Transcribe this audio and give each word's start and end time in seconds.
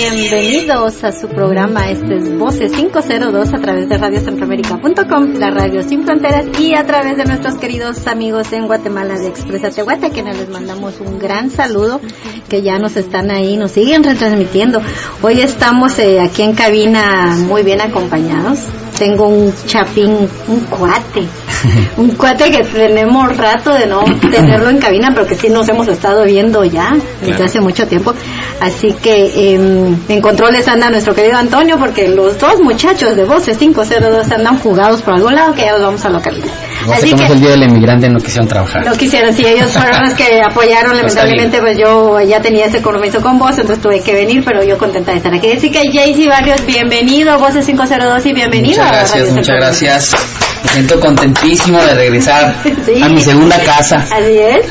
bienvenidos 0.00 1.04
a 1.04 1.12
su 1.12 1.28
programa. 1.28 1.90
Este 1.90 2.16
es 2.16 2.38
Voces 2.38 2.72
502 2.72 3.52
a 3.52 3.58
través 3.58 3.88
de 3.88 3.98
radiocentroamérica.com, 3.98 5.34
la 5.34 5.50
radio 5.50 5.82
sin 5.82 6.04
fronteras 6.04 6.46
y 6.58 6.74
a 6.74 6.86
través 6.86 7.18
de 7.18 7.26
nuestros 7.26 7.56
queridos 7.56 8.06
amigos 8.06 8.50
en 8.52 8.66
Guatemala 8.66 9.18
de 9.18 9.28
Expresa 9.28 9.70
Tehuata, 9.70 10.08
quienes 10.08 10.38
les 10.38 10.48
mandamos 10.48 11.00
un 11.00 11.18
gran 11.18 11.50
saludo, 11.50 12.00
que 12.48 12.62
ya 12.62 12.78
nos 12.78 12.96
están 12.96 13.30
ahí, 13.30 13.58
nos 13.58 13.72
siguen 13.72 14.02
retransmitiendo. 14.02 14.80
Hoy 15.20 15.42
estamos 15.42 15.98
eh, 15.98 16.20
aquí 16.20 16.42
en 16.42 16.54
cabina 16.54 17.36
muy 17.46 17.62
bien 17.62 17.82
acompañados. 17.82 18.60
Tengo 19.00 19.28
un 19.28 19.54
chapín, 19.64 20.28
un 20.46 20.60
cuate, 20.68 21.26
un 21.96 22.10
cuate 22.10 22.50
que 22.50 22.62
tenemos 22.64 23.34
rato 23.34 23.72
de 23.72 23.86
no 23.86 24.04
tenerlo 24.30 24.68
en 24.68 24.76
cabina, 24.76 25.08
pero 25.14 25.26
que 25.26 25.36
sí 25.36 25.48
nos 25.48 25.66
hemos 25.70 25.88
estado 25.88 26.22
viendo 26.24 26.62
ya 26.64 26.92
desde 27.24 27.44
hace 27.44 27.62
mucho 27.62 27.86
tiempo. 27.86 28.12
Así 28.60 28.92
que 29.02 29.54
eh, 29.54 29.94
en 30.06 30.20
controles 30.20 30.68
anda 30.68 30.90
nuestro 30.90 31.14
querido 31.14 31.38
Antonio, 31.38 31.78
porque 31.78 32.08
los 32.08 32.38
dos 32.38 32.60
muchachos 32.60 33.16
de 33.16 33.24
Voces 33.24 33.56
502 33.56 34.30
andan 34.32 34.58
jugados 34.58 35.00
por 35.00 35.14
algún 35.14 35.34
lado 35.34 35.54
que 35.54 35.62
ya 35.62 35.72
los 35.72 35.80
vamos 35.80 36.04
a 36.04 36.10
localizar. 36.10 36.50
Así 36.92 37.14
que 37.14 37.24
el 37.24 37.40
día 37.40 37.50
del 37.52 37.62
emigrante 37.62 38.10
no 38.10 38.18
quisieron 38.18 38.48
trabajar. 38.48 38.84
No 38.84 38.92
quisieron, 38.92 39.32
sí, 39.32 39.46
ellos 39.46 39.70
fueron 39.70 40.02
los 40.02 40.12
que 40.12 40.42
apoyaron, 40.46 40.94
lamentablemente 40.94 41.58
pues 41.60 41.78
yo 41.78 42.20
ya 42.20 42.42
tenía 42.42 42.66
ese 42.66 42.82
compromiso 42.82 43.22
con 43.22 43.38
vos, 43.38 43.52
entonces 43.52 43.80
tuve 43.80 44.02
que 44.02 44.12
venir, 44.12 44.42
pero 44.44 44.62
yo 44.62 44.76
contenta 44.76 45.12
de 45.12 45.16
estar 45.16 45.32
aquí. 45.34 45.52
Así 45.52 45.70
que 45.70 45.90
Jaycee 45.90 46.28
Barrios, 46.28 46.66
bienvenido, 46.66 47.38
Voces 47.38 47.64
502 47.64 48.26
y 48.26 48.32
bienvenido. 48.34 48.82
Muchas 48.90 49.12
gracias, 49.12 49.30
muchas 49.34 49.56
gracias. 49.56 50.16
Me 50.64 50.70
siento 50.70 51.00
contentísimo 51.00 51.82
de 51.82 51.94
regresar 51.94 52.54
a 53.02 53.08
mi 53.08 53.20
segunda 53.20 53.58
casa. 53.60 54.06
Así 54.10 54.38
es. 54.38 54.66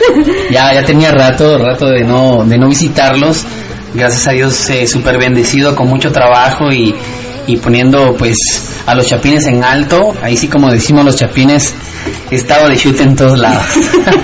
Ya, 0.52 0.74
ya 0.74 0.84
tenía 0.84 1.12
rato, 1.12 1.58
rato 1.58 1.88
de 1.88 2.04
no, 2.04 2.44
de 2.46 2.58
no 2.58 2.68
visitarlos 2.70 3.46
gracias 3.94 4.28
a 4.28 4.32
Dios 4.32 4.70
eh, 4.70 4.88
súper 4.88 5.18
bendecido 5.18 5.76
con 5.76 5.88
mucho 5.88 6.12
trabajo 6.12 6.72
y, 6.72 6.94
y 7.48 7.58
poniendo 7.58 8.16
pues 8.18 8.38
a 8.90 8.96
los 8.96 9.08
chapines 9.08 9.46
en 9.48 9.64
alto. 9.64 10.14
Ahí 10.22 10.36
sí 10.36 10.48
como 10.48 10.72
decimos 10.72 11.06
los 11.06 11.16
chapines, 11.16 11.74
he 12.32 12.36
estado 12.36 12.70
de 12.70 12.76
shoot 12.76 13.00
en 13.02 13.16
todos 13.16 13.38
lados. 13.38 13.66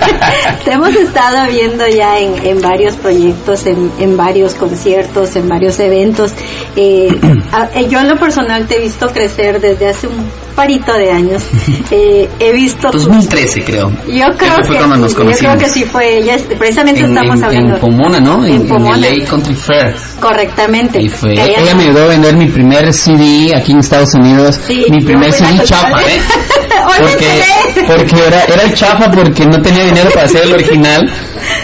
Te 0.64 0.72
hemos 0.72 0.94
estado 0.94 1.48
viendo 1.48 1.86
ya 1.86 2.18
en, 2.18 2.44
en 2.44 2.60
varios 2.60 2.96
proyectos, 2.96 3.66
en, 3.66 3.92
en, 3.98 4.16
varios 4.16 4.54
conciertos, 4.54 5.36
en 5.36 5.48
varios 5.48 5.78
eventos. 5.78 6.32
Eh, 6.76 7.88
yo 7.88 8.00
en 8.00 8.08
lo 8.08 8.16
personal 8.18 8.66
te 8.66 8.76
he 8.76 8.80
visto 8.80 9.08
crecer 9.08 9.60
desde 9.60 9.88
hace 9.88 10.06
un 10.06 10.28
parito 10.56 10.92
de 10.94 11.12
años. 11.12 11.44
Eh, 11.90 12.28
he 12.40 12.52
visto... 12.52 12.90
2013 12.90 13.62
creo. 13.62 13.90
Yo 14.08 14.26
creo, 14.36 14.56
que, 14.56 14.76
cuando 14.76 14.96
nos 14.96 15.14
yo 15.14 15.24
creo 15.24 15.56
que 15.56 15.68
sí 15.68 15.84
fue. 15.84 16.22
Ya, 16.24 16.36
precisamente 16.58 17.00
en, 17.00 17.10
estamos 17.10 17.40
hablando... 17.42 17.74
En 17.74 17.80
Pomona, 17.80 18.18
¿no? 18.18 18.44
En, 18.44 18.66
Pomona. 18.66 18.96
LA 18.96 19.24
Country 19.24 19.54
Fair. 19.54 19.94
Correctamente. 20.20 21.00
Y 21.00 21.08
fue. 21.08 21.32
Ella, 21.32 21.60
ella 21.60 21.74
me 21.74 21.84
ayudó 21.84 22.04
a 22.04 22.08
vender 22.08 22.36
mi 22.36 22.48
primer 22.48 22.92
CD 22.92 23.54
aquí 23.54 23.72
en 23.72 23.78
Estados 23.78 24.14
Unidos. 24.14 24.55
Sí, 24.66 24.84
mi 24.90 25.00
primer 25.00 25.32
CD 25.32 25.54
la 25.56 25.64
chapa. 25.64 26.02
¿eh? 26.02 26.20
Porque, 26.98 27.42
porque 27.86 28.26
era, 28.26 28.44
era 28.44 28.62
el 28.62 28.74
chapa 28.74 29.10
porque 29.10 29.44
no 29.44 29.60
tenía 29.60 29.84
dinero 29.84 30.08
para 30.10 30.26
hacer 30.26 30.42
el 30.44 30.54
original. 30.54 31.10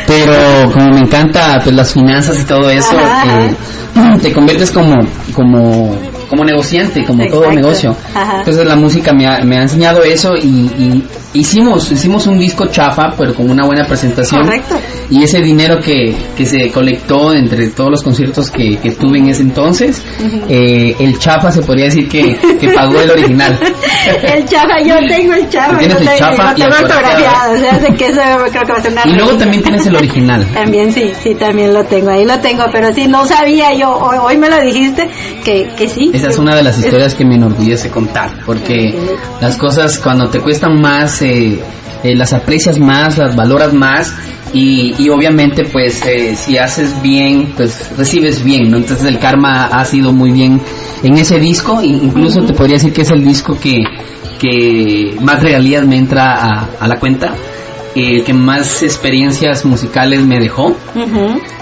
Pero 0.07 0.71
como 0.73 0.91
me 0.91 1.01
encanta 1.01 1.61
pues 1.63 1.75
las 1.75 1.93
finanzas 1.93 2.41
y 2.41 2.45
todo 2.45 2.69
eso, 2.69 2.97
eh, 2.99 3.55
te 4.21 4.33
conviertes 4.33 4.71
como, 4.73 4.95
como, 5.33 5.97
como 6.29 6.45
negociante, 6.45 7.05
como 7.05 7.27
todo 7.27 7.51
negocio. 7.53 7.97
Ajá. 8.15 8.39
Entonces 8.39 8.67
la 8.67 8.77
música 8.77 9.13
me 9.13 9.27
ha, 9.27 9.45
me 9.45 9.59
ha 9.59 9.63
enseñado 9.63 10.03
eso 10.03 10.35
y, 10.37 10.47
y 10.47 11.05
hicimos, 11.35 11.91
hicimos 11.91 12.27
un 12.27 12.39
disco 12.39 12.67
chapa, 12.67 13.15
pero 13.17 13.35
con 13.35 13.51
una 13.51 13.65
buena 13.67 13.87
presentación. 13.87 14.43
Correcto. 14.43 14.77
Y 15.11 15.23
ese 15.23 15.41
dinero 15.41 15.79
que, 15.79 16.15
que 16.37 16.47
se 16.47 16.71
colectó 16.71 17.35
entre 17.35 17.69
todos 17.69 17.91
los 17.91 18.03
conciertos 18.03 18.51
que, 18.51 18.79
que 18.79 18.93
tuve 18.93 19.19
en 19.19 19.29
ese 19.29 19.43
entonces, 19.43 20.03
eh, 20.49 20.97
el 20.99 21.19
chapa 21.19 21.51
se 21.51 21.63
podría 21.63 21.87
decir 21.87 22.09
que, 22.09 22.37
que 22.59 22.69
pagó 22.71 23.01
el 23.01 23.11
original. 23.11 23.59
El 24.23 24.45
chapa, 24.47 24.81
yo 24.81 24.97
tengo 25.07 25.35
el 25.35 25.49
chapa. 25.49 25.79
Tienes 25.79 26.01
el 26.01 26.07
tengo 26.09 26.19
y 29.07 29.11
y 29.11 29.13
luego 29.15 29.37
también 29.37 29.63
tienes 29.63 29.87
el 29.87 29.97
original. 29.97 30.47
También 30.55 30.93
sí, 30.93 31.13
sí, 31.23 31.35
también 31.35 31.73
lo 31.73 31.85
tengo, 31.85 32.11
ahí 32.11 32.25
lo 32.25 32.39
tengo, 32.41 32.65
pero 32.73 32.93
sí, 32.93 33.07
no 33.07 33.27
sabía 33.27 33.73
yo, 33.75 33.91
hoy, 33.91 34.19
hoy 34.21 34.39
me 34.39 34.49
lo 34.49 34.61
dijiste, 34.61 35.09
que, 35.45 35.69
que 35.77 35.89
sí. 35.89 36.11
Es 36.29 36.39
una 36.39 36.55
de 36.55 36.63
las 36.63 36.79
historias 36.79 37.15
que 37.15 37.25
me 37.25 37.37
enorgullece 37.37 37.91
contar, 37.91 38.31
porque 38.47 38.95
las 39.41 39.57
cosas 39.57 39.99
cuando 39.99 40.29
te 40.29 40.41
cuestan 40.41 40.81
más, 40.81 41.23
eh, 41.23 41.61
eh, 42.03 42.17
las 42.17 42.33
aprecias 42.33 42.79
más, 42.79 43.19
las 43.19 43.37
valoras 43.37 43.73
más 43.73 44.15
y, 44.53 45.09
obviamente 45.09 45.65
pues 45.65 46.05
eh, 46.05 46.35
si 46.37 46.59
haces 46.59 47.01
bien, 47.03 47.53
pues 47.57 47.97
recibes 47.97 48.45
bien, 48.45 48.71
¿no? 48.71 48.77
Entonces 48.77 49.07
el 49.07 49.19
karma 49.19 49.67
ha 49.67 49.85
sido 49.85 50.13
muy 50.13 50.31
bien 50.31 50.61
en 51.03 51.17
ese 51.17 51.39
disco, 51.39 51.81
incluso 51.83 52.43
te 52.43 52.53
podría 52.53 52.77
decir 52.77 52.93
que 52.93 53.03
es 53.03 53.11
el 53.11 53.25
disco 53.25 53.59
que, 53.59 53.79
que 54.39 55.17
más 55.21 55.43
regalías 55.43 55.87
me 55.87 55.97
entra 55.97 56.67
a 56.79 56.89
la 56.89 56.99
cuenta, 56.99 57.35
el 57.95 58.25
que 58.25 58.33
más 58.33 58.83
experiencias 58.83 59.65
musicales 59.65 60.25
me 60.25 60.39
dejó. 60.39 60.77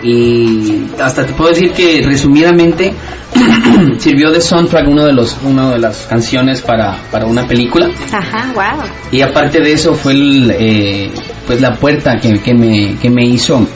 Y 0.02 0.86
hasta 1.00 1.26
te 1.26 1.32
puedo 1.32 1.50
decir 1.50 1.72
que 1.72 2.02
resumidamente 2.04 2.92
sirvió 3.98 4.30
de 4.30 4.40
soundtrack 4.40 4.88
uno 4.88 5.04
de 5.04 5.12
los 5.12 5.36
una 5.44 5.70
de 5.70 5.78
las 5.78 6.06
canciones 6.06 6.62
para, 6.62 6.96
para 7.10 7.26
una 7.26 7.46
película. 7.46 7.90
Ajá, 8.12 8.52
wow. 8.54 8.84
y 9.12 9.20
aparte 9.22 9.60
de 9.60 9.72
eso 9.72 9.94
fue 9.94 10.12
el, 10.12 10.50
eh, 10.50 11.10
pues 11.46 11.60
la 11.60 11.74
puerta 11.74 12.16
que, 12.16 12.40
que 12.40 12.54
me 12.54 12.96
que 13.00 13.10
me 13.10 13.24
hizo 13.24 13.66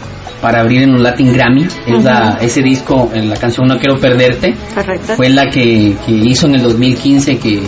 para 0.44 0.60
abrir 0.60 0.82
en 0.82 0.91
un 0.91 1.03
Latin 1.03 1.32
Grammy. 1.32 1.66
Es 1.86 2.04
la, 2.04 2.36
ese 2.38 2.60
disco 2.60 3.10
en 3.15 3.31
la 3.31 3.36
canción 3.36 3.66
No 3.66 3.78
quiero 3.78 3.98
perderte. 3.98 4.54
Correcto. 4.75 5.15
fue 5.16 5.31
la 5.31 5.47
que, 5.48 5.97
que 6.04 6.12
hizo 6.12 6.47
en 6.47 6.56
el 6.56 6.62
2015 6.62 7.38
que, 7.38 7.62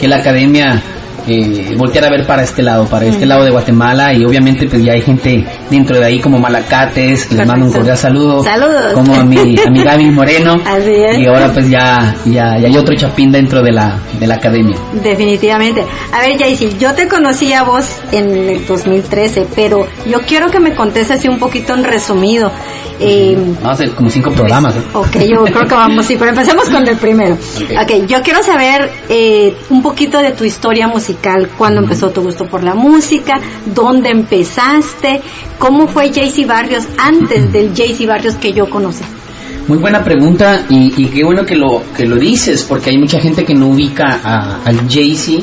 que 0.00 0.08
la 0.08 0.16
academia 0.16 0.82
eh, 1.26 1.74
volteara 1.76 2.08
a 2.08 2.10
ver 2.10 2.26
para 2.26 2.42
este 2.42 2.62
lado, 2.62 2.86
para 2.86 3.06
este 3.06 3.26
lado 3.26 3.44
de 3.44 3.50
Guatemala 3.50 4.12
y 4.12 4.24
obviamente 4.24 4.66
pues 4.68 4.82
ya 4.82 4.92
hay 4.92 5.02
gente 5.02 5.44
dentro 5.70 5.98
de 5.98 6.04
ahí 6.04 6.20
como 6.20 6.38
Malacates, 6.38 7.26
que 7.26 7.34
les 7.34 7.46
mando 7.46 7.66
un 7.66 7.72
cordial 7.72 7.96
saludo, 7.96 8.42
Saludos. 8.42 8.92
como 8.94 9.14
a 9.14 9.24
mi, 9.24 9.56
a 9.58 9.70
mi 9.70 9.82
Gaby 9.82 10.10
Moreno 10.10 10.54
Así 10.66 10.90
es. 10.92 11.18
y 11.18 11.26
ahora 11.26 11.52
pues 11.52 11.68
ya, 11.68 12.14
ya, 12.24 12.58
ya 12.58 12.66
hay 12.68 12.76
otro 12.76 12.94
chapín 12.96 13.30
dentro 13.30 13.62
de 13.62 13.72
la, 13.72 13.98
de 14.18 14.26
la 14.26 14.34
academia. 14.36 14.76
Definitivamente. 15.02 15.84
A 16.12 16.20
ver, 16.20 16.38
Jaycee, 16.38 16.76
yo 16.78 16.92
te 16.94 17.08
conocí 17.08 17.52
a 17.52 17.62
vos 17.62 17.88
en 18.12 18.30
el 18.36 18.66
2013, 18.66 19.46
pero 19.54 19.86
yo 20.06 20.20
quiero 20.26 20.50
que 20.50 20.60
me 20.60 20.74
contes 20.74 21.10
así 21.10 21.28
un 21.28 21.38
poquito 21.38 21.74
en 21.74 21.84
resumido. 21.84 22.50
Eh, 23.00 23.34
Vamos 23.36 23.64
a 23.64 23.70
hacer 23.72 23.90
como 23.92 24.08
cinco 24.10 24.30
programas. 24.30 24.76
¿eh? 24.76 24.80
Ok, 24.92 25.16
yo 25.28 25.44
creo 25.44 25.66
que 25.66 25.74
vamos, 25.74 26.06
sí, 26.06 26.16
pero 26.18 26.30
empecemos 26.30 26.68
con 26.68 26.86
el 26.86 26.96
primero. 26.96 27.34
Ok. 27.34 27.70
Ok, 27.82 28.06
yo 28.06 28.22
quiero 28.22 28.42
saber 28.42 28.90
eh, 29.08 29.54
un 29.70 29.82
poquito 29.82 30.18
de 30.18 30.32
tu 30.32 30.44
historia 30.44 30.86
musical, 30.88 31.48
cuándo 31.58 31.80
empezó 31.80 32.10
tu 32.10 32.22
gusto 32.22 32.46
por 32.46 32.62
la 32.62 32.74
música, 32.74 33.40
dónde 33.74 34.10
empezaste, 34.10 35.20
cómo 35.58 35.86
fue 35.88 36.12
Jaycee 36.12 36.44
Barrios 36.44 36.84
antes 36.98 37.52
del 37.52 37.74
Jaycee 37.74 38.06
Barrios 38.06 38.34
que 38.36 38.52
yo 38.52 38.68
conocí. 38.70 39.02
Muy 39.68 39.78
buena 39.78 40.02
pregunta 40.02 40.64
y, 40.68 40.92
y 41.00 41.06
qué 41.06 41.22
bueno 41.24 41.46
que 41.46 41.54
lo, 41.54 41.82
que 41.96 42.04
lo 42.04 42.16
dices 42.16 42.64
porque 42.68 42.90
hay 42.90 42.98
mucha 42.98 43.20
gente 43.20 43.44
que 43.44 43.54
no 43.54 43.68
ubica 43.68 44.18
a- 44.24 44.58
al 44.64 44.88
Jay-Z 44.90 45.40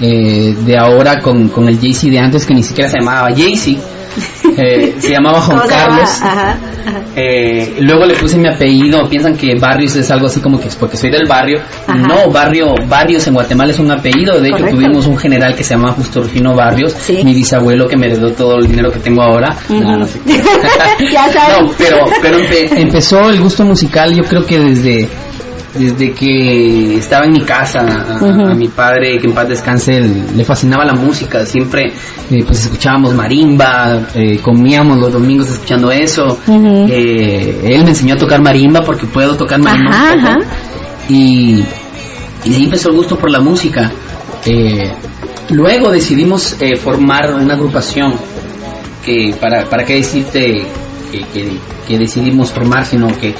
eh, 0.00 0.54
de 0.64 0.78
ahora 0.78 1.20
con, 1.20 1.48
con 1.48 1.68
el 1.68 1.78
Jay-Z 1.78 2.10
de 2.10 2.18
antes 2.18 2.46
que 2.46 2.54
ni 2.54 2.62
siquiera 2.62 2.88
se 2.88 2.98
llamaba 2.98 3.28
Jay-Z. 3.36 3.78
Eh, 4.58 4.94
se 4.98 5.10
llamaba 5.12 5.40
Juan. 5.40 5.60
Carlos. 5.68 6.08
Ajá, 6.22 6.50
ajá. 6.86 7.00
Eh, 7.16 7.76
luego 7.80 8.04
le 8.06 8.14
puse 8.14 8.36
mi 8.38 8.48
apellido, 8.48 9.08
piensan 9.08 9.36
que 9.36 9.54
Barrios 9.58 9.94
es 9.96 10.10
algo 10.10 10.26
así 10.26 10.40
como 10.40 10.60
que 10.60 10.68
es 10.68 10.76
porque 10.76 10.96
soy 10.96 11.10
del 11.10 11.26
barrio. 11.28 11.60
Ajá. 11.86 11.98
No, 11.98 12.30
barrio, 12.30 12.74
Barrios 12.88 13.26
en 13.26 13.34
Guatemala 13.34 13.70
es 13.70 13.78
un 13.78 13.90
apellido. 13.90 14.40
De 14.40 14.48
hecho, 14.48 14.58
Correcto. 14.58 14.76
tuvimos 14.76 15.06
un 15.06 15.16
general 15.18 15.54
que 15.54 15.64
se 15.64 15.74
llama 15.74 15.92
Justo 15.92 16.20
Rufino 16.22 16.54
Barrios, 16.54 16.92
Sí. 17.00 17.20
mi 17.24 17.34
bisabuelo 17.34 17.86
que 17.88 17.96
me 17.96 18.06
heredó 18.06 18.32
todo 18.32 18.56
el 18.58 18.66
dinero 18.68 18.90
que 18.90 18.98
tengo 19.00 19.22
ahora. 19.22 19.56
Ujú. 19.68 19.80
No, 19.80 19.96
no 19.98 20.06
sé. 20.06 20.18
ya 21.12 21.28
sabes. 21.32 21.60
No, 21.62 21.70
pero, 21.78 22.04
pero 22.22 22.38
empe- 22.38 22.68
empezó 22.76 23.28
el 23.30 23.40
gusto 23.40 23.64
musical 23.64 24.14
yo 24.14 24.22
creo 24.24 24.44
que 24.44 24.58
desde 24.58 25.08
desde 25.78 26.12
que 26.12 26.96
estaba 26.96 27.24
en 27.26 27.32
mi 27.32 27.40
casa 27.42 27.80
a, 27.80 28.54
mi 28.54 28.68
padre 28.68 29.18
que 29.18 29.26
en 29.28 29.32
paz 29.34 29.48
descanse 29.48 30.00
le 30.00 30.44
fascinaba 30.44 30.84
la 30.84 30.94
música 30.94 31.44
siempre 31.46 31.92
eh, 32.30 32.44
pues 32.46 32.64
escuchábamos 32.64 33.14
marimba 33.14 34.08
eh, 34.14 34.38
comíamos 34.42 34.98
los 34.98 35.12
domingos 35.12 35.48
escuchando 35.48 35.90
eso. 35.90 36.38
Eh, 36.48 37.60
él 37.64 37.84
me 37.84 37.90
enseñó 37.90 38.14
a 38.14 38.18
tocar 38.18 38.42
marimba 38.42 38.82
porque 38.82 39.06
puedo 39.06 39.36
tocar 39.36 39.60
marimba 39.60 39.90
Ajá, 39.90 40.14
un 40.14 40.20
poco. 40.20 40.32
ajá. 40.32 40.38
y 41.08 41.64
y 42.44 42.50
de 42.50 42.56
ahí 42.56 42.64
empezó 42.64 42.90
el 42.90 42.96
gusto 42.96 43.16
por 43.18 43.30
la 43.30 43.40
música 43.40 43.90
luego 45.50 45.90
decidimos 45.90 46.56
formar 46.82 47.34
una 47.34 47.54
agrupación 47.54 48.14
que 49.04 49.34
para, 49.40 49.64
para 49.64 49.84
qué 49.84 49.94
decirte 49.94 50.62
que, 51.12 51.18
que- 51.32 51.78
que 51.88 51.96
decidimos 51.96 52.52
formar, 52.52 52.84
sino 52.84 53.06
que 53.18 53.34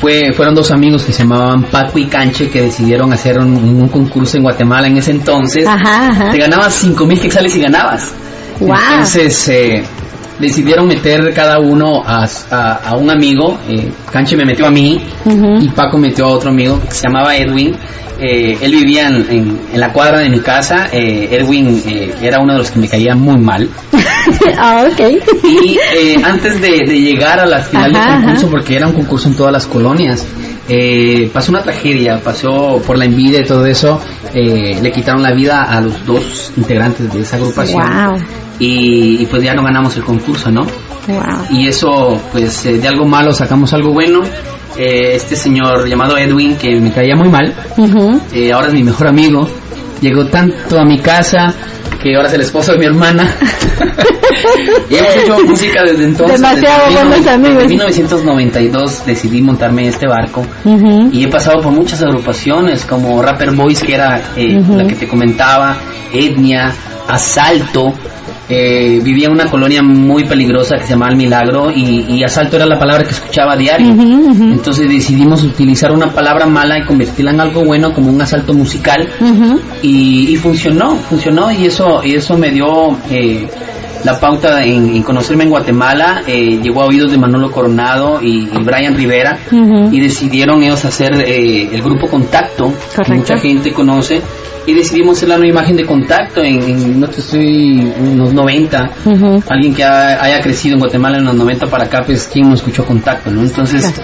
fue, 0.00 0.32
fueron 0.32 0.54
dos 0.54 0.70
amigos 0.70 1.02
que 1.02 1.12
se 1.12 1.22
llamaban 1.22 1.64
Paco 1.64 1.98
y 1.98 2.06
Canche 2.06 2.48
que 2.48 2.62
decidieron 2.62 3.12
hacer 3.12 3.38
un, 3.38 3.56
un 3.56 3.88
concurso 3.88 4.36
en 4.36 4.44
Guatemala 4.44 4.86
en 4.86 4.96
ese 4.96 5.10
entonces. 5.10 5.66
Ajá, 5.66 6.08
ajá. 6.08 6.30
Te 6.30 6.38
ganabas 6.38 6.74
cinco 6.74 7.04
mil 7.06 7.20
quetzales 7.20 7.54
y 7.56 7.60
ganabas. 7.60 8.12
Wow. 8.60 8.76
Entonces, 8.76 9.48
eh, 9.48 9.82
decidieron 10.38 10.86
meter 10.86 11.32
cada 11.34 11.58
uno 11.58 12.02
a, 12.04 12.26
a, 12.50 12.96
un 12.96 13.10
amigo. 13.10 13.58
Eh, 13.68 13.90
Canche 14.10 14.36
me 14.36 14.44
metió 14.44 14.66
a 14.66 14.70
mí 14.70 15.00
y 15.60 15.68
Paco 15.68 15.98
metió 15.98 16.26
a 16.26 16.28
otro 16.28 16.50
amigo 16.50 16.80
que 16.80 16.94
se 16.94 17.06
llamaba 17.06 17.36
Edwin. 17.36 17.76
Eh, 18.20 18.58
él 18.62 18.72
vivía 18.72 19.08
en, 19.08 19.58
en, 19.72 19.80
la 19.80 19.92
cuadra 19.92 20.18
de 20.18 20.28
mi 20.28 20.40
casa. 20.40 20.88
Eh, 20.92 21.28
Edwin 21.30 21.80
eh, 21.86 22.14
era 22.20 22.40
uno 22.40 22.54
de 22.54 22.58
los 22.58 22.70
que 22.70 22.80
me 22.80 22.88
caía 22.88 23.14
muy 23.14 23.38
mal. 23.38 23.68
ah, 24.58 24.84
ok. 24.90 25.00
Y 25.44 26.22
antes 26.22 26.60
de, 26.60 26.78
llegar 26.98 27.38
a 27.38 27.46
la 27.46 27.60
final 27.60 27.92
del 27.92 28.02
concurso, 28.02 28.50
porque 28.50 28.76
era 28.76 28.88
un 28.88 28.94
concurso 28.94 29.28
en 29.28 29.36
todas 29.36 29.52
las 29.52 29.66
colonias, 29.66 30.26
pasó 31.32 31.52
una 31.52 31.62
tragedia, 31.62 32.20
pasó 32.22 32.82
por 32.84 32.98
la 32.98 33.04
envidia 33.04 33.40
y 33.40 33.44
todo 33.44 33.64
eso, 33.64 34.00
le 34.34 34.90
quitaron 34.90 35.22
la 35.22 35.32
vida 35.32 35.62
a 35.62 35.80
los 35.80 36.04
dos 36.04 36.52
integrantes 36.56 37.12
de 37.12 37.20
esa 37.20 37.36
agrupación. 37.36 37.82
Y, 38.60 39.24
pues 39.26 39.42
ya 39.42 39.54
no 39.54 39.62
ganamos 39.62 39.96
el 39.96 40.02
concurso, 40.02 40.50
¿no? 40.50 40.66
Y 41.50 41.68
eso, 41.68 42.20
pues 42.32 42.64
de 42.64 42.86
algo 42.86 43.06
malo 43.06 43.32
sacamos 43.32 43.72
algo 43.72 43.92
bueno 43.92 44.22
eh, 44.78 45.16
este 45.16 45.34
señor 45.34 45.88
llamado 45.88 46.16
Edwin, 46.16 46.56
que 46.56 46.78
me 46.80 46.92
caía 46.92 47.16
muy 47.16 47.28
mal, 47.28 47.52
eh, 48.32 48.52
ahora 48.52 48.68
es 48.68 48.74
mi 48.74 48.84
mejor 48.84 49.08
amigo, 49.08 49.48
llegó 50.00 50.26
tanto 50.26 50.78
a 50.78 50.84
mi 50.84 50.98
casa 51.00 51.52
que 52.00 52.14
ahora 52.14 52.28
es 52.28 52.34
el 52.34 52.42
esposo 52.42 52.72
de 52.72 52.78
mi 52.78 52.84
hermana. 52.86 53.28
y 54.88 54.94
hemos 54.94 55.16
hecho 55.16 55.44
música 55.44 55.82
desde 55.84 56.04
entonces. 56.04 56.40
Demasiado 56.40 56.86
desde 56.86 57.04
buenos 57.04 57.26
amigos. 57.26 57.62
En 57.64 57.68
1992 57.70 59.04
decidí 59.04 59.42
montarme 59.42 59.88
este 59.88 60.06
barco 60.06 60.46
y 61.10 61.24
he 61.24 61.28
pasado 61.28 61.60
por 61.60 61.72
muchas 61.72 62.00
agrupaciones 62.02 62.84
como 62.84 63.20
Rapper 63.20 63.50
Boys, 63.56 63.82
que 63.82 63.94
era 63.94 64.22
eh, 64.36 64.60
la 64.68 64.86
que 64.86 64.94
te 64.94 65.08
comentaba, 65.08 65.76
Etnia, 66.12 66.72
Asalto, 67.08 67.94
eh, 68.48 69.00
vivía 69.02 69.26
en 69.26 69.32
una 69.32 69.50
colonia 69.50 69.82
muy 69.82 70.24
peligrosa 70.24 70.76
que 70.76 70.84
se 70.84 70.90
llamaba 70.90 71.12
El 71.12 71.18
Milagro 71.18 71.70
y, 71.70 72.22
asalto 72.22 72.56
era 72.56 72.66
la 72.66 72.78
palabra 72.78 73.04
que 73.04 73.10
escuchaba 73.10 73.52
a 73.52 73.56
diario. 73.56 73.88
Entonces 73.88 74.88
decidimos 74.88 75.42
utilizar 75.44 75.92
una 75.92 76.12
palabra 76.12 76.46
mala 76.46 76.78
y 76.78 76.84
convertirla 76.84 77.30
en 77.30 77.40
algo 77.40 77.64
bueno 77.64 77.92
como 77.94 78.10
un 78.10 78.20
asalto 78.20 78.52
musical 78.52 79.08
y, 79.82 80.36
funcionó, 80.36 80.96
funcionó 80.96 81.50
y 81.50 81.66
eso, 81.66 82.02
y 82.04 82.14
eso 82.14 82.36
me 82.36 82.50
dio 82.50 82.96
eh, 83.10 83.46
la 84.04 84.18
pauta 84.18 84.64
en, 84.64 85.02
conocerme 85.02 85.44
en 85.44 85.50
Guatemala. 85.50 86.22
Eh, 86.26 86.60
llegó 86.62 86.82
a 86.82 86.86
oídos 86.86 87.10
de 87.10 87.18
Manolo 87.18 87.50
Coronado 87.50 88.20
y, 88.22 88.48
Brian 88.64 88.96
Rivera 88.96 89.38
y 89.90 90.00
decidieron 90.00 90.62
ellos 90.62 90.84
hacer 90.84 91.14
el 91.14 91.82
grupo 91.82 92.06
Contacto, 92.06 92.72
que 93.04 93.14
mucha 93.14 93.38
gente 93.38 93.72
conoce 93.72 94.20
y 94.68 94.74
decidimos 94.74 95.16
hacer 95.16 95.30
la 95.30 95.38
nueva 95.38 95.50
imagen 95.50 95.76
de 95.76 95.86
contacto 95.86 96.42
en, 96.42 97.00
no 97.00 97.08
te 97.08 97.20
estoy 97.20 97.90
unos 98.00 98.34
90 98.34 98.90
alguien 99.48 99.74
que 99.74 99.82
haya 99.82 100.40
crecido 100.42 100.74
en 100.74 100.80
Guatemala 100.80 101.16
en 101.16 101.24
los 101.24 101.34
90 101.36 101.66
para 101.68 101.84
acá 101.84 102.02
pues 102.04 102.28
quien 102.30 102.48
no 102.48 102.54
escuchó 102.54 102.84
contacto 102.84 103.30
no 103.30 103.40
entonces 103.40 103.94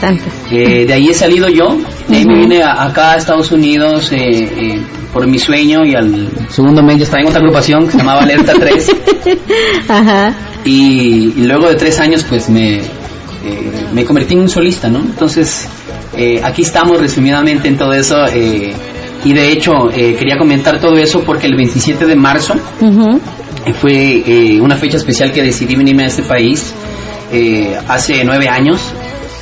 eh, 0.51 0.87
de 0.87 0.93
ahí 0.93 1.09
he 1.09 1.15
salido 1.15 1.49
yo 1.49 1.77
de 2.09 2.17
ahí 2.17 2.25
me 2.25 2.39
vine 2.39 2.63
acá 2.63 3.13
a 3.13 3.17
Estados 3.17 3.53
Unidos 3.53 4.11
eh, 4.13 4.17
eh, 4.17 4.83
por 5.15 5.27
mi 5.27 5.39
sueño 5.39 5.85
y 5.87 5.95
al 5.95 6.29
segundo 6.51 6.83
mes 6.83 6.99
ya 6.99 7.05
estaba 7.05 7.23
en 7.23 7.29
otra 7.29 7.41
agrupación 7.41 7.87
que 7.87 7.93
se 7.93 7.99
llamaba 7.99 8.23
Alerta 8.23 8.53
3 8.53 8.97
Y, 10.67 11.45
luego 11.47 11.69
de 11.69 11.77
tres 11.77 12.01
años 12.01 12.25
pues 12.29 12.51
me 12.51 12.83
me 13.93 14.05
convertí 14.05 14.35
en 14.35 14.41
un 14.41 14.49
solista 14.49 14.89
no 14.89 14.99
entonces 14.99 15.69
aquí 16.43 16.63
estamos 16.63 17.01
resumidamente 17.01 17.69
en 17.69 17.77
todo 17.77 17.93
eso 17.93 18.17
y 19.25 19.33
de 19.33 19.53
hecho, 19.53 19.73
eh, 19.91 20.15
quería 20.19 20.37
comentar 20.37 20.79
todo 20.79 20.99
eso 20.99 21.23
porque 21.25 21.47
el 21.47 21.57
27 21.57 22.05
de 22.05 22.15
marzo 22.15 22.55
fue 23.81 24.23
eh, 24.27 24.61
una 24.61 24.77
fecha 24.77 24.99
especial 24.99 25.33
que 25.33 25.43
decidí 25.43 25.75
venirme 25.77 26.05
a 26.05 26.07
este 26.09 26.23
país 26.23 26.75
eh, 27.33 27.75
hace 27.89 28.23
nueve 28.25 28.49
años. 28.49 28.93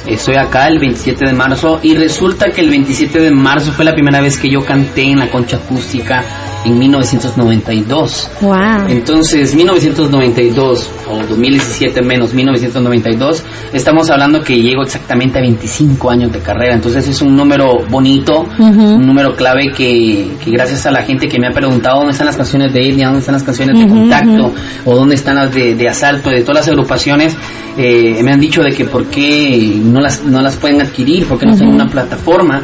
Estoy 0.06 0.34
acá 0.36 0.66
el 0.68 0.78
27 0.78 1.26
de 1.26 1.32
marzo 1.32 1.78
y 1.82 1.94
resulta 1.94 2.50
que 2.50 2.60
el 2.60 2.70
27 2.70 3.20
de 3.20 3.30
marzo 3.30 3.72
fue 3.72 3.84
la 3.84 3.92
primera 3.92 4.20
vez 4.20 4.36
que 4.36 4.50
yo 4.50 4.64
canté 4.64 5.02
en 5.02 5.18
la 5.18 5.30
concha 5.30 5.56
acústica 5.56 6.24
en 6.64 6.78
1992. 6.78 8.30
Wow. 8.40 8.54
Entonces, 8.88 9.54
1992 9.54 10.90
o 11.08 11.16
2017 11.28 12.02
menos 12.02 12.34
1992, 12.34 13.44
estamos 13.72 14.10
hablando 14.10 14.40
que 14.40 14.60
llego 14.60 14.82
exactamente 14.82 15.38
a 15.38 15.42
25 15.42 16.10
años 16.10 16.32
de 16.32 16.40
carrera. 16.40 16.74
Entonces, 16.74 17.06
es 17.08 17.22
un 17.22 17.34
número 17.34 17.84
bonito, 17.88 18.46
un 18.58 19.06
número 19.06 19.34
clave 19.34 19.70
que, 19.74 20.30
gracias 20.46 20.86
a 20.86 20.90
la 20.90 21.02
gente 21.02 21.28
que 21.28 21.38
me 21.38 21.48
ha 21.48 21.52
preguntado 21.52 21.98
dónde 21.98 22.12
están 22.12 22.26
las 22.26 22.36
canciones 22.36 22.72
de 22.72 22.88
Etnia, 22.88 23.06
dónde 23.06 23.20
están 23.20 23.34
las 23.34 23.42
canciones 23.42 23.78
de 23.78 23.88
Contacto 23.88 24.52
o 24.84 24.94
dónde 24.94 25.14
están 25.14 25.36
las 25.36 25.52
de, 25.52 25.88
Asalto, 25.88 26.30
de 26.30 26.42
todas 26.42 26.66
las 26.66 26.68
agrupaciones, 26.68 27.36
eh, 27.76 28.22
me 28.22 28.32
han 28.32 28.40
dicho 28.40 28.62
de 28.62 28.70
que 28.70 28.84
por 28.84 29.06
qué 29.06 29.80
no 29.92 30.00
las, 30.00 30.24
no 30.24 30.40
las 30.40 30.56
pueden 30.56 30.80
adquirir, 30.80 31.26
porque 31.26 31.46
no 31.46 31.56
tienen 31.56 31.74
una 31.74 31.86
plataforma. 31.86 32.62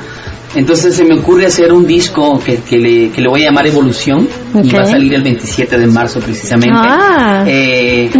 Entonces 0.55 0.95
se 0.95 1.05
me 1.05 1.19
ocurre 1.19 1.47
hacer 1.47 1.73
un 1.73 1.87
disco 1.87 2.41
que, 2.41 2.57
que, 2.63 2.79
le, 2.79 3.11
que 3.11 3.21
le 3.21 3.29
voy 3.29 3.43
a 3.43 3.47
llamar 3.47 3.67
Evolución 3.67 4.27
y 4.63 4.71
va 4.71 4.83
a 4.83 4.87
salir 4.87 5.15
el 5.15 5.23
27 5.23 5.79
de 5.79 5.87
marzo 5.87 6.21
precisamente. 6.21 6.75
Ah. 6.75 7.45
Eh, 7.47 8.11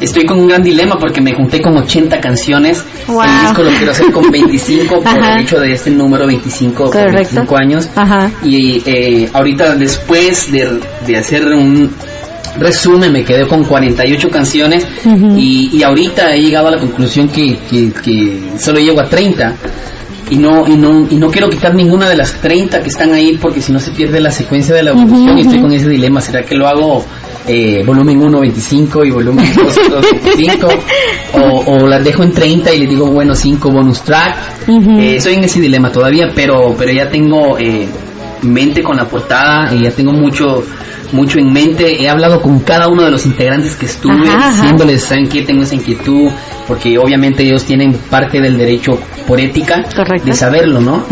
estoy 0.00 0.24
con 0.24 0.40
un 0.40 0.48
gran 0.48 0.62
dilema 0.62 0.96
porque 0.98 1.20
me 1.20 1.34
junté 1.34 1.60
con 1.60 1.76
80 1.76 2.18
canciones. 2.18 2.82
El 3.06 3.46
disco 3.46 3.62
lo 3.62 3.70
quiero 3.70 3.92
hacer 3.92 4.10
con 4.10 4.30
25 4.30 5.00
por 5.02 5.18
el 5.18 5.40
hecho 5.40 5.60
de 5.60 5.72
este 5.72 5.90
número 5.90 6.26
25 6.26 6.90
por 6.90 7.12
25 7.12 7.56
años. 7.56 7.88
Y 8.42 8.82
eh, 8.86 9.28
ahorita 9.32 9.76
después 9.76 10.50
de, 10.50 10.80
de 11.06 11.16
hacer 11.16 11.46
un 11.46 11.90
resumen 12.58 13.12
me 13.12 13.24
quedé 13.24 13.46
con 13.46 13.64
48 13.64 14.28
canciones 14.30 14.86
y, 15.36 15.70
y, 15.72 15.82
ahorita 15.82 16.34
he 16.34 16.40
llegado 16.40 16.68
a 16.68 16.72
la 16.72 16.78
conclusión 16.78 17.28
que, 17.28 17.58
que, 17.70 17.92
que 17.92 18.40
solo 18.58 18.78
llego 18.78 19.00
a 19.00 19.08
30 19.08 19.54
y 20.30 20.36
no, 20.36 20.66
y 20.66 20.76
no, 20.76 21.06
y 21.08 21.14
no 21.16 21.28
quiero 21.28 21.48
quitar 21.48 21.74
ninguna 21.74 22.08
de 22.08 22.16
las 22.16 22.32
30 22.40 22.82
que 22.82 22.88
están 22.88 23.12
ahí 23.12 23.38
porque 23.40 23.60
si 23.60 23.72
no 23.72 23.78
se 23.78 23.92
pierde 23.92 24.20
la 24.20 24.30
secuencia 24.30 24.74
de 24.74 24.82
la 24.82 24.90
evolución 24.90 25.38
y 25.38 25.42
estoy 25.42 25.60
con 25.60 25.72
ese 25.72 25.88
dilema, 25.88 26.20
¿será 26.20 26.42
que 26.42 26.56
lo 26.56 26.66
hago 26.66 27.04
eh, 27.48 27.84
volumen 27.86 28.20
1 28.20 28.40
25 28.40 29.04
y 29.04 29.10
volumen 29.10 29.46
2, 29.54 29.76
25 30.34 30.68
o, 31.34 31.74
o 31.74 31.86
las 31.86 32.02
dejo 32.02 32.24
en 32.24 32.32
30 32.32 32.74
y 32.74 32.78
le 32.80 32.86
digo 32.86 33.06
bueno 33.06 33.34
5 33.34 33.70
bonus 33.70 34.02
track. 34.02 34.36
Eh, 34.68 35.16
estoy 35.16 35.34
en 35.34 35.44
ese 35.44 35.60
dilema 35.60 35.92
todavía 35.92 36.28
pero 36.34 36.74
pero 36.76 36.92
ya 36.92 37.08
tengo 37.08 37.56
eh, 37.58 37.86
mente 38.42 38.82
con 38.82 38.96
la 38.96 39.04
portada 39.04 39.72
y 39.72 39.84
ya 39.84 39.90
tengo 39.92 40.12
mucho 40.12 40.64
mucho 41.12 41.38
en 41.38 41.52
mente. 41.52 42.02
He 42.02 42.08
hablado 42.08 42.40
con 42.40 42.60
cada 42.60 42.88
uno 42.88 43.04
de 43.04 43.10
los 43.10 43.26
integrantes 43.26 43.76
que 43.76 43.86
estuve, 43.86 44.28
diciéndoles, 44.50 45.02
¿saben 45.02 45.28
qué? 45.28 45.42
Tengo 45.42 45.62
esa 45.62 45.74
inquietud, 45.74 46.30
porque 46.66 46.98
obviamente 46.98 47.42
ellos 47.44 47.64
tienen 47.64 47.92
parte 48.10 48.40
del 48.40 48.56
derecho 48.56 48.98
por 49.26 49.40
ética 49.40 49.84
de 50.24 50.32
saberlo, 50.34 50.80
¿no? 50.80 51.04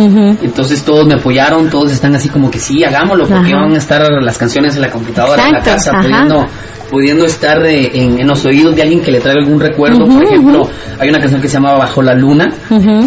Entonces 0.43 0.83
todos 0.83 1.07
me 1.07 1.15
apoyaron, 1.15 1.69
todos 1.71 1.93
están 1.93 2.15
así 2.15 2.29
como 2.29 2.51
que 2.51 2.59
sí, 2.59 2.85
hagámoslo, 2.85 3.27
porque 3.27 3.55
van 3.55 3.73
a 3.73 3.79
estar 3.79 4.03
las 4.23 4.39
canciones 4.39 4.77
en 4.77 4.83
la 4.83 4.91
computadora, 4.91 5.47
en 5.47 5.53
la 5.53 5.61
casa, 5.61 5.93
pudiendo 6.01 6.47
pudiendo 6.91 7.25
estar 7.25 7.65
en, 7.67 8.27
los 8.27 8.45
oídos 8.45 8.77
de 8.77 8.83
alguien 8.83 9.01
que 9.01 9.11
le 9.11 9.19
traiga 9.19 9.41
algún 9.41 9.61
recuerdo. 9.61 10.07
Por 10.07 10.25
ejemplo, 10.25 10.69
hay 10.99 11.09
una 11.09 11.19
canción 11.19 11.41
que 11.41 11.49
se 11.49 11.55
llama 11.55 11.75
Bajo 11.77 12.03
la 12.03 12.15
Luna, 12.15 12.49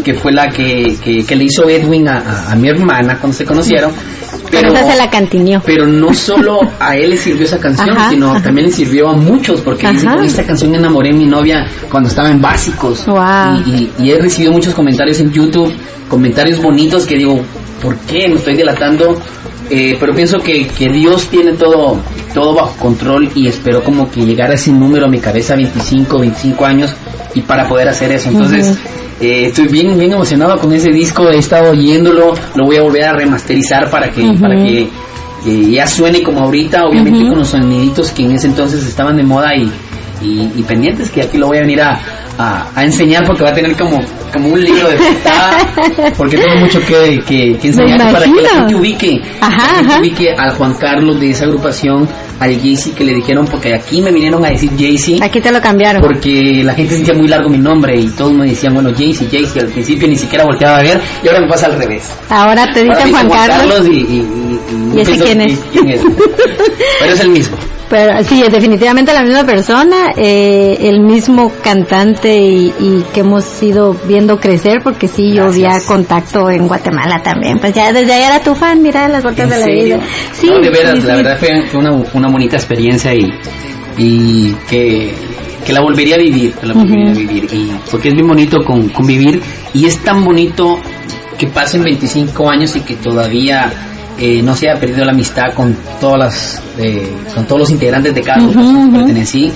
que 0.04 0.14
fue 0.14 0.34
la 0.34 0.50
que, 0.50 0.98
que, 1.02 1.36
le 1.36 1.44
hizo 1.46 1.70
Edwin 1.70 2.08
a, 2.08 2.52
a, 2.52 2.56
mi 2.56 2.68
hermana 2.68 3.18
cuando 3.20 3.38
se 3.38 3.46
conocieron. 3.46 3.92
Pero, 4.50 4.70
la 4.72 4.84
Pero 5.66 5.86
no 5.86 6.14
solo 6.14 6.60
a 6.80 6.96
él 6.96 7.12
le 7.12 7.18
sirvió 7.18 7.46
esa 7.46 7.60
canción, 7.60 7.96
sino 8.10 8.42
también 8.42 8.68
le 8.68 8.74
sirvió 8.74 9.10
a 9.10 9.14
muchos, 9.14 9.62
porque 9.62 9.88
dice, 9.92 10.08
con 10.08 10.24
esta 10.24 10.46
canción 10.46 10.74
enamoré 10.76 11.12
a 11.12 11.14
mi 11.14 11.26
novia 11.26 11.68
cuando 11.90 12.10
estaba 12.10 12.30
en 12.30 12.42
básicos. 12.42 13.06
Y, 13.66 13.92
y, 14.00 14.12
he 14.12 14.20
recibido 14.20 14.52
muchos 14.52 14.74
comentarios 14.74 15.20
en 15.20 15.32
YouTube, 15.32 15.74
comentarios 16.10 16.62
bonitos 16.62 17.06
que 17.06 17.18
digo, 17.18 17.42
¿por 17.82 17.98
qué 18.00 18.28
me 18.30 18.36
estoy 18.36 18.56
delatando? 18.56 19.20
Eh, 19.70 19.98
pero 20.00 20.14
pienso 20.14 20.40
que, 20.40 20.68
que, 20.68 20.90
Dios 20.90 21.28
tiene 21.28 21.54
todo, 21.54 21.98
todo 22.38 22.54
bajo 22.54 22.78
control 22.78 23.32
y 23.34 23.48
espero 23.48 23.84
como 23.84 24.12
que 24.12 24.22
llegara 24.22 24.54
ese 24.54 24.72
número 24.72 25.08
a 25.08 25.10
mi 25.10 25.18
cabeza, 25.18 25.56
25, 25.56 26.20
25 26.20 26.66
años, 26.66 26.96
y 27.34 27.42
para 27.42 27.68
poder 27.68 27.90
hacer 27.90 28.12
eso. 28.12 28.30
Entonces, 28.30 28.78
eh, 29.20 29.48
estoy 29.48 29.68
bien, 29.70 29.98
bien 29.98 30.12
emocionado 30.12 30.60
con 30.60 30.72
ese 30.72 30.92
disco, 30.92 31.28
he 31.32 31.40
estado 31.40 31.72
oyéndolo, 31.72 32.36
lo 32.54 32.66
voy 32.66 32.78
a 32.78 32.84
volver 32.84 33.06
a 33.06 33.14
remasterizar 33.14 33.90
para 33.90 34.12
que, 34.12 34.22
para 34.40 34.56
que 34.56 34.88
ya 35.72 35.88
suene 35.88 36.22
como 36.22 36.42
ahorita, 36.42 36.84
obviamente 36.86 37.28
con 37.28 37.40
los 37.40 37.48
soniditos 37.48 38.12
que 38.12 38.26
en 38.26 38.34
ese 38.34 38.46
entonces 38.46 38.86
estaban 38.86 39.18
de 39.18 39.24
moda 39.24 39.56
y, 39.56 39.72
y, 40.22 40.62
pendientes, 40.62 41.10
que 41.10 41.24
aquí 41.24 41.40
lo 41.40 41.48
voy 41.48 41.58
a 41.58 41.62
venir 41.62 41.82
a, 41.82 42.00
a, 42.38 42.84
enseñar 42.84 43.26
porque 43.26 43.44
va 43.44 43.50
a 43.50 43.56
tener 43.56 43.76
como, 43.76 43.98
como 44.32 44.50
un 44.50 44.64
libro 44.64 44.90
de 44.90 44.98
portada, 44.98 46.14
porque 46.18 46.38
tengo 46.38 46.60
mucho 46.60 46.80
que, 46.82 47.20
que, 47.26 47.68
enseñar 47.68 48.12
para 48.12 48.26
que 48.26 48.42
la 48.42 48.50
gente 48.50 48.76
ubique, 48.76 49.22
ubique 50.00 50.32
al 50.38 50.52
Juan 50.56 50.74
Carlos 50.76 51.20
de 51.20 51.30
esa 51.30 51.46
agrupación, 51.46 52.08
al 52.40 52.60
Jaycee 52.60 52.94
que 52.94 53.04
le 53.04 53.14
dijeron, 53.14 53.46
porque 53.46 53.74
aquí 53.74 54.02
me 54.02 54.12
vinieron 54.12 54.44
a 54.46 54.50
decir 54.50 54.70
Jaycee. 54.78 55.20
Aquí 55.22 55.42
te 55.42 55.52
lo 55.52 55.62
cambiaron. 55.62 56.02
Porque 56.02 56.62
la 56.64 56.74
gente 56.74 56.96
sentía 56.96 57.14
muy 57.14 57.28
largo 57.28 57.50
mi 57.50 57.58
nombre 57.58 58.00
y 58.00 58.08
todos 58.10 58.34
me 58.34 58.48
decían, 58.48 58.74
bueno, 58.74 58.92
Jaycee, 58.96 59.28
Jaycee, 59.30 59.62
al 59.62 59.68
principio 59.68 60.08
ni 60.08 60.16
siquiera 60.16 60.44
volteaba 60.44 60.78
a 60.78 60.84
ver 60.84 61.02
y 61.24 61.28
ahora 61.28 61.42
me 61.42 61.48
pasa 61.48 61.68
al 61.68 61.78
revés. 61.78 62.12
Ahora 62.30 62.72
te 62.74 62.84
dicen 62.84 63.12
Juan, 63.12 63.30
Carlos. 63.30 63.88
y, 63.88 63.96
y, 63.96 64.60
y, 64.96 65.00
ese 65.00 65.18
quién 65.18 65.42
es? 65.42 65.60
Pero 67.00 67.14
es 67.14 67.20
el 67.20 67.30
mismo. 67.30 67.58
Pero 67.90 68.22
sí, 68.24 68.44
definitivamente 68.50 69.14
la 69.14 69.24
misma 69.24 69.46
persona, 69.46 70.12
eh, 70.18 70.78
el 70.82 71.00
mismo 71.00 71.54
cantante 71.64 72.36
y, 72.36 73.04
que 73.14 73.22
hemos 73.22 73.64
ido 73.64 73.96
viendo 74.18 74.40
crecer, 74.40 74.80
porque 74.84 75.08
sí, 75.08 75.32
yo 75.32 75.46
había 75.46 75.80
contacto 75.86 76.50
en 76.50 76.68
Guatemala 76.68 77.22
también. 77.22 77.60
Pues 77.60 77.74
ya 77.74 77.94
desde 77.94 78.12
ahí 78.14 78.24
era 78.24 78.42
tu 78.42 78.56
fan, 78.56 78.82
mira 78.82 79.08
las 79.08 79.22
vueltas 79.22 79.48
de 79.48 79.60
la 79.60 79.66
vida. 79.68 80.00
Sí, 80.32 80.48
de 80.48 80.70
veras, 80.72 81.04
la 81.04 81.16
verdad 81.18 81.38
fue, 81.38 81.78
una, 81.78 81.92
una 82.14 82.28
bonita 82.28 82.56
experiencia 82.56 83.14
y, 83.14 83.30
y 83.98 84.54
que 84.68 85.14
que 85.64 85.74
la 85.74 85.82
volvería 85.82 86.16
a 86.16 86.20
vivir, 86.20 86.54
que 86.54 86.66
la 86.66 86.74
volvería 86.74 87.12
a 87.12 87.14
vivir, 87.14 87.44
y 87.52 87.72
porque 87.92 88.08
es 88.08 88.14
bien 88.14 88.26
bonito 88.26 88.64
con, 88.64 88.88
convivir 88.88 89.42
y 89.74 89.86
es 89.86 90.02
tan 90.02 90.24
bonito 90.24 90.80
que 91.38 91.48
pasen 91.48 91.84
25 91.84 92.50
años 92.50 92.74
y 92.78 92.80
que 92.80 92.96
todavía 92.96 93.70
eh, 94.18 94.42
no 94.42 94.56
se 94.56 94.70
haya 94.70 94.80
perdido 94.80 95.04
la 95.04 95.12
amistad 95.12 95.54
con 95.54 95.76
todas 96.00 96.18
las, 96.18 96.64
eh, 96.78 97.12
con 97.36 97.46
todos 97.48 97.60
los 97.60 97.72
integrantes 97.72 98.16
de 98.16 98.22
cada 98.22 98.48
grupo 98.48 98.62
que 98.62 98.98
pertenecí 98.98 99.52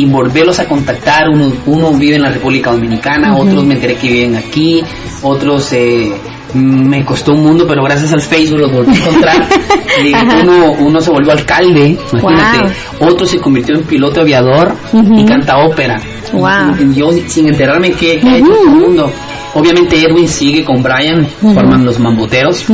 y 0.00 0.06
volverlos 0.06 0.58
a 0.58 0.66
contactar. 0.66 1.28
Uno, 1.28 1.52
uno 1.66 1.92
vive 1.92 2.16
en 2.16 2.22
la 2.22 2.30
República 2.30 2.72
Dominicana, 2.72 3.36
otros 3.36 3.64
me 3.64 3.74
enteré 3.74 3.96
que 3.96 4.08
viven 4.08 4.36
aquí, 4.36 4.82
otros 5.22 5.72
eh, 5.74 6.10
me 6.54 7.04
costó 7.04 7.32
un 7.32 7.42
mundo, 7.42 7.66
pero 7.68 7.82
gracias 7.84 8.12
al 8.12 8.22
Facebook 8.22 8.60
los 8.60 8.72
volví 8.72 8.96
a 8.96 8.98
encontrar. 8.98 9.48
y 10.04 10.14
uno, 10.42 10.72
uno 10.80 11.00
se 11.00 11.10
volvió 11.10 11.32
alcalde, 11.32 11.98
imagínate. 12.12 12.74
Otro 13.00 13.26
se 13.26 13.38
convirtió 13.38 13.76
en 13.76 13.84
piloto 13.84 14.22
aviador 14.22 14.74
y 14.92 15.24
canta 15.24 15.58
ópera. 15.58 16.00
yo 16.94 17.12
sin 17.26 17.48
enterarme 17.48 17.92
qué, 17.92 18.20
ha 18.24 18.36
hecho 18.38 18.62
el 18.64 18.70
mundo. 18.70 19.10
Obviamente 19.52 20.00
Edwin 20.00 20.28
sigue 20.28 20.64
con 20.64 20.82
Brian, 20.82 21.26
forman 21.26 21.84
los 21.84 21.98
mamboteros. 21.98 22.64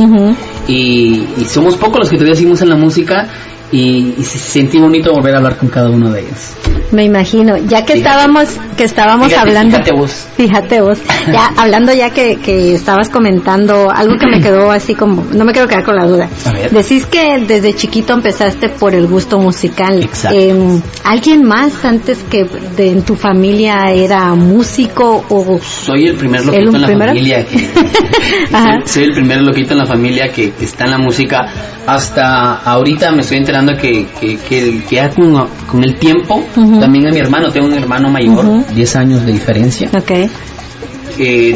y, 0.67 1.23
y, 1.37 1.45
somos 1.45 1.75
pocos 1.75 1.99
los 1.99 2.09
que 2.09 2.15
todavía 2.15 2.35
seguimos 2.35 2.61
en 2.61 2.69
la 2.69 2.75
música 2.75 3.27
y, 3.71 4.13
y 4.17 4.23
sentí 4.23 4.79
bonito 4.79 5.11
volver 5.11 5.33
a 5.33 5.37
hablar 5.37 5.57
con 5.57 5.69
cada 5.69 5.89
uno 5.89 6.11
de 6.11 6.21
ellos. 6.21 6.55
Me 6.91 7.03
imagino, 7.03 7.57
ya 7.57 7.85
que 7.85 7.93
estábamos 7.93 8.57
que 8.77 8.83
estábamos 8.83 9.33
hablando, 9.33 9.77
fíjate 9.77 9.91
vos, 9.97 10.27
fíjate 10.37 10.81
vos, 10.81 10.99
ya 11.33 11.51
hablando 11.57 11.93
ya 11.93 12.11
que, 12.11 12.37
que 12.37 12.75
estabas 12.75 13.09
comentando 13.09 13.89
algo 13.91 14.15
que 14.17 14.27
me 14.27 14.39
quedó 14.39 14.71
así 14.71 14.93
como, 14.93 15.25
no 15.33 15.43
me 15.43 15.51
quiero 15.51 15.67
quedar 15.67 15.83
con 15.83 15.95
la 15.95 16.05
duda. 16.05 16.29
Decís 16.71 17.05
que 17.05 17.43
desde 17.45 17.73
chiquito 17.73 18.13
empezaste 18.13 18.69
por 18.69 18.93
el 18.93 19.07
gusto 19.07 19.39
musical. 19.39 20.03
Exacto. 20.03 20.37
Em, 20.39 20.81
¿Alguien 21.03 21.43
más 21.43 21.83
antes 21.83 22.23
que 22.29 22.45
de, 22.75 22.91
en 22.91 23.01
tu 23.01 23.15
familia 23.15 23.91
era 23.91 24.33
músico 24.35 25.25
o? 25.27 25.59
Soy 25.59 26.05
el 26.05 26.15
primer 26.15 26.45
loquito 26.45 26.75
en 26.75 26.81
la 26.81 26.87
familia 26.87 27.45
que, 27.45 27.59
soy, 28.85 29.03
el 29.03 29.11
primer 29.11 29.41
loquito 29.41 29.73
en 29.73 29.79
la 29.79 29.85
familia 29.85 30.31
que, 30.31 30.53
está 30.61 30.85
en 30.85 30.91
la 30.91 30.97
música. 30.99 31.45
Hasta 31.87 32.57
ahorita 32.57 33.11
me 33.11 33.21
estoy 33.21 33.37
enterando 33.37 33.73
que 33.73 34.05
que, 34.19 34.37
que, 34.37 34.83
que 34.87 35.09
con, 35.15 35.47
con 35.65 35.83
el 35.83 35.95
tiempo 35.95 36.43
también 36.79 37.07
a 37.07 37.11
mi 37.11 37.19
hermano, 37.19 37.49
tengo 37.51 37.67
un 37.67 37.73
hermano 37.73 38.09
mayor, 38.09 38.45
10 38.73 38.95
años 38.95 39.25
de 39.25 39.33
diferencia. 39.33 39.89
Okay. 39.93 40.29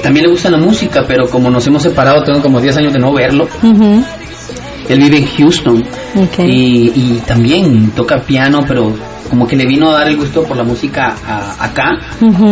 también 0.01 0.25
le 0.25 0.31
gusta 0.31 0.49
la 0.49 0.57
música, 0.57 1.03
pero 1.07 1.27
como 1.29 1.49
nos 1.49 1.65
hemos 1.67 1.83
separado, 1.83 2.23
tengo 2.23 2.41
como 2.41 2.59
10 2.59 2.77
años 2.77 2.93
de 2.93 2.99
no 2.99 3.13
verlo. 3.13 3.47
Él 4.89 4.99
vive 4.99 5.17
en 5.17 5.25
Houston 5.25 5.83
y, 6.39 7.21
también 7.25 7.91
toca 7.91 8.19
piano, 8.19 8.61
pero 8.67 8.93
como 9.29 9.47
que 9.47 9.55
le 9.55 9.65
vino 9.65 9.89
a 9.89 9.99
dar 9.99 10.09
el 10.09 10.17
gusto 10.17 10.43
por 10.43 10.57
la 10.57 10.63
música 10.63 11.15
acá. 11.59 11.91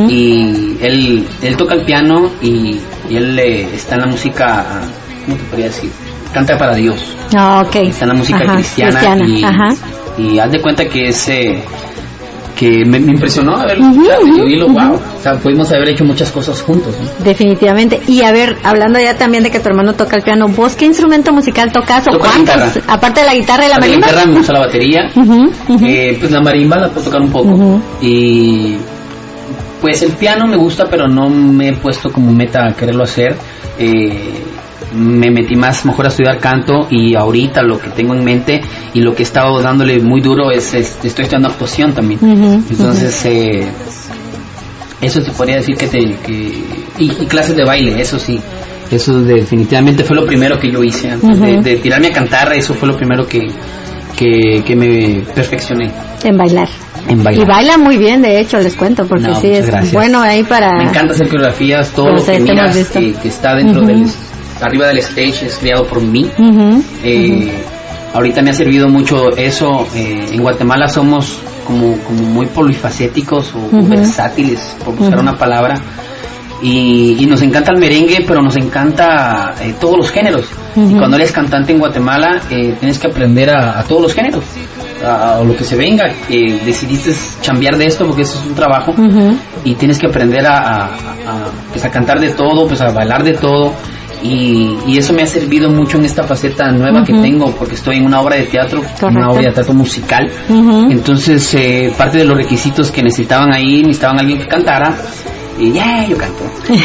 Y 0.08 0.78
él, 0.82 1.28
él 1.42 1.58
toca 1.58 1.76
el 1.76 1.86
piano 1.86 2.32
y, 2.42 2.80
él 3.10 3.40
eh, 3.40 3.68
está 3.74 3.96
en 3.96 4.02
la 4.02 4.08
música, 4.08 4.82
¿cómo 5.26 5.36
te 5.36 5.44
podría 5.46 5.66
decir? 5.66 5.90
Canta 6.32 6.58
para 6.58 6.76
Dios. 6.76 7.16
Ah, 7.36 7.66
Está 7.74 8.06
en 8.06 8.10
la 8.10 8.16
música 8.16 8.40
cristiana, 8.54 9.18
y, 9.26 9.44
y 10.22 10.40
haz 10.40 10.52
de 10.52 10.62
cuenta 10.62 10.86
que 10.86 11.08
ese 11.08 11.64
que 12.60 12.84
me, 12.84 12.98
impresionó 12.98 13.56
haberlo 13.56 13.86
y 14.46 14.60
wow, 14.60 14.96
o 14.96 15.22
sea, 15.22 15.40
pudimos 15.40 15.72
haber 15.72 15.90
hecho 15.90 16.04
muchas 16.04 16.30
cosas 16.30 16.62
juntos. 16.62 16.94
Definitivamente. 17.24 18.02
Y 18.06 18.24
a 18.24 18.34
ver, 18.34 18.58
hablando 18.64 19.00
ya 19.00 19.16
también 19.18 19.44
de 19.44 19.50
que 19.50 19.62
tu 19.62 19.70
hermano 19.70 19.94
toca 19.94 20.18
el 20.18 20.24
piano, 20.24 20.48
¿vos 20.50 20.76
qué 20.76 20.86
instrumento 20.86 21.32
musical 21.32 21.72
tocas 21.72 22.06
o 22.10 22.20
cuántos? 22.20 22.84
Aparte 22.86 23.22
de 23.22 23.28
la 23.28 23.34
guitarra 23.34 23.66
y 23.66 23.70
la 23.70 23.80
marimba. 23.80 24.08
La 24.08 24.12
guitarra 24.12 24.26
me 24.28 24.38
gusta 24.38 24.54
la 24.54 24.60
batería, 24.60 25.10
eh, 25.82 26.18
pues 26.20 26.32
la 26.32 26.42
marimba 26.42 26.78
la 26.78 26.90
puedo 26.90 27.06
tocar 27.06 27.22
un 27.22 27.32
poco 27.32 27.82
y 28.02 28.76
pues 29.80 30.02
el 30.02 30.12
piano 30.12 30.46
me 30.46 30.58
gusta, 30.58 30.86
pero 30.90 31.08
no 31.08 31.30
me 31.30 31.70
he 31.70 31.74
puesto 31.74 32.12
como 32.12 32.30
meta 32.34 32.68
a 32.68 32.74
quererlo 32.74 33.04
hacer. 33.04 33.38
Eh, 33.78 34.34
me 34.94 35.30
metí 35.30 35.56
más 35.56 35.86
mejor 35.86 36.06
a 36.06 36.08
estudiar 36.10 36.40
canto 36.40 36.88
y 36.90 37.16
ahorita 37.16 37.62
lo 37.62 37.80
que 37.80 37.90
tengo 37.90 38.14
en 38.16 38.24
mente 38.24 38.62
y 38.94 39.02
lo 39.02 39.14
que 39.14 39.24
he 39.24 39.26
estado 39.26 39.62
dándole 39.62 40.00
muy 40.00 40.22
duro 40.22 40.52
es, 40.52 40.74
estoy 40.74 41.10
estudiando 41.10 41.48
actuación 41.48 41.94
también. 41.94 42.20
Entonces, 42.70 43.26
eh, 43.26 43.68
eso 45.02 45.22
te 45.22 45.32
podría 45.32 45.58
decir 45.58 45.76
que 45.76 45.88
te... 45.88 46.00
y, 46.98 47.10
clases 47.28 47.56
de 47.56 47.64
baile, 47.64 48.00
eso 48.02 48.20
sí. 48.20 48.40
Eso 48.92 49.22
definitivamente 49.22 50.04
fue 50.04 50.16
lo 50.16 50.26
primero 50.26 50.58
que 50.60 50.72
yo 50.72 50.84
hice 50.84 51.12
antes 51.12 51.40
de, 51.64 51.76
tirarme 51.78 52.08
a 52.08 52.12
cantar, 52.12 52.52
eso 52.54 52.74
fue 52.74 52.88
lo 52.88 52.98
primero 52.98 53.28
que, 53.28 53.48
que, 54.18 54.76
me 54.76 55.22
perfeccioné. 55.34 55.92
En 56.24 56.36
bailar. 56.36 56.68
En 57.08 57.24
bailar. 57.24 57.46
Y 57.46 57.48
baila 57.48 57.78
muy 57.78 57.98
bien, 57.98 58.24
de 58.24 58.40
hecho, 58.40 58.60
les 58.60 58.76
cuento, 58.76 59.06
porque 59.06 59.36
sí 59.36 59.48
es 59.52 59.94
bueno 59.94 60.22
ahí 60.22 60.44
para... 60.44 60.72
Me 60.78 60.90
encanta 60.90 61.14
hacer 61.14 61.28
coreografías, 61.28 61.92
todo 61.92 62.14
lo 62.14 62.26
que 62.26 62.40
miras 62.40 62.76
que, 62.90 63.16
está 63.26 63.56
dentro 63.56 63.82
del 63.82 64.06
arriba 64.62 64.88
del 64.88 65.00
stage 65.00 65.46
es 65.46 65.58
creado 65.60 65.86
por 65.86 66.02
mí. 66.02 66.30
Eh, 67.04 67.64
ahorita 68.14 68.42
me 68.42 68.52
ha 68.52 68.54
servido 68.54 68.88
mucho 68.88 69.30
eso. 69.38 69.88
Eh, 69.96 70.30
en 70.34 70.42
Guatemala 70.42 70.88
somos 70.88 71.40
como, 71.66 71.98
como 72.00 72.24
muy 72.24 72.48
polifacéticos 72.48 73.54
o 73.56 73.70
versátiles, 73.88 74.76
por 74.84 74.96
buscar 74.96 75.20
una 75.20 75.38
palabra. 75.38 75.76
Y, 76.62 77.26
nos 77.28 77.42
encanta 77.42 77.72
el 77.72 77.80
merengue, 77.80 78.26
pero 78.28 78.42
nos 78.42 78.58
encanta 78.58 79.54
eh, 79.62 79.76
todos 79.80 79.98
los 79.98 80.12
géneros. 80.12 80.48
Y 80.76 80.96
cuando 80.96 81.16
eres 81.16 81.32
cantante 81.32 81.72
en 81.72 81.80
Guatemala, 81.80 82.42
tienes 82.48 83.00
que 83.00 83.08
aprender 83.08 83.50
a, 83.50 83.84
todos 83.84 84.02
los 84.02 84.14
géneros, 84.14 84.44
a, 85.06 85.42
lo 85.44 85.56
que 85.56 85.64
se 85.64 85.76
venga. 85.76 86.06
decidiste 86.28 87.12
cambiar 87.46 87.78
de 87.78 87.86
esto 87.86 88.06
porque 88.06 88.24
eso 88.24 88.40
es 88.40 88.46
un 88.46 88.56
trabajo 88.56 88.94
y 89.64 89.76
tienes 89.76 90.00
que 90.00 90.08
aprender 90.08 90.46
a, 90.46 90.90
pues 91.72 91.86
a 91.86 91.92
cantar 91.92 92.20
de 92.20 92.32
todo, 92.32 92.68
pues 92.68 92.82
a 92.82 92.92
bailar 92.92 93.24
de 93.24 93.34
todo 93.34 93.74
y, 94.24 94.98
eso 94.98 95.14
me 95.14 95.22
ha 95.22 95.26
servido 95.26 95.70
mucho 95.70 95.98
en 95.98 96.06
esta 96.06 96.24
faceta 96.24 96.72
nueva 96.72 97.04
que 97.06 97.14
tengo 97.14 97.52
porque 97.52 97.76
estoy 97.76 97.98
en 97.98 98.06
una 98.06 98.20
obra 98.20 98.36
de 98.36 98.44
teatro, 98.44 98.82
una 99.02 99.30
obra 99.30 99.44
de 99.48 99.52
teatro 99.54 99.74
musical. 99.74 100.30
Entonces, 100.90 101.54
eh, 101.54 101.94
parte 101.98 102.18
de 102.18 102.26
los 102.26 102.36
requisitos 102.36 102.92
que 102.92 103.02
necesitaban 103.02 103.54
ahí, 103.54 103.82
necesitaban 103.82 104.20
alguien 104.20 104.40
que 104.40 104.48
cantara. 104.48 104.94
Y 105.58 105.74
ya, 105.74 106.06
yo 106.08 106.18
canto. 106.18 106.44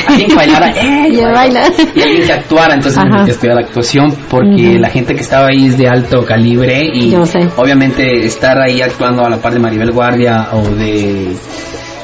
Alguien 0.09 0.29
que 0.29 0.35
bailara, 0.35 0.71
eh, 0.76 1.12
yo 1.12 1.31
baila. 1.33 1.62
Y 1.95 2.00
alguien 2.00 2.26
que 2.26 2.33
actuara, 2.33 2.75
entonces 2.75 3.05
me 3.05 3.33
que 3.33 3.47
la 3.47 3.61
actuación 3.61 4.12
porque 4.29 4.79
la 4.81 4.88
gente 4.91 5.14
que 5.14 5.21
estaba 5.21 5.49
ahí 5.49 5.67
es 5.67 5.79
de 5.79 5.88
alto 5.88 6.25
calibre 6.25 6.91
y 6.93 7.14
obviamente 7.57 8.26
estar 8.26 8.61
ahí 8.61 8.81
actuando 8.81 9.25
a 9.25 9.31
la 9.31 9.37
par 9.37 9.53
de 9.53 9.61
Maribel 9.61 9.93
Guardia 9.93 10.49
o 10.53 10.62
de 10.71 11.37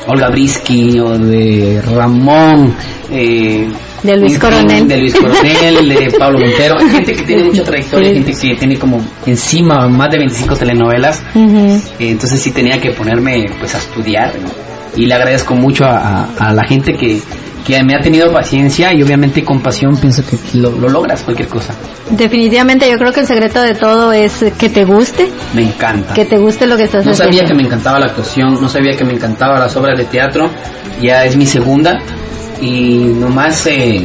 Olga 0.06 0.28
Brisky 0.30 1.00
o 1.00 1.18
de 1.18 1.82
Ramón, 1.82 2.74
eh, 3.10 3.68
de 4.02 4.16
Luis 4.16 4.38
Coronel. 4.38 4.86
De 4.86 4.96
Luis 4.98 5.14
Coronel, 5.20 5.88
de 5.88 6.10
Pablo 6.18 6.38
Montero. 6.40 6.78
Hay 6.78 6.90
gente 6.90 7.12
que 7.12 7.22
tiene 7.22 7.44
mucha 7.44 7.64
trayectoria, 7.64 8.12
gente 8.12 8.32
que 8.32 8.54
tiene 8.56 8.78
como 8.78 9.00
encima 9.26 9.88
más 9.88 10.10
de 10.10 10.18
25 10.18 10.56
telenovelas. 10.56 11.22
Eh, 11.34 11.80
entonces 11.98 12.40
sí 12.40 12.52
tenía 12.52 12.80
que 12.80 12.92
ponerme 12.92 13.50
pues 13.58 13.74
a 13.74 13.78
estudiar. 13.78 14.32
Y 14.96 15.06
le 15.06 15.14
agradezco 15.14 15.54
mucho 15.54 15.84
a, 15.84 16.52
la 16.52 16.64
gente 16.64 16.94
que, 16.94 17.20
que 17.64 17.82
me 17.84 17.94
ha 17.94 18.00
tenido 18.00 18.32
paciencia 18.32 18.92
y 18.92 19.02
obviamente 19.02 19.44
con 19.44 19.60
pasión 19.60 19.96
pienso 19.96 20.24
que 20.26 20.36
lo, 20.58 20.70
logras 20.70 21.22
cualquier 21.22 21.48
cosa. 21.48 21.74
Definitivamente 22.10 22.90
yo 22.90 22.98
creo 22.98 23.12
que 23.12 23.20
el 23.20 23.26
secreto 23.26 23.60
de 23.60 23.74
todo 23.74 24.12
es 24.12 24.44
que 24.58 24.68
te 24.68 24.84
guste. 24.84 25.28
Me 25.54 25.62
encanta. 25.62 26.14
Que 26.14 26.24
te 26.24 26.38
guste 26.38 26.66
lo 26.66 26.76
que 26.76 26.84
estás 26.84 27.06
haciendo. 27.06 27.24
No 27.24 27.30
sabía 27.30 27.44
que 27.44 27.54
me 27.54 27.62
encantaba 27.62 28.00
la 28.00 28.06
actuación, 28.06 28.60
no 28.60 28.68
sabía 28.68 28.96
que 28.96 29.04
me 29.04 29.12
encantaba 29.12 29.60
las 29.60 29.76
obras 29.76 29.96
de 29.96 30.04
teatro, 30.04 30.50
ya 31.00 31.24
es 31.24 31.36
mi 31.36 31.46
segunda 31.46 32.00
y 32.60 32.98
nomás 33.18 33.66
eh, 33.66 34.04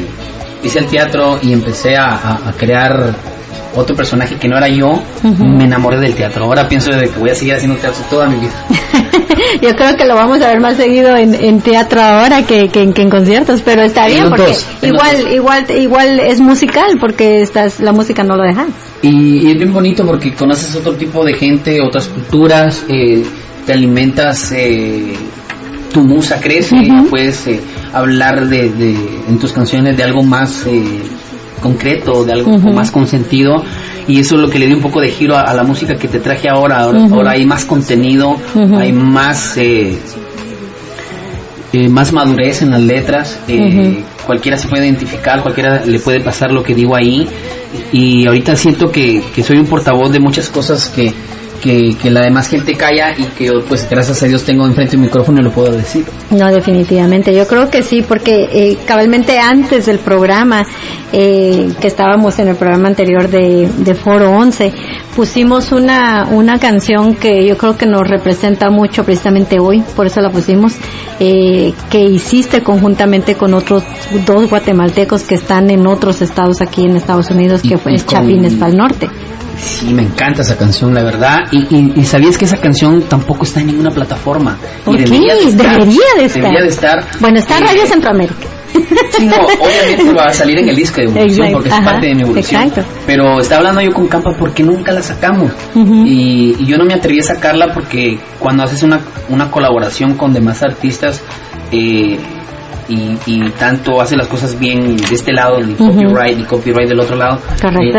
hice 0.64 0.80
el 0.80 0.88
teatro 0.88 1.40
y 1.42 1.54
empecé 1.54 1.96
a, 1.96 2.40
crear 2.58 3.14
otro 3.76 3.94
personaje 3.94 4.38
que 4.38 4.48
no 4.48 4.58
era 4.58 4.70
yo, 4.70 5.04
me 5.22 5.66
enamoré 5.66 6.00
del 6.00 6.16
teatro. 6.16 6.46
Ahora 6.46 6.68
pienso 6.68 6.92
de 6.92 7.10
que 7.10 7.20
voy 7.20 7.30
a 7.30 7.36
seguir 7.36 7.56
haciendo 7.56 7.78
teatro 7.78 8.02
toda 8.10 8.30
mi 8.30 8.40
vida. 8.40 8.54
yo 9.62 9.76
creo 9.76 9.98
que 9.98 10.06
lo 10.06 10.16
vamos 10.16 10.42
a 10.42 10.48
ver 10.48 10.62
más 10.62 10.78
seguido 10.78 11.16
en, 11.18 11.60
teatro 11.60 12.02
ahora 12.02 12.44
que, 12.44 12.70
en, 12.74 13.10
conciertos, 13.10 13.62
pero 13.62 13.82
está 13.82 14.08
bien 14.08 14.30
porque 14.30 14.54
igual, 14.82 15.34
igual, 15.34 15.66
igual 15.72 16.20
es 16.22 16.40
musical 16.40 16.98
porque 17.02 17.42
estás, 17.42 17.82
la 17.82 17.92
música 17.92 18.24
no 18.24 18.38
lo 18.38 18.44
deja. 18.44 18.66
Y, 19.02 19.52
es 19.52 19.58
bien 19.58 19.74
bonito 19.74 20.06
porque 20.06 20.34
conoces 20.34 20.74
otro 20.76 20.94
tipo 20.94 21.26
de 21.26 21.34
gente, 21.34 21.82
otras 21.82 22.08
culturas, 22.08 22.86
eh, 22.88 23.24
te 23.66 23.74
alimentas. 23.74 24.54
Eh, 24.54 25.14
tu 25.96 26.04
musa 26.04 26.42
crece, 26.42 26.76
puedes 27.10 27.48
eh, 27.48 27.62
hablar 27.94 28.50
de, 28.50 28.66
en 29.30 29.40
tus 29.40 29.54
canciones 29.54 29.96
de 29.96 30.04
algo 30.04 30.24
más 30.24 30.68
eh, 30.68 30.84
concreto, 31.62 32.26
de 32.26 32.34
algo 32.34 32.58
más 32.74 32.92
con 32.92 33.08
sentido 33.08 33.64
y 34.08 34.20
eso 34.20 34.36
es 34.36 34.42
lo 34.42 34.50
que 34.50 34.60
le 34.60 34.68
dio 34.68 34.76
un 34.76 34.82
poco 34.82 35.02
de 35.02 35.10
giro 35.10 35.38
a, 35.38 35.54
la 35.54 35.64
música 35.64 35.96
que 35.96 36.08
te 36.08 36.20
traje 36.20 36.48
ahora. 36.50 36.84
Ahora, 36.84 37.32
hay 37.32 37.46
más 37.46 37.66
contenido, 37.66 38.36
hay 38.78 38.92
más 38.92 39.58
eh, 39.58 39.98
eh, 41.74 41.90
más 41.90 42.14
madurez 42.14 42.62
en 42.62 42.72
las 42.72 42.82
letras. 42.84 43.40
Eh, 43.48 44.04
cualquiera 44.26 44.58
se 44.58 44.68
puede 44.68 44.86
identificar, 44.86 45.42
cualquiera 45.42 45.84
le 45.86 46.00
puede 46.00 46.20
pasar 46.20 46.52
lo 46.52 46.62
que 46.62 46.76
digo 46.76 46.96
ahí. 46.96 47.28
Y 47.92 48.28
ahorita 48.28 48.56
siento 48.56 48.92
que, 48.92 49.24
que 49.34 49.44
soy 49.44 49.58
un 49.58 49.66
portavoz 49.66 50.12
de 50.12 50.20
muchas 50.20 50.50
cosas 50.50 50.88
que, 50.90 51.12
que, 51.62 51.96
la 52.10 52.22
demás 52.22 52.48
gente 52.48 52.76
calla 52.76 53.14
y 53.18 53.24
que 53.26 53.52
pues 53.68 53.88
gracias 53.90 54.22
a 54.24 54.28
Dios 54.28 54.44
tengo 54.44 54.66
enfrente 54.66 54.96
un 54.96 55.04
micrófono 55.04 55.40
y 55.42 55.44
lo 55.44 55.52
puedo 55.52 55.72
decir. 55.72 56.06
No, 56.32 56.52
definitivamente, 56.52 57.34
yo 57.34 57.48
creo 57.48 57.70
que 57.70 57.84
sí, 57.84 58.04
porque 58.08 58.48
eh, 58.52 58.78
cabalmente 58.86 59.40
antes 59.40 59.86
del 59.86 60.00
programa, 60.00 60.66
eh, 61.12 61.70
que 61.80 61.88
estábamos 61.88 62.38
en 62.40 62.50
el 62.50 62.56
programa 62.56 62.88
anterior 62.88 63.30
de, 63.30 63.70
de 63.78 63.96
Foro 63.96 64.32
11, 64.32 64.74
pusimos 65.16 65.72
una, 65.72 66.26
una 66.26 66.60
canción 66.60 67.16
que 67.16 67.48
yo 67.48 67.58
creo 67.58 67.78
que 67.78 67.86
nos 67.86 68.08
representa 68.08 68.70
mucho 68.70 69.04
precisamente 69.04 69.60
hoy, 69.60 69.82
por 69.96 70.06
eso 70.06 70.20
la 70.22 70.30
pusimos, 70.30 70.74
eh, 71.20 71.74
que 71.90 72.02
hiciste 72.02 72.62
conjuntamente 72.62 73.36
con 73.36 73.54
otros 73.54 73.84
dos 74.26 74.50
guatemaltecos 74.50 75.24
que 75.24 75.36
están 75.36 75.70
en 75.70 75.88
otros 75.88 76.22
estados 76.22 76.62
aquí 76.62 76.84
en 76.84 76.98
Estados 76.98 77.30
Unidos, 77.32 77.62
que 77.62 77.78
fue 77.78 77.96
Chapines 77.96 78.56
para 78.56 78.72
el 78.72 78.78
Norte. 78.78 79.10
Sí, 79.58 79.94
me 79.94 80.04
encanta 80.04 80.42
esa 80.42 80.58
canción, 80.58 80.94
la 80.94 81.02
verdad. 81.02 81.40
Y, 81.52 82.04
sabías 82.04 82.38
que 82.38 82.44
esa 82.46 82.58
canción 82.58 83.04
tampoco 83.04 83.46
está 83.46 83.62
en 83.62 83.68
ninguna 83.68 83.90
plataforma. 83.90 84.58
¿Por 84.84 84.98
debería 84.98 85.34
De 85.34 85.46
estar, 85.46 85.80
debería 85.80 86.62
de 86.62 86.68
estar. 86.68 87.06
Bueno, 87.22 87.40
está 87.40 87.58
en 87.58 87.64
Radio 87.64 87.86
Centroamérica. 87.86 88.48
Sí, 89.12 89.26
no, 89.26 89.38
obviamente 89.38 90.14
va 90.14 90.26
a 90.26 90.34
salir 90.34 90.60
en 90.60 90.70
el 90.70 90.76
disco 90.76 91.02
de 91.02 91.08
evolución 91.08 91.52
porque 91.54 91.70
es 91.70 91.76
parte 91.76 92.08
de 92.08 92.16
mi 92.16 92.22
evolución. 92.24 92.64
Exacto. 92.64 92.90
Pero 93.06 93.40
estaba 93.40 93.60
hablando 93.60 93.82
yo 93.82 93.92
con 93.92 94.08
Campa 94.08 94.32
porque 94.38 94.64
nunca 94.64 94.92
la 94.92 95.02
sacamos. 95.02 95.52
y, 95.76 96.56
y, 96.60 96.66
yo 96.66 96.78
no 96.78 96.86
me 96.86 96.94
atreví 96.94 97.20
a 97.20 97.24
sacarla 97.24 97.74
porque 97.74 98.18
cuando 98.40 98.64
haces 98.64 98.84
una, 98.84 99.00
una 99.30 99.50
colaboración 99.50 100.16
con 100.16 100.34
demás 100.34 100.64
artistas, 100.64 101.22
eh, 101.72 102.18
y, 102.88 103.18
y, 103.26 103.50
tanto 103.52 104.02
hace 104.02 104.16
las 104.16 104.28
cosas 104.28 104.58
bien 104.60 104.98
de 104.98 105.16
este 105.16 105.34
lado, 105.34 105.60
ni 105.60 105.74
copyright, 105.74 106.38
ni 106.38 106.44
copyright 106.44 106.88
del 106.88 107.00
otro 107.00 107.16
lado. 107.16 107.40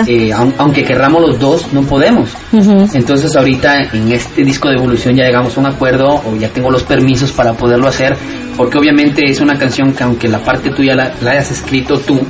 Eh, 0.09 0.29
eh, 0.29 0.31
aunque 0.33 0.85
querramos 0.85 1.23
los 1.23 1.39
dos, 1.39 1.73
no 1.73 1.83
podemos. 1.83 2.35
Entonces 2.53 3.37
ahorita 3.37 3.83
en 3.93 4.13
este 4.13 4.43
disco 4.45 4.69
de 4.69 4.77
evolución 4.77 5.15
ya 5.15 5.25
llegamos 5.25 5.57
a 5.57 5.61
un 5.61 5.67
acuerdo 5.67 6.23
o 6.25 6.37
ya 6.37 6.49
tengo 6.49 6.71
los 6.71 6.83
permisos 6.83 7.33
para 7.33 7.53
poderlo 7.55 7.89
hacer, 7.89 8.17
porque 8.57 8.79
obviamente 8.79 9.23
es 9.29 9.41
una 9.41 9.59
canción 9.59 9.93
que 9.93 10.05
aunque 10.05 10.29
la 10.29 10.39
parte 10.39 10.71
tuya 10.71 10.95
la, 10.95 11.13
la 11.23 11.33
hayas 11.33 11.51
escrito 11.51 11.99
tú, 11.99 12.21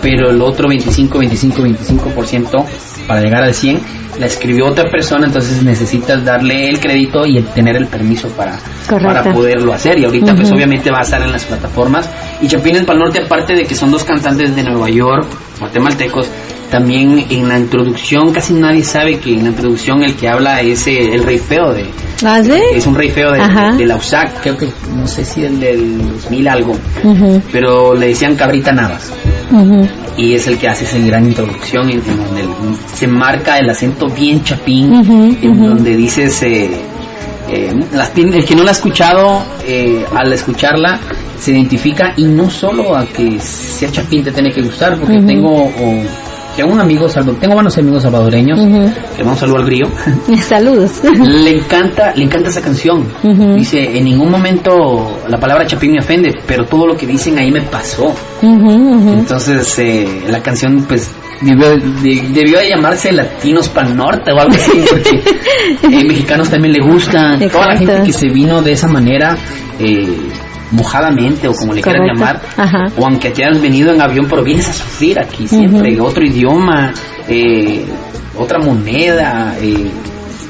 pero 0.00 0.30
el 0.30 0.40
otro 0.40 0.68
25, 0.68 1.18
25, 1.18 1.62
25% 1.62 2.64
para 3.06 3.20
llegar 3.20 3.42
al 3.42 3.54
100 3.54 4.03
la 4.18 4.26
escribió 4.26 4.66
otra 4.66 4.90
persona, 4.90 5.26
entonces 5.26 5.62
necesitas 5.62 6.24
darle 6.24 6.68
el 6.68 6.80
crédito 6.80 7.26
y 7.26 7.42
tener 7.42 7.76
el 7.76 7.86
permiso 7.86 8.28
para, 8.28 8.58
para 8.88 9.32
poderlo 9.32 9.72
hacer. 9.72 9.98
Y 9.98 10.04
ahorita 10.04 10.34
pues 10.34 10.50
obviamente 10.52 10.90
va 10.90 10.98
a 10.98 11.02
estar 11.02 11.22
en 11.22 11.32
las 11.32 11.44
plataformas. 11.44 12.10
Y 12.40 12.48
Chapines 12.48 12.84
para 12.84 12.98
Norte, 12.98 13.22
aparte 13.24 13.54
de 13.54 13.64
que 13.64 13.74
son 13.74 13.90
dos 13.90 14.04
cantantes 14.04 14.54
de 14.54 14.62
Nueva 14.62 14.88
York, 14.90 15.26
guatemaltecos, 15.58 16.28
también 16.70 17.24
en 17.30 17.48
la 17.48 17.58
introducción 17.58 18.32
casi 18.32 18.54
nadie 18.54 18.82
sabe 18.82 19.18
que 19.18 19.32
en 19.32 19.44
la 19.44 19.50
introducción 19.50 20.02
el 20.02 20.14
que 20.14 20.28
habla 20.28 20.60
es 20.60 20.86
el 20.86 21.22
rey 21.22 21.38
feo 21.38 21.72
de 21.72 21.86
¿Ah, 22.24 22.40
es 22.40 22.86
un 22.86 22.94
rey 22.94 23.10
feo 23.10 23.32
de, 23.32 23.86
la 23.86 23.96
USAC 23.96 24.42
creo 24.42 24.56
que 24.56 24.68
no 24.96 25.06
sé 25.06 25.24
si 25.24 25.44
el 25.44 25.60
del 25.60 25.98
2000 26.14 26.48
algo 26.48 26.74
pero 27.52 27.94
le 27.94 28.08
decían 28.08 28.34
cabrita 28.36 28.72
navas. 28.72 29.12
Y 30.16 30.34
es 30.34 30.46
el 30.46 30.58
que 30.58 30.68
hace 30.68 30.84
esa 30.84 30.98
gran 30.98 31.26
introducción 31.26 31.90
en, 31.90 32.00
donde 32.00 32.44
se 32.94 33.06
marca 33.06 33.58
el 33.58 33.68
acento 33.68 34.06
bien 34.08 34.42
chapín 34.42 34.92
en 35.42 35.60
donde 35.60 35.96
dices 35.96 36.42
eh, 36.42 36.70
eh, 37.48 37.72
el 38.16 38.44
que 38.44 38.54
no 38.54 38.62
la 38.62 38.70
ha 38.70 38.72
escuchado 38.72 39.42
eh, 39.66 40.04
al 40.14 40.32
escucharla 40.32 40.98
se 41.38 41.52
identifica 41.52 42.14
y 42.16 42.24
no 42.24 42.48
solo 42.48 42.96
a 42.96 43.06
que 43.06 43.38
sea 43.40 43.90
chapín 43.90 44.22
te 44.22 44.32
tiene 44.32 44.50
que 44.50 44.62
gustar 44.62 44.98
porque 44.98 45.20
tengo 45.20 45.70
tengo 46.56 46.72
un 46.72 46.80
amigo, 46.80 47.06
tengo 47.08 47.54
buenos 47.54 47.76
amigos 47.78 48.02
salvadoreños, 48.04 48.58
vamos 49.18 49.36
a 49.36 49.40
saludar 49.40 49.62
al 49.62 49.66
grillo. 49.66 49.86
Saludos. 50.42 51.02
le 51.02 51.50
encanta, 51.50 52.14
le 52.14 52.24
encanta 52.24 52.48
esa 52.48 52.62
canción. 52.62 53.04
Dice, 53.56 53.98
en 53.98 54.04
ningún 54.04 54.30
momento 54.30 55.18
la 55.28 55.38
palabra 55.38 55.66
chapín 55.66 55.92
me 55.92 55.98
ofende, 55.98 56.32
pero 56.46 56.64
todo 56.64 56.86
lo 56.86 56.96
que 56.96 57.06
dicen 57.06 57.38
ahí 57.38 57.50
me 57.50 57.62
pasó. 57.62 58.14
Entonces, 58.40 59.78
eh, 59.80 60.24
la 60.28 60.42
canción, 60.42 60.84
pues, 60.86 61.10
debió, 61.40 62.58
de 62.58 62.68
llamarse 62.68 63.12
Latinos 63.12 63.68
para 63.68 63.88
el 63.88 63.96
Norte 63.96 64.32
o 64.32 64.38
algo 64.38 64.54
así, 64.54 64.84
porque 64.88 65.22
eh, 65.82 66.04
mexicanos 66.04 66.48
también 66.48 66.74
le 66.74 66.84
gusta. 66.84 67.38
Toda 67.50 67.68
la 67.68 67.76
gente 67.76 68.02
que 68.04 68.12
se 68.12 68.28
vino 68.28 68.62
de 68.62 68.72
esa 68.72 68.88
manera, 68.88 69.36
eh, 69.78 70.28
mojadamente 70.70 71.48
o 71.48 71.52
como 71.52 71.72
le 71.72 71.80
quieran 71.80 72.06
llamar, 72.06 72.40
o 72.96 73.06
aunque 73.06 73.30
te 73.30 73.44
hayas 73.44 73.60
venido 73.60 73.92
en 73.92 74.00
avión, 74.00 74.26
pero 74.28 74.42
vienes 74.42 74.68
a 74.68 74.72
sufrir 74.72 75.18
aquí 75.20 75.46
siempre, 75.46 75.98
otro 76.00 76.24
idioma, 76.24 76.92
eh, 77.28 77.84
otra 78.36 78.58
moneda, 78.58 79.56
eh, 79.60 79.90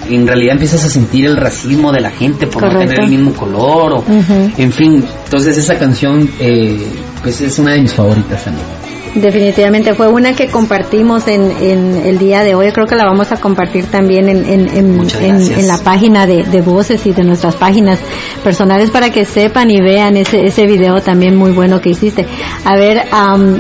en 0.09 0.27
realidad 0.27 0.55
empiezas 0.55 0.85
a 0.85 0.89
sentir 0.89 1.27
el 1.27 1.37
racismo 1.37 1.93
de 1.93 2.01
la 2.01 2.11
gente 2.11 2.47
por 2.47 2.63
no 2.63 2.79
tener 2.79 3.01
el 3.01 3.09
mismo 3.09 3.33
color, 3.33 3.93
o, 3.93 4.05
en 4.09 4.73
fin, 4.73 5.05
entonces 5.25 5.59
esa 5.59 5.79
canción 5.79 6.29
eh, 6.41 6.79
pues 7.23 7.41
es 7.41 7.59
una 7.59 7.73
de 7.73 7.81
mis 7.81 7.93
favoritas 7.93 8.45
también. 8.45 8.67
Definitivamente 9.15 9.95
fue 9.95 10.09
una 10.09 10.33
que 10.35 10.49
compartimos 10.49 11.29
en, 11.29 11.51
en, 11.61 11.95
el 12.05 12.19
día 12.19 12.43
de 12.43 12.57
hoy. 12.57 12.73
Creo 12.73 12.87
que 12.87 12.97
la 12.97 13.05
vamos 13.05 13.31
a 13.31 13.37
compartir 13.37 13.87
también 13.87 14.29
en, 14.29 14.45
en, 14.45 14.69
en 14.69 15.69
la 15.69 15.79
página 15.79 16.27
de, 16.27 16.43
de, 16.43 16.61
voces 16.61 17.07
y 17.07 17.13
de 17.13 17.23
nuestras 17.23 17.55
páginas 17.55 18.01
personales 18.43 18.91
para 18.91 19.11
que 19.11 19.25
sepan 19.25 19.71
y 19.71 19.81
vean 19.81 20.17
ese, 20.17 20.45
ese 20.45 20.67
video 20.67 21.01
también 21.01 21.37
muy 21.37 21.53
bueno 21.53 21.81
que 21.81 21.91
hiciste. 21.91 22.27
A 22.65 22.75
ver, 22.77 23.05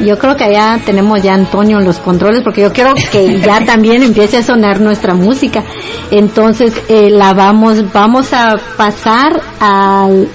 yo 0.05 0.19
creo 0.19 0.37
que 0.37 0.45
allá 0.45 0.81
tenemos 0.85 1.23
ya 1.23 1.35
Antonio 1.35 1.79
en 1.79 1.85
los 1.85 1.99
controles 1.99 2.43
porque 2.43 2.62
yo 2.62 2.73
quiero 2.73 2.95
que 3.12 3.38
ya 3.38 3.61
también 3.64 4.03
empiece 4.03 4.38
a 4.38 4.43
sonar 4.43 4.81
nuestra 4.81 5.14
música. 5.14 5.62
Entonces, 6.11 6.75
eh, 6.88 7.11
la 7.11 7.33
vamos, 7.33 7.93
vamos 7.93 8.33
a 8.33 8.57
pasar 8.77 9.40
al 9.61 10.29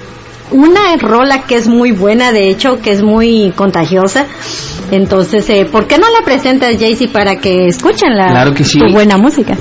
una 0.50 0.96
rola 0.96 1.42
que 1.42 1.56
es 1.56 1.68
muy 1.68 1.92
buena, 1.92 2.32
de 2.32 2.48
hecho, 2.48 2.80
que 2.80 2.90
es 2.90 3.02
muy 3.02 3.52
contagiosa. 3.56 4.26
Entonces, 4.90 5.48
eh, 5.50 5.66
¿por 5.70 5.86
qué 5.86 5.98
no 5.98 6.06
la 6.08 6.24
presentas, 6.24 6.76
Jaycee, 6.78 7.08
para 7.08 7.36
que 7.36 7.66
escuchen 7.66 8.16
la 8.16 8.44
tu 8.52 8.92
buena 8.92 9.16
música? 9.16 9.56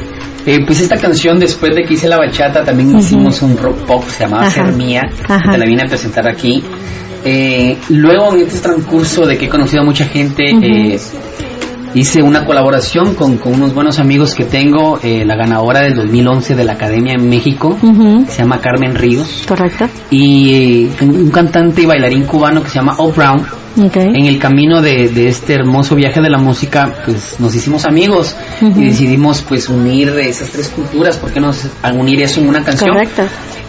Eh, 0.45 0.59
pues 0.65 0.81
esta 0.81 0.97
canción, 0.97 1.39
después 1.39 1.75
de 1.75 1.83
que 1.83 1.93
hice 1.93 2.07
la 2.07 2.17
bachata, 2.17 2.63
también 2.63 2.97
hicimos 2.97 3.41
un 3.41 3.57
rock 3.57 3.85
pop, 3.85 4.03
se 4.07 4.23
llamaba 4.23 4.49
Ser 4.49 4.71
Mía, 4.73 5.01
te 5.27 5.57
la 5.57 5.65
vine 5.65 5.83
a 5.83 5.85
presentar 5.85 6.27
aquí. 6.27 6.63
Eh, 7.23 7.77
luego, 7.89 8.33
en 8.33 8.47
este 8.47 8.59
transcurso 8.59 9.25
de 9.25 9.37
que 9.37 9.45
he 9.45 9.49
conocido 9.49 9.81
a 9.81 9.85
mucha 9.85 10.05
gente, 10.05 10.43
hice 11.93 12.21
una 12.21 12.45
colaboración 12.45 13.15
con, 13.15 13.37
con, 13.37 13.53
unos 13.55 13.73
buenos 13.73 13.99
amigos 13.99 14.35
que 14.35 14.45
tengo, 14.45 14.99
eh, 15.01 15.25
la 15.25 15.35
ganadora 15.35 15.81
del 15.81 15.95
2011 15.95 16.55
de 16.55 16.63
la 16.63 16.73
Academia 16.73 17.13
en 17.13 17.29
México, 17.29 17.77
se 18.27 18.41
llama 18.41 18.59
Carmen 18.59 18.95
Ríos. 18.95 19.45
Correcto. 19.47 19.87
Y 20.09 20.53
eh, 20.53 20.89
un 21.01 21.31
cantante 21.31 21.81
y 21.81 21.85
bailarín 21.85 22.25
cubano 22.25 22.61
que 22.61 22.69
se 22.69 22.75
llama 22.75 22.95
O 22.97 23.11
Brown. 23.11 23.45
En 23.77 24.25
el 24.25 24.39
camino 24.39 24.81
de, 24.81 25.09
de, 25.09 25.27
este 25.27 25.53
hermoso 25.53 25.95
viaje 25.95 26.21
de 26.21 26.29
la 26.29 26.37
música, 26.37 26.93
pues 27.05 27.39
nos 27.39 27.53
hicimos 27.55 27.85
amigos 27.85 28.35
y 28.61 28.85
decidimos 28.85 29.41
pues 29.41 29.69
unir 29.69 30.09
esas 30.09 30.49
tres 30.49 30.69
culturas, 30.69 31.17
¿por 31.17 31.31
qué 31.31 31.39
no 31.39 31.51
unir 31.95 32.21
eso 32.21 32.41
en 32.41 32.49
una 32.49 32.63
canción? 32.63 32.91
Correcto. 32.91 33.23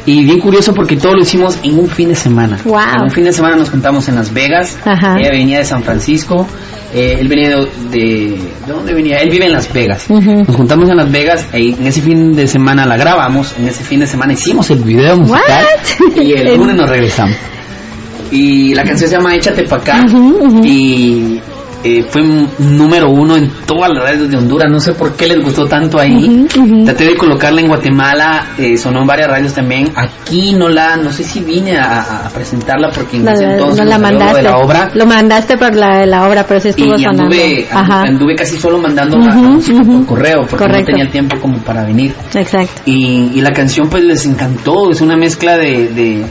Y 0.07 0.25
bien 0.25 0.41
curioso 0.41 0.75
porque 0.75 0.97
todo 0.97 1.15
lo 1.15 1.23
hicimos 1.23 1.59
en 1.63 1.79
un 1.79 1.89
fin 1.89 2.09
de 2.09 2.15
semana. 2.15 2.59
Wow. 2.65 2.81
En 2.97 3.03
un 3.05 3.11
fin 3.11 3.25
de 3.25 3.33
semana 3.33 3.57
nos 3.57 3.71
juntamos 3.71 4.09
en 4.09 4.17
Las 4.17 4.33
Vegas. 4.33 4.79
Ella 4.85 5.31
venía 5.31 5.59
de 5.59 5.65
San 5.65 5.83
Francisco. 5.83 6.47
Eh, 6.93 7.19
él 7.21 7.29
venía 7.29 7.51
de, 7.51 7.67
de, 7.91 8.39
dónde 8.67 8.95
venía? 8.95 9.19
Él 9.19 9.31
vive 9.31 9.47
en 9.47 9.53
Las 9.53 9.73
Vegas. 9.73 10.09
Nos 10.11 10.57
juntamos 10.57 10.89
en 10.89 10.97
Las 10.97 11.11
Vegas 11.13 11.47
y 11.55 11.75
en 11.75 11.87
ese 11.87 12.01
fin 12.01 12.33
de 12.33 12.47
semana 12.47 12.87
la 12.87 12.97
grabamos. 12.97 13.55
En 13.59 13.69
ese 13.69 13.85
fin 13.85 14.01
de 14.01 14.07
semana 14.07 14.33
hicimos 14.33 14.71
el 14.71 14.83
video 14.83 15.19
musical. 15.19 15.67
Y 16.17 16.33
el 16.33 16.57
lunes 16.57 16.77
nos 16.77 16.89
regresamos. 16.89 17.37
Y 18.31 18.75
la 18.75 18.85
canción 18.85 19.11
se 19.11 19.17
llama 19.17 19.35
Échate 19.35 19.65
pa' 19.65 19.77
acá. 19.77 20.05
Y 20.63 21.41
eh, 21.83 22.05
fue 22.09 22.23
número 22.59 23.09
uno 23.11 23.37
en 23.37 23.51
todas 23.67 23.91
las 23.91 24.03
radios 24.03 24.31
de 24.31 24.37
Honduras. 24.37 24.71
No 24.71 24.81
sé 24.81 24.93
por 24.93 25.15
qué 25.15 25.27
les 25.27 25.43
gustó 25.43 25.67
tanto 25.67 25.99
ahí. 25.99 26.47
Traté 26.85 27.05
de 27.05 27.17
colocarla 27.17 27.61
en 27.61 27.69
Guatemala, 27.69 28.49
eh, 28.59 28.77
sonó 28.77 29.01
en 29.01 29.07
varias 29.07 29.29
radios 29.29 29.55
también. 29.55 29.91
Aquí 29.97 30.53
no 30.53 30.69
la, 30.69 30.97
no 30.97 31.11
sé 31.13 31.25
si 31.25 31.41
vine 31.41 31.79
a, 31.79 32.29
presentarla 32.35 32.91
porque 32.91 33.17
en 33.17 33.29
ese 33.29 33.45
entonces 33.45 33.85
no 33.85 33.91
la 33.91 33.99
mandaste. 33.99 34.43
la 34.43 34.59
obra. 34.59 34.91
Lo 34.95 35.07
mandaste 35.07 35.57
por 35.57 35.75
la, 35.75 36.05
la 36.07 36.29
obra, 36.29 36.45
pero 36.47 36.61
sí 36.61 36.69
estuvo 36.69 36.99
y, 36.99 37.05
Anduve, 37.05 37.67
anduve, 37.73 38.35
casi 38.37 38.59
solo 38.59 38.79
mandando 38.79 39.17
la, 39.19 39.35
música 39.35 39.81
por 39.83 40.07
correo 40.07 40.47
porque 40.49 40.69
no 40.69 40.85
tenía 40.85 41.11
tiempo 41.11 41.39
como 41.41 41.59
para 41.59 41.85
venir. 41.85 42.15
Exacto. 42.35 42.83
Y, 42.85 43.33
y 43.35 43.41
la 43.41 43.53
canción 43.53 43.89
pues 43.89 44.05
les 44.05 44.27
encantó. 44.27 44.91
Es 44.91 45.01
una 45.01 45.17
mezcla 45.17 45.57
de, 45.57 45.89
de, 45.89 46.25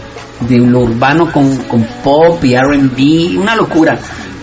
de 0.47 0.57
lo 0.59 0.81
urbano 0.81 1.31
con, 1.31 1.57
con 1.63 1.83
pop 2.03 2.43
y 2.43 2.53
R&B, 2.53 3.37
una 3.37 3.55
locura 3.55 3.97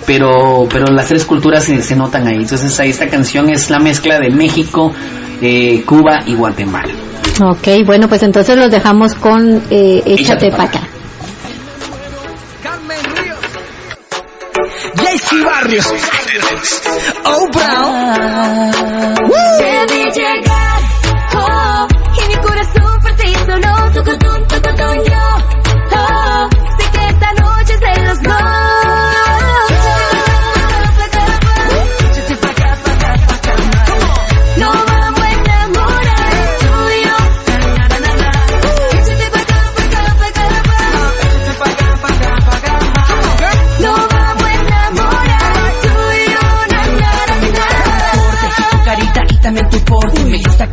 pero, 0.06 0.66
pero 0.70 0.86
las 0.86 1.08
tres 1.08 1.24
culturas 1.24 1.64
se, 1.64 1.82
se 1.82 1.96
notan 1.96 2.26
ahí. 2.26 2.36
Entonces 2.36 2.78
ahí 2.80 2.90
esta 2.90 3.08
canción 3.08 3.50
es 3.50 3.70
la 3.70 3.78
mezcla 3.78 4.18
de 4.18 4.30
México, 4.30 4.92
eh, 5.40 5.82
Cuba 5.84 6.20
y 6.26 6.34
Guatemala. 6.34 6.94
Ok, 7.42 7.84
bueno, 7.84 8.08
pues 8.08 8.22
entonces 8.22 8.56
los 8.56 8.70
dejamos 8.70 9.14
con 9.14 9.62
eh, 9.70 10.02
Échate, 10.06 10.22
Échate 10.22 10.50
pa' 10.50 10.56
pa' 10.56 10.64
acá. 10.64 10.80
Barrios. 15.44 15.92
Oh, 17.24 17.48
Brown. 17.52 18.06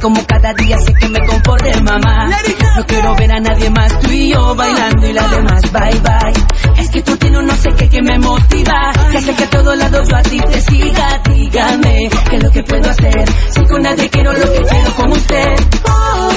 Como 0.03 0.21
cada 0.27 0.53
día 0.55 0.77
sé 0.79 0.93
que 0.93 1.07
me 1.07 1.19
conforte, 1.25 1.81
mamá. 1.81 2.27
No 2.75 2.85
quiero 2.85 3.15
ver 3.15 3.31
a 3.31 3.39
nadie 3.39 3.69
más, 3.69 3.97
tú 4.01 4.11
y 4.11 4.33
yo 4.33 4.53
bailando 4.53 5.07
y 5.07 5.13
las 5.13 5.31
demás, 5.31 5.61
bye 5.71 5.99
bye. 6.01 6.81
Es 6.81 6.89
que 6.89 7.01
tú 7.01 7.15
tienes 7.15 7.39
un 7.39 7.45
no 7.47 7.55
sé 7.55 7.69
qué 7.77 7.87
que 7.87 8.01
me 8.01 8.19
motiva. 8.19 8.91
Que 9.11 9.17
hace 9.19 9.33
que 9.33 9.43
a 9.45 9.49
todos 9.49 9.77
lados 9.77 10.09
yo 10.09 10.17
a 10.17 10.21
ti 10.23 10.41
te 10.41 10.59
siga. 10.59 11.21
Dígame, 11.23 12.09
¿qué 12.29 12.35
es 12.35 12.43
lo 12.43 12.51
que 12.51 12.63
puedo 12.63 12.89
hacer? 12.89 13.29
Si 13.49 13.63
con 13.65 13.81
nadie 13.81 14.09
quiero 14.09 14.33
lo 14.33 14.51
que 14.51 14.61
quiero 14.63 14.93
con 14.93 15.11
usted. 15.13 15.55
Oh, 15.85 16.31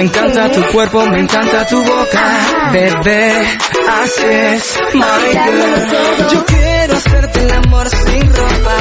Me 0.00 0.06
encanta 0.06 0.50
tu 0.50 0.62
cuerpo, 0.72 1.04
me 1.08 1.20
encanta 1.20 1.66
tu 1.66 1.76
boca. 1.76 2.70
Bebé, 2.72 3.32
así 4.02 4.24
es, 4.24 4.80
my 4.94 5.02
girl. 5.30 6.28
Yo 6.32 6.46
quiero 6.46 6.96
hacerte 6.96 7.42
el 7.42 7.52
amor 7.52 7.86
sin 7.90 8.32
ropa. 8.34 8.76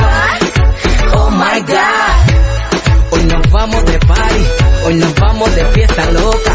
Oh 1.16 1.30
my 1.32 1.60
God. 1.60 3.12
Hoy 3.12 3.24
nos 3.26 3.52
vamos 3.52 3.84
de 3.84 4.00
party, 4.00 4.46
hoy 4.86 4.94
nos 4.96 5.14
vamos 5.16 5.54
de 5.58 5.66
fiesta 5.66 6.10
loca. 6.12 6.54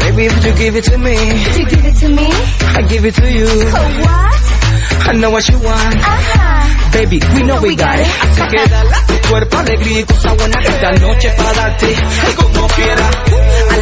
Baby, 0.00 0.26
if 0.26 0.44
you 0.44 0.52
give 0.54 0.76
it 0.78 0.84
to 0.84 0.98
me, 0.98 1.14
You 1.14 1.64
give 1.66 1.86
it 1.86 1.96
to 2.00 2.08
me, 2.10 2.28
I 2.76 2.82
give 2.86 3.06
it 3.06 3.14
to 3.14 3.26
you. 3.32 3.46
oh 3.46 4.02
what? 4.02 5.08
I 5.08 5.12
know 5.14 5.30
what 5.30 5.48
you 5.48 5.58
want. 5.58 5.96
Ajá. 5.96 6.92
Baby, 6.92 7.20
we 7.34 7.42
know 7.44 7.58
we 7.62 7.74
got 7.74 7.98
it. 7.98 8.06
Así 8.20 8.42
que 8.50 8.68
dale 8.68 8.94
a 8.94 9.06
tu 9.06 9.28
cuerpo 9.30 9.56
alegría 9.58 10.00
y 10.00 10.04
cosa 10.04 10.34
buena 10.34 10.60
esta 10.60 10.90
noche 10.92 11.30
para 11.38 11.52
darte 11.54 11.86
ay, 11.86 12.34
como 12.34 12.66
quiera. 12.68 13.10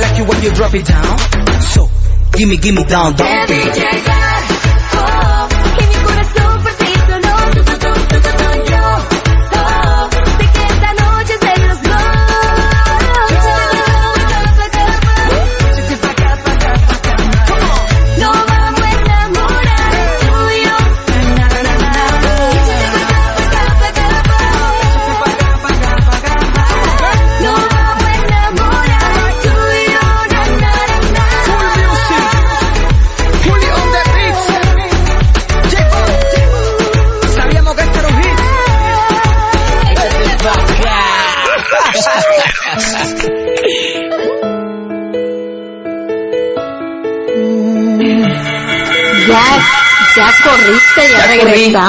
Like 0.00 0.16
you 0.18 0.24
when 0.24 0.42
you 0.42 0.50
drop 0.52 0.74
it 0.74 0.86
down. 0.86 1.18
So, 1.60 1.90
gimme, 2.32 2.56
gimme 2.56 2.84
down, 2.84 3.14
down, 3.14 3.46
vi 3.46 3.64
baby. 3.64 4.29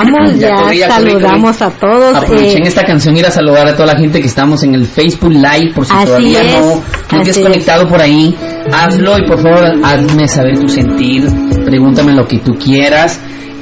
Regresamos, 0.04 0.40
Ya 0.40 0.74
ya, 0.74 0.88
saludamos 0.90 1.62
a 1.62 1.70
todos. 1.70 2.16
Aproveché 2.16 2.58
en 2.58 2.66
eh, 2.66 2.68
esta 2.68 2.84
canción 2.84 3.16
ir 3.18 3.26
a 3.26 3.32
saludar 3.32 3.68
a 3.68 3.76
toda 3.76 3.94
la 3.94 4.00
gente 4.00 4.20
que 4.20 4.28
estamos 4.28 4.64
en 4.64 4.76
el 4.76 4.86
Facebook 4.86 5.32
Live, 5.32 5.74
por 5.74 5.86
si 5.86 5.94
todavía 5.94 6.42
es, 6.42 6.66
no, 6.66 6.84
no 7.12 7.24
te 7.24 7.32
has 7.32 7.40
conectado 7.40 7.88
por 7.88 8.02
ahí, 8.02 8.36
hazlo 8.72 9.18
y 9.18 9.28
por 9.28 9.42
favor 9.42 9.66
hazme 9.84 10.28
saber 10.28 10.60
tu 10.60 10.68
sentir, 10.68 11.28
pregúntame 11.66 12.14
lo 12.14 12.26
que 12.28 12.40
tú 12.40 12.54
quieras, 12.54 13.20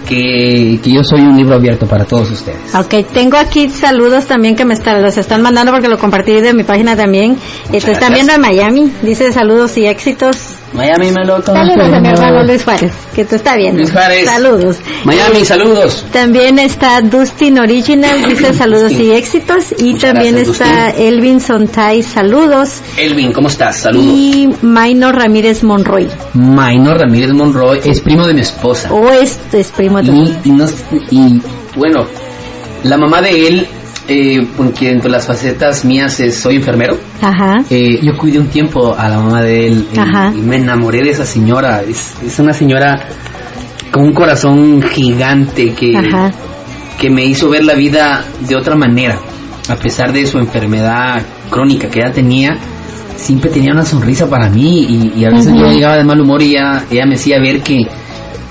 que, 0.08 0.80
que 0.84 0.92
yo 0.92 1.04
soy 1.04 1.22
un 1.22 1.38
libro 1.38 1.56
abierto 1.56 1.86
para 1.86 2.06
todos 2.06 2.32
ustedes. 2.32 2.74
Ok, 2.74 3.06
tengo 3.14 3.38
aquí 3.38 3.70
saludos 3.70 4.26
también 4.26 4.56
que 4.56 4.66
me 4.66 4.74
están, 4.74 5.02
los 5.04 5.18
están 5.18 5.42
mandando 5.42 5.72
porque 5.72 5.88
lo 5.88 5.98
compartí 5.98 6.34
de 6.42 6.54
mi 6.54 6.64
página 6.64 6.96
también. 6.96 7.34
Eh, 7.34 7.38
te 7.72 7.78
están 7.78 7.94
gracias. 7.94 8.14
viendo 8.14 8.34
en 8.34 8.42
Miami, 8.42 8.92
dice 9.04 9.32
saludos 9.32 9.78
y 9.78 9.86
éxitos. 9.86 10.49
Miami 10.74 11.12
me 11.12 11.26
lo 11.26 11.42
Saludos 11.42 11.92
a 11.94 12.00
mi 12.00 12.10
hermano 12.10 12.44
Luis 12.44 12.64
Juárez, 12.64 12.92
que 13.16 13.26
te 13.26 13.36
está 13.38 13.56
viendo. 13.56 13.80
Luis 13.80 13.92
Juárez. 13.92 14.26
Saludos. 14.26 14.78
Miami, 15.04 15.44
saludos. 15.44 16.06
También 16.14 16.60
está 16.60 17.02
Dustin 17.02 17.60
Original, 17.60 18.24
dice 18.28 18.54
saludos 18.54 18.92
y 18.92 19.12
éxitos. 19.12 19.74
Y 19.80 19.94
Muchas 19.94 20.14
también 20.14 20.36
gracias, 20.36 20.60
está 20.62 20.86
Dustin. 20.88 21.06
Elvin 21.08 21.42
Sontay, 21.42 22.04
saludos. 22.04 22.82
Elvin, 22.98 23.32
¿cómo 23.34 23.48
estás? 23.48 23.78
Saludos. 23.78 24.06
Y 24.06 24.50
Maino 24.62 25.12
Ramírez 25.12 25.64
Monroy. 25.64 26.08
Maynor 26.34 27.00
Ramírez 27.00 27.32
Monroy 27.34 27.80
es 27.84 28.02
primo 28.02 28.28
de 28.28 28.34
mi 28.36 28.42
esposa. 28.42 28.94
O 28.94 29.10
este 29.12 29.60
es 29.62 29.72
primo 29.72 30.02
de 30.02 30.12
Y, 30.12 30.38
y, 30.46 30.52
no- 30.52 30.68
y, 31.10 31.42
bueno, 31.76 32.06
la 32.84 32.98
mamá 32.98 33.22
de 33.22 33.48
él, 33.48 33.68
eh, 34.10 34.48
porque 34.58 34.92
entre 34.92 35.10
las 35.10 35.28
facetas 35.28 35.86
mías 35.86 36.20
es, 36.20 36.40
soy 36.42 36.56
enfermero, 36.58 36.98
Ajá. 37.22 37.64
eh, 37.70 38.00
yo 38.02 38.18
cuidé 38.18 38.40
un 38.40 38.48
tiempo 38.48 38.96
a 38.98 39.08
la 39.10 39.20
mamá 39.20 39.42
de 39.42 39.68
él 39.68 39.88
y, 39.94 40.00
Ajá. 40.00 40.32
y 40.36 40.42
me 40.42 40.58
enamoré 40.58 41.04
de 41.04 41.12
esa 41.12 41.26
señora. 41.26 41.82
Es, 41.88 42.16
es 42.24 42.40
una 42.40 42.54
señora 42.54 43.08
con 43.92 44.04
un 44.06 44.14
corazón 44.14 44.82
gigante 44.82 45.74
que, 45.74 45.96
Ajá. 45.96 46.32
que 47.00 47.10
me 47.10 47.26
hizo 47.26 47.50
ver 47.50 47.64
la 47.64 47.76
vida 47.76 48.24
de 48.48 48.56
otra 48.56 48.76
manera. 48.76 49.20
A 49.70 49.76
pesar 49.76 50.12
de 50.12 50.26
su 50.26 50.40
enfermedad 50.40 51.22
crónica 51.52 51.88
que 51.90 52.00
ella 52.00 52.12
tenía, 52.12 52.58
siempre 53.16 53.52
tenía 53.52 53.72
una 53.72 53.86
sonrisa 53.86 54.28
para 54.28 54.50
mí 54.50 54.86
y, 54.90 55.20
y 55.20 55.26
a 55.26 55.30
veces 55.30 55.54
yo 55.54 55.70
llegaba 55.70 55.98
de 55.98 56.04
mal 56.04 56.20
humor 56.20 56.42
y 56.42 56.52
ella, 56.56 56.84
ella 56.90 57.06
me 57.06 57.16
hacía 57.16 57.40
ver 57.40 57.62
que, 57.62 57.86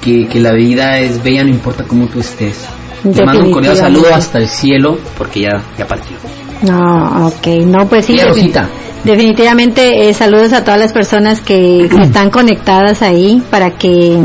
que, 0.00 0.28
que 0.28 0.40
la 0.40 0.52
vida 0.52 0.98
es 1.00 1.22
bella 1.22 1.42
no 1.42 1.50
importa 1.50 1.84
cómo 1.84 2.06
tú 2.06 2.20
estés. 2.20 2.68
Te 3.02 3.24
mando 3.24 3.44
un 3.44 3.52
cordial 3.52 3.76
saludo 3.76 4.02
Definitivamente. 4.02 4.14
hasta 4.14 4.38
el 4.38 4.48
cielo 4.48 4.98
porque 5.16 5.40
ya, 5.42 5.62
ya 5.78 5.86
partió. 5.86 6.16
No, 6.62 7.28
ok, 7.28 7.46
no, 7.66 7.88
pues 7.88 8.06
sí. 8.06 8.14
Y 8.14 8.20
a 8.20 8.24
defin- 8.24 8.28
Rosita. 8.28 8.68
Definitivamente, 9.04 10.08
eh, 10.08 10.14
saludos 10.14 10.52
a 10.52 10.64
todas 10.64 10.80
las 10.80 10.92
personas 10.92 11.40
que, 11.40 11.88
que 11.94 12.02
están 12.02 12.30
conectadas 12.30 13.00
ahí 13.02 13.40
para 13.50 13.70
que 13.70 14.18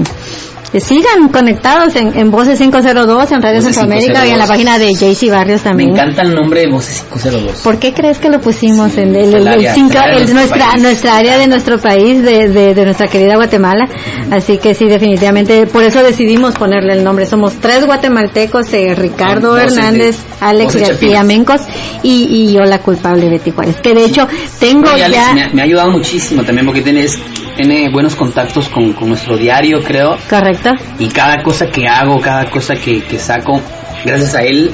sigan 0.80 1.30
conectados 1.30 1.96
en, 1.96 2.18
en 2.18 2.32
Voces 2.32 2.60
502, 2.60 3.32
en 3.32 3.42
Radio 3.42 3.58
Voces 3.60 3.76
Centroamérica 3.76 4.26
y 4.26 4.32
en 4.32 4.40
la 4.40 4.46
502. 4.46 4.50
página 4.50 4.80
de 4.80 4.94
JC 4.94 5.32
Barrios 5.32 5.62
Me 5.64 5.70
también. 5.70 5.90
encanta 5.92 6.22
el 6.24 6.34
nombre 6.36 6.62
de 6.62 6.68
Voces 6.72 7.02
502. 7.14 7.62
¿Por 7.62 7.80
qué 7.80 7.94
crees 7.94 8.18
que 8.20 8.30
lo 8.30 8.40
pusimos 8.42 8.98
en 8.98 9.16
el, 9.16 9.34
el- 9.36 9.48
El 9.48 9.68
cinco- 9.74 9.98
el 10.12 10.26
de 10.28 10.34
nuestra, 10.34 10.68
país. 10.72 10.82
nuestra 10.82 11.18
área 11.18 11.38
de 11.38 11.48
nuestro 11.48 11.78
país, 11.80 12.24
de, 12.24 12.50
de, 12.50 12.74
de 12.74 12.86
nuestra 12.86 13.08
querida 13.08 13.36
Guatemala? 13.36 13.88
Así 14.32 14.58
que 14.58 14.74
sí, 14.76 14.86
definitivamente, 14.86 15.68
por 15.68 15.84
eso 15.84 16.02
decidimos 16.04 16.56
ponerle 16.56 16.94
el 16.94 17.04
nombre. 17.04 17.26
Somos 17.26 17.54
tres 17.56 17.86
guatemaltecos, 17.86 18.72
eh, 18.74 18.96
Ricardo 18.96 19.52
Voces 19.52 19.76
de- 19.76 19.80
Hernández, 19.82 20.18
Alex 20.40 20.74
Voces 20.74 20.82
García 20.90 21.08
Chapinas. 21.10 21.26
Mencos 21.26 21.62
y, 22.04 22.24
y 22.30 22.54
yo 22.54 22.62
la 22.62 22.80
culpable 22.80 23.30
Betty 23.30 23.52
Juárez. 23.52 23.76
Que 23.82 23.94
de 23.94 24.06
hecho 24.06 24.28
tengo 24.60 24.82
No, 24.84 24.92
Alex 24.92 25.12
ya... 25.12 25.34
me, 25.34 25.44
ha- 25.44 25.50
me 25.54 25.62
ha 25.62 25.66
ayudado 25.66 25.92
muchísimo 25.92 26.44
también 26.44 26.66
porque 26.66 26.82
tienes, 26.82 27.18
tiene 27.56 27.90
buenos 27.90 28.16
contactos 28.16 28.70
con, 28.70 28.94
con 28.94 29.10
nuestro 29.10 29.38
diario, 29.38 29.80
creo. 29.84 30.18
Correcto. 30.30 30.72
Y 31.00 31.08
cada 31.10 31.42
cosa 31.44 31.68
que 31.68 31.88
hago, 31.88 32.20
cada 32.20 32.46
cosa 32.50 32.76
que, 32.76 33.04
que 33.04 33.18
saco, 33.20 33.62
gracias 34.06 34.36
a 34.36 34.42
él, 34.44 34.74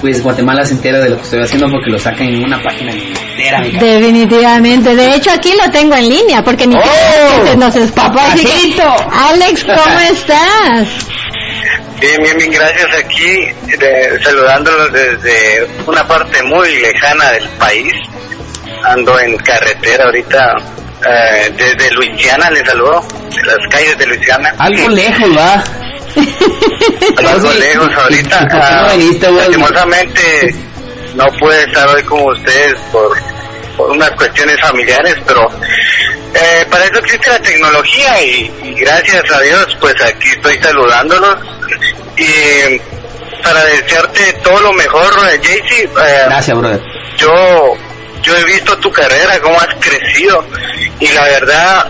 pues 0.00 0.22
Guatemala 0.22 0.64
se 0.64 0.74
entera 0.74 1.00
de 1.00 1.10
lo 1.10 1.16
que 1.16 1.22
estoy 1.22 1.40
haciendo 1.42 1.68
porque 1.70 1.90
lo 1.90 1.98
sacan 1.98 2.28
en 2.28 2.44
una 2.44 2.62
página 2.62 2.92
entera. 2.92 3.60
Definitivamente. 3.62 4.94
De 4.94 5.14
hecho, 5.14 5.30
aquí 5.32 5.52
lo 5.62 5.70
tengo 5.70 5.94
en 5.96 6.08
línea 6.08 6.42
porque 6.44 6.66
ni 6.66 6.76
¡Oh! 6.76 6.80
que 7.44 7.50
se 7.50 7.56
nos 7.56 7.74
escapó. 7.76 8.20
Alex, 8.20 9.64
¿cómo 9.64 9.98
estás? 10.00 10.88
Bien, 12.00 12.16
bien, 12.22 12.36
bien, 12.38 12.50
gracias 12.52 12.86
aquí, 13.04 13.76
de- 13.76 14.22
saludándolos 14.22 14.92
desde 14.92 15.66
una 15.84 16.06
parte 16.06 16.42
muy 16.44 16.68
lejana 16.80 17.32
del 17.32 17.48
país. 17.58 17.92
Ando 18.84 19.18
en 19.18 19.36
carretera 19.38 20.04
ahorita, 20.04 20.54
eh, 21.06 21.52
desde 21.56 21.90
Luisiana 21.92 22.50
les 22.50 22.66
saludo, 22.66 23.04
de 23.30 23.42
las 23.44 23.58
calles 23.70 23.96
de 23.98 24.06
Luisiana. 24.06 24.54
Algo 24.58 24.88
lejos, 24.88 25.36
va. 25.36 25.64
Algo 27.32 27.52
lejos 27.52 27.90
ahorita. 27.94 28.46
¿Y 28.96 29.12
por 29.12 29.20
qué 29.20 29.28
no 29.28 29.28
ah, 29.28 29.32
lastimosamente 29.38 30.54
no 31.14 31.24
pude 31.38 31.62
estar 31.64 31.88
hoy 31.88 32.02
con 32.04 32.22
ustedes 32.22 32.78
por, 32.92 33.16
por 33.76 33.90
unas 33.90 34.10
cuestiones 34.12 34.56
familiares, 34.60 35.16
pero 35.26 35.48
eh, 36.34 36.66
para 36.70 36.84
eso 36.84 36.98
existe 36.98 37.30
la 37.30 37.40
tecnología 37.40 38.22
y, 38.22 38.52
y 38.62 38.74
gracias 38.74 39.24
a 39.32 39.40
Dios 39.40 39.76
pues 39.80 39.94
aquí 40.02 40.28
estoy 40.28 40.58
saludándolos 40.60 41.36
y 42.16 42.80
para 43.42 43.64
desearte 43.64 44.32
todo 44.44 44.60
lo 44.60 44.72
mejor, 44.72 45.10
eh, 45.32 45.40
Jaycee. 45.42 45.84
eh, 45.84 45.88
Gracias, 46.26 46.56
brother. 46.58 46.80
yo 47.16 47.74
yo 48.22 48.36
he 48.36 48.44
visto 48.44 48.76
tu 48.78 48.90
carrera, 48.92 49.38
cómo 49.40 49.58
has 49.60 49.74
crecido 49.80 50.44
y 51.00 51.08
la 51.08 51.22
verdad 51.24 51.88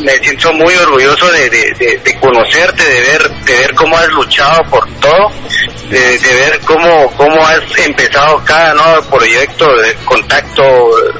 me 0.00 0.12
siento 0.20 0.50
muy 0.54 0.74
orgulloso 0.74 1.30
de, 1.32 1.50
de, 1.50 1.70
de- 1.78 1.98
de 2.02 2.18
conocerte, 2.18 2.82
de 2.82 3.00
ver 3.02 3.28
de 3.44 3.52
ver 3.58 3.74
cómo 3.74 3.94
has 3.96 4.08
luchado 4.08 4.58
por 4.70 4.88
todo, 5.00 5.30
de, 5.90 6.18
de 6.18 6.34
ver 6.34 6.58
cómo 6.64 7.10
cómo 7.16 7.46
has 7.46 7.60
empezado 7.78 8.42
cada 8.44 8.72
nuevo 8.72 9.02
proyecto 9.18 9.66
de 9.82 9.94
contacto, 10.06 10.62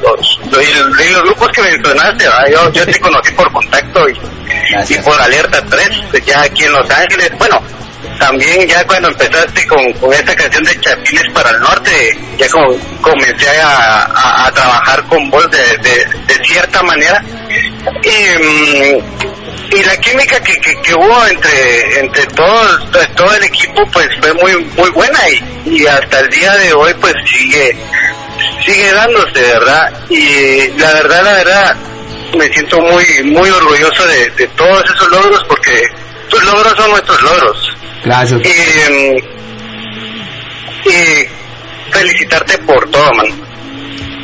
los, 0.02 0.40
los, 0.50 0.74
los 0.74 1.22
grupos 1.22 1.48
que 1.50 1.60
mencionaste, 1.62 2.24
yo, 2.50 2.72
yo 2.72 2.86
te 2.86 2.98
conocí 3.00 3.30
por 3.32 3.52
contacto 3.52 4.08
y, 4.08 4.18
y 4.94 4.98
por 4.98 5.20
Alerta 5.20 5.62
3, 5.66 6.24
ya 6.24 6.40
aquí 6.42 6.64
en 6.64 6.72
Los 6.72 6.88
Ángeles, 6.90 7.30
bueno, 7.38 7.60
también 8.18 8.66
ya 8.66 8.84
cuando 8.86 9.08
empezaste 9.08 9.66
con, 9.66 10.12
esta 10.12 10.34
canción 10.34 10.64
de 10.64 10.80
Chapines 10.80 11.24
para 11.32 11.50
el 11.50 11.60
Norte, 11.60 12.18
ya 12.38 12.48
como 12.48 12.76
comencé 13.00 13.60
a, 13.62 14.50
trabajar 14.54 15.02
con 15.08 15.30
vos 15.30 15.48
de, 15.50 16.44
cierta 16.44 16.82
manera. 16.82 17.22
Y, 18.02 18.98
mm, 18.98 19.22
y 19.74 19.82
la 19.84 19.96
química 19.96 20.38
que, 20.40 20.94
hubo 20.94 21.26
entre 21.26 22.00
entre 22.00 22.26
todos 22.26 22.90
todo 23.16 23.34
el 23.34 23.44
equipo 23.44 23.82
pues 23.90 24.08
fue 24.20 24.32
muy 24.34 24.64
muy 24.76 24.90
buena 24.90 25.18
y, 25.30 25.76
y 25.76 25.86
hasta 25.86 26.20
el 26.20 26.28
día 26.28 26.54
de 26.58 26.74
hoy 26.74 26.92
pues 27.00 27.14
sigue 27.24 27.76
sigue 28.64 28.92
dándose 28.92 29.40
verdad 29.40 29.92
y 30.10 30.68
la 30.78 30.92
verdad 30.92 31.24
la 31.24 31.32
verdad 31.32 31.76
me 32.36 32.52
siento 32.52 32.80
muy 32.80 33.04
muy 33.24 33.48
orgulloso 33.48 34.06
de, 34.06 34.30
de 34.30 34.46
todos 34.48 34.84
esos 34.94 35.08
logros 35.08 35.42
porque 35.48 35.82
tus 36.28 36.44
logros 36.44 36.74
son 36.76 36.90
nuestros 36.90 37.22
logros 37.22 37.71
Gracias. 38.04 38.40
y, 38.44 38.48
y 40.88 40.92
felicitarte 41.90 42.58
por 42.58 42.90
todo 42.90 43.12
man 43.14 43.26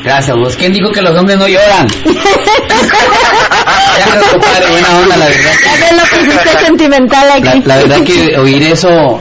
Gracias, 0.04 0.36
vos. 0.36 0.56
¿Quién 0.56 0.72
dijo 0.72 0.90
que 0.92 1.02
los 1.02 1.14
hombres 1.18 1.36
no 1.38 1.48
lloran? 1.48 1.86
Gracias, 3.96 4.24
compadre. 4.32 4.70
Buena 4.70 4.98
onda, 5.00 5.16
la 5.16 5.26
verdad. 5.26 5.52
Ya 5.80 5.92
lo 5.92 6.02
pusiste 6.02 6.64
sentimental 6.64 7.26
La, 7.28 7.34
aquí. 7.34 7.62
la 7.66 7.76
verdad 7.76 8.04
que 8.04 8.36
oír 8.38 8.62
eso 8.62 9.20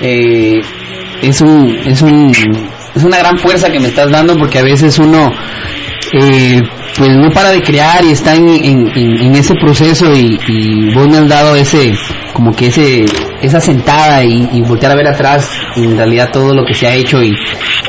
eh, 0.00 0.60
es 1.20 1.40
un 1.40 1.78
es 1.86 2.00
un 2.02 2.30
es 2.94 3.02
una 3.02 3.18
gran 3.18 3.38
fuerza 3.38 3.70
que 3.70 3.80
me 3.80 3.88
estás 3.88 4.08
dando 4.10 4.36
porque 4.36 4.60
a 4.60 4.62
veces 4.62 4.98
uno 4.98 5.30
eh, 6.20 6.60
pues 6.96 7.10
no 7.10 7.28
para 7.30 7.50
de 7.50 7.60
crear 7.62 8.04
y 8.04 8.12
está 8.12 8.34
en, 8.34 8.48
en, 8.48 8.88
en- 8.96 9.20
en 9.20 9.34
ese 9.34 9.54
proceso 9.54 10.12
y, 10.14 10.38
y 10.46 10.94
vos 10.94 11.08
me 11.08 11.18
has 11.18 11.28
dado 11.28 11.56
ese 11.56 11.92
como 12.32 12.52
que 12.54 12.66
ese 12.68 13.04
esa 13.42 13.60
sentada 13.60 14.24
y, 14.24 14.48
y 14.52 14.60
voltear 14.62 14.92
a 14.92 14.96
ver 14.96 15.08
atrás 15.08 15.50
en 15.76 15.96
realidad 15.96 16.30
todo 16.32 16.54
lo 16.54 16.64
que 16.64 16.74
se 16.74 16.86
ha 16.86 16.94
hecho 16.94 17.22
y, 17.22 17.30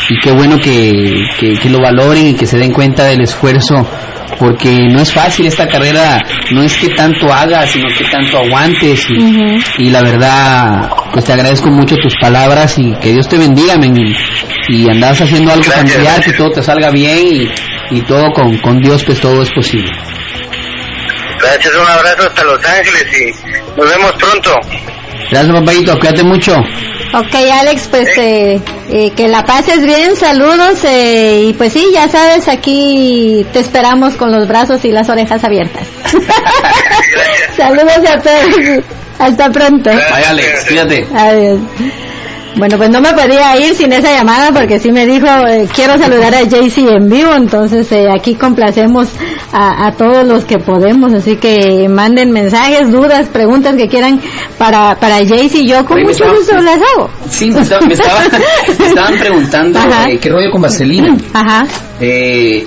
y 0.09 0.19
qué 0.21 0.31
bueno 0.31 0.57
que, 0.59 1.21
que, 1.39 1.53
que 1.53 1.69
lo 1.69 1.79
valoren 1.79 2.27
y 2.27 2.33
que 2.33 2.45
se 2.45 2.57
den 2.57 2.71
cuenta 2.71 3.03
del 3.05 3.21
esfuerzo 3.21 3.87
porque 4.39 4.87
no 4.91 4.99
es 4.99 5.13
fácil 5.13 5.45
esta 5.45 5.65
carrera, 5.67 6.19
no 6.51 6.61
es 6.63 6.75
que 6.75 6.89
tanto 6.89 7.31
hagas, 7.31 7.71
sino 7.71 7.85
que 7.95 8.03
tanto 8.05 8.39
aguantes 8.39 9.07
y, 9.77 9.89
la 9.91 10.01
verdad, 10.01 10.89
pues 11.13 11.23
te 11.23 11.31
agradezco 11.31 11.69
mucho 11.69 11.95
tus 11.97 12.15
palabras 12.19 12.77
y 12.77 12.91
que 12.95 13.13
Dios 13.13 13.29
te 13.29 13.37
bendiga, 13.37 13.77
men, 13.77 13.95
y, 14.67 14.89
andas 14.89 15.21
haciendo 15.21 15.51
algo 15.53 15.63
familiar, 15.63 16.21
que 16.21 16.33
todo 16.33 16.49
te 16.49 16.63
salga 16.63 16.89
bien 16.91 17.19
y, 17.33 17.47
y 17.91 18.01
todo 18.01 18.31
con, 18.31 18.57
con 18.59 18.79
Dios, 18.79 19.03
pues 19.03 19.19
todo 19.19 19.41
es 19.41 19.51
posible. 19.51 19.91
gracias 21.39 21.73
un 21.73 21.87
abrazo 21.87 22.27
hasta 22.27 22.43
Los 22.43 22.65
Ángeles 22.65 23.05
y 23.19 23.79
nos 23.79 23.89
vemos 23.89 24.13
pronto 24.13 24.51
Gracias, 25.31 25.53
papayito, 25.53 25.97
cuídate 25.97 26.23
mucho. 26.23 26.53
Ok, 27.13 27.35
Alex, 27.59 27.87
pues 27.89 28.07
eh, 28.17 28.61
eh, 28.89 29.11
que 29.15 29.27
la 29.27 29.43
pases 29.43 29.83
bien, 29.85 30.15
saludos 30.15 30.83
eh, 30.83 31.45
y 31.47 31.53
pues 31.53 31.73
sí, 31.73 31.87
ya 31.93 32.07
sabes, 32.07 32.47
aquí 32.47 33.45
te 33.53 33.59
esperamos 33.59 34.15
con 34.15 34.31
los 34.31 34.47
brazos 34.47 34.83
y 34.85 34.91
las 34.91 35.09
orejas 35.09 35.43
abiertas. 35.43 35.87
saludos 37.57 38.09
a 38.09 38.19
todos, 38.19 38.83
hasta 39.17 39.49
pronto. 39.49 39.89
Vaya, 39.89 40.29
Alex, 40.29 40.65
cuídate. 40.67 41.07
Adiós. 41.15 41.59
Bueno, 42.57 42.77
pues 42.77 42.89
no 42.89 43.01
me 43.01 43.11
podía 43.13 43.57
ir 43.59 43.75
sin 43.75 43.91
esa 43.91 44.13
llamada 44.13 44.51
porque 44.53 44.79
sí 44.79 44.91
me 44.91 45.05
dijo, 45.05 45.27
eh, 45.47 45.67
quiero 45.75 45.97
saludar 45.97 46.33
a 46.35 46.49
Jaycee 46.49 46.87
en 46.95 47.09
vivo, 47.09 47.33
entonces 47.35 47.91
eh, 47.91 48.07
aquí 48.09 48.35
complacemos 48.35 49.09
a, 49.51 49.87
a 49.87 49.91
todos 49.91 50.25
los 50.25 50.45
que 50.45 50.57
podemos, 50.59 51.13
así 51.13 51.35
que 51.35 51.87
manden 51.89 52.31
mensajes, 52.31 52.89
dudas, 52.91 53.27
preguntas 53.27 53.75
que 53.75 53.89
quieran 53.89 54.21
para, 54.57 54.95
para 54.95 55.17
Jaycee, 55.17 55.65
yo 55.67 55.83
con 55.85 55.97
Oye, 55.97 56.05
mucho 56.05 56.23
estaba- 56.23 56.33
gusto 56.37 56.55
las 56.61 56.77
hago. 56.77 57.09
Sí, 57.29 57.51
me, 57.51 57.59
estaba- 57.59 57.85
me 57.85 57.93
estaba- 57.93 58.19
me 58.79 58.85
estaban 58.87 59.17
preguntando 59.19 59.79
eh, 60.07 60.17
qué 60.21 60.29
rollo 60.29 60.49
con 60.51 60.61
Vaselina. 60.61 61.15
Ajá. 61.33 61.65
Eh, 61.99 62.65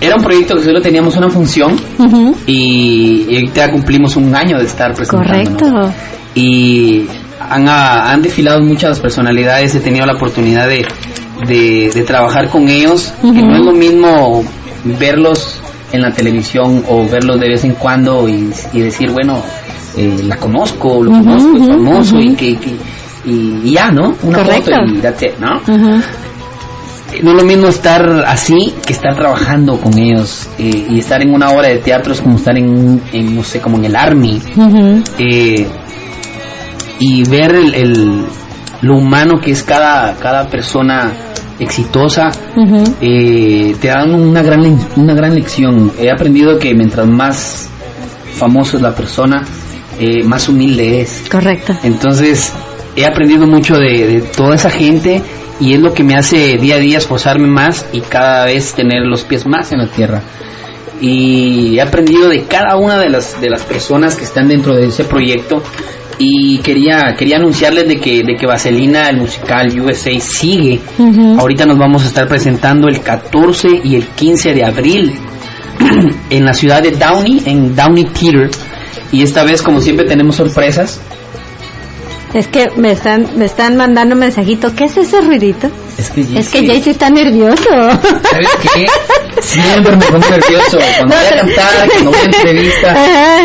era 0.00 0.16
un 0.16 0.22
proyecto 0.22 0.56
que 0.56 0.62
solo 0.62 0.82
teníamos 0.82 1.16
una 1.16 1.30
función 1.30 1.74
ujú, 1.98 2.36
y, 2.46 3.24
y 3.30 3.34
ahorita 3.36 3.70
cumplimos 3.70 4.16
un 4.16 4.34
año 4.34 4.58
de 4.58 4.64
estar 4.66 4.92
presentando. 4.92 5.56
Correcto. 5.56 5.92
y 6.34 7.06
han, 7.50 7.68
ah, 7.68 8.12
han 8.12 8.22
desfilado 8.22 8.60
muchas 8.62 9.00
personalidades, 9.00 9.74
he 9.74 9.80
tenido 9.80 10.06
la 10.06 10.14
oportunidad 10.14 10.68
de, 10.68 10.86
de, 11.46 11.90
de 11.94 12.02
trabajar 12.02 12.48
con 12.48 12.68
ellos, 12.68 13.12
que 13.22 13.42
no 13.42 13.54
es 13.56 13.64
lo 13.64 13.72
mismo 13.72 14.44
verlos 14.84 15.60
en 15.92 16.02
la 16.02 16.10
televisión 16.12 16.84
o 16.88 17.06
verlos 17.08 17.38
de 17.40 17.48
vez 17.48 17.64
en 17.64 17.72
cuando 17.74 18.28
y, 18.28 18.50
y 18.72 18.80
decir, 18.80 19.10
bueno, 19.10 19.40
eh, 19.96 20.20
la 20.26 20.36
conozco, 20.36 21.02
lo 21.02 21.10
conozco, 21.12 21.56
es 21.56 21.68
famoso 21.68 22.18
y 22.18 22.34
que, 22.34 22.56
que- 22.58 22.76
y, 23.26 23.60
y 23.64 23.70
ya, 23.72 23.90
¿no? 23.90 24.14
Una 24.22 24.38
Correcto. 24.42 24.72
foto 24.72 24.84
y 24.92 24.98
that's 25.00 25.22
it, 25.22 25.30
¿no? 25.40 25.56
Ujú, 25.60 26.02
No 27.22 27.30
es 27.30 27.36
lo 27.36 27.44
mismo 27.44 27.68
estar 27.68 28.24
así 28.26 28.74
que 28.84 28.92
estar 28.92 29.14
trabajando 29.14 29.78
con 29.80 29.96
ellos 29.98 30.48
eh, 30.58 30.88
y 30.90 30.98
estar 30.98 31.22
en 31.22 31.32
una 31.32 31.48
obra 31.50 31.68
de 31.68 31.78
teatro 31.78 32.12
es 32.12 32.20
como 32.20 32.36
estar 32.36 32.56
en, 32.58 33.00
en, 33.12 33.34
no 33.36 33.42
sé, 33.44 33.60
como 33.60 33.76
en 33.78 33.84
el 33.86 33.96
army 33.96 34.42
eh, 35.18 35.66
y 36.98 37.24
ver 37.28 37.54
el, 37.54 37.74
el- 37.74 38.24
lo 38.82 38.96
humano 38.98 39.40
que 39.40 39.50
es 39.52 39.62
cada, 39.62 40.14
cada 40.16 40.46
persona 40.48 41.10
exitosa, 41.58 42.30
eh, 43.00 43.74
te 43.80 43.88
dan 43.88 44.12
una 44.14 44.42
gran, 44.42 44.78
una 44.96 45.14
gran 45.14 45.34
lección. 45.34 45.90
He 45.98 46.10
aprendido 46.10 46.58
que 46.58 46.74
mientras 46.74 47.06
más 47.06 47.68
famoso 48.34 48.76
es 48.76 48.82
la 48.82 48.94
persona, 48.94 49.42
eh, 49.98 50.22
más 50.24 50.48
humilde 50.48 51.00
es. 51.00 51.24
Correcto. 51.30 51.74
Entonces, 51.82 52.52
he 52.96 53.06
aprendido 53.06 53.46
mucho 53.46 53.76
de, 53.78 54.06
de 54.06 54.20
toda 54.22 54.54
esa 54.56 54.68
gente 54.70 55.22
y 55.60 55.72
es 55.74 55.80
lo 55.80 55.94
que 55.94 56.02
me 56.04 56.16
hace 56.16 56.58
día 56.58 56.74
a 56.74 56.78
día 56.78 56.98
esforzarme 56.98 57.46
más 57.48 57.86
y 57.92 58.00
cada 58.00 58.44
vez 58.44 58.74
tener 58.74 59.06
los 59.06 59.22
pies 59.22 59.46
más 59.46 59.72
en 59.72 59.78
la 59.78 59.86
tierra. 59.86 60.20
Y 61.00 61.76
he 61.78 61.80
aprendido 61.82 62.28
de 62.28 62.42
cada 62.44 62.76
una 62.76 62.98
de 62.98 63.08
las, 63.08 63.40
de 63.40 63.50
las 63.50 63.62
personas 63.62 64.16
que 64.16 64.24
están 64.24 64.48
dentro 64.48 64.74
de 64.74 64.86
ese 64.86 65.04
proyecto 65.04 65.62
y 66.18 66.58
quería, 66.58 67.14
quería 67.16 67.36
anunciarles 67.36 67.88
de 67.88 67.98
que, 67.98 68.22
de 68.22 68.36
que 68.36 68.46
Vaselina, 68.46 69.08
el 69.08 69.18
musical 69.18 69.68
USA, 69.80 70.18
sigue. 70.20 70.80
Ahorita 71.38 71.66
nos 71.66 71.78
vamos 71.78 72.04
a 72.04 72.06
estar 72.06 72.28
presentando 72.28 72.88
el 72.88 73.00
14 73.00 73.80
y 73.82 73.96
el 73.96 74.06
15 74.06 74.54
de 74.54 74.64
abril 74.64 75.12
en 76.30 76.44
la 76.44 76.54
ciudad 76.54 76.82
de 76.82 76.92
Downey, 76.92 77.42
en 77.46 77.74
Downey 77.74 78.04
Theater. 78.04 78.50
Y 79.12 79.22
esta 79.22 79.44
vez, 79.44 79.62
como 79.62 79.80
siempre, 79.80 80.06
tenemos 80.06 80.36
sorpresas. 80.36 81.00
Es 82.34 82.48
que 82.48 82.68
me 82.76 82.90
están, 82.90 83.28
me 83.36 83.44
están 83.44 83.76
mandando 83.76 84.14
un 84.14 84.20
mensajito. 84.20 84.74
¿Qué 84.74 84.84
es 84.84 84.96
ese 84.96 85.20
ruidito? 85.20 85.70
Es 85.96 86.10
que, 86.10 86.22
Es 86.36 86.48
que 86.48 86.66
Jaycee 86.66 86.90
está 86.90 87.08
nervioso. 87.08 87.62
¿Sabes 87.62 88.48
qué? 88.74 88.86
Siempre 89.40 89.96
me 89.96 90.04
pongo 90.06 90.28
nervioso 90.28 90.78
cuando 90.98 91.14
voy 91.14 91.26
a 91.26 91.36
cantar, 91.36 91.88
cuando 91.92 92.10
voy 92.10 92.20
a 92.20 92.24
entrevista. 92.24 92.96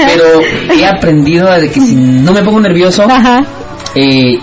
Pero 0.08 0.42
aprendido 0.90 1.50
de 1.52 1.70
que 1.70 1.80
si 1.82 1.96
no 1.96 2.32
me 2.34 2.42
pongo 2.44 2.60
nervioso, 2.62 3.04
Ajá. 3.10 3.40
eh, 3.96 4.38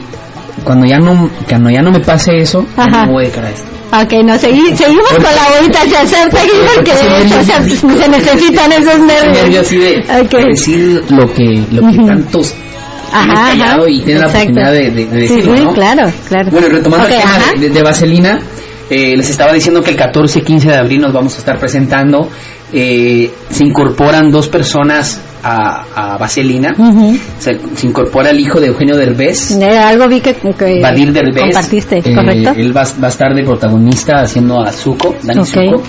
cuando 0.64 0.87
ya 0.87 0.98
no 0.98 1.30
cuando 1.48 1.70
ya 1.70 1.82
no 1.82 1.90
me 1.92 2.00
pase 2.00 2.38
eso, 2.38 2.66
Ajá. 2.76 3.06
me 3.06 3.12
voy 3.12 3.24
de 3.26 3.30
cara 3.30 3.48
a 3.48 3.50
esto. 3.50 3.68
Ok, 3.92 4.12
no, 4.24 4.35
segui- 4.35 4.74
seguimos 4.74 5.09
con 5.11 5.22
la 5.22 5.56
bonita 5.59 5.78
chacha, 5.85 6.28
seguimos 6.30 6.70
porque 6.74 6.90
Porque 6.92 7.09
de 7.09 7.22
hecho 7.22 7.42
se, 7.44 8.02
se 8.02 8.09
necesitan 8.09 8.72
esos 8.72 8.98
nervio 9.00 9.32
nervios. 9.32 9.66
así 9.66 9.76
de, 9.78 10.02
de 10.02 10.44
decir 10.50 11.04
lo 11.11 11.32
que 11.32 11.62
lo 11.70 11.82
que 11.88 11.96
tantos 12.06 12.54
Ajá, 13.12 13.78
y 13.88 14.00
tienes 14.02 14.22
la 14.22 14.28
oportunidad 14.28 14.72
de, 14.72 14.90
de- 14.90 15.06
de 15.06 15.20
decirlo, 15.20 15.56
sí, 15.56 15.64
¿no? 15.64 15.72
claro, 15.72 16.11
claro. 16.28 16.50
Bueno, 16.50 16.68
retomando 16.68 17.06
Ok, 17.06 17.12
el 17.12 17.20
tema 17.20 17.38
de, 17.54 17.61
de- 17.61 17.70
de 17.74 17.82
Vaselina, 17.82 18.40
eh, 18.90 19.16
les 19.16 19.30
estaba 19.30 19.52
diciendo 19.52 19.82
que 19.82 19.90
el 19.90 19.96
14 19.96 20.40
y 20.40 20.42
15 20.42 20.68
de 20.68 20.76
abril 20.76 21.00
nos 21.00 21.12
vamos 21.12 21.35
a 21.37 21.38
estar 21.38 21.56
presentando. 21.59 22.28
Eh, 22.72 23.31
se 23.50 23.64
incorporan 23.64 24.31
dos 24.31 24.48
personas 24.48 25.20
a, 25.42 25.85
a 26.14 26.18
Vaselina. 26.18 26.74
Se, 27.38 27.59
se 27.76 27.87
incorpora 27.87 28.31
el 28.31 28.40
hijo 28.40 28.61
de 28.61 28.66
Eugenio 28.68 28.96
Derbez. 28.96 29.52
Eh, 29.52 29.79
algo 29.79 30.09
vi 30.09 30.20
que, 30.20 30.35
que 30.35 30.81
Badir 30.83 31.12
Derbez. 31.12 31.42
compartiste, 31.44 31.98
Eh, 31.98 32.14
¿correcto? 32.14 32.52
Él 32.57 32.76
va, 32.76 32.83
va 33.00 33.07
a 33.07 33.11
estar 33.11 33.33
de 33.35 33.44
protagonista 33.44 34.20
haciendo 34.22 34.61
a 34.61 34.72
Zuko, 34.72 35.14
Dani 35.22 35.40
Ok. 35.40 35.46
Zuko. 35.46 35.83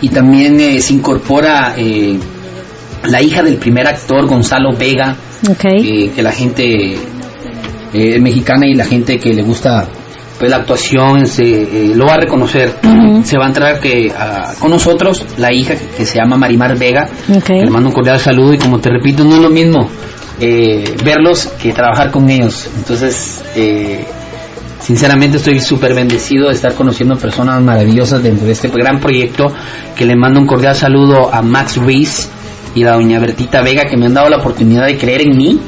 Y 0.00 0.08
también 0.08 0.58
eh, 0.58 0.80
se 0.80 0.94
incorpora 0.94 1.74
eh, 1.76 2.18
la 3.08 3.20
hija 3.20 3.42
del 3.42 3.56
primer 3.56 3.86
actor, 3.86 4.26
Gonzalo 4.26 4.72
Vega, 4.76 5.14
eh, 5.84 6.10
que 6.14 6.22
la 6.22 6.32
gente 6.32 6.96
eh, 7.92 8.18
mexicana 8.20 8.66
y 8.66 8.74
la 8.74 8.84
gente 8.86 9.18
que 9.18 9.34
le 9.34 9.42
gusta 9.42 9.86
pues 10.38 10.50
la 10.50 10.58
actuación 10.58 11.26
se 11.26 11.44
eh, 11.44 11.92
lo 11.94 12.06
va 12.06 12.14
a 12.14 12.20
reconocer. 12.20 12.74
Se 13.24 13.38
va 13.38 13.44
a 13.44 13.48
entrar 13.48 13.80
que 13.80 14.12
ah, 14.16 14.54
con 14.58 14.70
nosotros 14.70 15.24
la 15.38 15.52
hija 15.52 15.74
que, 15.74 15.86
que 15.88 16.06
se 16.06 16.18
llama 16.18 16.36
Marimar 16.36 16.78
Vega. 16.78 17.08
Le 17.48 17.70
mando 17.70 17.88
un 17.88 17.94
cordial 17.94 18.20
saludo 18.20 18.54
y 18.54 18.58
como 18.58 18.78
te 18.78 18.90
repito 18.90 19.24
no 19.24 19.36
es 19.36 19.40
lo 19.40 19.50
mismo 19.50 19.88
eh, 20.40 20.96
verlos 21.04 21.46
que 21.60 21.72
trabajar 21.72 22.10
con 22.10 22.28
ellos. 22.28 22.68
Entonces 22.76 23.44
eh, 23.54 24.04
Sinceramente 24.78 25.38
estoy 25.38 25.58
súper 25.58 25.94
bendecido 25.94 26.46
de 26.48 26.54
estar 26.54 26.74
conociendo 26.74 27.16
personas 27.16 27.60
maravillosas 27.60 28.22
dentro 28.22 28.46
de 28.46 28.52
este 28.52 28.68
gran 28.68 29.00
proyecto 29.00 29.46
que 29.96 30.04
le 30.04 30.14
mando 30.14 30.38
un 30.38 30.46
cordial 30.46 30.76
saludo 30.76 31.32
a 31.34 31.42
Max 31.42 31.78
Reese 31.78 32.28
y 32.76 32.84
a 32.84 32.92
doña 32.92 33.18
Bertita 33.18 33.62
Vega 33.62 33.86
que 33.86 33.96
me 33.96 34.04
han 34.04 34.12
dado 34.12 34.28
la 34.28 34.36
oportunidad 34.36 34.86
de 34.86 34.98
creer 34.98 35.22
en 35.22 35.34
mí, 35.36 35.58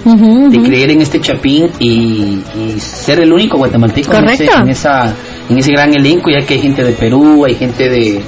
de 0.51 0.59
creer 0.61 0.91
en 0.91 1.01
este 1.01 1.21
chapín 1.21 1.71
y, 1.79 2.39
y 2.55 2.79
ser 2.79 3.21
el 3.21 3.33
único 3.33 3.57
guatemalteco 3.57 4.15
en 4.15 4.29
ese, 4.29 4.45
en, 4.45 4.69
esa, 4.69 5.15
en 5.49 5.59
ese 5.59 5.73
gran 5.73 5.95
elenco, 5.95 6.31
ya 6.31 6.45
que 6.47 6.55
hay 6.55 6.61
gente 6.61 6.85
de 6.85 6.93
Perú, 6.93 7.47
hay 7.47 7.55
gente 7.55 7.89
de, 7.89 8.21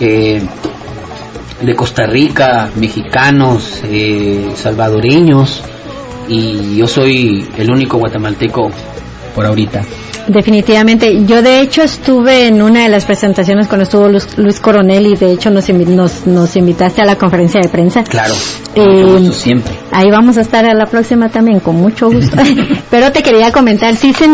eh, 0.00 0.42
de 1.62 1.74
Costa 1.74 2.06
Rica, 2.06 2.70
mexicanos, 2.76 3.80
eh, 3.84 4.50
salvadoreños 4.56 5.62
y 6.28 6.76
yo 6.76 6.86
soy 6.86 7.48
el 7.56 7.70
único 7.70 7.96
guatemalteco 7.96 8.70
por 9.34 9.46
ahorita. 9.46 9.82
Definitivamente. 10.28 11.24
Yo 11.24 11.42
de 11.42 11.60
hecho 11.60 11.82
estuve 11.82 12.46
en 12.46 12.62
una 12.62 12.82
de 12.84 12.88
las 12.88 13.04
presentaciones 13.04 13.66
cuando 13.68 13.84
estuvo 13.84 14.08
Luis, 14.08 14.26
Luis 14.36 14.60
Coronel 14.60 15.06
y 15.06 15.16
de 15.16 15.32
hecho 15.32 15.50
nos, 15.50 15.68
nos, 15.68 16.26
nos 16.26 16.56
invitaste 16.56 17.02
a 17.02 17.04
la 17.04 17.16
conferencia 17.16 17.60
de 17.60 17.68
prensa. 17.68 18.04
Claro, 18.04 18.34
Eh, 18.74 19.30
siempre. 19.32 19.81
Ahí 19.92 20.10
vamos 20.10 20.38
a 20.38 20.40
estar 20.40 20.64
a 20.64 20.72
la 20.72 20.86
próxima 20.86 21.28
también, 21.28 21.60
con 21.60 21.76
mucho 21.76 22.10
gusto. 22.10 22.36
Pero 22.90 23.12
te 23.12 23.22
quería 23.22 23.52
comentar, 23.52 23.94
sí, 23.94 24.14
sí, 24.14 24.26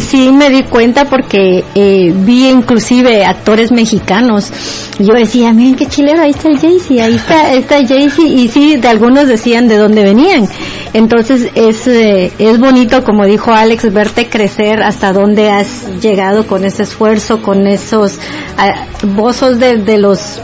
sí 0.00 0.30
me 0.30 0.50
di 0.50 0.62
cuenta 0.64 1.06
porque 1.06 1.64
eh, 1.74 2.12
vi 2.14 2.48
inclusive 2.48 3.24
actores 3.24 3.72
mexicanos. 3.72 4.52
Y 4.98 5.04
yo 5.04 5.14
decía, 5.14 5.52
miren 5.54 5.74
qué 5.74 5.86
chilero, 5.86 6.22
ahí 6.22 6.30
está 6.30 6.48
el 6.48 6.58
Jaycee, 6.58 7.00
ahí 7.00 7.14
está, 7.14 7.52
está 7.54 7.76
Jaycee. 7.86 8.26
Y 8.26 8.48
sí, 8.48 8.76
de 8.76 8.88
algunos 8.88 9.26
decían 9.26 9.68
de 9.68 9.78
dónde 9.78 10.02
venían. 10.02 10.48
Entonces 10.92 11.50
es, 11.54 11.86
eh, 11.86 12.32
es 12.38 12.58
bonito, 12.58 13.02
como 13.02 13.24
dijo 13.24 13.52
Alex, 13.52 13.92
verte 13.92 14.28
crecer 14.28 14.82
hasta 14.82 15.12
dónde 15.12 15.50
has 15.50 16.00
llegado 16.00 16.46
con 16.46 16.64
ese 16.64 16.82
esfuerzo, 16.82 17.42
con 17.42 17.66
esos... 17.66 18.18
ah, 18.58 18.86
vos 19.14 19.36
sos 19.36 19.58
de, 19.58 19.78
de 19.78 19.98
los 19.98 20.40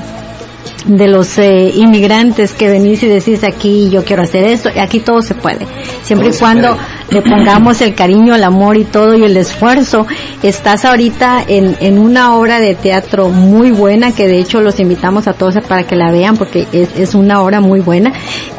de 0.87 1.09
los 1.09 1.39
eh, 1.39 1.73
inmigrantes 1.75 2.53
que 2.53 2.69
venís 2.69 3.03
y 3.03 3.09
decís 3.09 3.45
aquí 3.45 3.91
yo 3.91 4.05
quiero 4.05 4.23
hacer 4.23 4.45
esto, 4.45 4.71
y 4.75 4.79
aquí 4.79 5.01
todo 5.01 5.23
se 5.23 5.35
puede. 5.35 5.67
Siempre 6.03 6.29
Todo 6.29 6.37
y 6.37 6.41
cuando. 6.41 6.79
Le 7.13 7.23
pongamos 7.23 7.81
el 7.83 7.95
cariño, 7.95 8.35
el 8.35 8.45
amor 8.45 8.77
y 8.77 8.85
todo 8.85 9.15
y 9.15 9.23
el 9.25 9.37
esfuerzo. 9.37 10.07
Estás 10.43 10.85
ahorita 10.85 11.45
en, 11.47 11.77
en 11.81 11.99
una 11.99 12.35
obra 12.37 12.59
de 12.61 12.75
teatro 12.75 13.29
muy 13.29 13.71
buena 13.71 14.13
que 14.13 14.27
de 14.27 14.39
hecho 14.39 14.61
los 14.61 14.81
invitamos 14.81 15.29
a 15.29 15.33
todos 15.35 15.55
para 15.69 15.85
que 15.85 15.97
la 15.97 16.11
vean 16.11 16.37
porque 16.37 16.67
es, 16.73 16.89
es 16.99 17.15
una 17.15 17.43
obra 17.43 17.61
muy 17.61 17.81
buena. 17.81 18.13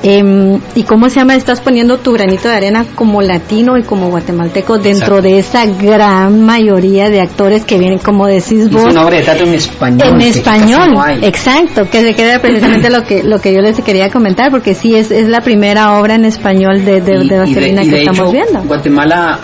Em, 0.03 0.59
y 0.75 0.83
cómo 0.83 1.09
se 1.09 1.15
llama, 1.19 1.35
estás 1.35 1.61
poniendo 1.61 1.97
tu 1.97 2.11
granito 2.13 2.47
de 2.49 2.55
arena 2.55 2.85
como 2.95 3.21
latino 3.21 3.77
y 3.77 3.83
como 3.83 4.09
guatemalteco 4.09 4.77
dentro 4.77 5.17
Exacto. 5.17 5.21
de 5.21 5.39
esa 5.39 5.65
gran 5.65 6.41
mayoría 6.45 7.09
de 7.09 7.21
actores 7.21 7.63
que 7.65 7.77
vienen, 7.77 7.99
como 7.99 8.27
decís 8.27 8.51
Es 8.63 8.69
vos, 8.71 8.83
una 8.85 9.05
obra 9.05 9.17
de 9.17 9.23
teatro 9.23 9.47
en 9.47 9.53
español. 9.53 10.07
en 10.13 10.21
español, 10.21 10.91
no 10.93 11.07
exacto, 11.07 11.89
que 11.89 12.01
se 12.01 12.13
queda 12.15 12.39
precisamente 12.39 12.89
lo 12.89 13.03
que 13.03 13.23
lo 13.23 13.39
que 13.39 13.53
yo 13.53 13.61
les 13.61 13.79
quería 13.81 14.09
comentar, 14.09 14.51
porque 14.51 14.73
sí 14.73 14.95
es, 14.95 15.09
es 15.11 15.27
la 15.29 15.41
primera 15.41 15.99
obra 15.99 16.15
en 16.15 16.25
español 16.25 16.83
de, 16.85 17.01
de, 17.01 17.23
Y- 17.23 17.29
de 17.29 17.35
y 17.35 17.39
Vaselina 17.39 17.83
y 17.83 17.89
que 17.89 17.99
estamos 17.99 18.19
hecho, 18.19 18.31
viendo. 18.31 18.42
Guatemala 18.65 19.39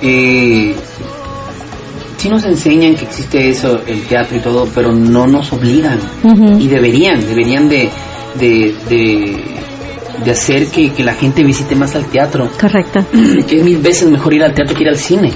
eh, 0.00 0.74
sí 2.16 2.28
nos 2.28 2.44
enseñan 2.44 2.94
que 2.94 3.04
existe 3.04 3.48
eso, 3.48 3.80
el 3.86 4.02
teatro 4.02 4.36
y 4.36 4.40
todo, 4.40 4.68
pero 4.74 4.92
no 4.92 5.26
nos 5.26 5.52
obligan. 5.52 5.98
Y 6.58 6.68
deberían, 6.68 7.20
deberían 7.20 7.68
de, 7.68 7.90
de, 8.38 8.74
de, 8.88 9.44
de 10.24 10.30
hacer 10.30 10.66
que, 10.68 10.90
que 10.92 11.04
la 11.04 11.14
gente 11.14 11.42
visite 11.44 11.74
más 11.74 11.94
al 11.94 12.06
teatro. 12.06 12.50
Correcto. 12.60 13.04
Que 13.46 13.58
es 13.58 13.64
mil 13.64 13.78
veces 13.78 14.10
mejor 14.10 14.34
ir 14.34 14.42
al 14.42 14.54
teatro 14.54 14.74
que 14.74 14.82
ir 14.82 14.88
al 14.88 14.96
cine. 14.96 15.32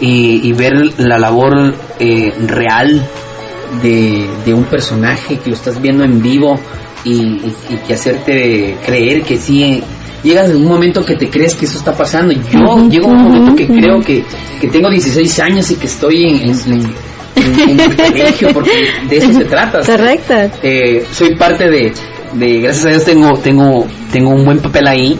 Y, 0.00 0.48
y 0.48 0.52
ver 0.52 0.72
la 0.98 1.18
labor 1.18 1.74
eh, 1.98 2.32
real 2.46 3.02
de, 3.82 4.26
de 4.44 4.54
un 4.54 4.64
personaje 4.64 5.38
que 5.38 5.50
lo 5.50 5.56
estás 5.56 5.80
viendo 5.80 6.04
en 6.04 6.22
vivo 6.22 6.58
y, 7.06 7.38
que 7.86 7.94
hacerte 7.94 8.76
creer 8.84 9.22
que 9.22 9.38
sí 9.38 9.82
llegas 10.26 10.50
en 10.50 10.56
un 10.56 10.66
momento 10.66 11.04
que 11.04 11.16
te 11.16 11.30
crees 11.30 11.54
que 11.54 11.64
eso 11.64 11.78
está 11.78 11.92
pasando. 11.96 12.32
Yo 12.34 12.88
llego 12.90 13.06
a 13.06 13.10
un 13.12 13.22
momento 13.22 13.54
que 13.56 13.66
creo 13.66 14.00
que, 14.00 14.24
que 14.60 14.68
tengo 14.68 14.90
16 14.90 15.40
años 15.40 15.70
y 15.70 15.76
que 15.76 15.86
estoy 15.86 16.24
en, 16.24 16.36
en, 16.50 16.56
en- 16.72 16.82
en- 17.36 17.70
en 17.70 17.80
el 17.80 17.96
colegio 17.96 18.48
porque 18.52 18.70
de 19.08 19.16
eso 19.18 19.32
se 19.32 19.44
trata 19.44 19.80
Correcto. 19.80 20.34
eh, 20.62 21.04
soy 21.12 21.36
parte 21.36 21.68
de, 21.70 21.92
de 22.32 22.60
gracias 22.60 22.86
a 22.86 22.88
Dios 22.90 23.04
tengo 23.04 23.32
tengo 23.38 23.86
tengo 24.10 24.30
un 24.30 24.44
buen 24.44 24.58
papel 24.58 24.86
ahí 24.86 25.18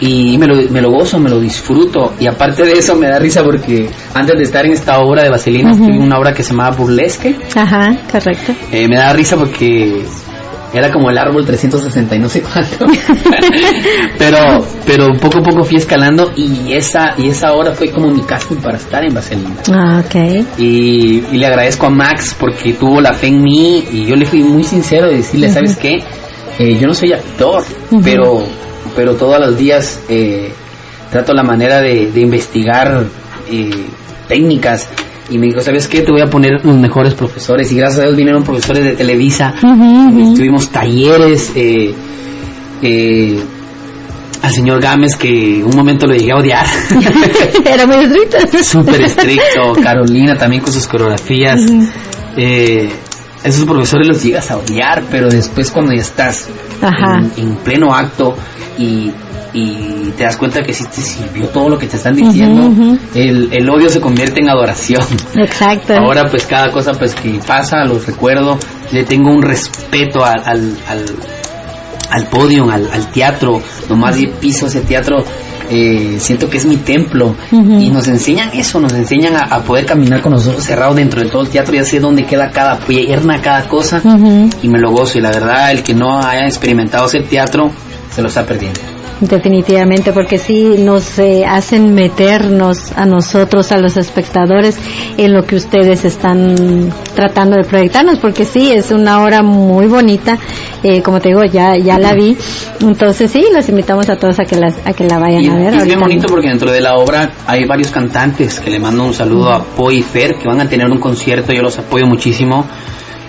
y 0.00 0.36
me 0.38 0.46
lo, 0.48 0.56
me 0.70 0.80
lo 0.80 0.90
gozo, 0.90 1.20
me 1.20 1.30
lo 1.30 1.38
disfruto. 1.38 2.14
Y 2.18 2.26
aparte 2.26 2.64
de 2.64 2.72
eso 2.72 2.96
me 2.96 3.08
da 3.08 3.20
risa 3.20 3.44
porque 3.44 3.88
antes 4.14 4.36
de 4.36 4.42
estar 4.42 4.66
en 4.66 4.72
esta 4.72 4.98
obra 4.98 5.22
de 5.22 5.28
Vaselina 5.30 5.70
en 5.72 6.02
una 6.02 6.18
obra 6.18 6.32
que 6.34 6.42
se 6.42 6.50
llamaba 6.50 6.74
Burlesque. 6.76 7.36
Ajá, 7.54 7.96
correcto. 8.10 8.52
Eh, 8.72 8.88
me 8.88 8.96
da 8.96 9.12
risa 9.12 9.36
porque 9.36 10.02
era 10.74 10.90
como 10.90 11.10
el 11.10 11.18
árbol 11.18 11.44
360 11.44 12.16
y 12.16 12.18
no 12.18 12.28
sé 12.28 12.42
cuánto 12.42 12.86
pero 14.18 14.64
pero 14.86 15.12
poco 15.20 15.38
a 15.38 15.42
poco 15.42 15.64
fui 15.64 15.76
escalando 15.76 16.32
y 16.36 16.72
esa 16.72 17.14
y 17.18 17.28
esa 17.28 17.52
obra 17.52 17.72
fue 17.72 17.90
como 17.90 18.08
mi 18.10 18.22
casting 18.22 18.56
para 18.56 18.76
estar 18.76 19.04
en 19.04 19.14
Vaselina 19.14 19.56
Ah, 19.72 20.02
ok. 20.04 20.14
y, 20.58 21.24
y 21.32 21.36
le 21.38 21.46
agradezco 21.46 21.86
a 21.86 21.90
Max 21.90 22.36
porque 22.38 22.72
tuvo 22.74 23.00
la 23.00 23.12
fe 23.12 23.28
en 23.28 23.42
mí 23.42 23.84
y 23.92 24.06
yo 24.06 24.16
le 24.16 24.26
fui 24.26 24.42
muy 24.42 24.64
sincero 24.64 25.08
de 25.08 25.16
decirle. 25.18 25.48
¿sabes 25.50 25.76
qué? 25.76 25.98
Eh, 26.58 26.76
yo 26.78 26.86
no 26.86 26.94
soy 26.94 27.12
actor, 27.12 27.62
pero, 28.04 28.42
pero 28.94 29.14
todos 29.14 29.38
los 29.40 29.56
días 29.56 30.00
eh, 30.08 30.52
trato 31.10 31.32
la 31.32 31.42
manera 31.42 31.80
de, 31.80 32.10
de 32.12 32.20
investigar 32.20 33.04
eh, 33.50 33.70
técnicas 34.28 34.88
y 35.30 35.38
me 35.38 35.46
dijo, 35.46 35.60
¿sabes 35.60 35.88
qué? 35.88 36.02
Te 36.02 36.10
voy 36.10 36.20
a 36.20 36.26
poner 36.26 36.64
los 36.64 36.76
mejores 36.76 37.14
profesores 37.14 37.70
y 37.72 37.76
gracias 37.76 38.00
a 38.00 38.02
Dios 38.04 38.16
vinieron 38.16 38.42
profesores 38.42 38.84
de 38.84 38.92
Televisa, 38.92 39.54
tuvimos 39.60 40.68
talleres, 40.70 41.52
eh, 41.54 41.94
eh, 42.82 43.42
al 44.42 44.52
señor 44.52 44.80
Gámez 44.82 45.16
que 45.16 45.62
un 45.64 45.74
momento 45.76 46.06
lo 46.06 46.14
llegué 46.14 46.32
a 46.32 46.36
odiar. 46.36 46.66
Era 47.64 47.86
muy 47.86 48.04
estricto. 48.04 48.38
Súper 48.64 49.02
estricto. 49.02 49.72
Carolina 49.80 50.36
también 50.36 50.62
con 50.62 50.72
sus 50.72 50.86
coreografías. 50.88 51.60
Eh, 52.36 52.90
esos 53.44 53.64
profesores 53.64 54.08
los 54.08 54.22
llegas 54.22 54.50
a 54.50 54.56
odiar, 54.56 55.04
pero 55.10 55.28
después 55.28 55.70
cuando 55.70 55.92
ya 55.92 56.00
estás 56.00 56.48
Ajá. 56.80 57.20
en, 57.36 57.50
en 57.50 57.56
pleno 57.56 57.94
acto 57.94 58.36
y, 58.78 59.12
y 59.54 60.10
te 60.16 60.24
das 60.24 60.36
cuenta 60.36 60.62
que 60.62 60.72
sí 60.72 60.84
te 60.84 61.00
sirvió 61.00 61.48
todo 61.48 61.68
lo 61.68 61.78
que 61.78 61.86
te 61.86 61.96
están 61.96 62.14
diciendo, 62.14 62.70
el, 63.14 63.52
el 63.52 63.70
odio 63.70 63.88
se 63.88 64.00
convierte 64.00 64.40
en 64.40 64.48
adoración. 64.48 65.02
Exacto. 65.36 65.94
Ahora 65.94 66.24
pues 66.30 66.46
cada 66.46 66.70
cosa 66.70 66.92
pues 66.92 67.14
que 67.14 67.38
pasa, 67.46 67.84
los 67.84 68.06
recuerdo, 68.06 68.58
le 68.92 69.04
tengo 69.04 69.30
un 69.30 69.42
respeto 69.42 70.24
al, 70.24 70.40
al, 70.44 70.76
al, 70.88 71.04
al 72.10 72.26
podium, 72.26 72.70
al, 72.70 72.88
al 72.90 73.10
teatro, 73.10 73.60
nomás 73.88 74.16
de 74.16 74.28
piso 74.40 74.66
ese 74.66 74.80
teatro, 74.82 75.18
eh, 75.70 76.16
siento 76.18 76.50
que 76.50 76.58
es 76.58 76.66
mi 76.66 76.76
templo. 76.76 77.34
Y 77.50 77.90
nos 77.90 78.08
enseñan 78.08 78.50
eso, 78.54 78.80
nos 78.80 78.92
enseñan 78.92 79.36
a, 79.36 79.44
a 79.54 79.62
poder 79.62 79.86
caminar 79.86 80.20
con 80.20 80.32
los 80.32 80.46
ojos 80.46 80.64
cerrados 80.64 80.96
dentro 80.96 81.22
de 81.22 81.28
todo 81.30 81.42
el 81.42 81.48
teatro, 81.48 81.74
ya 81.74 81.84
sé 81.84 82.00
dónde 82.00 82.24
queda 82.24 82.50
cada 82.50 82.78
pierna, 82.78 83.40
cada 83.40 83.68
cosa. 83.68 84.00
Y 84.62 84.68
me 84.68 84.78
lo 84.78 84.92
gozo. 84.92 85.18
Y 85.18 85.22
la 85.22 85.30
verdad 85.30 85.70
el 85.70 85.82
que 85.82 85.94
no 85.94 86.18
haya 86.18 86.46
experimentado 86.46 87.06
ese 87.06 87.20
teatro 87.20 87.70
se 88.10 88.20
lo 88.20 88.28
está 88.28 88.44
perdiendo. 88.44 88.80
Definitivamente, 89.22 90.12
porque 90.12 90.36
sí 90.36 90.74
nos 90.78 91.16
eh, 91.20 91.44
hacen 91.46 91.94
meternos 91.94 92.90
a 92.96 93.06
nosotros, 93.06 93.70
a 93.70 93.78
los 93.78 93.96
espectadores, 93.96 94.76
en 95.16 95.32
lo 95.32 95.44
que 95.44 95.54
ustedes 95.54 96.04
están 96.04 96.92
tratando 97.14 97.56
de 97.56 97.62
proyectarnos, 97.62 98.18
porque 98.18 98.44
sí, 98.44 98.72
es 98.72 98.90
una 98.90 99.22
hora 99.22 99.42
muy 99.42 99.86
bonita, 99.86 100.38
eh, 100.82 101.02
como 101.02 101.20
te 101.20 101.28
digo, 101.28 101.44
ya 101.44 101.76
ya 101.76 102.00
la 102.00 102.14
vi, 102.14 102.36
entonces 102.80 103.30
sí, 103.30 103.44
los 103.54 103.68
invitamos 103.68 104.10
a 104.10 104.16
todos 104.16 104.40
a 104.40 104.44
que, 104.44 104.56
las, 104.56 104.74
a 104.84 104.92
que 104.92 105.04
la 105.04 105.20
vayan 105.20 105.42
Y, 105.42 105.48
a 105.48 105.54
ver. 105.54 105.74
y 105.74 105.76
es 105.76 105.84
bien 105.84 106.00
bonito 106.00 106.26
porque 106.28 106.48
dentro 106.48 106.72
de 106.72 106.80
la 106.80 106.96
obra 106.96 107.30
hay 107.46 107.64
varios 107.64 107.92
cantantes 107.92 108.58
que 108.58 108.70
le 108.70 108.80
mando 108.80 109.04
un 109.04 109.14
saludo 109.14 109.52
a 109.52 109.62
Po 109.62 109.92
y 109.92 110.02
Fer 110.02 110.34
que 110.34 110.48
van 110.48 110.60
a 110.60 110.68
tener 110.68 110.88
un 110.90 110.98
concierto, 110.98 111.52
yo 111.52 111.62
los 111.62 111.78
apoyo 111.78 112.06
muchísimo. 112.06 112.66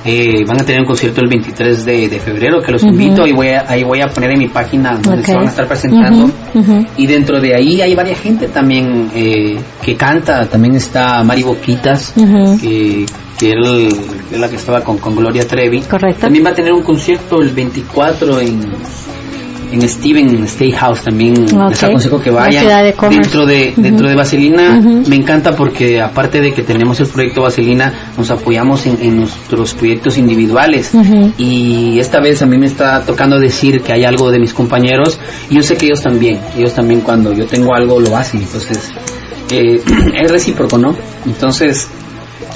Eh, 0.06 0.44
van 0.46 0.60
a 0.62 0.66
tener 0.66 0.82
un 0.82 0.88
concierto 0.88 1.22
el 1.22 1.30
23 1.30 1.86
de, 1.86 2.10
de 2.10 2.20
febrero 2.20 2.62
que 2.62 2.74
los 2.74 2.84
invito 2.84 3.26
y 3.26 3.32
voy 3.32 3.50
a, 3.50 3.64
ahí 3.70 3.84
voy 3.84 4.02
a 4.02 4.08
poner 4.08 4.32
en 4.32 4.40
mi 4.40 4.48
página 4.50 4.98
donde 5.02 5.24
se 5.24 5.34
van 5.34 5.46
a 5.48 5.50
estar 5.50 5.68
presentando. 5.68 6.26
Y 6.98 7.08
dentro 7.08 7.40
de 7.40 7.56
ahí 7.56 7.82
hay 7.82 7.96
varias 7.96 8.20
gente 8.20 8.48
también 8.50 9.10
eh, 9.16 9.58
que 9.82 9.96
canta. 9.96 10.46
También 10.48 10.76
está 10.76 11.24
Mari 11.24 11.44
Boquitas, 11.44 12.14
que, 12.62 13.06
que 13.40 13.52
el- 13.52 13.88
es 14.32 14.40
la 14.40 14.50
que 14.50 14.56
estaba 14.58 14.82
con, 14.82 14.98
con 14.98 15.16
Gloria 15.16 15.48
Trevi. 15.48 15.82
Correcto. 15.82 16.22
También 16.22 16.46
va 16.46 16.50
a 16.50 16.54
tener 16.56 16.74
un 16.74 16.84
concierto 16.84 17.42
el 17.42 17.50
24 17.52 18.40
en, 18.42 18.60
en 19.74 19.90
Steven 19.90 20.44
State 20.44 20.74
House. 20.74 21.02
También 21.02 21.34
les 21.70 21.84
aconsejo 21.84 22.22
que 22.22 22.30
vayan. 22.30 22.66
de 22.66 22.94
dentro 23.10 23.46
de 23.46 23.74
dentro 23.76 24.08
de 24.08 24.16
Vaselina 24.16 24.80
me 25.08 25.16
encanta 25.16 25.56
porque 25.56 26.00
aparte 26.00 26.42
de 26.42 26.54
que 26.54 26.64
tenemos 26.64 27.00
el 27.00 27.08
proyecto 27.08 27.42
Vaselina, 27.42 27.92
nos 28.18 28.30
apoyamos 28.30 28.86
en, 28.86 29.02
en 29.02 29.18
nuestros 29.18 29.74
proyectos 29.74 30.18
individuales. 30.18 30.92
Y 31.38 32.00
esta 32.00 32.20
vez 32.20 32.42
a 32.42 32.46
mí 32.46 32.58
me 32.58 32.68
está 32.68 33.04
tocando 33.06 33.40
decir 33.40 33.82
que 33.82 33.94
hay 33.94 34.06
algo 34.06 34.32
de 34.32 34.40
mis 34.40 34.54
compañeros 34.54 35.20
y 35.50 35.56
yo 35.56 35.64
sé 35.64 35.76
que 35.76 35.88
ellos 35.88 36.02
también, 36.02 36.40
ellos 36.56 36.74
también 36.74 37.02
cuando 37.02 37.34
yo 37.34 37.46
tengo 37.48 37.74
algo 37.76 38.00
lo 38.00 38.16
hacen, 38.16 38.42
entonces 38.42 38.92
eh, 39.52 39.82
es 40.22 40.32
recíproco, 40.32 40.78
¿no? 40.78 40.96
Entonces 41.26 41.90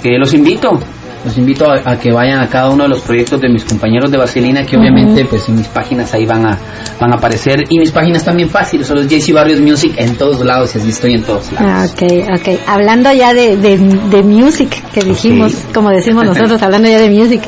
eh, 0.03 0.17
los 0.19 0.33
invito, 0.33 0.79
los 1.25 1.37
invito 1.37 1.69
a, 1.69 1.81
a 1.83 1.99
que 1.99 2.11
vayan 2.11 2.39
a 2.39 2.47
cada 2.47 2.69
uno 2.69 2.83
de 2.83 2.89
los 2.89 3.01
proyectos 3.01 3.41
de 3.41 3.49
mis 3.49 3.65
compañeros 3.65 4.11
de 4.11 4.17
Vaselina 4.17 4.65
que 4.65 4.77
obviamente 4.77 5.25
pues 5.25 5.47
en 5.49 5.55
mis 5.55 5.67
páginas 5.67 6.13
ahí 6.13 6.25
van 6.25 6.45
a 6.45 6.57
van 6.99 7.11
a 7.11 7.15
aparecer 7.15 7.63
y 7.69 7.79
mis 7.79 7.91
páginas 7.91 8.23
también 8.23 8.49
fáciles, 8.49 8.87
son 8.87 8.97
los 8.97 9.07
JC 9.07 9.33
Barrios 9.33 9.59
Music 9.59 9.93
en 9.97 10.15
todos 10.15 10.43
lados 10.43 10.73
y 10.75 10.79
así 10.79 10.89
estoy 10.89 11.13
en 11.13 11.23
todos 11.23 11.51
lados. 11.51 11.69
Ah, 11.69 11.85
ok, 11.91 12.39
ok. 12.39 12.59
Hablando 12.67 13.11
ya 13.13 13.33
de, 13.33 13.57
de, 13.57 13.77
de 13.77 14.23
music, 14.23 14.69
que 14.93 15.01
dijimos, 15.01 15.53
como 15.73 15.89
decimos 15.89 16.25
nosotros, 16.25 16.61
hablando 16.63 16.89
ya 16.89 16.99
de 16.99 17.09
music. 17.09 17.41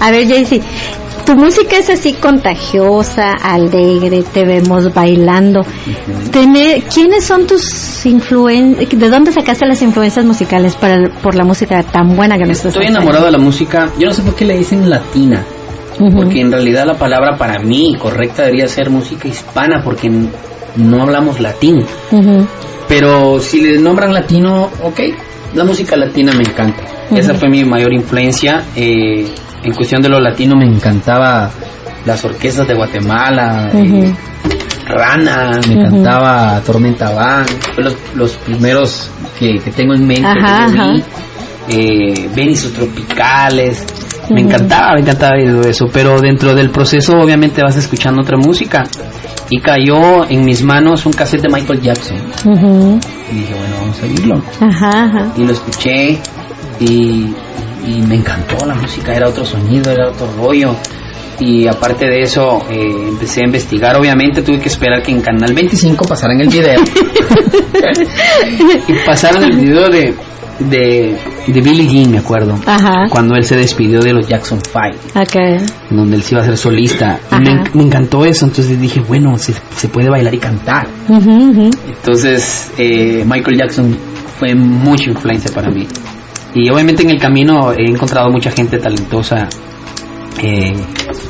A 0.00 0.10
ver, 0.10 0.26
Jaycee, 0.26 0.60
tu 1.24 1.36
música 1.36 1.78
es 1.78 1.90
así 1.90 2.14
contagiosa, 2.14 3.32
alegre, 3.32 4.22
te 4.22 4.44
vemos 4.44 4.92
bailando. 4.92 5.60
¿Quiénes 6.32 7.24
son 7.24 7.46
tus 7.46 8.04
influencias? 8.06 8.88
¿De 8.90 9.08
dónde 9.08 9.32
sacaste 9.32 9.66
las 9.66 9.82
influencias 9.82 10.24
musicales 10.24 10.74
para, 10.74 11.10
por 11.22 11.34
la 11.34 11.44
música 11.44 11.82
tan 11.82 12.16
buena 12.16 12.36
que 12.36 12.44
nos 12.44 12.58
estás 12.58 12.74
Estoy 12.74 12.86
enamorado 12.86 13.26
de 13.26 13.32
la 13.32 13.38
música, 13.38 13.90
yo 13.98 14.08
no 14.08 14.12
sé 14.12 14.22
por 14.22 14.34
qué 14.34 14.44
le 14.44 14.56
dicen 14.56 14.88
latina. 14.88 15.44
Porque 15.98 16.40
en 16.40 16.50
realidad 16.50 16.86
la 16.86 16.94
palabra 16.94 17.36
para 17.36 17.58
mí 17.58 17.94
correcta 17.98 18.44
debería 18.44 18.66
ser 18.68 18.88
música 18.88 19.28
hispana 19.28 19.82
porque 19.84 20.10
no 20.76 21.02
hablamos 21.02 21.40
latín. 21.40 21.84
Ujú. 22.10 22.46
Pero 22.88 23.38
si 23.38 23.60
le 23.60 23.78
nombran 23.78 24.14
latino, 24.14 24.70
ok, 24.82 25.00
la 25.54 25.64
música 25.64 25.96
latina 25.96 26.32
me 26.32 26.42
encanta. 26.42 26.82
Esa 27.14 27.34
fue 27.34 27.48
mi 27.48 27.64
mayor 27.64 27.92
influencia. 27.92 28.62
eh, 28.76 29.26
en 29.62 29.74
cuestión 29.74 30.00
de 30.00 30.08
lo 30.08 30.20
latino 30.20 30.56
me 30.56 30.64
encantaba 30.66 31.50
las 32.06 32.24
orquestas 32.24 32.66
de 32.66 32.74
Guatemala, 32.74 33.70
eh. 33.74 34.14
Rana, 34.86 35.60
me 35.68 35.74
encantaba 35.74 36.60
Tormenta 36.64 37.10
Van, 37.10 37.44
fue 37.74 37.84
los, 37.84 37.96
los 38.14 38.32
primeros 38.38 39.10
que, 39.38 39.58
que 39.62 39.70
tengo 39.70 39.94
en 39.94 40.06
mente 40.06 40.22
que 40.22 40.76
yo 40.76 40.92
vi. 40.92 41.04
Eh, 41.68 42.28
Tropicales, 42.74 43.84
me 44.30 44.40
encantaba, 44.40 44.94
me 44.94 45.00
encantaba 45.00 45.36
eso, 45.38 45.86
pero 45.92 46.20
dentro 46.20 46.54
del 46.54 46.70
proceso 46.70 47.12
obviamente 47.18 47.62
vas 47.62 47.76
escuchando 47.76 48.22
otra 48.22 48.36
música 48.38 48.82
y 49.50 49.60
cayó 49.60 50.28
en 50.28 50.44
mis 50.44 50.62
manos 50.62 51.04
un 51.06 51.12
cassette 51.12 51.42
de 51.42 51.48
Michael 51.48 51.80
Jackson 51.80 52.18
y 53.32 53.34
dije 53.34 53.54
bueno 53.54 53.74
vamos 53.80 54.00
a 54.00 54.04
oírlo 54.04 54.42
Ajá, 54.60 55.04
ajá. 55.04 55.32
y 55.36 55.44
lo 55.44 55.52
escuché 55.52 56.18
y, 56.80 57.34
y 57.86 58.02
me 58.06 58.16
encantó 58.16 58.64
la 58.66 58.74
música, 58.74 59.14
era 59.14 59.28
otro 59.28 59.44
sonido, 59.44 59.90
era 59.92 60.08
otro 60.08 60.28
rollo. 60.38 60.74
Y 61.38 61.66
aparte 61.66 62.06
de 62.06 62.20
eso, 62.20 62.62
eh, 62.70 63.06
empecé 63.08 63.40
a 63.40 63.44
investigar. 63.46 63.96
Obviamente 63.96 64.42
tuve 64.42 64.60
que 64.60 64.68
esperar 64.68 65.02
que 65.02 65.10
en 65.10 65.22
Canal 65.22 65.54
25 65.54 66.04
pasaran 66.04 66.38
el 66.40 66.48
video. 66.48 66.80
y 68.88 68.92
pasaron 69.06 69.44
el 69.44 69.56
video 69.56 69.88
de, 69.88 70.14
de, 70.68 71.16
de 71.46 71.60
Billie 71.60 71.88
Jean, 71.88 72.10
me 72.12 72.18
acuerdo. 72.18 72.54
Ajá. 72.66 73.06
Cuando 73.10 73.34
él 73.36 73.44
se 73.44 73.56
despidió 73.56 74.00
de 74.00 74.12
los 74.12 74.26
Jackson 74.28 74.58
5, 74.62 75.20
Ok. 75.20 75.62
donde 75.90 76.16
él 76.16 76.22
se 76.22 76.34
iba 76.34 76.42
a 76.42 76.46
ser 76.46 76.56
solista. 76.56 77.18
Y 77.32 77.36
me, 77.40 77.62
me 77.74 77.82
encantó 77.84 78.24
eso, 78.24 78.44
entonces 78.46 78.80
dije, 78.80 79.00
bueno, 79.00 79.36
se, 79.38 79.54
se 79.76 79.88
puede 79.88 80.08
bailar 80.10 80.34
y 80.34 80.38
cantar. 80.38 80.86
Entonces, 81.08 82.70
eh, 82.78 83.24
Michael 83.26 83.56
Jackson 83.58 83.96
fue 84.38 84.54
mucha 84.54 85.10
influencia 85.10 85.50
para 85.52 85.70
mí. 85.70 85.86
Y 86.54 86.68
obviamente 86.70 87.02
en 87.02 87.10
el 87.10 87.20
camino 87.20 87.72
he 87.72 87.90
encontrado 87.90 88.28
mucha 88.30 88.50
gente 88.50 88.78
talentosa. 88.78 89.48
Eh, 90.38 90.72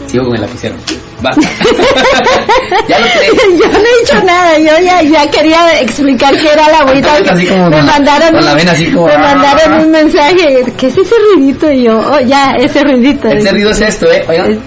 sigo 0.06 0.24
con 0.26 0.34
el 0.36 0.40
lapicero. 0.42 0.74
Basta. 1.22 1.40
ya 2.88 2.98
lo 2.98 3.06
sé. 3.06 3.26
Yo 3.58 3.66
no 3.68 3.78
he 3.78 4.00
dicho 4.00 4.24
nada, 4.24 4.58
yo 4.58 4.78
ya, 4.84 5.02
ya 5.02 5.30
quería 5.30 5.80
explicar 5.80 6.32
qué 6.36 6.52
era 6.52 6.68
la 6.68 6.78
agüita. 6.80 7.18
Me 7.34 7.82
mandaron, 7.82 8.44
la 8.44 8.52
un- 8.52 8.56
vena 8.56 8.72
así 8.72 8.90
como, 8.92 9.06
me 9.06 9.18
mandaron 9.18 9.80
un 9.84 9.90
mensaje, 9.90 10.64
¿qué 10.76 10.86
es 10.86 10.96
ese 10.96 11.14
ruidito? 11.34 11.70
Y 11.70 11.84
yo, 11.84 11.98
oh, 11.98 12.20
ya, 12.20 12.52
ese 12.58 12.82
ruidito. 12.84 13.28
Ese 13.28 13.50
ruido 13.50 13.70
es 13.70 13.80
esto, 13.80 14.10
¿eh? 14.12 14.24
Oigan. 14.28 14.60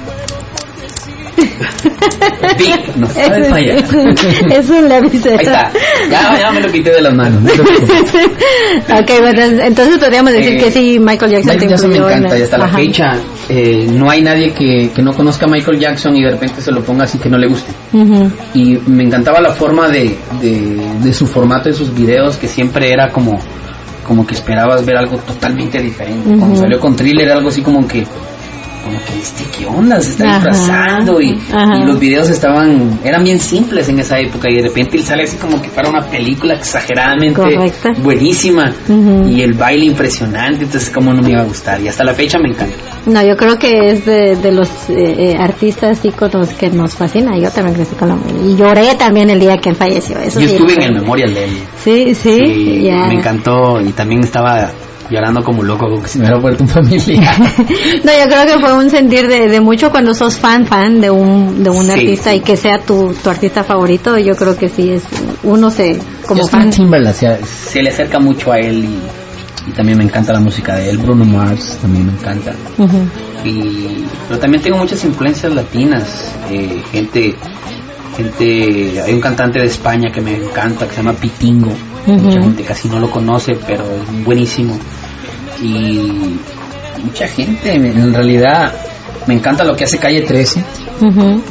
No 2.96 3.08
Es, 3.08 3.14
sabe 3.14 3.50
fallar. 3.50 3.78
es 3.78 3.92
un, 3.94 4.52
es 4.52 4.70
un 4.70 4.90
lapicero. 4.90 5.40
Ahí 5.40 5.46
está. 5.46 5.72
Ya, 6.10 6.40
ya 6.40 6.52
me 6.52 6.62
lo 6.62 6.72
quité 6.72 6.92
de 6.92 7.02
las 7.02 7.14
manos. 7.14 7.42
no 7.42 7.50
ok, 9.00 9.12
bueno, 9.20 9.42
entonces 9.64 9.98
podríamos 9.98 10.32
decir 10.34 10.54
Eh, 10.54 10.58
que 10.58 10.72
sí, 10.72 11.00
Michael 11.00 11.32
Jackson 11.32 11.54
Michael 11.54 11.70
Jackson 11.70 11.90
me 11.90 11.98
encanta 11.98 12.38
y 12.38 12.42
hasta 12.44 12.58
la 12.58 12.66
Ajá. 12.66 12.78
fecha 12.78 13.12
eh, 13.50 13.88
no 13.92 14.10
hay 14.10 14.22
nadie 14.22 14.52
que, 14.54 14.92
que 14.94 15.02
no 15.02 15.14
conozca 15.14 15.46
a 15.46 15.50
Michael 15.50 15.80
Jackson 15.80 16.16
y 16.16 16.24
de 16.24 16.32
repente 16.32 16.62
se 16.62 16.72
lo 16.72 16.82
ponga 16.84 17.06
así 17.06 17.18
que 17.18 17.30
no 17.30 17.38
le 17.38 17.48
guste. 17.48 17.72
Y 18.54 18.78
me 18.88 19.04
encantaba 19.04 19.42
la 19.42 19.52
forma 19.52 19.88
de, 19.90 20.16
de, 20.42 20.78
de 21.02 21.14
su 21.14 21.26
formato 21.26 21.70
de 21.70 21.74
sus 21.76 21.94
videos 21.94 22.38
que 22.38 22.48
siempre 22.48 22.92
era 22.92 23.10
como 23.10 23.40
como 24.06 24.28
que 24.28 24.34
esperabas 24.34 24.86
ver 24.86 24.98
algo 24.98 25.16
totalmente 25.20 25.82
diferente 25.82 26.38
cuando 26.38 26.58
salió 26.58 26.78
con 26.78 26.94
Thriller 26.94 27.32
algo 27.32 27.48
así 27.48 27.62
como 27.62 27.88
que 27.88 28.06
como 28.84 28.98
que 29.00 29.20
este 29.20 29.44
qué 29.58 29.66
onda 29.66 30.00
se 30.02 30.12
está 30.12 30.36
Ajá. 30.38 30.50
disfrazando 30.50 31.22
y, 31.22 31.40
los 31.86 32.00
videos 32.00 32.30
estaban 32.30 33.00
eran 33.04 33.24
bien 33.24 33.40
simples 33.40 33.88
en 33.90 34.00
esa 34.00 34.20
época 34.20 34.50
y 34.50 34.56
de 34.56 34.64
repente 34.64 34.98
él 34.98 35.04
sale 35.04 35.24
así 35.24 35.38
como 35.38 35.62
que 35.62 35.70
para 35.70 35.90
una 35.90 36.02
película 36.02 36.56
exageradamente 36.56 37.36
Correcto. 37.36 37.90
buenísima 38.02 38.72
y 39.28 39.42
el 39.42 39.54
baile 39.54 39.86
impresionante 39.86 40.64
entonces 40.64 40.90
como 40.90 41.14
no 41.14 41.22
me 41.22 41.32
iba 41.32 41.42
a 41.42 41.46
gustar 41.46 41.82
y 41.82 41.88
hasta 41.88 42.04
la 42.04 42.14
fecha 42.14 42.38
me 42.40 42.50
encanta 42.50 42.76
No, 43.06 43.22
yo 43.22 43.36
creo 43.36 43.58
que 43.58 43.90
es 43.92 44.06
de, 44.06 44.36
de 44.36 44.52
los 44.52 44.70
eh, 44.90 45.32
eh, 45.32 45.36
artistas 45.38 46.04
íconos 46.04 46.50
que 46.54 46.70
nos 46.70 46.96
fascina. 46.96 47.38
Yo 47.38 47.50
también 47.50 47.76
crecí 47.76 47.96
con 47.96 48.10
la 48.10 48.18
y 48.46 48.56
lloré 48.56 48.96
también 48.96 49.30
el 49.30 49.40
día 49.40 49.58
que 49.58 49.70
él 49.70 49.76
falleció. 49.76 50.18
Eso 50.20 50.40
yo 50.40 50.48
sí, 50.48 50.56
estuve 50.56 50.74
en 50.76 50.84
el 50.84 50.94
memorial 50.94 51.34
de 51.34 51.44
él 51.46 51.52
Sí, 51.84 52.16
sí, 52.16 52.38
me 52.40 53.14
encantó 53.16 53.82
y 53.82 53.92
también 53.92 54.22
estaba 54.24 54.72
llorando 55.14 55.44
como 55.44 55.64
loco, 55.64 55.86
como 55.88 56.02
que 56.02 56.08
si 56.10 56.18
me 56.20 56.26
hubiera 56.26 56.40
vuelto 56.42 56.64
un 56.64 56.70
familiar. 56.70 57.36
No, 58.04 58.12
yo 58.12 58.26
creo 58.28 58.46
que 58.46 58.60
fue 58.60 58.74
un 58.74 58.90
sentir 58.90 59.28
de, 59.28 59.48
de 59.48 59.62
mucho 59.62 59.92
cuando 59.92 60.14
sos 60.14 60.38
fan, 60.38 60.66
fan 60.66 61.00
de 61.00 61.10
un, 61.10 61.64
de 61.64 61.70
un 61.70 61.86
Sí. 61.86 61.92
artista 61.92 62.34
y 62.34 62.40
que 62.42 62.58
sea 62.58 62.80
tu, 62.80 63.14
tu 63.24 63.30
artista 63.30 63.64
favorito. 63.64 64.18
Yo 64.18 64.36
creo 64.36 64.58
que 64.58 64.68
sí, 64.70 64.90
es 64.92 65.04
uno 65.44 65.70
se, 65.70 66.00
como 66.28 66.46
fan. 66.48 66.70
Timberlake 66.70 67.16
se, 67.16 67.46
se 67.46 67.82
le 67.84 67.90
acerca 67.90 68.20
mucho 68.20 68.52
a 68.52 68.58
él 68.58 68.84
y, 68.86 69.70
y 69.70 69.74
también 69.74 69.98
me 69.98 70.04
encanta 70.04 70.34
la 70.34 70.40
música 70.40 70.76
de 70.76 70.90
él. 70.90 70.98
Bruno 70.98 71.24
Mars 71.26 71.78
también 71.82 72.08
me 72.08 72.14
encanta. 72.14 72.54
Y, 73.46 74.04
pero 74.28 74.40
también 74.40 74.62
tengo 74.64 74.78
muchas 74.78 75.04
influencias 75.06 75.54
latinas, 75.54 76.34
eh, 76.52 76.82
gente, 76.92 77.36
gente, 78.16 79.02
hay 79.02 79.14
un 79.14 79.20
cantante 79.22 79.60
de 79.60 79.66
España 79.66 80.10
que 80.14 80.22
me 80.22 80.36
encanta, 80.36 80.86
que 80.88 80.92
se 80.96 80.98
llama 81.04 81.14
Pitingo, 81.14 81.72
mucha 82.08 82.42
gente 82.42 82.64
casi 82.64 82.88
no 82.90 83.00
lo 83.00 83.10
conoce, 83.10 83.58
pero 83.68 83.84
es 83.84 84.24
buenísimo. 84.26 84.78
Y 85.64 86.40
mucha 87.04 87.28
gente, 87.28 87.74
en 87.74 88.14
realidad, 88.14 88.72
me 89.28 89.34
encanta 89.36 89.64
lo 89.64 89.76
que 89.76 89.86
hace 89.86 89.98
Calle 89.98 90.22
13, 90.22 90.64
Ujú. 91.02 91.42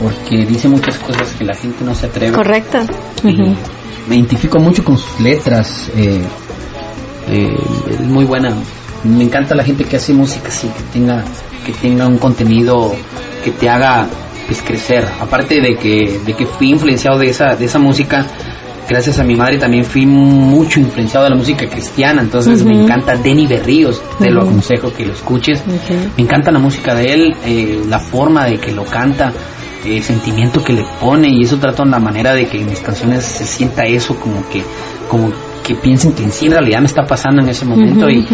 porque 0.00 0.46
dice 0.46 0.68
muchas 0.68 0.96
cosas 0.98 1.28
que 1.38 1.44
la 1.44 1.54
gente 1.54 1.84
no 1.84 1.94
se 1.94 2.06
atreve. 2.06 2.32
Correcto. 2.34 2.78
Ujú. 3.24 3.54
me 4.08 4.16
identifico 4.16 4.58
mucho 4.58 4.82
con 4.82 4.96
sus 4.98 5.20
letras. 5.20 5.90
eh, 5.96 6.20
eh, 7.28 7.48
es 7.90 8.00
muy 8.00 8.24
buena. 8.24 8.52
Me 9.04 9.24
encanta 9.24 9.54
la 9.54 9.62
gente 9.64 9.84
que 9.84 9.96
hace 9.96 10.12
música 10.12 10.48
así, 10.48 10.66
que 10.68 10.82
tenga, 10.92 11.22
que 11.64 11.72
tenga 11.72 12.06
un 12.06 12.18
contenido 12.18 12.92
que 13.44 13.50
te 13.52 13.68
haga 13.68 14.06
pues, 14.46 14.60
crecer. 14.62 15.06
Aparte 15.20 15.60
de 15.60 15.76
que, 15.76 16.20
de 16.24 16.32
que 16.34 16.46
fui 16.46 16.70
influenciado 16.70 17.18
de 17.18 17.28
esa, 17.28 17.54
de 17.54 17.64
esa 17.64 17.78
música, 17.78 18.26
gracias 18.88 19.18
a 19.18 19.24
mi 19.24 19.34
madre 19.34 19.58
también 19.58 19.84
fui 19.84 20.06
mucho 20.06 20.80
influenciado 20.80 21.24
de 21.24 21.30
la 21.30 21.36
música 21.36 21.66
cristiana. 21.68 22.22
Entonces 22.22 22.64
me 22.64 22.82
encanta 22.82 23.16
Denny 23.16 23.46
Berríos, 23.46 24.02
te 24.18 24.30
lo 24.30 24.42
aconsejo 24.42 24.92
que 24.92 25.06
lo 25.06 25.12
escuches. 25.12 25.62
Me 26.16 26.22
encanta 26.22 26.50
la 26.50 26.58
música 26.58 26.94
de 26.94 27.12
él, 27.12 27.36
eh, 27.44 27.82
la 27.88 27.98
forma 27.98 28.46
de 28.46 28.58
que 28.58 28.72
lo 28.72 28.84
canta, 28.84 29.32
el 29.84 30.02
sentimiento 30.02 30.62
que 30.62 30.72
le 30.72 30.84
pone 31.00 31.28
y 31.28 31.42
eso 31.42 31.58
trato 31.58 31.82
en 31.82 31.90
la 31.90 31.98
manera 31.98 32.34
de 32.34 32.46
que 32.46 32.60
en 32.60 32.66
mis 32.66 32.80
canciones 32.80 33.24
se 33.24 33.44
sienta 33.44 33.84
eso 33.84 34.14
como 34.16 34.48
que 34.48 34.62
como 35.08 35.32
que 35.62 35.74
piensen 35.74 36.12
que 36.12 36.24
en 36.24 36.32
sí 36.32 36.46
en 36.46 36.52
realidad 36.52 36.80
me 36.80 36.86
está 36.86 37.04
pasando 37.04 37.42
en 37.42 37.48
ese 37.48 37.64
momento 37.64 38.08
y, 38.08 38.26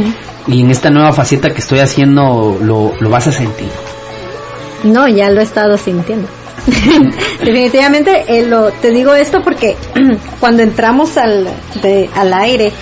en 0.47 0.71
esta 0.71 0.89
nueva 0.91 1.13
faceta 1.13 1.51
que 1.51 1.59
estoy 1.59 1.81
haciendo 1.81 2.59
lo, 2.63 2.93
lo 2.99 3.11
vas 3.11 3.27
a 3.27 3.33
sentir. 3.33 3.69
No, 4.83 5.07
ya 5.09 5.29
lo 5.31 5.41
he 5.41 5.43
estado 5.43 5.77
sintiendo. 5.77 6.27
Definitivamente, 7.45 8.25
eh, 8.29 8.47
lo, 8.47 8.71
te 8.73 8.91
digo 8.91 9.15
esto 9.15 9.41
porque 9.43 9.77
cuando 10.41 10.63
entramos 10.63 11.17
al, 11.17 11.49
de- 11.83 12.09
al 12.15 12.33
aire, 12.35 12.73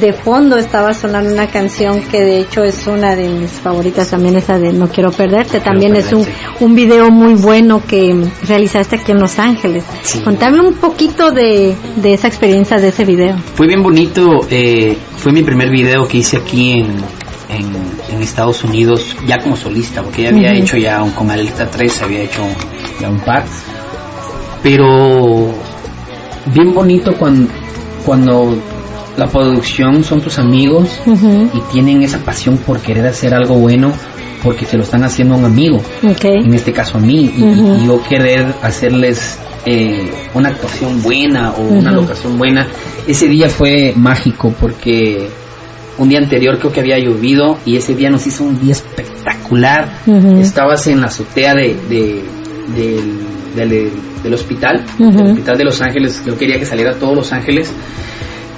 de 0.00 0.12
fondo 0.12 0.56
estaba 0.56 0.92
sonando 0.92 1.32
una 1.32 1.46
canción 1.46 2.02
que 2.10 2.20
de 2.20 2.40
hecho 2.40 2.64
es 2.64 2.84
una 2.88 3.14
de 3.14 3.28
mis 3.28 3.52
favoritas 3.52 4.10
también, 4.10 4.34
esa 4.36 4.58
de 4.58 4.72
No 4.72 4.88
Quiero 4.88 5.12
Perderte. 5.12 5.60
También 5.60 5.94
es 5.94 6.12
un, 6.12 6.26
un 6.60 6.74
video 6.74 7.10
muy 7.10 7.34
bueno 7.34 7.80
que 7.86 8.12
realizaste 8.44 8.96
aquí 8.96 9.12
en 9.12 9.20
Los 9.20 9.38
Ángeles. 9.38 9.84
Sí. 10.02 10.20
Contame 10.22 10.60
un 10.60 10.74
poquito 10.74 11.30
de, 11.30 11.76
de 11.94 12.12
esa 12.12 12.26
experiencia 12.26 12.78
de 12.78 12.88
ese 12.88 13.04
video. 13.04 13.36
Fue 13.54 13.68
bien 13.68 13.84
bonito, 13.84 14.40
eh, 14.50 14.96
fue 15.16 15.30
mi 15.32 15.44
primer 15.44 15.70
video 15.70 16.08
que 16.08 16.18
hice 16.18 16.38
aquí 16.38 16.72
en, 16.72 16.96
en, 17.48 17.66
en 18.14 18.22
Estados 18.22 18.64
Unidos, 18.64 19.16
ya 19.26 19.38
como 19.38 19.56
solista, 19.56 20.02
porque 20.02 20.22
ya 20.22 20.28
había 20.30 20.52
Ujú. 20.52 20.62
hecho 20.62 20.76
ya 20.76 21.02
un- 21.02 21.10
con 21.12 21.30
Alerta 21.30 21.70
3, 21.70 22.02
había 22.02 22.22
hecho 22.22 22.42
ya 23.00 23.08
un 23.10 23.20
par. 23.20 23.44
Pero 24.62 25.52
bien 26.54 26.72
bonito 26.74 27.14
cuando, 27.16 27.50
cuando 28.04 28.56
la 29.16 29.26
producción 29.26 30.02
son 30.02 30.20
tus 30.20 30.38
amigos 30.38 31.00
Ujú. 31.06 31.50
y 31.52 31.60
tienen 31.72 32.02
esa 32.02 32.18
pasión 32.18 32.56
por 32.58 32.80
querer 32.80 33.06
hacer 33.06 33.34
algo 33.34 33.54
bueno 33.56 33.92
porque 34.42 34.66
se 34.66 34.76
lo 34.76 34.82
están 34.82 35.04
haciendo 35.04 35.34
a 35.34 35.38
un 35.38 35.44
amigo, 35.46 35.78
Ok. 36.02 36.24
en 36.24 36.52
este 36.52 36.72
caso 36.72 36.98
a 36.98 37.00
mí, 37.00 37.32
y, 37.36 37.42
Ujú. 37.42 37.78
y 37.82 37.86
yo 37.86 38.02
querer 38.02 38.46
hacerles 38.62 39.38
eh, 39.64 40.12
una 40.34 40.50
actuación 40.50 41.02
buena 41.02 41.52
o 41.52 41.62
una 41.62 41.90
locación 41.90 42.36
buena. 42.36 42.66
Ese 43.06 43.26
día 43.28 43.48
fue 43.48 43.94
mágico 43.96 44.54
porque 44.60 45.30
un 45.98 46.08
día 46.08 46.18
anterior 46.18 46.58
creo 46.58 46.72
que 46.72 46.80
había 46.80 46.98
llovido 46.98 47.58
y 47.64 47.76
ese 47.76 47.94
día 47.94 48.10
nos 48.10 48.26
hizo 48.26 48.44
un 48.44 48.60
día 48.60 48.72
espectacular. 48.72 49.98
Estabas 50.40 50.86
en 50.88 51.00
la 51.00 51.06
azotea 51.06 51.54
de, 51.54 51.74
de- 51.88 52.24
del, 52.74 53.68
del- 53.68 53.92
del 54.22 54.34
hospital, 54.34 54.84
del 54.98 55.26
hospital 55.32 55.58
de 55.58 55.64
Los 55.64 55.80
Ángeles. 55.82 56.22
Yo 56.26 56.36
quería 56.38 56.58
que 56.58 56.64
saliera 56.64 56.94
todo 56.94 57.14
Los 57.14 57.32
Ángeles 57.32 57.70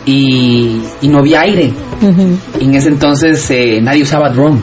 y, 0.04 0.80
y 1.02 1.08
no 1.08 1.18
había 1.18 1.40
aire. 1.42 1.72
Y 2.60 2.64
en 2.64 2.74
ese 2.74 2.88
entonces 2.88 3.50
eh, 3.50 3.80
nadie 3.82 4.02
usaba 4.02 4.30
drone. 4.30 4.60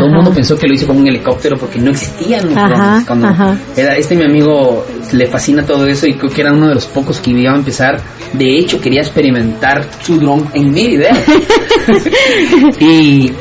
Todo 0.00 0.06
el 0.06 0.12
mundo 0.12 0.32
pensó 0.32 0.56
que 0.58 0.66
lo 0.66 0.74
hice 0.74 0.86
con 0.86 0.96
un 0.96 1.06
helicóptero 1.06 1.56
porque 1.56 1.78
no 1.78 1.90
existían 1.90 2.46
los 2.46 2.56
Ajá, 2.56 2.68
drones. 2.68 3.06
Cuando 3.06 3.28
ajá. 3.28 3.58
era 3.76 3.96
este 3.96 4.16
mi 4.16 4.24
amigo 4.24 4.84
le 5.12 5.26
fascina 5.26 5.64
todo 5.64 5.86
eso 5.86 6.06
y 6.06 6.14
creo 6.14 6.30
que 6.30 6.40
era 6.40 6.52
uno 6.52 6.68
de 6.68 6.74
los 6.74 6.86
pocos 6.86 7.20
que 7.20 7.30
iba 7.30 7.52
a 7.52 7.56
empezar. 7.56 8.00
De 8.32 8.58
hecho, 8.58 8.80
quería 8.80 9.00
experimentar 9.00 9.84
su 10.02 10.18
drone 10.18 10.44
en 10.54 10.72
mi 10.72 10.88
video. 10.88 11.14
y, 12.80 13.32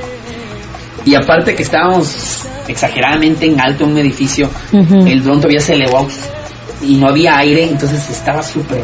y 1.05 1.15
aparte 1.15 1.55
que 1.55 1.63
estábamos 1.63 2.43
exageradamente 2.67 3.45
en 3.45 3.59
alto 3.59 3.83
en 3.83 3.91
un 3.91 3.97
edificio, 3.97 4.49
el 4.71 5.23
dron 5.23 5.37
todavía 5.37 5.59
se 5.59 5.73
elevó 5.73 6.07
y 6.81 6.95
no 6.95 7.09
había 7.09 7.37
aire, 7.37 7.63
entonces 7.69 8.09
estaba 8.09 8.41
súper 8.41 8.81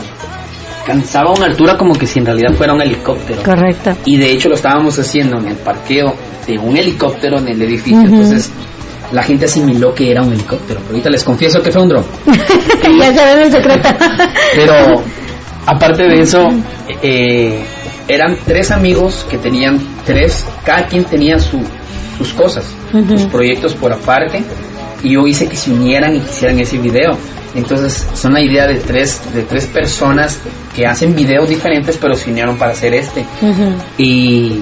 cansaba 0.86 1.30
a 1.30 1.34
una 1.34 1.46
altura 1.46 1.78
como 1.78 1.94
que 1.94 2.08
si 2.08 2.20
en 2.20 2.26
realidad 2.26 2.54
fuera 2.54 2.74
un 2.74 2.82
helicóptero. 2.82 3.44
Correcto. 3.44 3.96
Y 4.06 4.18
de 4.18 4.32
hecho 4.32 4.50
lo 4.50 4.56
estábamos 4.56 4.98
haciendo 4.98 5.38
en 5.38 5.50
el 5.50 5.56
parqueo 5.56 6.14
de 6.48 6.58
un 6.58 6.78
helicóptero 6.78 7.40
en 7.40 7.48
el 7.50 7.62
edificio. 7.62 8.02
Entonces 8.02 8.52
la 9.12 9.24
gente 9.24 9.46
asimiló 9.46 9.94
que 9.94 10.12
era 10.12 10.22
un 10.22 10.34
helicóptero. 10.34 10.80
Pero 10.80 10.92
ahorita 10.92 11.10
les 11.10 11.24
confieso 11.24 11.62
que 11.62 11.72
fue 11.72 11.82
un 11.82 11.90
dron. 11.90 12.06
ya 13.00 13.14
sabes 13.14 13.48
el 13.48 13.52
secreto. 13.52 13.90
Pero 14.56 15.02
aparte 15.66 16.04
de 16.04 16.22
eso, 16.22 16.48
eh, 17.02 17.64
eran 18.08 18.38
tres 18.46 18.72
amigos 18.72 19.26
que 19.30 19.38
tenían 19.38 19.80
tres, 20.06 20.46
cada 20.64 20.86
quien 20.88 21.06
tenía 21.06 21.40
su, 21.40 21.60
sus 22.18 22.34
cosas, 22.34 22.66
sus 22.92 23.24
proyectos 23.26 23.74
por 23.76 23.94
aparte. 23.94 24.44
Y 25.04 25.14
yo 25.14 25.26
hice 25.28 25.48
que 25.48 25.56
se 25.56 25.72
unieran 25.72 26.16
y 26.16 26.18
hicieran 26.18 26.60
ese 26.60 26.78
video. 26.78 27.18
Entonces 27.56 28.08
son 28.14 28.34
la 28.34 28.42
idea 28.42 28.68
de 28.68 28.76
tres, 28.76 29.22
de 29.34 29.44
tres 29.44 29.66
personas 29.68 30.40
que 30.76 30.86
hacen 30.86 31.16
videos 31.16 31.50
diferentes 31.50 31.98
pero 31.98 32.14
se 32.14 32.30
unieron 32.30 32.58
para 32.58 32.72
hacer 32.72 32.94
este. 32.94 33.26
Y, 33.98 34.62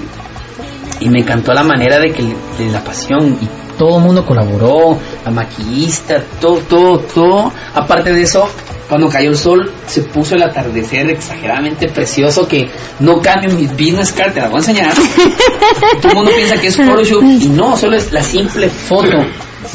y 1.00 1.10
me 1.10 1.20
encantó 1.20 1.54
la 1.54 1.64
manera 1.64 2.00
de 2.00 2.12
que 2.12 2.24
de 2.24 2.72
la 2.72 2.84
pasión 2.84 3.38
y 3.42 3.48
todo 3.78 3.98
el 3.98 4.04
mundo 4.04 4.26
colaboró, 4.26 4.98
la 5.24 5.32
maquillista, 5.32 6.24
todo, 6.42 6.58
todo, 6.60 7.00
todo. 7.00 7.52
Aparte 7.76 8.12
de 8.12 8.24
eso, 8.24 8.50
cuando 8.90 9.10
cayó 9.10 9.30
el 9.30 9.38
sol, 9.38 9.72
se 9.86 10.02
puso 10.02 10.36
el 10.36 10.44
atardecer 10.44 11.10
exageradamente 11.10 11.88
precioso 11.90 12.48
que 12.48 12.70
no 13.00 13.22
cambia 13.22 13.54
mis 13.54 13.72
business 13.72 14.12
card, 14.12 14.34
te 14.34 14.42
la 14.42 14.48
voy 14.48 14.56
a 14.56 14.60
enseñar. 14.60 14.94
todo 16.02 16.12
el 16.12 16.16
mundo 16.16 16.32
piensa 16.36 16.58
que 16.58 16.68
es 16.68 16.78
Photoshop 16.78 17.24
y 17.24 17.50
no, 17.50 17.78
solo 17.78 17.98
es 17.98 18.12
la 18.12 18.24
simple 18.24 18.70
foto. 18.70 19.18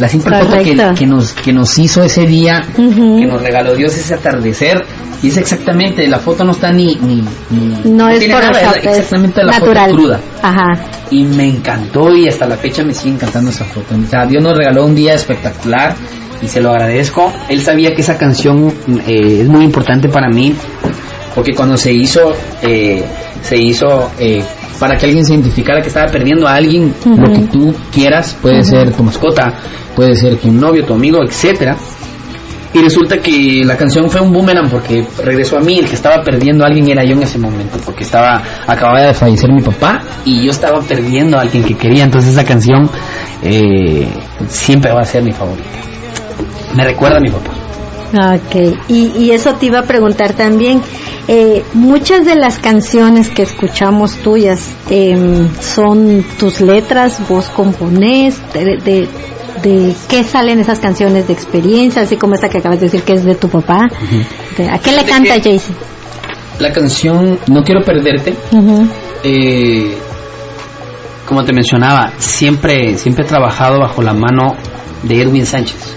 La 0.02 0.08
simple 0.08 0.36
foto 0.42 0.56
que, 0.96 1.06
nos, 1.06 1.32
que 1.32 1.52
nos 1.52 1.78
hizo 1.78 2.02
ese 2.02 2.26
día, 2.26 2.60
que 2.74 3.24
nos 3.26 3.40
regaló 3.40 3.74
Dios 3.76 3.96
ese 3.96 4.14
atardecer. 4.14 4.84
Y 5.22 5.28
es 5.28 5.36
exactamente, 5.36 6.08
la 6.08 6.18
foto 6.18 6.42
no 6.42 6.50
está 6.50 6.72
ni... 6.72 6.96
ni, 6.96 7.22
ni- 7.50 7.90
No 7.92 8.08
es 8.08 8.24
por 8.24 8.42
nada, 8.42 8.60
es 8.72 8.84
exactamente 8.84 9.44
la 9.44 9.52
natural. 9.52 9.90
foto 9.90 9.96
cruda. 10.02 10.20
Ajá. 10.42 10.84
Y 11.12 11.22
me 11.22 11.46
encantó 11.48 12.12
y 12.12 12.26
hasta 12.26 12.48
la 12.48 12.56
fecha 12.56 12.82
me 12.82 12.92
sigue 12.92 13.14
encantando 13.14 13.50
esa 13.50 13.64
foto. 13.64 13.94
O 13.94 14.10
sea, 14.10 14.26
Dios 14.26 14.42
nos 14.42 14.58
regaló 14.58 14.84
un 14.84 14.96
día 14.96 15.14
espectacular 15.14 15.94
y 16.42 16.48
se 16.48 16.60
lo 16.60 16.70
agradezco. 16.70 17.32
Él 17.48 17.60
sabía 17.60 17.94
que 17.94 18.00
esa 18.00 18.18
canción 18.18 18.74
eh, 19.06 19.42
es 19.42 19.48
muy 19.48 19.64
importante 19.64 20.08
para 20.08 20.28
mí 20.28 20.56
porque 21.36 21.54
cuando 21.54 21.76
se 21.76 21.92
hizo, 21.92 22.32
eh, 22.62 23.04
se 23.42 23.56
hizo 23.56 24.10
eh, 24.18 24.42
para 24.78 24.96
que 24.96 25.06
alguien 25.06 25.24
se 25.24 25.34
identificara 25.34 25.80
que 25.80 25.88
estaba 25.88 26.10
perdiendo 26.10 26.46
a 26.46 26.54
alguien, 26.54 26.94
lo 27.04 27.32
que 27.32 27.42
tú 27.46 27.74
quieras, 27.92 28.36
puede 28.40 28.62
ser 28.62 28.92
tu 28.92 29.02
mascota, 29.02 29.54
puede 29.94 30.14
ser 30.14 30.36
tu 30.36 30.50
novio, 30.50 30.84
tu 30.84 30.94
amigo, 30.94 31.22
etcétera. 31.22 31.76
Y 32.74 32.80
resulta 32.80 33.18
que 33.18 33.62
la 33.64 33.76
canción 33.76 34.08
fue 34.08 34.22
un 34.22 34.32
boomerang 34.32 34.70
porque 34.70 35.04
regresó 35.22 35.58
a 35.58 35.60
mí, 35.60 35.78
el 35.78 35.86
que 35.86 35.94
estaba 35.94 36.22
perdiendo 36.22 36.64
a 36.64 36.68
alguien 36.68 36.88
era 36.88 37.04
yo 37.04 37.14
en 37.14 37.22
ese 37.22 37.38
momento, 37.38 37.78
porque 37.84 38.02
estaba, 38.02 38.42
acababa 38.66 39.02
de 39.02 39.12
fallecer 39.12 39.52
mi 39.52 39.60
papá 39.60 40.02
y 40.24 40.46
yo 40.46 40.50
estaba 40.50 40.80
perdiendo 40.80 41.36
a 41.36 41.42
alguien 41.42 41.64
que 41.64 41.74
quería, 41.74 42.04
entonces 42.04 42.32
esa 42.32 42.46
canción 42.46 42.88
eh, 43.42 44.08
siempre 44.48 44.90
va 44.90 45.02
a 45.02 45.04
ser 45.04 45.22
mi 45.22 45.32
favorita. 45.32 45.68
Me 46.74 46.84
recuerda 46.84 47.18
a 47.18 47.20
mi 47.20 47.30
papá. 47.30 47.61
Ok, 48.12 48.78
y, 48.88 49.06
y 49.18 49.30
eso 49.30 49.54
te 49.54 49.66
iba 49.66 49.80
a 49.80 49.82
preguntar 49.84 50.34
también. 50.34 50.80
Eh, 51.28 51.62
muchas 51.72 52.26
de 52.26 52.34
las 52.34 52.58
canciones 52.58 53.30
que 53.30 53.42
escuchamos 53.42 54.16
tuyas 54.16 54.74
em, 54.90 55.48
son 55.60 56.24
tus 56.38 56.60
letras, 56.60 57.20
vos 57.28 57.46
componés, 57.46 58.40
de, 58.52 58.76
de, 58.78 59.08
de 59.62 59.94
qué 60.08 60.24
salen 60.24 60.58
esas 60.58 60.78
canciones 60.78 61.28
de 61.28 61.32
experiencia, 61.32 62.02
así 62.02 62.16
como 62.16 62.34
esta 62.34 62.48
que 62.48 62.58
acabas 62.58 62.80
de 62.80 62.86
decir 62.86 63.02
que 63.02 63.14
es 63.14 63.24
de 63.24 63.34
tu 63.34 63.48
papá. 63.48 63.88
¿A 64.70 64.78
qué 64.78 64.92
le 64.92 65.04
¿De 65.04 65.10
canta? 65.10 65.40
Jaycee? 65.40 65.74
La 66.58 66.70
canción 66.70 67.38
No 67.46 67.62
quiero 67.64 67.82
perderte 67.82 68.34
eh, 69.24 69.96
como 71.26 71.44
te 71.44 71.52
mencionaba, 71.52 72.12
siempre, 72.18 72.98
siempre 72.98 73.24
he 73.24 73.28
trabajado 73.28 73.78
bajo 73.78 74.02
la 74.02 74.12
mano 74.12 74.54
de 75.02 75.22
Edwin 75.22 75.46
Sánchez. 75.46 75.96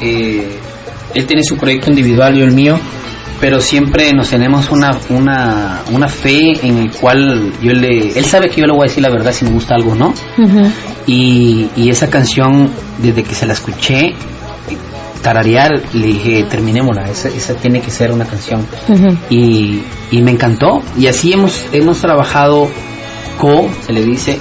Eh, 0.00 0.58
él 1.14 1.26
tiene 1.26 1.42
su 1.42 1.56
proyecto 1.56 1.90
individual, 1.90 2.34
yo 2.34 2.44
el 2.44 2.52
mío, 2.52 2.78
pero 3.40 3.60
siempre 3.60 4.12
nos 4.12 4.28
tenemos 4.30 4.70
una, 4.70 4.90
una, 5.08 5.80
una 5.92 6.08
fe 6.08 6.52
en 6.62 6.78
el 6.78 6.90
cual 6.92 7.52
yo 7.62 7.72
le... 7.72 8.18
Él 8.18 8.24
sabe 8.26 8.50
que 8.50 8.60
yo 8.60 8.66
le 8.66 8.72
voy 8.72 8.82
a 8.82 8.88
decir 8.88 9.02
la 9.02 9.10
verdad 9.10 9.32
si 9.32 9.44
me 9.46 9.50
gusta 9.52 9.74
algo 9.74 9.92
o 9.92 9.94
no. 9.94 10.08
Ujú. 10.38 10.70
Y, 11.06 11.68
y 11.74 11.88
esa 11.88 12.10
canción, 12.10 12.70
desde 12.98 13.22
que 13.22 13.34
se 13.34 13.46
la 13.46 13.54
escuché, 13.54 14.12
tararear, 15.22 15.70
le 15.94 16.06
dije, 16.06 16.44
terminémosla, 16.50 17.10
esa, 17.10 17.28
esa 17.28 17.54
tiene 17.54 17.80
que 17.80 17.90
ser 17.90 18.12
una 18.12 18.24
canción. 18.26 18.66
Ujú. 18.88 19.16
Y, 19.30 19.82
y 20.10 20.22
me 20.22 20.30
encantó. 20.32 20.82
Y 20.98 21.06
así 21.06 21.32
hemos, 21.32 21.64
hemos 21.72 21.98
trabajado 22.00 22.68
co, 23.38 23.68
se 23.86 23.92
le 23.92 24.04
dice, 24.04 24.38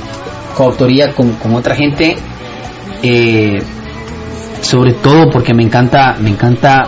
coautoría 0.57 1.13
con, 1.13 1.31
con 1.33 1.55
otra 1.55 1.73
gente. 1.75 2.17
eh, 3.01 3.61
sobre 4.61 4.93
todo 4.93 5.29
porque 5.31 5.53
me 5.53 5.63
encanta, 5.63 6.17
me 6.19 6.29
encanta 6.29 6.87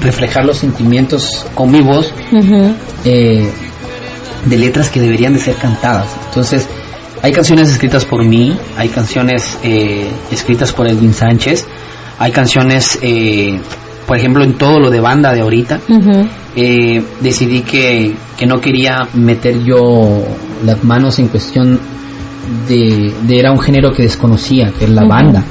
reflejar 0.00 0.44
los 0.44 0.58
sentimientos 0.58 1.46
con 1.54 1.70
mi 1.70 1.80
voz 1.80 2.12
eh, 3.04 3.50
de 4.44 4.56
letras 4.56 4.90
que 4.90 5.00
deberían 5.00 5.32
de 5.32 5.38
ser 5.38 5.56
cantadas. 5.56 6.08
Entonces, 6.28 6.68
hay 7.22 7.32
canciones 7.32 7.70
escritas 7.70 8.04
por 8.04 8.24
mí, 8.24 8.56
hay 8.76 8.88
canciones 8.88 9.58
eh, 9.62 10.08
escritas 10.30 10.72
por 10.72 10.86
Edwin 10.86 11.12
Sánchez, 11.12 11.66
hay 12.18 12.30
canciones, 12.30 12.98
eh, 13.02 13.60
por 14.06 14.16
ejemplo, 14.16 14.44
en 14.44 14.54
todo 14.54 14.78
lo 14.78 14.90
de 14.90 15.00
banda 15.00 15.32
de 15.32 15.40
ahorita, 15.40 15.80
eh, 16.54 17.02
decidí 17.20 17.62
que, 17.62 18.14
que 18.36 18.46
no 18.46 18.60
quería 18.60 19.08
meter 19.14 19.64
yo 19.64 20.22
las 20.64 20.84
manos 20.84 21.18
en 21.18 21.28
cuestión 21.28 21.80
de, 22.68 23.12
de 23.22 23.38
era 23.38 23.52
un 23.52 23.58
género 23.58 23.92
que 23.92 24.02
desconocía, 24.02 24.72
que 24.78 24.84
es 24.84 24.90
la 24.90 25.04
banda. 25.04 25.44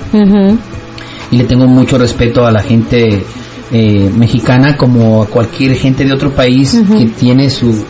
Y 1.32 1.38
le 1.38 1.44
tengo 1.46 1.66
mucho 1.68 1.98
respeto 1.98 2.46
a 2.46 2.52
la 2.52 2.62
gente 2.62 3.24
eh, 3.72 4.12
mexicana 4.16 4.78
como 4.78 5.24
a 5.24 5.28
cualquier 5.28 5.76
gente 5.76 6.06
de 6.06 6.14
otro 6.14 6.32
país 6.32 6.80
que 6.98 7.08
tiene 7.08 7.50
su, 7.50 7.84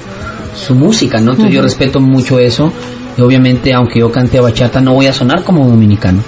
su 0.55 0.75
música, 0.75 1.19
¿no? 1.19 1.31
Entonces 1.31 1.53
yo 1.53 1.61
respeto 1.61 1.99
mucho 1.99 2.39
eso. 2.39 2.71
Y 3.17 3.21
obviamente 3.21 3.73
aunque 3.73 3.99
yo 3.99 4.11
cante 4.11 4.39
bachata 4.39 4.81
no 4.81 4.93
voy 4.93 5.07
a 5.07 5.13
sonar 5.13 5.43
como 5.43 5.67
dominicano. 5.67 6.21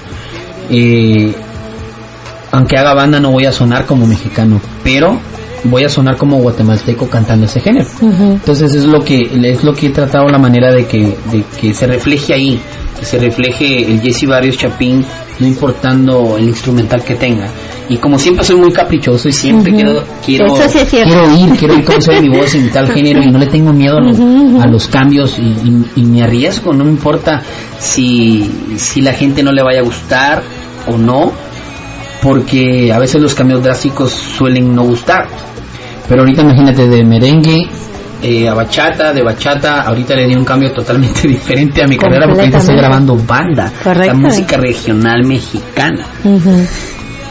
Eh, 0.70 1.34
aunque 2.52 2.78
haga 2.78 2.94
banda 2.94 3.20
no 3.20 3.32
voy 3.32 3.46
a 3.46 3.52
sonar 3.52 3.86
como 3.86 4.06
mexicano, 4.06 4.60
pero 4.84 5.20
voy 5.66 5.84
a 5.84 5.90
sonar 5.90 6.18
como 6.18 6.38
guatemalteco 6.40 7.10
cantando 7.10 7.46
ese 7.46 7.60
género. 7.60 7.88
Entonces 8.02 8.74
es 8.76 8.86
lo 8.86 9.02
que 9.02 9.22
es 9.44 9.64
lo 9.64 9.74
que 9.74 9.88
he 9.88 9.90
tratado 9.90 10.28
la 10.28 10.38
manera 10.38 10.72
de 10.72 10.86
que, 10.86 11.18
de 11.32 11.44
que 11.60 11.74
se 11.74 11.88
refleje 11.88 12.34
ahí, 12.34 12.60
que 13.00 13.06
se 13.06 13.18
refleje 13.20 13.84
el 13.92 14.02
Jesse 14.02 14.28
Barrios 14.28 14.58
Chapín, 14.58 15.04
no 15.40 15.48
importando 15.48 16.38
el 16.38 16.46
instrumental 16.50 17.04
que 17.04 17.16
tenga. 17.16 17.48
Y 17.90 17.98
como 17.98 18.20
siempre 18.20 18.44
soy 18.44 18.58
muy 18.58 18.72
caprichoso 18.74 19.30
y 19.30 19.32
siempre 19.32 19.74
quiero 19.74 20.04
quiero 20.26 20.46
Eso 20.48 20.68
sí 20.70 20.80
es 20.80 20.90
cierto. 20.90 21.10
quiero 21.14 21.34
oír, 21.34 21.50
quiero 21.58 21.74
oír 21.76 21.86
cómo 21.86 22.22
mi 22.22 22.38
voz 22.38 22.54
en 22.56 22.70
tal 22.70 22.90
género 22.94 23.22
y 23.24 23.32
no 23.32 23.40
le 23.40 23.48
tengo 23.48 23.72
miedo 23.72 23.98
a 23.98 24.02
los, 24.02 24.20
a 24.20 24.68
los 24.68 24.88
cambios 24.88 25.40
y, 25.40 25.44
y- 25.44 25.86
y 25.96 26.04
me 26.04 26.22
arriesgo, 26.24 26.74
no 26.74 26.84
me 26.84 26.92
importa 26.92 27.42
si 27.80 28.50
si 28.78 29.02
la 29.02 29.14
gente 29.14 29.42
no 29.44 29.52
le 29.52 29.64
vaya 29.64 29.80
a 29.80 29.84
gustar 29.84 30.44
o 30.88 30.98
no, 30.98 31.32
porque 32.22 32.92
a 32.94 33.00
veces 33.00 33.22
los 33.22 33.34
cambios 33.36 33.64
drásticos 33.64 34.12
suelen 34.12 34.74
no 34.76 34.84
gustar. 34.84 35.28
Pero 36.08 36.22
ahorita 36.22 36.42
imagínate 36.42 36.88
de 36.88 37.04
merengue 37.04 37.68
eh, 38.24 38.48
a 38.48 38.54
bachata, 38.54 39.14
de 39.14 39.22
bachata, 39.24 39.82
ahorita 39.82 40.16
le 40.16 40.28
di 40.28 40.36
un 40.36 40.46
cambio 40.46 40.72
totalmente 40.72 41.22
diferente 41.28 41.84
a 41.84 41.88
mi 41.88 41.98
carrera 41.98 42.26
porque 42.26 42.42
ahorita 42.42 42.58
estoy 42.60 42.76
grabando 42.78 43.16
banda, 43.18 43.72
Correcto. 43.84 44.14
la 44.14 44.20
música 44.20 44.58
regional 44.58 45.24
mexicana. 45.26 46.06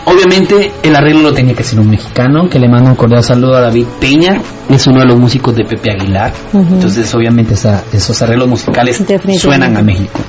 Obviamente 0.09 0.71
el 0.85 0.95
arreglo 0.95 1.23
lo 1.23 1.33
tenía 1.33 1.53
que 1.55 1.65
ser 1.65 1.81
un 1.81 1.91
mexicano, 1.91 2.49
que 2.49 2.61
le 2.61 2.69
mando 2.69 2.91
un 2.91 2.97
cordial 2.97 3.25
saludo 3.25 3.57
a 3.57 3.61
David 3.63 3.87
Peña, 4.01 4.41
es 4.69 4.87
uno 4.87 5.01
de 5.01 5.07
los 5.07 5.19
músicos 5.19 5.57
de 5.57 5.65
Pepe 5.65 5.91
Aguilar, 5.91 6.33
entonces 6.55 7.13
obviamente 7.13 7.55
esa- 7.55 7.83
esos 7.93 8.23
arreglos 8.23 8.47
musicales 8.47 9.03
suenan 9.41 9.77
a 9.77 9.83
México. 9.83 10.21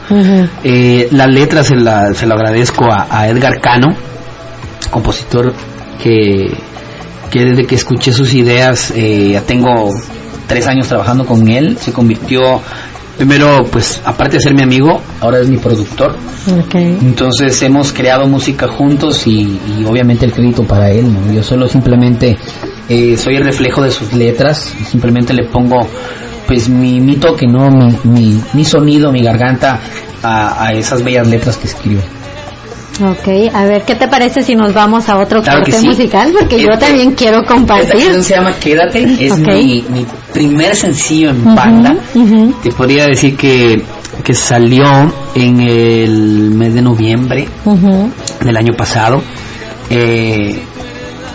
Eh, 0.63 1.07
la 1.11 1.27
letra 1.27 1.63
se, 1.63 1.75
la, 1.75 2.11
se 2.15 2.25
lo 2.25 2.33
agradezco 2.33 2.85
a, 2.91 3.05
a 3.11 3.27
Edgar 3.29 3.61
Cano, 3.61 3.89
compositor 4.91 5.53
que, 6.01 6.47
que 7.31 7.45
desde 7.45 7.65
que 7.65 7.75
escuché 7.75 8.11
sus 8.11 8.33
ideas, 8.33 8.91
eh, 8.95 9.31
ya 9.33 9.41
tengo 9.41 9.93
tres 10.47 10.67
años 10.67 10.87
trabajando 10.87 11.25
con 11.25 11.47
él, 11.49 11.77
se 11.77 11.91
convirtió 11.91 12.61
primero, 13.17 13.65
pues 13.71 14.01
aparte 14.05 14.37
de 14.37 14.41
ser 14.41 14.53
mi 14.53 14.61
amigo, 14.61 15.01
ahora 15.21 15.39
es 15.39 15.49
mi 15.49 15.57
productor. 15.57 16.15
Entonces 17.01 17.61
hemos 17.63 17.91
creado 17.91 18.27
música 18.27 18.67
juntos 18.67 19.25
y, 19.27 19.59
y 19.79 19.85
obviamente 19.85 20.25
el 20.25 20.31
crédito 20.31 20.63
para 20.63 20.91
él, 20.91 21.11
¿no? 21.13 21.33
Yo 21.33 21.43
solo 21.43 21.67
simplemente 21.67 22.37
eh, 22.87 23.17
soy 23.17 23.35
el 23.35 23.43
reflejo 23.43 23.81
de 23.81 23.91
sus 23.91 24.13
letras, 24.13 24.73
simplemente 24.89 25.33
le 25.33 25.49
pongo 25.49 25.85
pues 26.45 26.69
mi, 26.69 27.01
mi 27.01 27.17
toque, 27.17 27.45
¿no? 27.47 27.69
Mi, 27.69 27.93
mi, 28.05 28.41
mi 28.53 28.63
sonido, 28.63 29.11
mi 29.11 29.21
garganta 29.21 29.79
a, 30.23 30.65
a 30.65 30.73
esas 30.73 31.03
bellas 31.03 31.27
letras 31.27 31.57
que 31.57 31.67
escribo. 31.67 32.01
Ok, 32.99 33.53
a 33.53 33.65
ver, 33.65 33.83
¿qué 33.83 33.95
te 33.95 34.07
parece 34.07 34.41
si 34.41 34.55
nos 34.55 34.73
vamos 34.73 35.07
a 35.09 35.17
otro 35.19 35.41
Claro 35.41 35.59
corte 35.61 35.79
sí. 35.79 35.87
musical? 35.87 36.33
Porque 36.37 36.59
yo 36.59 36.69
también 36.79 37.13
quiero 37.13 37.41
Esta 37.41 37.53
canción 37.55 37.67
compartir. 37.67 38.23
se 38.23 38.35
llama 38.35 38.53
Quédate, 38.59 39.03
es 39.19 39.37
mi, 39.37 39.83
mi 39.89 40.05
primer 40.33 40.75
sencillo 40.75 41.29
en 41.29 41.43
banda. 41.55 41.95
Ujú, 42.15 42.23
ujú. 42.23 42.53
Te 42.63 42.71
podría 42.71 43.05
decir 43.05 43.35
que, 43.37 43.81
que 44.23 44.33
salió 44.33 44.85
en 45.35 45.61
el 45.61 46.49
mes 46.51 46.73
de 46.73 46.81
noviembre 46.81 47.47
Ujú. 47.65 48.09
del 48.43 48.57
año 48.57 48.73
pasado. 48.75 49.21
Eh, 49.89 50.59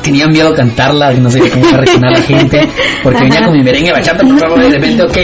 tenía 0.02 0.26
miedo 0.26 0.48
a 0.48 0.54
cantarla, 0.54 1.12
no 1.12 1.30
sé 1.30 1.38
cómo 1.38 1.64
iba 1.64 1.74
a 1.78 1.80
reaccionar 1.80 2.10
la 2.12 2.20
gente, 2.22 2.68
porque 3.04 3.22
venía 3.22 3.44
con 3.44 3.56
mi 3.56 3.62
merengue 3.62 3.92
bachata, 3.92 4.24
por 4.24 4.38
favor, 4.38 4.60
de 4.60 4.70
repente, 4.70 5.02
ok, 5.04 5.16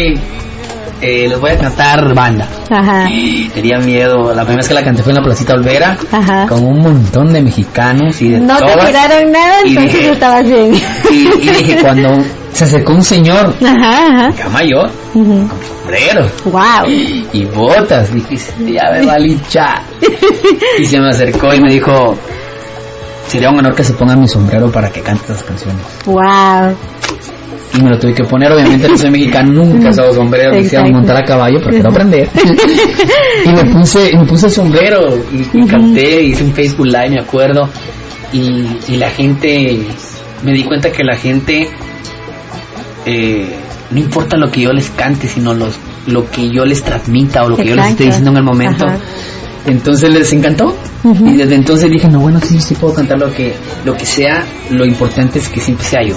eh, 1.00 1.26
les 1.28 1.38
voy 1.40 1.50
a 1.50 1.58
cantar 1.58 2.14
banda. 2.14 2.46
Ajá. 2.70 3.08
Tenía 3.54 3.78
miedo, 3.78 4.34
la 4.34 4.42
primera 4.42 4.56
vez 4.58 4.68
que 4.68 4.74
la 4.74 4.82
canté 4.84 5.02
fue 5.02 5.12
en 5.12 5.18
la 5.18 5.22
Placita 5.24 5.54
Olvera, 5.54 5.96
Ajá. 6.12 6.46
con 6.46 6.64
un 6.64 6.80
montón 6.80 7.32
de 7.32 7.40
mexicanos 7.42 8.20
y 8.22 8.30
de 8.30 8.40
No 8.40 8.56
te 8.58 8.64
todas. 8.72 8.86
tiraron 8.86 9.32
nada, 9.32 9.56
Y 9.64 9.68
entonces 9.70 9.92
dije- 9.94 10.10
estabas 10.12 10.44
bien. 10.44 10.74
Y, 11.10 11.14
y 11.14 11.50
dije, 11.50 11.76
cuando 11.82 12.24
se 12.52 12.64
acercó 12.64 12.92
un 12.94 13.04
señor, 13.04 13.54
Ajá, 13.64 14.28
ajá. 14.28 14.48
mayor, 14.50 14.90
Ujú. 15.14 15.48
con 15.48 15.58
sombrero 15.80 16.28
Wow. 16.46 16.86
y 17.32 17.44
botas, 17.46 18.12
dije, 18.12 18.36
"Sí, 18.36 18.72
ya 18.72 18.90
me 18.92 19.06
va 19.06 19.12
a 19.14 19.18
linchar. 19.18 19.80
y 20.78 20.84
se 20.84 20.98
me 21.00 21.08
acercó 21.10 21.54
y 21.54 21.60
me 21.60 21.70
dijo, 21.72 22.16
sería 23.28 23.50
un 23.50 23.58
honor 23.58 23.74
que 23.74 23.84
se 23.84 23.92
ponga 23.94 24.16
mi 24.16 24.26
sombrero 24.26 24.70
para 24.72 24.90
que 24.90 25.00
cante 25.02 25.32
las 25.32 25.42
canciones. 25.42 25.82
Wow. 26.06 26.74
Y 27.74 27.82
me 27.82 27.90
lo 27.90 27.98
tuve 27.98 28.14
que 28.14 28.24
poner, 28.24 28.50
obviamente 28.50 28.88
no 28.88 28.96
soy 28.96 29.10
mexicano, 29.10 29.52
nunca 29.52 29.90
usado 29.90 30.12
sombrero, 30.14 30.56
quisiera 30.56 30.84
montar 30.90 31.16
a 31.18 31.24
caballo, 31.24 31.58
pero 31.58 31.70
quiero 31.70 31.90
aprender. 31.90 32.28
y 33.44 33.48
me 33.50 33.64
puse, 33.72 34.16
me 34.16 34.24
puse 34.24 34.48
sombrero 34.48 35.00
y, 35.32 35.58
y 35.58 35.66
canté, 35.66 36.22
hice 36.22 36.44
un 36.44 36.52
Facebook 36.52 36.86
Live, 36.86 37.10
me 37.10 37.20
acuerdo, 37.20 37.68
y, 38.32 38.66
y 38.88 38.96
la 38.96 39.10
gente, 39.10 39.86
me 40.42 40.52
di 40.52 40.64
cuenta 40.64 40.90
que 40.90 41.04
la 41.04 41.16
gente, 41.16 41.68
eh, 43.04 43.54
no 43.90 43.98
importa 43.98 44.36
lo 44.38 44.50
que 44.50 44.62
yo 44.62 44.72
les 44.72 44.90
cante, 44.90 45.28
sino 45.28 45.54
los, 45.54 45.78
lo 46.06 46.30
que 46.30 46.50
yo 46.50 46.64
les 46.64 46.82
transmita 46.82 47.44
o 47.44 47.50
lo 47.50 47.56
que 47.56 47.66
yo 47.66 47.76
les 47.76 47.88
esté 47.88 48.04
diciendo 48.04 48.30
en 48.30 48.36
el 48.38 48.44
momento. 48.44 48.86
Ajá. 48.86 48.98
Entonces 49.66 50.10
les 50.10 50.32
encantó 50.32 50.74
y 51.04 51.36
desde 51.36 51.54
entonces 51.54 51.90
dije, 51.90 52.08
no, 52.08 52.20
bueno, 52.20 52.40
sí, 52.40 52.58
sí 52.60 52.74
puedo 52.74 52.94
cantar 52.94 53.18
lo 53.18 53.30
que, 53.32 53.54
lo 53.84 53.94
que 53.94 54.06
sea, 54.06 54.44
lo 54.70 54.86
importante 54.86 55.38
es 55.38 55.48
que 55.48 55.60
siempre 55.60 55.86
sea 55.86 56.02
yo. 56.02 56.16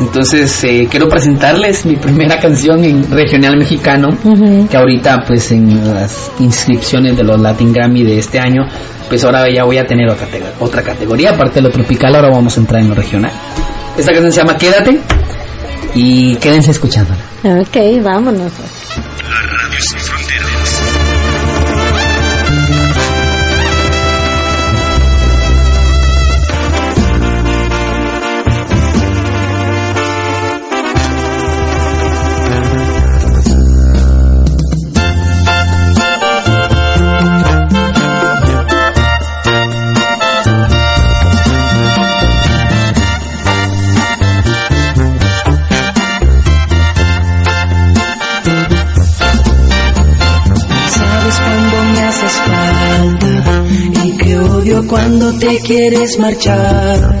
Entonces 0.00 0.64
eh, 0.64 0.88
quiero 0.90 1.08
presentarles 1.08 1.84
mi 1.86 1.96
primera 1.96 2.40
canción 2.40 2.82
en 2.84 3.08
regional 3.10 3.56
mexicano, 3.56 4.08
que 4.68 4.76
ahorita 4.76 5.24
pues 5.26 5.52
en 5.52 5.94
las 5.94 6.30
inscripciones 6.40 7.16
de 7.16 7.22
los 7.22 7.40
Latin 7.40 7.72
Grammy 7.72 8.02
de 8.02 8.18
este 8.18 8.40
año, 8.40 8.62
pues 9.08 9.22
ahora 9.24 9.44
ya 9.54 9.64
voy 9.64 9.78
a 9.78 9.86
tener 9.86 10.08
otra, 10.10 10.26
te- 10.26 10.42
otra 10.60 10.82
categoría, 10.82 11.30
aparte 11.30 11.56
de 11.56 11.62
lo 11.62 11.70
tropical, 11.70 12.14
ahora 12.16 12.30
vamos 12.30 12.56
a 12.56 12.60
entrar 12.60 12.80
en 12.80 12.88
lo 12.88 12.94
regional. 12.94 13.30
Esta 13.96 14.12
canción 14.12 14.32
se 14.32 14.40
llama 14.40 14.56
Quédate 14.56 14.98
y 15.94 16.34
quédense 16.36 16.70
escuchándola. 16.70 17.20
Ok, 17.44 18.02
vámonos. 18.02 18.50
Cuando 54.92 55.32
te 55.38 55.58
quieres 55.60 56.18
marchar. 56.18 57.18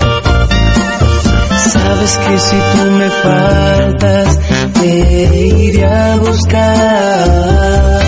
Sabes 1.72 2.18
que 2.18 2.38
si 2.38 2.56
tú 2.56 2.90
me 2.98 3.08
faltas, 3.08 4.38
te 4.74 5.48
iré 5.56 5.86
a 5.86 6.16
buscar. 6.18 8.02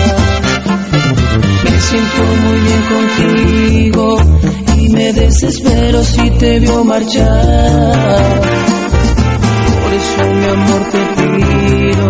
Me 1.63 1.81
siento 1.81 2.21
muy 2.43 2.59
bien 2.59 2.83
contigo 2.93 4.17
y 4.77 4.89
me 4.89 5.13
desespero 5.13 6.03
si 6.03 6.29
te 6.37 6.59
veo 6.59 6.83
marchar. 6.83 8.41
Por 9.81 9.93
eso 9.93 10.25
mi 10.31 10.45
amor 10.45 10.89
te 10.91 10.99
pido, 11.15 12.07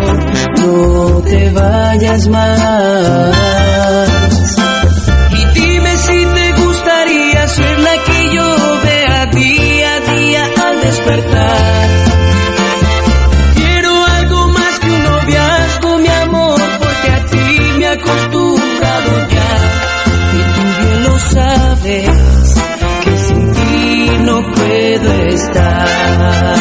no 0.58 1.22
te 1.22 1.52
vayas 1.52 2.28
más. 2.28 3.66
Despertar. 10.86 11.90
Quiero 13.56 14.06
algo 14.06 14.48
más 14.50 14.80
que 14.80 14.90
un 14.92 15.04
noviazgo, 15.04 15.98
mi 16.00 16.08
amor, 16.08 16.62
porque 16.80 17.12
a 17.12 17.26
ti 17.26 17.62
me 17.78 17.86
he 17.86 17.88
acostumbrado 17.88 19.12
ya. 19.36 19.52
Y 20.38 20.42
tú 20.54 20.64
bien 20.80 21.04
lo 21.04 21.20
sabes, 21.20 22.56
que 23.04 23.18
sin 23.18 23.52
ti 23.52 24.12
no 24.22 24.42
puedo 24.54 25.12
estar. 25.28 26.55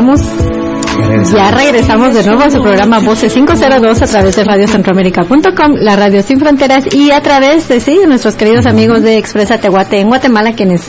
Regresamos. 0.00 0.20
Ya 1.32 1.50
regresamos 1.50 2.14
de 2.14 2.24
nuevo 2.24 2.42
a 2.42 2.50
su 2.50 2.60
programa 2.62 2.98
Voces 3.00 3.32
502 3.32 4.02
a 4.02 4.06
través 4.06 4.36
de 4.36 4.44
radiocentroamérica.com, 4.44 5.74
la 5.80 5.94
radio 5.96 6.22
sin 6.22 6.38
fronteras 6.40 6.84
y 6.94 7.10
a 7.10 7.20
través 7.20 7.68
de 7.68 7.80
sí, 7.80 7.98
de 7.98 8.06
nuestros 8.06 8.34
queridos 8.34 8.66
amigos 8.66 9.02
de 9.02 9.18
Expresa 9.18 9.58
Tehuate 9.58 10.00
en 10.00 10.08
Guatemala 10.08 10.52
quienes 10.54 10.82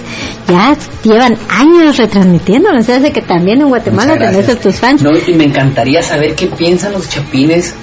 ya 0.48 0.76
llevan 1.04 1.38
años 1.50 1.98
retransmitiéndonos, 1.98 2.88
hace 2.88 3.12
que 3.12 3.22
también 3.22 3.62
en 3.62 3.68
Guatemala 3.68 4.18
tenés 4.18 4.48
a 4.50 4.56
tus 4.56 4.76
fans. 4.76 5.02
No, 5.04 5.12
y 5.18 5.34
me 5.34 5.44
encantaría 5.46 6.02
saber 6.02 6.36
qué 6.36 6.48
piensan 6.48 6.94
los 6.94 7.10
chapines 7.10 7.76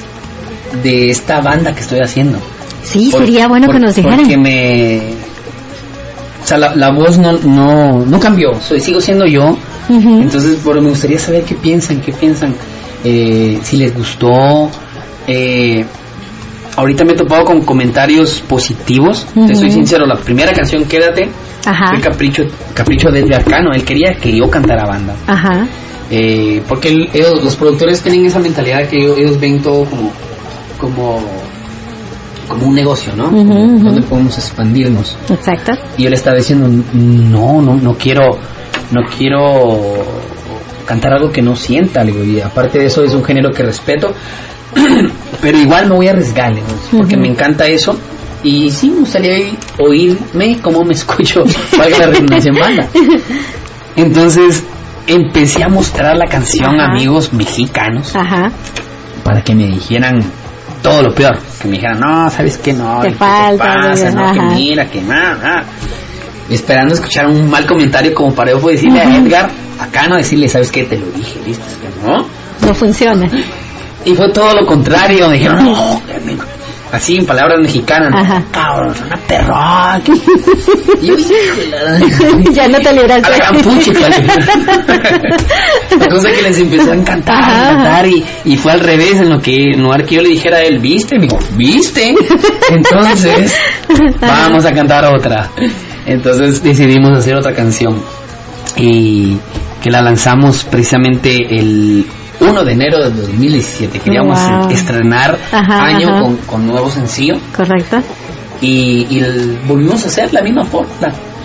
de 0.82 1.10
esta 1.10 1.40
banda 1.40 1.74
que 1.74 1.80
estoy 1.80 2.00
haciendo. 2.00 2.38
Sí, 2.82 3.10
Por- 3.12 3.20
sería 3.20 3.48
bueno 3.48 3.66
por- 3.66 3.74
que 3.76 3.80
nos 3.82 3.94
dijeran. 3.94 4.20
Porque 4.20 4.36
me... 4.38 5.00
O 6.42 6.46
sea, 6.46 6.58
la, 6.58 6.74
la 6.74 6.90
voz 6.92 7.16
no, 7.18 7.32
no, 7.32 8.04
no 8.04 8.20
cambió, 8.20 8.60
soy, 8.60 8.80
sigo 8.80 9.00
siendo 9.00 9.26
yo. 9.26 9.56
Ujú. 9.88 10.20
Entonces, 10.22 10.58
pero 10.64 10.80
me 10.82 10.88
gustaría 10.90 11.18
saber 11.18 11.44
qué 11.44 11.54
piensan, 11.54 12.00
qué 12.00 12.12
piensan, 12.12 12.54
eh, 13.04 13.58
si 13.62 13.76
les 13.76 13.94
gustó. 13.94 14.70
Eh, 15.26 15.84
ahorita 16.76 17.04
me 17.04 17.12
he 17.12 17.16
topado 17.16 17.44
con 17.44 17.62
comentarios 17.62 18.40
positivos, 18.40 19.26
Ujú. 19.34 19.46
te 19.46 19.54
soy 19.54 19.70
sincero, 19.70 20.06
la 20.06 20.16
primera 20.16 20.52
canción, 20.52 20.84
Quédate, 20.84 21.28
Ajá, 21.64 21.86
fue 21.94 22.00
Capricho, 22.00 22.44
Capricho 22.74 23.10
de 23.10 23.34
Arcano, 23.34 23.70
él 23.74 23.84
quería 23.84 24.14
que 24.14 24.36
yo 24.36 24.50
cantara 24.50 24.84
banda. 24.86 25.14
ajá, 25.26 25.66
Eh, 26.10 26.60
porque 26.68 26.88
el- 26.90 27.08
ellos, 27.14 27.42
los 27.42 27.56
productores 27.56 28.02
tienen 28.02 28.26
esa 28.26 28.38
mentalidad 28.38 28.86
que 28.88 28.98
ellos, 28.98 29.16
ellos 29.18 29.40
ven 29.40 29.62
todo 29.62 29.84
como, 29.86 30.12
como, 30.78 31.22
como 32.46 32.66
un 32.66 32.74
negocio, 32.74 33.16
¿no? 33.16 33.28
Ujú, 33.28 33.40
ujú. 33.76 33.84
Donde 33.86 34.02
podemos 34.02 34.36
expandirnos. 34.36 35.16
exacto. 35.30 35.72
Y 35.96 36.02
yo 36.02 36.10
le 36.10 36.16
estaba 36.16 36.36
diciendo, 36.36 36.68
no, 36.92 37.62
no, 37.62 37.76
no 37.76 37.94
quiero, 37.94 38.36
no 38.90 39.02
quiero 39.16 40.04
cantar 40.86 41.14
algo 41.14 41.30
que 41.32 41.42
no 41.42 41.56
sienta, 41.56 42.04
digo, 42.04 42.22
y 42.22 42.40
aparte 42.40 42.78
de 42.78 42.86
eso 42.86 43.04
es 43.04 43.14
un 43.14 43.24
género 43.24 43.50
que 43.52 43.62
respeto, 43.62 44.12
pero 45.40 45.58
igual 45.58 45.88
me 45.88 45.94
voy 45.96 46.08
a 46.08 46.12
arriesgar, 46.12 46.54
digo, 46.54 46.66
porque 46.92 47.16
me 47.16 47.28
encanta 47.28 47.66
eso. 47.66 47.98
Y 48.42 48.70
sí, 48.70 48.90
me 48.90 49.00
gustaría 49.00 49.52
oírme 49.78 50.58
cómo 50.60 50.84
me 50.84 50.92
escucho, 50.94 51.44
valga 51.78 51.98
la 51.98 52.06
redundancia 52.08 52.50
en 52.50 52.60
banda. 52.60 52.88
Entonces 53.96 54.62
empecé 55.06 55.62
a 55.62 55.68
mostrar 55.68 56.16
la 56.16 56.26
canción 56.26 56.80
a 56.80 56.92
amigos 56.92 57.32
mexicanos 57.32 58.14
Ajá, 58.16 58.50
para 59.22 59.42
que 59.42 59.54
me 59.54 59.66
dijeran 59.66 60.22
todo 60.82 61.02
lo 61.02 61.14
peor. 61.14 61.38
Que 61.60 61.68
me 61.68 61.76
dijeran, 61.76 62.00
no, 62.00 62.28
¿sabes 62.28 62.58
qué? 62.58 62.74
No, 62.74 63.00
Te 63.00 63.08
¿qué 63.08 63.14
falta, 63.14 63.64
pasa? 63.64 64.10
No, 64.10 64.32
que 64.32 64.40
mira, 64.54 64.86
que 64.90 65.00
nada. 65.00 65.64
Esperando 66.50 66.94
escuchar 66.94 67.26
un 67.26 67.48
mal 67.48 67.66
comentario 67.66 68.14
como 68.14 68.34
para 68.34 68.52
yo 68.52 68.60
decirle 68.60 69.00
a 69.00 69.16
Edgar, 69.16 69.50
acá 69.80 70.06
no 70.08 70.16
decirle, 70.16 70.48
¿sabes 70.48 70.70
qué? 70.70 70.84
Te 70.84 70.98
lo 70.98 71.06
dije, 71.06 71.40
¿viste? 71.44 71.64
Que 71.80 72.06
no. 72.06 72.26
no 72.66 72.74
funciona. 72.74 73.28
Y 74.04 74.14
fue 74.14 74.30
todo 74.32 74.54
lo 74.54 74.66
contrario. 74.66 75.28
Me 75.28 75.34
dijeron, 75.36 75.64
no, 75.64 76.02
así 76.92 77.16
en 77.16 77.26
palabras 77.26 77.58
mexicanas, 77.60 78.10
¿no? 78.10 78.44
Cabrón, 78.50 78.94
una 79.06 79.16
perra. 79.16 80.00
Ya 82.52 82.68
no 82.68 82.78
te 82.78 82.88
a 82.88 82.92
libraste. 82.92 83.30
la 83.30 83.36
gran 83.36 83.56
puchica. 83.60 84.08
La 85.98 86.06
cosa 86.10 86.30
que 86.30 86.42
les 86.42 86.58
empezó 86.58 86.92
a 86.92 86.94
encantar, 86.94 87.42
a 87.42 87.70
encantar 87.72 88.06
y, 88.06 88.24
y 88.44 88.56
fue 88.56 88.72
al 88.72 88.80
revés, 88.80 89.20
en 89.20 89.30
lo 89.30 89.40
que 89.40 89.72
en 89.74 89.82
lugar 89.82 90.04
que 90.04 90.16
yo 90.16 90.22
le 90.22 90.28
dijera 90.30 90.58
a 90.58 90.62
él, 90.62 90.78
¿viste? 90.78 91.16
Me 91.18 91.26
dijo, 91.26 91.38
¿viste? 91.56 92.14
Entonces, 92.70 93.54
vamos 94.20 94.64
a 94.64 94.72
cantar 94.72 95.04
otra. 95.06 95.50
Entonces 96.06 96.62
decidimos 96.62 97.10
hacer 97.18 97.34
otra 97.36 97.54
canción 97.54 98.00
y 98.76 99.36
que 99.82 99.90
la 99.90 100.02
lanzamos 100.02 100.64
precisamente 100.64 101.36
el 101.56 102.06
1 102.40 102.64
de 102.64 102.72
enero 102.72 102.98
de 102.98 103.10
2017. 103.22 104.00
Queríamos 104.00 104.38
Wow. 104.38 104.70
estrenar 104.70 105.38
Ajá, 105.52 105.84
año 105.84 106.08
ajá. 106.08 106.22
Con, 106.22 106.36
con 106.38 106.66
nuevo 106.66 106.90
sencillo 106.90 107.34
Correcto. 107.56 107.98
y, 108.60 109.06
y 109.10 109.18
el- 109.20 109.58
volvimos 109.66 110.04
a 110.04 110.08
hacer 110.08 110.32
la 110.32 110.42
misma. 110.42 110.62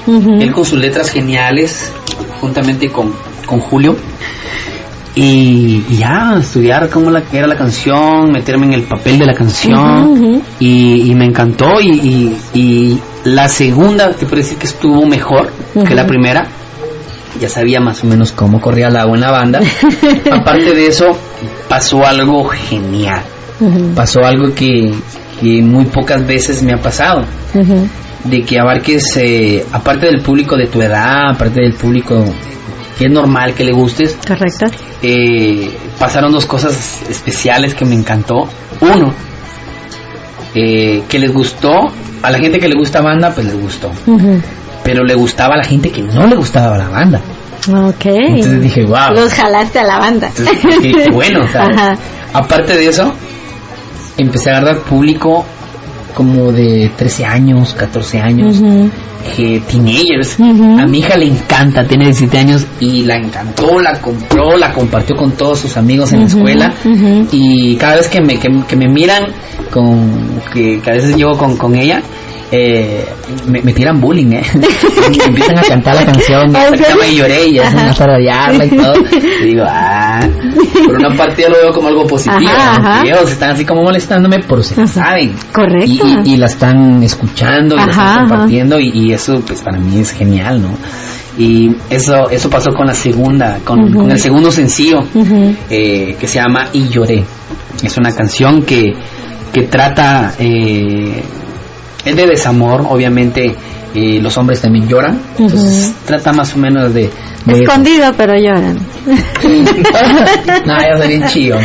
Ujú. 0.07 0.33
Él 0.41 0.51
con 0.51 0.65
sus 0.65 0.79
letras 0.79 1.09
geniales, 1.11 1.91
juntamente 2.41 2.89
con, 2.89 3.13
con 3.45 3.59
Julio. 3.59 3.95
Y, 5.15 5.83
y 5.89 5.97
ya, 5.97 6.37
estudiar 6.39 6.89
cómo 6.89 7.09
la, 7.11 7.23
era 7.31 7.47
la 7.47 7.57
canción, 7.57 8.31
meterme 8.31 8.67
en 8.67 8.73
el 8.73 8.83
papel 8.83 9.19
de 9.19 9.25
la 9.25 9.33
canción. 9.33 10.41
Y, 10.59 11.11
y 11.11 11.15
me 11.15 11.25
encantó. 11.25 11.79
Y, 11.81 12.99
la 13.25 13.49
segunda, 13.49 14.11
te 14.11 14.25
puedo 14.25 14.37
decir 14.37 14.57
que 14.57 14.67
estuvo 14.67 15.05
mejor 15.05 15.51
que 15.85 15.93
la 15.93 16.05
primera. 16.05 16.47
Ya 17.39 17.49
sabía 17.49 17.79
más 17.79 18.03
o 18.03 18.07
menos 18.07 18.31
cómo 18.31 18.59
corría 18.59 18.89
la 18.89 19.01
agua 19.01 19.15
en 19.15 19.21
la 19.21 19.31
banda. 19.31 19.59
Aparte 20.31 20.73
de 20.73 20.87
eso, 20.87 21.05
pasó 21.67 22.05
algo 22.05 22.45
genial. 22.45 23.21
Pasó 23.93 24.23
algo 24.23 24.53
que, 24.55 24.93
que 25.41 25.61
muy 25.61 25.85
pocas 25.85 26.25
veces 26.25 26.63
me 26.63 26.73
ha 26.73 26.81
pasado 26.81 27.25
de 28.23 28.41
que 28.43 28.59
abarques, 28.59 29.17
eh, 29.17 29.65
aparte 29.71 30.07
del 30.07 30.21
público 30.21 30.55
de 30.57 30.67
tu 30.67 30.81
edad, 30.81 31.31
aparte 31.31 31.61
del 31.61 31.73
público 31.73 32.23
que 32.99 33.05
es 33.05 33.11
normal 33.11 33.53
que 33.53 33.63
le 33.63 33.71
gustes, 33.71 34.17
Correcto. 34.27 34.65
eh, 35.01 35.71
pasaron 35.97 36.33
dos 36.33 36.45
cosas 36.45 37.01
especiales 37.09 37.73
que 37.73 37.85
me 37.85 37.95
encantó. 37.95 38.47
Uno, 38.81 39.13
eh, 40.53 41.03
que 41.07 41.17
les 41.17 41.31
gustó, 41.33 41.71
a 42.21 42.29
la 42.29 42.37
gente 42.39 42.59
que 42.59 42.67
le 42.67 42.75
gusta 42.75 43.01
banda, 43.01 43.31
pues 43.33 43.45
les 43.47 43.59
gustó, 43.59 43.89
pero 44.83 45.05
le 45.05 45.15
gustaba 45.15 45.53
a 45.53 45.57
la 45.57 45.63
gente 45.63 45.89
que 45.91 46.01
no 46.01 46.27
le 46.27 46.35
gustaba 46.35 46.77
la 46.77 46.89
banda. 46.89 47.21
Ok. 47.69 48.05
Entonces 48.05 48.61
dije, 48.61 48.83
wow. 48.85 49.13
Los 49.15 49.33
jalaste 49.33 49.79
a 49.79 49.83
la 49.83 49.99
banda. 49.99 50.29
Entonces, 50.37 51.07
bueno, 51.13 51.47
¿sabes? 51.51 51.77
Ajá. 51.77 51.97
Aparte 52.33 52.75
de 52.75 52.87
eso, 52.87 53.13
empecé 54.17 54.49
a 54.51 54.57
agarrar 54.57 54.79
público 54.81 55.45
como 56.13 56.51
de 56.51 56.91
13 56.95 57.25
años, 57.25 57.73
14 57.73 58.19
años. 58.19 58.61
Que 59.35 59.61
teenagers. 59.69 60.39
A 60.39 60.85
mi 60.87 60.99
hija 60.99 61.17
le 61.17 61.27
encanta, 61.27 61.85
tiene 61.85 62.05
17 62.05 62.37
años 62.37 62.65
y 62.79 63.03
la 63.03 63.17
encantó, 63.17 63.79
la 63.79 63.99
compró, 63.99 64.57
la 64.57 64.73
compartió 64.73 65.15
con 65.15 65.31
todos 65.31 65.59
sus 65.59 65.75
amigos 65.77 66.13
en 66.13 66.21
la 66.21 66.25
escuela. 66.25 66.73
Y 67.31 67.75
cada 67.75 67.95
vez 67.97 68.07
que 68.07 68.21
me, 68.21 68.39
que, 68.39 68.49
que 68.67 68.75
me 68.75 68.87
miran, 68.87 69.25
con 69.71 70.41
que, 70.53 70.79
que 70.81 70.89
a 70.89 70.93
veces 70.93 71.15
llego 71.15 71.37
con, 71.37 71.57
con 71.57 71.75
ella, 71.75 72.01
eh, 72.51 73.05
me, 73.47 73.61
me 73.61 73.73
tiran 73.73 73.99
bullying, 74.01 74.31
¿eh? 74.33 74.43
Me 74.55 75.23
empiezan 75.25 75.57
a 75.59 75.61
cantar 75.61 75.95
la 75.95 76.05
canción, 76.05 76.51
me 76.99 77.15
lloré 77.15 77.47
y 77.47 77.53
ya 77.55 77.69
se 77.69 77.75
me 77.75 77.81
Ajá. 77.83 77.91
a 77.91 77.93
tararearla 77.95 78.65
y 78.65 78.69
todo. 78.69 78.93
Y 79.41 79.45
digo, 79.45 79.63
ah, 79.67 80.19
por 80.85 80.95
una 80.95 81.15
parte 81.15 81.43
yo 81.43 81.49
lo 81.49 81.57
veo 81.57 81.71
como 81.73 81.87
algo 81.89 82.07
positivo, 82.07 82.49
Ajá, 82.55 82.99
¿no? 83.03 83.05
ellos 83.05 83.31
están 83.31 83.51
así 83.51 83.65
como 83.65 83.83
molestándome, 83.83 84.37
pero 84.47 84.63
se 84.63 84.75
la 84.79 84.87
saben. 84.87 85.33
Correcto. 85.53 85.85
Y, 85.85 86.01
y- 86.29 86.33
y 86.33 86.37
la 86.37 86.47
están 86.47 87.01
escuchando 87.03 87.75
y 87.75 87.77
la 87.79 87.85
están 87.91 88.19
compartiendo 88.27 88.79
y, 88.79 88.91
y 88.93 89.13
eso 89.13 89.41
pues 89.45 89.61
para 89.61 89.77
mí 89.79 89.99
es 89.99 90.11
genial, 90.11 90.61
¿no? 90.61 90.69
Y 91.37 91.73
eso 91.89 92.29
eso 92.29 92.49
pasó 92.49 92.71
con 92.71 92.87
la 92.87 92.93
segunda, 92.93 93.59
con, 93.63 94.11
el 94.11 94.19
segundo 94.19 94.51
sencillo 94.51 94.99
eh, 95.69 96.15
que 96.19 96.27
se 96.27 96.39
llama 96.39 96.67
Y 96.73 96.89
lloré. 96.89 97.23
Es 97.81 97.97
una 97.97 98.13
canción 98.13 98.63
que, 98.63 98.91
que 99.53 99.61
trata, 99.63 100.33
eh, 100.37 101.23
es 102.05 102.15
de 102.15 102.25
desamor, 102.25 102.85
obviamente 102.87 103.55
eh, 103.95 104.19
los 104.21 104.37
hombres 104.37 104.61
también 104.61 104.87
lloran, 104.87 105.19
entonces 105.37 105.93
trata 106.05 106.33
más 106.33 106.53
o 106.55 106.57
menos 106.57 106.93
de... 106.93 107.09
de 107.45 107.53
Escondido, 107.53 108.13
pero 108.15 108.35
lloran. 108.35 108.77
no, 110.65 110.79
ya 110.79 110.97
soy 110.97 111.07
bien 111.07 111.25
chido. 111.27 111.57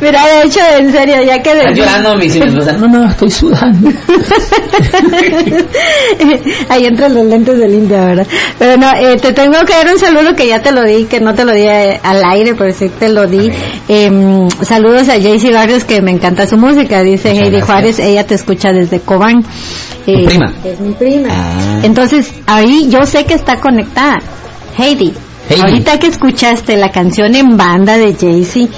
Mira, 0.00 0.26
de 0.26 0.42
hecho, 0.42 0.60
en 0.78 0.92
serio, 0.92 1.22
ya 1.24 1.42
que... 1.42 1.52
Estás 1.52 1.76
llorando, 1.76 2.16
me 2.16 2.24
dice 2.24 2.40
mi 2.40 2.48
esposa, 2.48 2.72
no, 2.72 2.88
no, 2.88 3.08
estoy 3.08 3.30
sudando. 3.30 3.90
Ahí 6.68 6.84
entran 6.84 7.14
los 7.14 7.24
lentes 7.24 7.58
del 7.58 7.74
India, 7.74 8.04
¿verdad? 8.04 8.26
Pero 8.58 8.76
no, 8.76 8.92
eh, 8.94 9.16
te 9.16 9.32
tengo 9.32 9.58
que 9.64 9.72
dar 9.72 9.92
un 9.92 9.98
saludo 9.98 10.34
que 10.34 10.48
ya 10.48 10.60
te 10.60 10.72
lo 10.72 10.82
di, 10.82 11.04
que 11.04 11.20
no 11.20 11.34
te 11.34 11.44
lo 11.44 11.52
di 11.52 11.62
eh, 11.62 12.00
al 12.02 12.22
aire, 12.24 12.54
pero 12.54 12.72
sí 12.72 12.88
te 12.88 13.08
lo 13.08 13.26
di. 13.26 13.50
Em, 13.88 14.48
saludos 14.62 15.08
a 15.08 15.20
Jaycee 15.20 15.52
Barrios, 15.52 15.84
que 15.84 16.02
me 16.02 16.10
encanta 16.10 16.46
su 16.46 16.56
música. 16.56 17.02
Dice 17.02 17.30
Heidi. 17.30 17.60
Juárez, 17.60 17.98
ella 17.98 18.26
te 18.26 18.34
escucha 18.34 18.72
desde 18.72 19.00
Cobán. 19.00 19.44
Eh, 20.06 20.24
prima? 20.26 20.52
Es 20.64 20.80
mi 20.80 20.92
prima. 20.94 21.28
Ah. 21.30 21.80
Entonces, 21.82 22.32
ahí 22.46 22.88
yo 22.90 23.04
sé 23.04 23.24
que 23.24 23.34
está 23.34 23.58
conectada. 23.60 24.18
Heidi, 24.78 25.12
Heidi. 25.48 25.60
ahorita 25.60 25.98
que 25.98 26.06
escuchaste 26.08 26.76
la 26.76 26.90
canción 26.90 27.34
en 27.34 27.56
banda 27.56 27.96
de 27.98 28.14
Jaycee, 28.14 28.68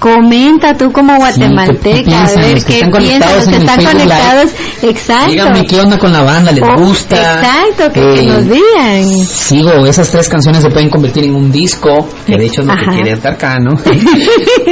comenta 0.00 0.74
tú 0.76 0.92
como 0.92 1.16
guatemalteca, 1.16 1.96
¿qué 1.96 2.02
piensan? 2.04 2.38
a 2.42 2.46
ver 2.46 2.54
que 2.58 2.64
qué 2.64 2.74
están 2.80 2.90
piensan, 2.90 2.90
conectados 2.90 3.36
los 3.36 3.46
que 3.48 3.56
están 3.56 3.76
Facebook 3.76 3.94
Live. 3.94 4.08
conectados, 4.08 4.50
exacto. 4.82 5.30
Díganme 5.30 5.66
qué 5.66 5.80
onda 5.80 5.98
con 5.98 6.12
la 6.12 6.20
banda, 6.22 6.52
les 6.52 6.62
Oh, 6.64 6.76
gusta. 6.76 7.16
Exacto, 7.16 7.92
que, 7.92 8.00
que 8.00 8.20
Eh, 8.20 8.26
nos 8.26 8.44
digan. 8.50 9.26
Sigo, 9.26 9.86
esas 9.86 10.10
tres 10.10 10.28
canciones 10.28 10.60
se 10.62 10.68
pueden 10.70 10.90
convertir 10.90 11.24
en 11.24 11.34
un 11.34 11.50
disco, 11.50 12.06
que 12.26 12.36
de 12.36 12.44
hecho 12.46 12.60
es 12.62 12.66
lo 12.66 12.72
Ajá. 12.74 12.82
que 12.90 12.96
quiere 12.96 13.12
estar 13.12 13.32
acá, 13.32 13.56
¿no? 13.58 13.70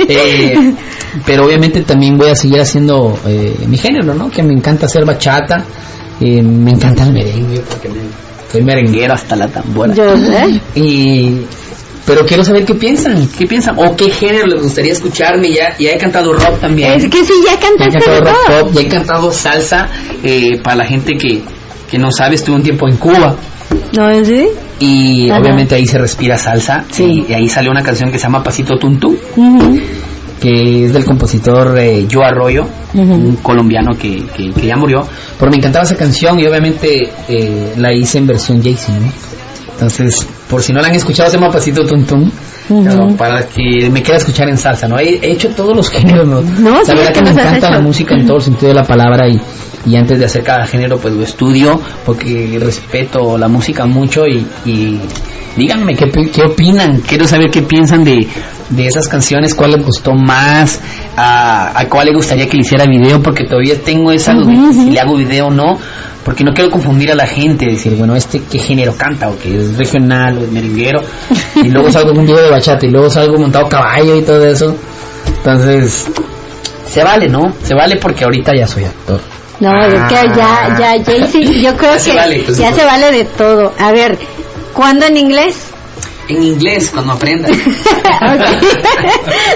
Eh, 0.09 0.75
pero 1.25 1.47
obviamente 1.47 1.83
también 1.83 2.17
voy 2.19 2.29
a 2.31 2.35
seguir 2.35 2.61
haciendo 2.61 3.17
eh, 3.27 3.57
mi 3.69 3.79
género, 3.79 4.15
¿no? 4.15 4.31
Que 4.31 4.43
me 4.43 4.53
encanta 4.53 4.87
hacer 4.87 5.05
bachata, 5.05 5.65
eh, 6.21 6.43
me 6.43 6.71
encanta 6.73 7.05
el 7.05 7.13
merengue, 7.13 7.61
porque 7.69 7.89
me- 7.89 8.23
soy 8.51 8.63
merenguero 8.63 9.15
hasta 9.15 9.35
la 9.37 9.49
tambora. 9.49 9.95
Yo 9.95 10.17
sé. 10.17 10.61
Y, 10.75 11.41
pero 12.05 12.27
quiero 12.27 12.45
saber 12.45 12.65
qué 12.65 12.75
piensan, 12.75 13.29
qué 13.39 13.47
piensan, 13.47 13.77
o 13.79 13.97
qué 13.97 14.11
género 14.11 14.47
les 14.47 14.61
gustaría 14.63 14.93
escucharme, 14.93 15.51
ya, 15.53 15.77
ya 15.79 15.93
he 15.93 15.99
cantado 15.99 16.33
rock 16.33 16.61
también. 16.61 16.93
Es 16.95 17.05
que 17.09 17.25
sí, 17.25 17.33
ya 17.47 17.53
Ya 17.79 17.87
he 17.87 17.91
cantado 17.93 18.21
rock 18.21 18.37
pop, 18.49 18.73
ya 18.75 18.81
he 18.83 18.89
cantado 18.89 19.33
salsa 19.33 19.89
eh, 20.23 20.61
para 20.63 20.77
la 20.77 20.85
gente 20.85 21.15
que, 21.17 21.43
que 21.91 21.99
no 21.99 22.11
sabe, 22.11 22.35
estuve 22.35 22.57
un 22.57 22.63
tiempo 22.63 22.89
en 22.89 22.97
Cuba 22.97 23.37
¿No 23.97 24.25
sí? 24.25 24.47
y 24.81 25.31
Ajá. 25.31 25.41
obviamente 25.41 25.75
ahí 25.77 25.87
se 25.87 25.97
respira 25.97 26.37
salsa 26.37 26.85
Sí. 26.91 27.25
y, 27.29 27.33
y 27.33 27.35
ahí 27.35 27.49
salió 27.49 27.71
una 27.71 27.83
canción 27.83 28.11
que 28.11 28.19
se 28.19 28.25
llama 28.25 28.43
Pasito 28.43 28.77
Tuntú, 28.77 29.17
que 30.43 30.87
es 30.87 30.93
del 30.93 31.05
compositor 31.05 31.79
eh, 31.79 32.07
Joe 32.11 32.25
Arroyo, 32.25 32.65
Ujú. 32.95 33.13
un 33.15 33.37
colombiano 33.37 33.93
que, 33.97 34.25
que, 34.37 34.51
que 34.53 34.67
ya 34.67 34.77
murió, 34.77 35.07
pero 35.39 35.51
me 35.51 35.57
encantaba 35.59 35.85
esa 35.85 35.95
canción 35.97 36.39
y 36.41 36.47
obviamente 36.47 37.09
eh, 37.29 37.75
la 37.77 37.93
hice 37.95 38.19
en 38.19 38.27
versión 38.27 38.61
Jaycee, 38.61 38.93
¿no? 38.93 39.13
Entonces, 39.75 40.27
por 40.51 40.61
si 40.63 40.73
no 40.73 40.81
la 40.81 40.89
han 40.89 40.95
escuchado, 40.95 41.31
se 41.31 41.37
llama 41.39 41.51
Pasito 41.53 41.87
Tuntún. 41.87 42.31
Ujú. 42.69 42.85
pero 42.85 43.17
para 43.17 43.45
que 43.47 43.91
me 43.91 44.03
quiera 44.03 44.19
escuchar 44.19 44.49
en 44.49 44.57
salsa, 44.57 44.87
¿no? 44.89 44.97
He, 44.99 45.17
he 45.17 45.33
hecho 45.33 45.49
todos 45.51 45.77
los 45.77 45.89
géneros, 45.91 46.27
¿no? 46.29 46.41
No, 46.43 46.71
la 46.79 46.85
sí, 46.85 46.93
verdad 46.93 47.05
es 47.05 47.09
que 47.09 47.13
que 47.15 47.23
me 47.23 47.31
encanta 47.31 47.71
la 47.71 47.81
música 47.81 48.15
en 48.15 48.25
todo 48.27 48.37
el 48.37 48.43
sentido 48.43 48.69
de 48.69 48.75
la 48.75 48.85
palabra 48.85 49.29
y, 49.29 49.41
y 49.87 49.97
antes 49.97 50.19
de 50.19 50.25
hacer 50.27 50.43
cada 50.45 50.67
género, 50.67 50.99
pues 50.99 51.15
lo 51.15 51.23
estudio 51.23 51.81
porque 52.05 52.59
respeto 52.61 53.37
la 53.39 53.49
música 53.49 53.87
mucho 53.87 54.27
y, 54.27 54.47
y 54.65 55.01
díganme 55.57 55.95
qué, 55.97 56.11
qué 56.33 56.43
opinan, 56.43 57.01
quiero 57.07 57.27
saber 57.27 57.51
qué 57.51 57.63
piensan 57.63 58.05
de, 58.05 58.27
de 58.71 58.87
esas 58.87 59.09
canciones, 59.09 59.55
cuál 59.55 59.73
les 59.73 59.85
gustó 59.85 60.13
más, 60.15 60.81
a, 61.17 61.79
a 61.79 61.89
cuál 61.89 62.07
le 62.07 62.15
gustaría 62.15 62.49
que 62.49 62.57
le 62.57 62.63
hiciera 62.63 62.87
video, 62.87 63.23
porque 63.23 63.45
todavía 63.45 63.75
tengo 63.83 64.13
esa 64.13 64.35
duda 64.35 64.53
Ujú, 64.53 64.73
si 64.73 64.91
le 64.91 65.01
hago 65.01 65.17
video 65.17 65.47
o 65.47 65.51
no, 65.51 65.79
porque 66.25 66.45
no 66.45 66.53
quiero 66.55 66.71
confundir 66.71 67.11
a 67.11 67.15
la 67.17 67.27
gente, 67.27 67.67
decir, 67.67 67.97
bueno, 67.97 68.15
este 68.15 68.43
qué 68.51 68.59
género 68.59 68.95
canta, 68.97 69.29
o 69.29 69.39
que 69.39 69.57
es 69.57 69.77
regional, 69.77 70.39
o 70.39 70.43
es 70.43 70.51
merenguero, 70.53 71.03
y 71.57 71.69
luego 71.69 71.91
salgo 71.91 72.13
un 72.13 72.25
video 72.25 72.43
de 72.43 72.51
bachata, 72.51 72.87
y 72.87 72.91
luego 72.91 73.11
salgo 73.11 73.37
montado 73.39 73.69
caballo 73.69 74.17
y 74.17 74.23
todo 74.23 74.47
eso. 74.47 74.75
Entonces, 75.39 76.07
se 76.87 77.03
vale, 77.03 77.29
¿no? 77.29 77.53
Se 77.63 77.75
vale 77.75 77.97
porque 77.97 78.25
ahorita 78.25 78.53
ya 78.57 78.67
soy 78.67 78.85
actor. 78.85 79.21
No, 79.61 79.71
es 79.85 79.95
que 80.09 80.15
ya, 80.37 80.77
ya, 80.79 81.05
Jaycee, 81.05 81.61
yo 81.63 81.77
creo 81.77 81.97
Ya 81.97 82.05
que 82.05 82.13
vale, 82.17 82.43
pues, 82.45 82.59
ya 82.59 82.69
pues. 82.71 82.81
se 82.81 82.85
vale 82.87 83.13
de 83.13 83.25
todo. 83.25 83.73
A 83.79 83.93
ver, 83.93 84.19
¿cuándo 84.73 85.07
en 85.07 85.17
inglés? 85.17 85.57
En 86.29 86.43
inglés, 86.43 86.91
cuando 86.93 87.13
aprenda. 87.13 87.49
Ok. 88.23 88.41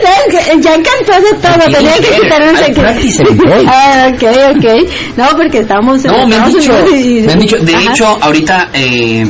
Es 0.03 0.51
que 0.51 0.61
ya 0.61 0.72
cantó 0.72 1.20
de 1.22 1.34
todo, 1.40 1.72
tenía 1.72 1.94
que 1.94 2.20
quitar 2.20 2.42
un 2.42 2.57
secreto. 2.57 3.42
Ah, 3.68 4.11
ok, 4.12 4.22
ok. 4.57 4.90
No, 5.16 5.24
porque 5.36 5.59
estamos 5.59 6.05
en 6.05 6.11
No, 6.12 6.26
me 6.26 6.36
han 6.36 6.53
dicho, 6.53 6.72
y- 6.94 7.22
me 7.22 7.32
han 7.32 7.38
dicho, 7.38 7.57
de 7.59 7.74
Ajá. 7.74 7.92
hecho, 7.92 8.18
ahorita 8.20 8.68
eh, 8.74 9.26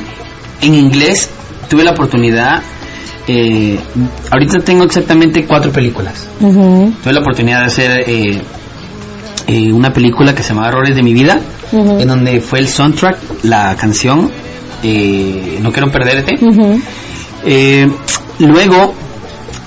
en 0.63 0.75
inglés 0.75 1.29
tuve 1.69 1.85
la 1.85 1.91
oportunidad, 1.93 2.63
eh, 3.29 3.79
ahorita 4.31 4.59
tengo 4.65 4.85
exactamente 4.85 5.45
cuatro 5.47 5.71
películas. 5.71 6.27
Tuve 6.41 7.13
la 7.13 7.21
oportunidad 7.21 7.61
de 7.61 7.67
hacer 7.67 8.05
eh, 8.07 8.43
eh, 9.47 9.73
una 9.73 9.93
película 9.93 10.35
que 10.35 10.43
se 10.43 10.55
llama 10.55 10.69
Errores 10.69 10.95
de 10.97 11.03
mi 11.03 11.15
vida, 11.15 11.41
en 11.73 12.07
donde 12.07 12.41
fue 12.41 12.59
el 12.61 12.69
soundtrack, 12.69 13.45
la 13.45 13.77
canción 13.77 14.31
eh, 14.83 15.59
No 15.63 15.73
quiero 15.73 15.91
perderte. 15.91 16.37
Eh, 17.45 17.89
luego, 18.41 18.95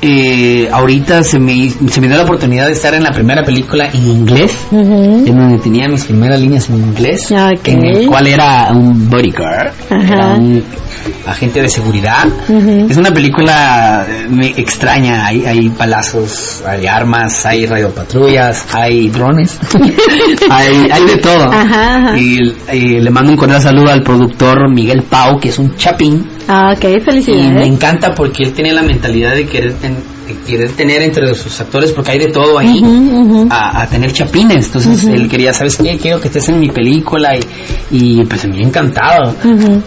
eh, 0.02 0.70
ahorita 0.72 1.24
se 1.24 1.39
me, 1.39 1.70
se 1.70 2.00
me 2.02 2.08
dio 2.08 2.16
la 2.18 2.24
oportunidad 2.24 2.68
de 2.68 2.74
estar 2.74 2.93
en 2.93 3.04
la 3.04 3.12
primera 3.12 3.43
película 3.43 3.89
en 3.93 4.08
inglés, 4.08 4.56
en 4.72 5.26
donde 5.36 5.58
tenía 5.60 5.88
mis 5.89 6.06
primeras 6.06 6.39
líneas 6.39 6.70
en 6.70 6.78
inglés, 6.78 7.32
en 7.32 7.86
el 7.86 8.08
cual 8.08 8.28
era 8.28 8.70
un 8.72 9.10
bodyguard, 9.10 9.72
Ajá. 9.89 10.14
era 10.14 10.28
un 10.36 10.64
agente 11.26 11.62
de 11.62 11.70
seguridad. 11.70 12.26
Ujú. 12.47 12.88
Es 12.89 12.97
una 12.97 13.12
película 13.12 14.06
eh, 14.10 14.54
extraña, 14.58 15.26
hay, 15.28 15.45
hay 15.45 15.70
balazos, 15.70 16.64
hay 16.66 16.88
armas, 16.88 17.45
hay 17.45 17.66
radiopatrullas, 17.66 18.68
hay 18.74 19.10
drones, 19.10 19.58
hay, 20.50 20.88
hay 20.91 21.06
de 21.06 21.18
todo. 21.18 21.43
Ajá, 21.52 21.95
ajá. 21.97 22.18
Y, 22.18 22.39
y 22.74 23.00
le 23.02 23.10
mando 23.10 23.32
un 23.32 23.38
cordial 23.38 23.62
saludo 23.62 23.91
al 23.91 24.02
productor 24.04 24.72
Miguel 24.74 25.04
Pau, 25.04 25.39
que 25.39 25.50
es 25.50 25.60
un 25.60 25.76
chapín. 25.76 26.26
Ah, 26.52 26.74
ok, 26.76 26.84
Y 26.84 26.88
me 26.88 27.02
felicidades. 27.02 27.68
encanta 27.68 28.14
porque 28.16 28.43
él 28.43 28.54
tiene 28.54 28.74
la 28.74 28.82
mentalidad 28.82 29.36
de 29.36 29.45
querer, 29.45 29.74
ten- 29.76 29.89
de 29.96 30.18
querer 30.47 30.71
tener 30.71 31.01
entre 31.01 31.34
sus 31.36 31.59
actores, 31.59 31.91
porque 31.91 32.11
hay 32.11 32.19
de 32.19 32.27
todo 32.27 32.57
ahí, 32.57 32.82
a, 33.49 33.82
a 33.82 33.88
tener 33.88 34.11
chapines. 34.11 34.67
Entonces 34.67 35.05
él 35.05 35.27
quería, 35.30 35.53
¿sabes 35.53 35.77
qué? 35.77 35.97
Quiero 35.97 36.19
que 36.19 36.27
estés 36.27 36.49
en 36.49 36.59
mi 36.59 36.69
película 36.69 37.36
y, 37.36 37.41
y 37.91 38.25
pues 38.25 38.47
me 38.47 38.57
ha 38.57 38.61
encantado. 38.67 39.36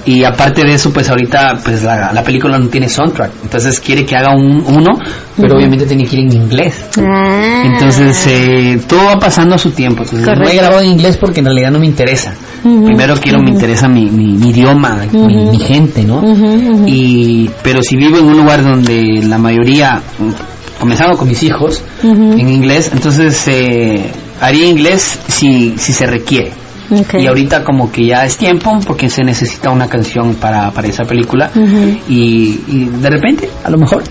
Y 0.05 0.25
aparte 0.25 0.65
de 0.65 0.75
eso, 0.75 0.93
pues 0.93 1.09
ahorita 1.11 1.59
pues 1.65 1.83
la, 1.83 2.13
la 2.13 2.23
película 2.23 2.59
no 2.59 2.69
tiene 2.69 2.89
soundtrack. 2.89 3.33
Entonces 3.43 3.81
quiere 3.81 4.05
que 4.05 4.17
haga 4.17 4.35
un, 4.35 4.63
uno, 4.67 4.99
pero 5.37 5.57
obviamente 5.57 5.87
tiene 5.87 6.05
que 6.05 6.17
ir 6.17 6.23
en 6.27 6.33
inglés. 6.33 6.87
Ah. 6.99 7.63
Entonces 7.65 8.27
eh, 8.29 8.81
todo 8.89 9.05
va 9.07 9.19
pasando 9.19 9.55
a 9.55 9.59
su 9.59 9.71
tiempo. 9.71 10.03
Entonces 10.03 10.27
no 10.39 10.49
he 10.49 10.57
grabado 10.57 10.81
en 10.83 10.89
inglés 10.91 11.17
porque 11.17 11.41
en 11.41 11.47
realidad 11.47 11.71
no 11.71 11.79
me 11.79 11.87
interesa. 11.87 12.35
Primero 12.63 13.17
quiero, 13.17 13.41
me 13.43 13.51
interesa 13.51 13.89
mi, 13.89 14.05
mi, 14.09 14.35
mi 14.35 14.51
idioma, 14.51 14.97
mi, 15.13 15.47
mi 15.47 15.59
gente, 15.59 16.05
¿no? 16.05 16.23
Y 16.87 17.51
pero 17.63 17.83
si 17.83 17.97
vivo 17.97 18.19
en 18.19 18.27
un 18.27 18.37
lugar 18.37 18.63
donde 18.63 19.21
la 19.27 19.37
mayoría, 19.39 20.01
comenzando 20.83 21.17
con 21.17 21.29
mis 21.29 21.43
hijos, 21.45 21.81
en 22.03 22.49
inglés, 22.49 22.91
entonces 22.93 23.41
eh, 23.47 24.05
haría 24.41 24.67
inglés 24.67 25.21
si, 25.29 25.75
si 25.79 25.93
se 25.93 26.07
requiere. 26.07 26.51
Y 27.19 27.27
ahorita 27.27 27.63
como 27.65 27.91
que 27.93 28.05
ya 28.07 28.27
es 28.27 28.37
tiempo 28.37 28.79
porque 28.87 29.09
se 29.09 29.23
necesita 29.23 29.71
una 29.71 29.89
canción 29.89 30.35
para, 30.35 30.71
para 30.73 30.89
esa 30.89 31.05
película 31.05 31.51
y, 32.09 32.61
y 32.69 32.91
de 33.01 33.09
repente, 33.09 33.49
a 33.65 33.71
lo 33.71 33.79
mejor, 33.79 34.03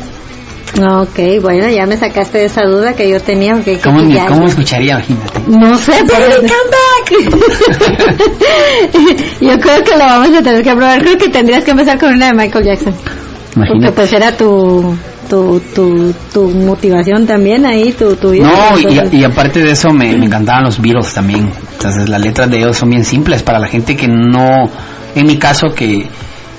Ok, 0.81 1.19
bueno, 1.41 1.67
ya 1.67 1.85
me 1.85 1.97
sacaste 1.97 2.37
de 2.37 2.45
esa 2.45 2.61
duda 2.63 2.93
que 2.93 3.09
yo 3.09 3.19
tenía. 3.19 3.55
Que, 3.55 3.75
que 3.75 3.79
¿cómo, 3.81 4.01
ya- 4.09 4.25
¿cómo 4.27 4.47
escucharía? 4.47 4.93
Imagínate. 4.93 5.41
No 5.49 5.75
sé, 5.75 5.91
pero... 6.07 6.47
yo 9.41 9.59
creo 9.59 9.83
que 9.83 9.91
lo 9.97 10.05
vamos 10.05 10.29
a 10.29 10.41
tener 10.41 10.63
que 10.63 10.71
probar. 10.73 11.01
Creo 11.01 11.17
que 11.17 11.27
tendrías 11.27 11.65
que 11.65 11.71
empezar 11.71 11.99
con 11.99 12.13
una 12.13 12.27
de 12.27 12.33
Michael 12.35 12.63
Jackson. 12.65 12.93
Porque 12.93 13.55
Imagínate. 13.57 13.91
pues 13.91 14.13
era 14.13 14.37
tu, 14.37 14.95
tu, 15.31 15.61
tu, 15.73 16.13
tu 16.33 16.49
motivación 16.49 17.25
también 17.25 17.65
ahí, 17.65 17.93
tu, 17.93 18.17
tu 18.17 18.31
vida. 18.31 18.49
No, 18.49 18.77
y, 18.77 19.15
y 19.15 19.23
aparte 19.23 19.61
de 19.61 19.71
eso 19.71 19.89
me, 19.91 20.13
me 20.17 20.25
encantaban 20.25 20.65
los 20.65 20.81
Beatles 20.81 21.13
también. 21.13 21.49
Entonces 21.71 22.09
las 22.09 22.19
letras 22.19 22.51
de 22.51 22.57
ellos 22.57 22.75
son 22.75 22.89
bien 22.89 23.05
simples 23.05 23.41
para 23.41 23.57
la 23.57 23.67
gente 23.67 23.95
que 23.95 24.09
no, 24.09 24.69
en 25.15 25.25
mi 25.25 25.37
caso 25.37 25.67
que 25.73 26.05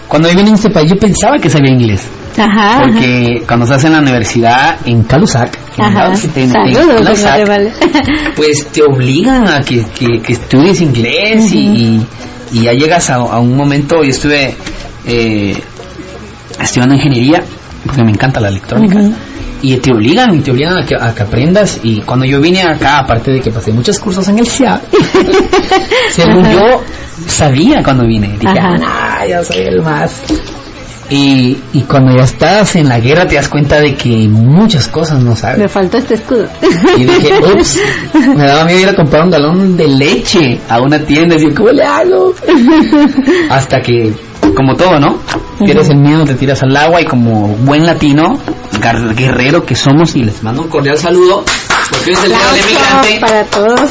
cuando 0.09 0.31
yo 0.31 0.37
vine 0.37 0.53
a 0.53 0.55
este 0.55 0.71
país 0.71 0.91
yo 0.91 0.97
pensaba 0.97 1.37
que 1.39 1.51
sabía 1.51 1.71
inglés. 1.71 2.09
Ajá. 2.39 2.79
Porque 2.83 3.43
cuando 3.47 3.67
estás 3.67 3.85
en 3.85 3.93
la 3.93 3.99
universidad 3.99 4.79
en 4.87 5.03
Calusac, 5.03 5.59
en 5.77 5.85
Ajá. 5.85 6.15
Calusac, 6.73 7.47
Vale. 7.47 7.73
pues 8.37 8.69
te 8.73 8.83
obligan 8.83 9.47
a 9.49 9.61
que, 9.61 9.85
que, 9.95 10.23
que 10.23 10.33
estudies 10.33 10.81
inglés 10.81 11.53
y, 11.53 11.59
y, 11.59 12.07
y 12.53 12.63
ya 12.63 12.73
llegas 12.73 13.11
a, 13.11 13.17
a 13.17 13.39
un 13.39 13.55
momento, 13.55 14.03
yo 14.03 14.09
estuve 14.09 14.55
eh, 15.05 15.55
estudiando 16.59 16.95
ingeniería, 16.95 17.45
porque 17.85 18.05
me 18.05 18.11
encanta 18.11 18.41
la 18.41 18.49
electrónica, 18.49 19.01
y 19.63 19.77
te 19.77 19.93
obligan, 19.93 20.35
y 20.35 20.41
te 20.41 20.51
obligan 20.51 20.79
a 20.79 20.87
que, 20.87 20.97
a 20.99 21.15
que 21.15 21.23
aprendas, 21.23 21.81
y 21.83 22.01
cuando 22.01 22.27
yo 22.27 22.41
vine 22.41 22.63
acá, 22.63 22.99
aparte 22.99 23.31
de 23.31 23.41
que 23.41 23.51
pasé 23.51 23.73
muchos 23.73 23.99
cursos 23.99 24.27
en 24.29 24.39
el 24.39 24.47
CIA, 24.47 24.81
según 26.11 26.45
Ajá. 26.45 26.53
yo 26.53 26.83
sabía 27.27 27.83
cuando 27.83 28.07
vine, 28.07 28.37
dije, 28.39 28.59
ah, 28.61 29.25
ya 29.29 29.45
soy 29.45 29.63
el 29.63 29.83
más. 29.83 30.23
Y, 31.11 31.59
y 31.75 31.83
cuando 31.83 32.17
ya 32.17 32.25
estás 32.25 32.75
en 32.77 32.89
la 32.89 32.99
guerra 32.99 33.27
te 33.27 33.35
das 33.35 33.49
cuenta 33.49 33.79
de 33.79 33.95
que 33.95 34.27
muchas 34.29 34.89
cosas 34.89 35.23
no 35.23 35.37
sabes. 35.37 35.59
Me 35.59 35.69
faltó 35.69 35.99
este 35.99 36.15
escudo. 36.15 36.47
Y 36.97 37.05
dije, 37.05 37.39
ups, 37.55 37.79
me 38.35 38.47
daba 38.47 38.65
miedo 38.65 38.81
ir 38.81 38.89
a 38.89 38.95
comprar 38.95 39.25
un 39.25 39.31
galón 39.31 39.77
de 39.77 39.89
leche 39.89 40.59
a 40.71 40.81
una 40.81 40.99
tienda 41.01 41.35
y 41.35 41.39
decir, 41.39 41.55
¿cómo 41.55 41.71
le 41.71 41.85
hago? 41.85 42.35
Hasta 43.51 43.81
que, 43.81 44.15
como 44.55 44.75
todo, 44.75 44.99
¿no? 44.99 45.19
Pierdes 45.65 45.91
el 45.91 45.99
miedo, 45.99 46.25
te 46.25 46.35
tiras 46.35 46.63
al 46.63 46.77
agua 46.77 47.01
y 47.01 47.05
como 47.05 47.49
buen 47.49 47.87
latino, 47.87 48.39
guerrero 49.17 49.65
que 49.65 49.75
somos, 49.75 50.17
y 50.17 50.23
les 50.23 50.43
mando 50.43 50.63
un 50.63 50.69
cordial 50.69 50.99
saludo, 50.99 51.45
porque 51.91 52.11
hoy 52.11 52.17
es 52.17 52.25
el 52.25 52.31
día 52.31 52.39
del 52.39 52.65
emigrante, 52.65 53.19
para 53.21 53.45
todos. 53.45 53.91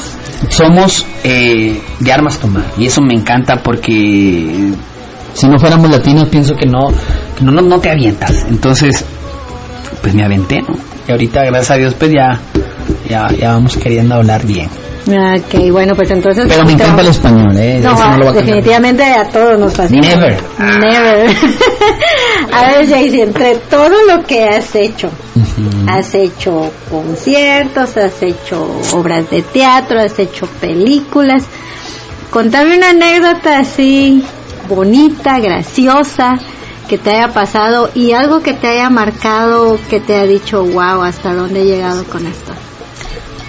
somos 0.49 1.05
eh, 1.23 1.81
de 1.99 2.11
armas 2.11 2.39
tomar. 2.39 2.65
Y 2.77 2.87
eso 2.87 3.01
me 3.01 3.13
encanta 3.13 3.57
porque 3.63 4.73
si 5.33 5.47
no 5.47 5.57
fuéramos 5.59 5.89
latinos 5.89 6.27
pienso 6.29 6.55
que 6.55 6.65
no, 6.65 6.89
que 7.37 7.45
no, 7.45 7.51
no, 7.51 7.61
no 7.61 7.79
te 7.79 7.89
avientas. 7.89 8.45
Entonces, 8.49 9.05
pues 10.01 10.13
me 10.13 10.23
aventé, 10.23 10.61
¿no? 10.61 10.75
Y 11.07 11.11
ahorita, 11.11 11.43
gracias 11.45 11.71
a 11.71 11.75
Dios, 11.75 11.95
pues 11.97 12.11
ya, 12.11 12.39
ya, 13.09 13.29
ya 13.31 13.53
vamos 13.53 13.77
queriendo 13.77 14.15
hablar 14.15 14.45
bien. 14.45 14.69
Ok, 15.07 15.71
bueno, 15.71 15.95
pues 15.95 16.11
entonces... 16.11 16.45
Pero 16.47 16.63
me 16.63 16.73
encanta 16.73 17.01
el 17.01 17.07
español, 17.07 17.57
¿eh? 17.57 17.79
No, 17.81 17.93
no 17.93 18.17
lo 18.17 18.25
voy 18.25 18.37
a 18.37 18.41
definitivamente 18.41 19.03
a 19.03 19.27
todos 19.29 19.57
nos 19.57 19.73
fascina. 19.73 20.01
Never. 20.01 20.37
Never. 20.59 21.29
a 22.53 22.65
ver, 22.67 22.87
Jaycee, 22.87 23.23
entre 23.23 23.55
todo 23.55 23.95
lo 24.07 24.23
que 24.25 24.43
has 24.43 24.75
hecho, 24.75 25.09
has 25.87 26.13
hecho 26.13 26.71
conciertos, 26.89 27.97
has 27.97 28.21
hecho 28.21 28.79
obras 28.93 29.29
de 29.31 29.41
teatro, 29.41 29.99
has 29.99 30.19
hecho 30.19 30.45
películas. 30.59 31.45
Contame 32.29 32.77
una 32.77 32.91
anécdota 32.91 33.59
así 33.59 34.23
bonita, 34.69 35.39
graciosa, 35.39 36.37
que 36.87 36.97
te 36.97 37.09
haya 37.11 37.33
pasado 37.33 37.89
y 37.95 38.11
algo 38.11 38.41
que 38.41 38.53
te 38.53 38.67
haya 38.67 38.89
marcado, 38.89 39.79
que 39.89 39.99
te 39.99 40.15
haya 40.15 40.27
dicho, 40.27 40.63
wow, 40.63 41.01
hasta 41.01 41.33
dónde 41.33 41.61
he 41.61 41.65
llegado 41.65 42.03
con 42.05 42.27
esto. 42.27 42.53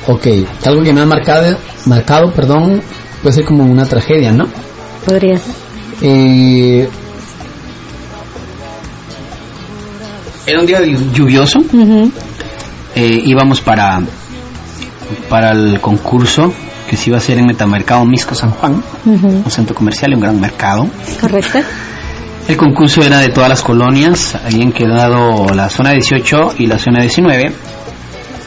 Ok, 0.07 0.27
algo 0.65 0.83
que 0.83 0.93
me 0.93 1.01
ha 1.01 1.07
marcado, 1.07 1.57
marcado, 1.87 2.33
perdón, 2.33 2.83
puede 3.23 3.35
ser 3.35 3.45
como 3.45 3.65
una 3.65 3.87
tragedia, 3.87 4.33
¿no? 4.33 4.47
Podrías. 5.07 5.43
Eh, 6.01 6.89
era 10.47 10.61
un 10.61 10.67
día 10.67 10.81
lluvioso, 10.85 11.61
Ujú, 11.61 12.11
eh, 12.97 13.23
íbamos 13.25 13.61
para 13.61 14.01
para 15.29 15.53
el 15.53 15.81
concurso 15.81 16.53
que 16.89 16.97
se 16.97 17.11
iba 17.11 17.17
a 17.17 17.21
hacer 17.21 17.39
en 17.39 17.47
Metamercado 17.47 18.05
Misco 18.05 18.35
San 18.35 18.51
Juan, 18.51 18.83
un 19.05 19.51
centro 19.51 19.75
comercial 19.75 20.11
y 20.11 20.15
un 20.15 20.21
gran 20.21 20.41
mercado. 20.41 20.89
Correcto. 21.21 21.59
El 22.49 22.57
concurso 22.57 23.03
era 23.03 23.21
de 23.21 23.29
todas 23.29 23.49
las 23.49 23.63
colonias, 23.63 24.35
habían 24.35 24.73
quedado 24.73 25.47
la 25.55 25.71
zona 25.71 25.93
18 25.93 26.55
y 26.59 26.67
la 26.67 26.79
zona 26.79 27.01
19. 27.01 27.53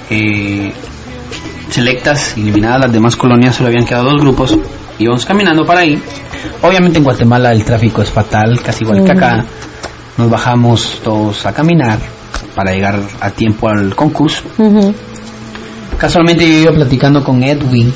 Eh, 0.09 0.73
selectas, 1.75 2.37
eliminadas 2.37 2.81
las 2.81 2.93
demás 2.93 3.15
colonias, 3.15 3.55
solo 3.55 3.67
habían 3.67 3.85
quedado 3.85 4.05
dos 4.11 4.21
grupos. 4.21 4.57
Íbamos 4.97 5.25
caminando 5.25 5.65
para 5.65 5.81
ahí. 5.81 6.01
Obviamente 6.61 6.99
en 6.99 7.03
Guatemala 7.03 7.51
el 7.51 7.65
tráfico 7.65 8.01
es 8.01 8.09
fatal, 8.09 8.61
casi 8.61 8.85
igual 8.85 9.03
que 9.03 9.11
acá. 9.11 9.45
Nos 10.17 10.29
bajamos 10.29 11.01
todos 11.03 11.45
a 11.45 11.51
caminar 11.53 11.99
para 12.55 12.71
llegar 12.71 13.01
a 13.19 13.29
tiempo 13.29 13.67
al 13.67 13.93
concurso. 13.93 14.43
Casualmente 15.97 16.47
yo 16.47 16.59
iba 16.61 16.71
platicando 16.71 17.21
con 17.23 17.43
Edwin, 17.43 17.93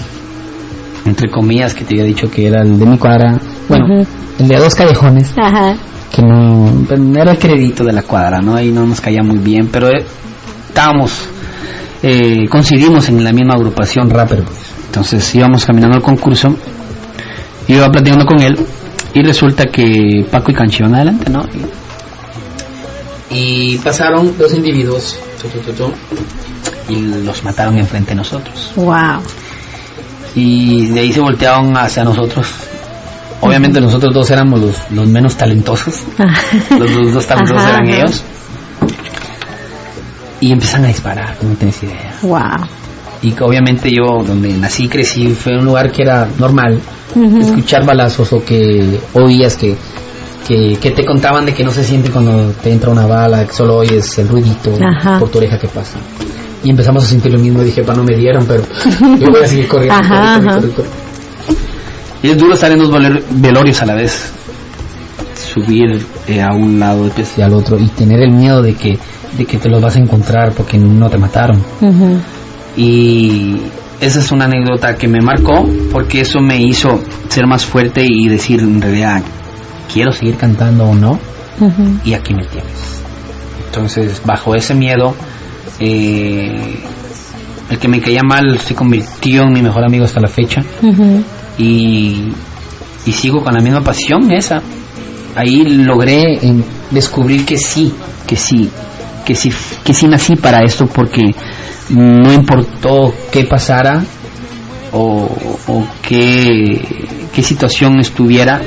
entre 1.06 1.30
comillas, 1.30 1.74
que 1.74 1.86
te 1.86 1.96
había 1.96 2.04
dicho 2.06 2.30
que 2.30 2.48
era 2.48 2.62
el 2.62 2.78
de 2.78 2.86
mi 2.86 2.98
cuadra. 2.98 3.40
Bueno, 3.70 4.06
el 4.38 4.48
de 4.48 4.58
dos 4.58 4.76
callejones, 4.76 5.34
Ajá. 5.38 5.76
que 6.14 6.22
no, 6.22 6.70
pues, 6.86 7.00
no 7.00 7.22
era 7.22 7.32
el 7.32 7.40
crédito 7.40 7.86
de 7.86 7.94
la 7.94 8.04
cuadra, 8.04 8.42
¿no? 8.42 8.56
Ahí 8.56 8.72
no 8.72 8.86
nos 8.86 9.00
caía 9.00 9.24
muy 9.24 9.38
bien, 9.38 9.70
pero 9.72 9.88
eh, 9.88 10.04
estábamos, 10.68 11.30
eh, 12.04 12.48
coincidimos 12.50 13.10
en 13.10 13.24
la 13.24 13.32
misma 13.32 13.56
agrupación 13.56 14.10
Rapper 14.10 14.42
Boys. 14.42 14.58
Entonces 14.88 15.36
íbamos 15.36 15.66
caminando 15.66 15.98
al 15.98 16.04
concurso, 16.04 16.56
iba 17.68 17.90
platicando 17.90 18.26
con 18.26 18.42
él, 18.42 18.58
y 19.14 19.22
resulta 19.24 19.66
que 19.66 20.26
Paco 20.30 20.52
y 20.52 20.56
Canchi 20.56 20.80
iban 20.80 20.96
adelante, 20.96 21.30
¿no? 21.30 21.44
Y, 23.30 23.74
y 23.74 23.78
pasaron 23.78 24.36
dos 24.38 24.54
individuos, 24.54 25.18
tu, 25.42 25.48
tu, 25.50 25.60
tu, 25.60 25.74
tu, 25.74 25.94
y 26.90 27.24
los 27.24 27.44
mataron 27.44 27.78
enfrente 27.78 28.12
de 28.12 28.16
nosotros. 28.16 28.72
Wow. 28.76 29.22
Y 30.36 30.88
de 30.88 31.00
ahí 31.00 31.12
se 31.12 31.22
voltearon 31.22 31.76
hacia 31.78 32.04
nosotros. 32.04 32.48
Obviamente 33.42 33.80
nosotros 33.80 34.14
dos 34.14 34.30
éramos 34.32 34.60
los, 34.60 34.92
los 34.92 35.08
menos 35.08 35.36
talentosos. 35.36 36.02
Los 36.78 36.94
dos, 36.94 37.14
dos 37.14 37.26
talentosos 37.26 37.64
Ajá, 37.64 37.76
eran 37.76 37.88
ajá. 37.88 37.98
ellos. 37.98 38.24
Y 40.42 40.52
empiezan 40.52 40.86
a 40.86 40.88
disparar, 40.88 41.36
no 41.42 41.56
tienes 41.56 41.84
idea. 41.84 42.16
Wow. 42.22 42.68
y 43.22 43.32
que 43.34 43.44
obviamente 43.44 43.90
yo 43.92 44.24
donde 44.24 44.50
nací 44.58 44.88
crecí 44.88 45.30
fue 45.32 45.58
un 45.58 45.66
lugar 45.66 45.92
que 45.92 46.04
era 46.04 46.28
normal 46.38 46.80
escuchar 47.42 47.86
balazos 47.86 48.32
o 48.34 48.44
que 48.46 49.00
oías 49.14 49.58
que, 49.58 49.76
que, 50.48 50.78
que 50.82 50.92
te 50.92 51.04
contaban 51.04 51.46
de 51.46 51.54
que 51.54 51.64
no 51.64 51.72
se 51.72 51.84
siente 51.84 52.10
cuando 52.12 52.52
te 52.64 52.72
entra 52.72 52.90
una 52.92 53.06
bala, 53.06 53.46
que 53.46 53.54
solo 53.54 53.78
oyes 53.78 54.18
el 54.20 54.28
ruidito 54.30 54.72
Ajá. 54.82 55.20
por 55.20 55.30
tu 55.30 55.40
oreja 55.40 55.58
que 55.60 55.68
pasa. 55.68 55.98
Y 56.64 56.70
empezamos 56.70 57.04
a 57.04 57.08
sentir 57.08 57.32
lo 57.32 57.40
mismo, 57.40 57.62
dije, 57.64 57.84
pa, 57.84 57.94
no 57.94 58.04
me 58.04 58.16
dieron, 58.16 58.46
pero 58.46 58.64
yo 59.20 59.30
voy 59.32 59.44
a 59.44 59.48
seguir 59.48 59.68
corriendo. 59.68 59.96
Ajá, 59.96 60.40
corre, 60.40 60.42
corre, 60.42 60.50
ajá. 60.50 60.56
corre, 60.56 60.70
corre. 60.72 60.90
Y 62.22 62.30
es 62.30 62.38
duro 62.38 62.54
estar 62.54 62.72
en 62.72 62.80
dos 62.80 62.92
velorios 63.32 63.82
a 63.82 63.86
la 63.86 63.96
vez. 63.96 64.32
Subir 65.54 66.06
eh, 66.28 66.42
a 66.42 66.54
un 66.54 66.80
lado 66.80 67.10
y 67.38 67.42
al 67.42 67.54
otro 67.54 67.80
y 67.80 67.88
tener 67.88 68.22
el 68.22 68.32
miedo 68.32 68.62
de 68.62 68.74
que, 68.76 68.98
de 69.38 69.46
que 69.46 69.58
te 69.58 69.70
los 69.70 69.82
vas 69.82 69.96
a 69.96 70.00
encontrar 70.00 70.54
porque 70.54 70.78
no 70.78 71.10
te 71.10 71.18
mataron. 71.18 71.64
Y 72.78 73.58
esa 74.00 74.20
es 74.20 74.32
una 74.32 74.46
anécdota 74.46 74.96
que 74.96 75.08
me 75.08 75.20
marcó 75.22 75.68
porque 75.92 76.22
eso 76.22 76.40
me 76.40 76.62
hizo 76.62 77.02
ser 77.28 77.46
más 77.48 77.66
fuerte 77.66 78.06
y 78.08 78.28
decir 78.30 78.62
en 78.62 78.82
realidad 78.82 79.22
quiero 79.92 80.12
seguir 80.12 80.36
cantando 80.38 80.86
o 80.86 80.96
no 80.96 81.20
y 82.06 82.14
aquí 82.14 82.34
me 82.34 82.46
tienes. 82.46 83.02
Entonces 83.66 84.22
bajo 84.26 84.56
ese 84.56 84.74
miedo 84.74 85.14
eh, 85.80 86.80
el 87.70 87.78
que 87.78 87.88
me 87.88 88.00
caía 88.00 88.22
mal 88.24 88.60
se 88.60 88.74
convirtió 88.76 89.44
en 89.44 89.54
mi 89.54 89.62
mejor 89.62 89.84
amigo 89.86 90.06
hasta 90.06 90.20
la 90.22 90.28
fecha 90.28 90.64
y, 91.58 92.30
y 93.06 93.12
sigo 93.12 93.44
con 93.44 93.54
la 93.54 93.62
misma 93.62 93.82
pasión 93.82 94.32
esa. 94.32 94.62
Ahí 95.36 95.64
logré 95.64 96.38
en- 96.46 96.64
descubrir 96.92 97.46
que 97.46 97.58
sí, 97.58 97.94
que 98.28 98.36
sí, 98.36 98.70
que 99.26 99.36
sí, 99.36 99.52
que 99.84 99.94
sí 99.94 100.08
nací 100.08 100.36
para 100.36 100.64
esto 100.64 100.88
porque 100.88 101.22
no 101.90 102.32
importó 102.34 103.14
qué 103.32 103.44
pasara 103.46 104.04
o, 104.92 105.30
o 105.68 105.88
qué, 106.02 106.82
qué 107.34 107.44
situación 107.44 108.00
estuviera, 108.00 108.62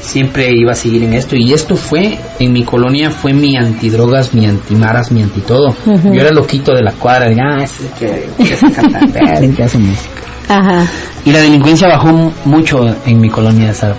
siempre 0.00 0.50
iba 0.54 0.72
a 0.72 0.74
seguir 0.74 1.04
en 1.04 1.14
esto. 1.14 1.36
Y 1.36 1.52
esto 1.52 1.74
fue, 1.76 2.18
en 2.38 2.52
mi 2.52 2.64
colonia, 2.64 3.10
fue 3.10 3.32
mi 3.32 3.56
antidrogas, 3.56 4.34
mi 4.34 4.46
antimaras, 4.46 5.10
mi 5.10 5.22
antitodo. 5.22 5.74
Ujú. 5.86 6.12
Yo 6.14 6.20
era 6.20 6.30
loquito 6.30 6.72
de 6.74 6.82
la 6.82 6.92
cuadra, 6.92 7.28
de, 7.28 7.36
ah, 7.40 7.62
ese 7.64 7.84
que, 7.98 8.28
que 8.44 8.54
hace 8.54 8.70
cantante, 8.72 9.18
ese 9.32 9.50
que 9.54 9.62
hace 9.62 9.78
música. 9.78 10.10
Ajá. 10.48 10.86
Y 11.24 11.32
la 11.32 11.38
delincuencia 11.40 11.88
bajó 11.88 12.30
mucho 12.44 12.76
en 13.06 13.20
mi 13.20 13.30
colonia 13.30 13.70
esa, 13.70 13.94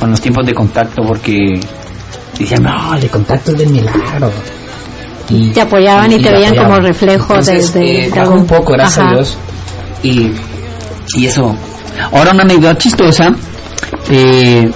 con 0.00 0.10
los 0.10 0.20
tiempos 0.20 0.44
de 0.46 0.54
contacto 0.54 1.02
porque 1.06 1.60
decían, 2.38 2.62
no, 2.64 2.94
el 2.94 3.00
de 3.02 3.08
contacto 3.08 3.52
es 3.52 3.58
del 3.58 3.68
milagro. 3.68 4.30
Y, 5.28 5.50
Te 5.50 5.60
apoyaban 5.60 6.10
y 6.10 6.18
te 6.18 6.32
veían 6.32 6.56
como 6.56 6.80
reflejo 6.80 7.34
Entonces, 7.34 7.72
de- 7.74 8.06
eh, 8.06 8.12
un 8.28 8.46
poco, 8.46 8.72
gracias 8.72 8.98
Ajá. 8.98 9.10
a 9.10 9.14
Dios. 9.14 9.36
Y, 10.02 10.32
y 11.16 11.26
eso. 11.26 11.54
Ahora 12.12 12.32
una 12.32 12.42
anécdota 12.42 12.76
chistosa. 12.78 13.30
Eh, 14.10 14.68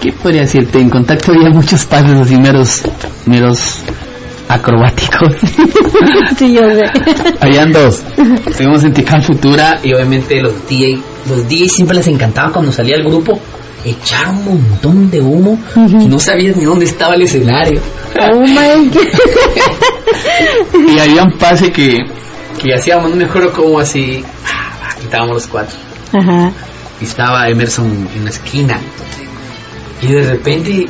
¿Qué 0.00 0.12
podría 0.12 0.42
decirte? 0.42 0.80
En 0.80 0.88
contacto 0.88 1.32
había 1.32 1.50
muchos 1.50 1.84
pases 1.84 2.12
así 2.18 2.36
meros, 2.36 2.82
meros 3.26 3.78
acrobáticos. 4.48 5.34
Sí, 6.38 6.52
yo 6.54 6.62
sé. 6.62 6.82
Habían 7.40 7.70
dos. 7.72 8.02
Estuvimos 8.46 8.82
en 8.84 8.92
Tical 8.92 9.22
Futura 9.22 9.78
y 9.82 9.92
obviamente 9.94 10.40
los 10.40 10.66
DJ, 10.68 10.98
los 11.28 11.46
DJ 11.48 11.68
siempre 11.68 11.96
les 11.96 12.08
encantaba 12.08 12.52
cuando 12.52 12.72
salía 12.72 12.96
el 12.96 13.04
grupo 13.04 13.38
echar 13.84 14.28
un 14.28 14.44
montón 14.44 15.10
de 15.10 15.20
humo 15.20 15.58
y 15.76 16.06
no 16.06 16.18
sabías 16.18 16.56
ni 16.56 16.64
dónde 16.64 16.86
estaba 16.86 17.14
el 17.14 17.22
escenario. 17.22 17.80
Oh 18.18 18.40
my 18.40 18.88
God. 18.92 19.06
Y 20.88 20.98
había 20.98 21.24
un 21.24 21.32
pase 21.38 21.70
que, 21.70 21.98
que 22.60 22.74
hacíamos, 22.74 23.10
no 23.10 23.16
me 23.16 23.24
acuerdo 23.24 23.52
cómo 23.52 23.78
así, 23.78 24.24
ah, 24.46 24.88
estábamos 25.00 25.34
los 25.34 25.46
cuatro. 25.46 25.76
Ajá. 26.12 26.52
Y 27.00 27.04
estaba 27.04 27.48
Emerson 27.48 28.08
en 28.14 28.24
la 28.24 28.30
esquina. 28.30 28.80
Y 30.00 30.06
de 30.08 30.22
repente 30.22 30.86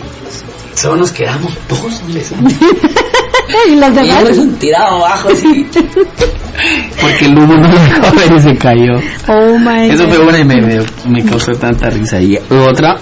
solo 0.75 0.97
nos 0.97 1.13
quedamos 1.13 1.57
todos 1.69 2.03
Y 3.69 3.77
los 3.77 3.91
Y 3.91 3.93
demás. 3.95 4.21
Emerson 4.23 4.53
tirado 4.59 4.97
abajo 5.05 5.29
así. 5.33 5.67
Porque 7.01 7.27
el 7.27 7.39
humo 7.39 7.55
no 7.57 7.69
lo 7.69 7.79
dejó 7.79 8.17
ver 8.17 8.33
y 8.37 8.41
se 8.41 8.57
cayó. 8.57 8.93
Oh 9.29 9.59
my 9.59 9.89
Eso 9.91 10.05
God. 10.07 10.13
fue 10.15 10.27
una 10.27 10.39
y 10.39 10.45
me, 10.45 10.61
me, 10.61 10.81
me 11.09 11.25
causó 11.25 11.53
tanta 11.53 11.91
risa. 11.91 12.21
Y 12.21 12.39
otra, 12.51 12.97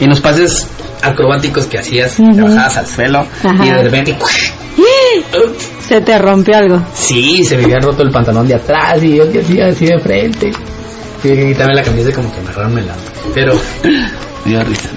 en 0.00 0.08
los 0.10 0.20
pases 0.20 0.66
acrobáticos 1.02 1.66
que 1.66 1.78
hacías, 1.78 2.16
te 2.16 2.40
bajabas 2.42 2.76
al 2.78 2.86
suelo 2.86 3.26
Ajá. 3.42 3.64
y 3.66 3.70
de 3.70 3.82
repente... 3.82 4.16
Se 5.86 6.00
te 6.00 6.18
rompió 6.18 6.56
algo. 6.56 6.82
Sí, 6.94 7.44
se 7.44 7.56
me 7.58 7.64
había 7.64 7.78
roto 7.78 8.02
el 8.02 8.10
pantalón 8.10 8.48
de 8.48 8.54
atrás 8.54 9.02
y 9.02 9.16
yo 9.16 9.30
que 9.30 9.40
hacía 9.40 9.66
así 9.66 9.84
de 9.86 9.98
frente. 9.98 10.50
Tuve 11.22 11.36
que 11.36 11.46
quitarme 11.48 11.74
la 11.74 11.82
camisa 11.82 12.08
y 12.08 12.12
como 12.12 12.32
que 12.32 12.40
amarrarme 12.40 12.82
la... 12.82 12.94
Pero 13.34 13.54
me 13.84 14.50
dio 14.50 14.64
risa. 14.64 14.88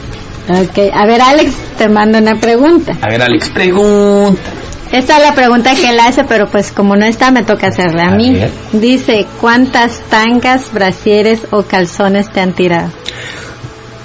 Ok. 0.49 0.79
A 0.93 1.05
ver, 1.05 1.21
Alex, 1.21 1.51
te 1.77 1.89
mando 1.89 2.17
una 2.19 2.35
pregunta. 2.39 2.93
A 3.01 3.09
ver, 3.09 3.21
Alex, 3.21 3.49
pregunta. 3.49 4.41
Esta 4.91 5.17
es 5.17 5.23
la 5.23 5.33
pregunta 5.33 5.73
que 5.75 5.89
él 5.89 5.99
hace, 5.99 6.23
pero 6.23 6.47
pues 6.47 6.71
como 6.71 6.95
no 6.95 7.05
está, 7.05 7.31
me 7.31 7.43
toca 7.43 7.67
hacerla 7.67 8.07
a 8.07 8.11
mí. 8.15 8.37
Dice, 8.73 9.25
¿cuántas 9.41 9.99
tangas, 10.09 10.71
brasieres 10.73 11.41
o 11.51 11.63
calzones 11.63 12.29
te 12.29 12.39
han 12.41 12.53
tirado? 12.53 12.89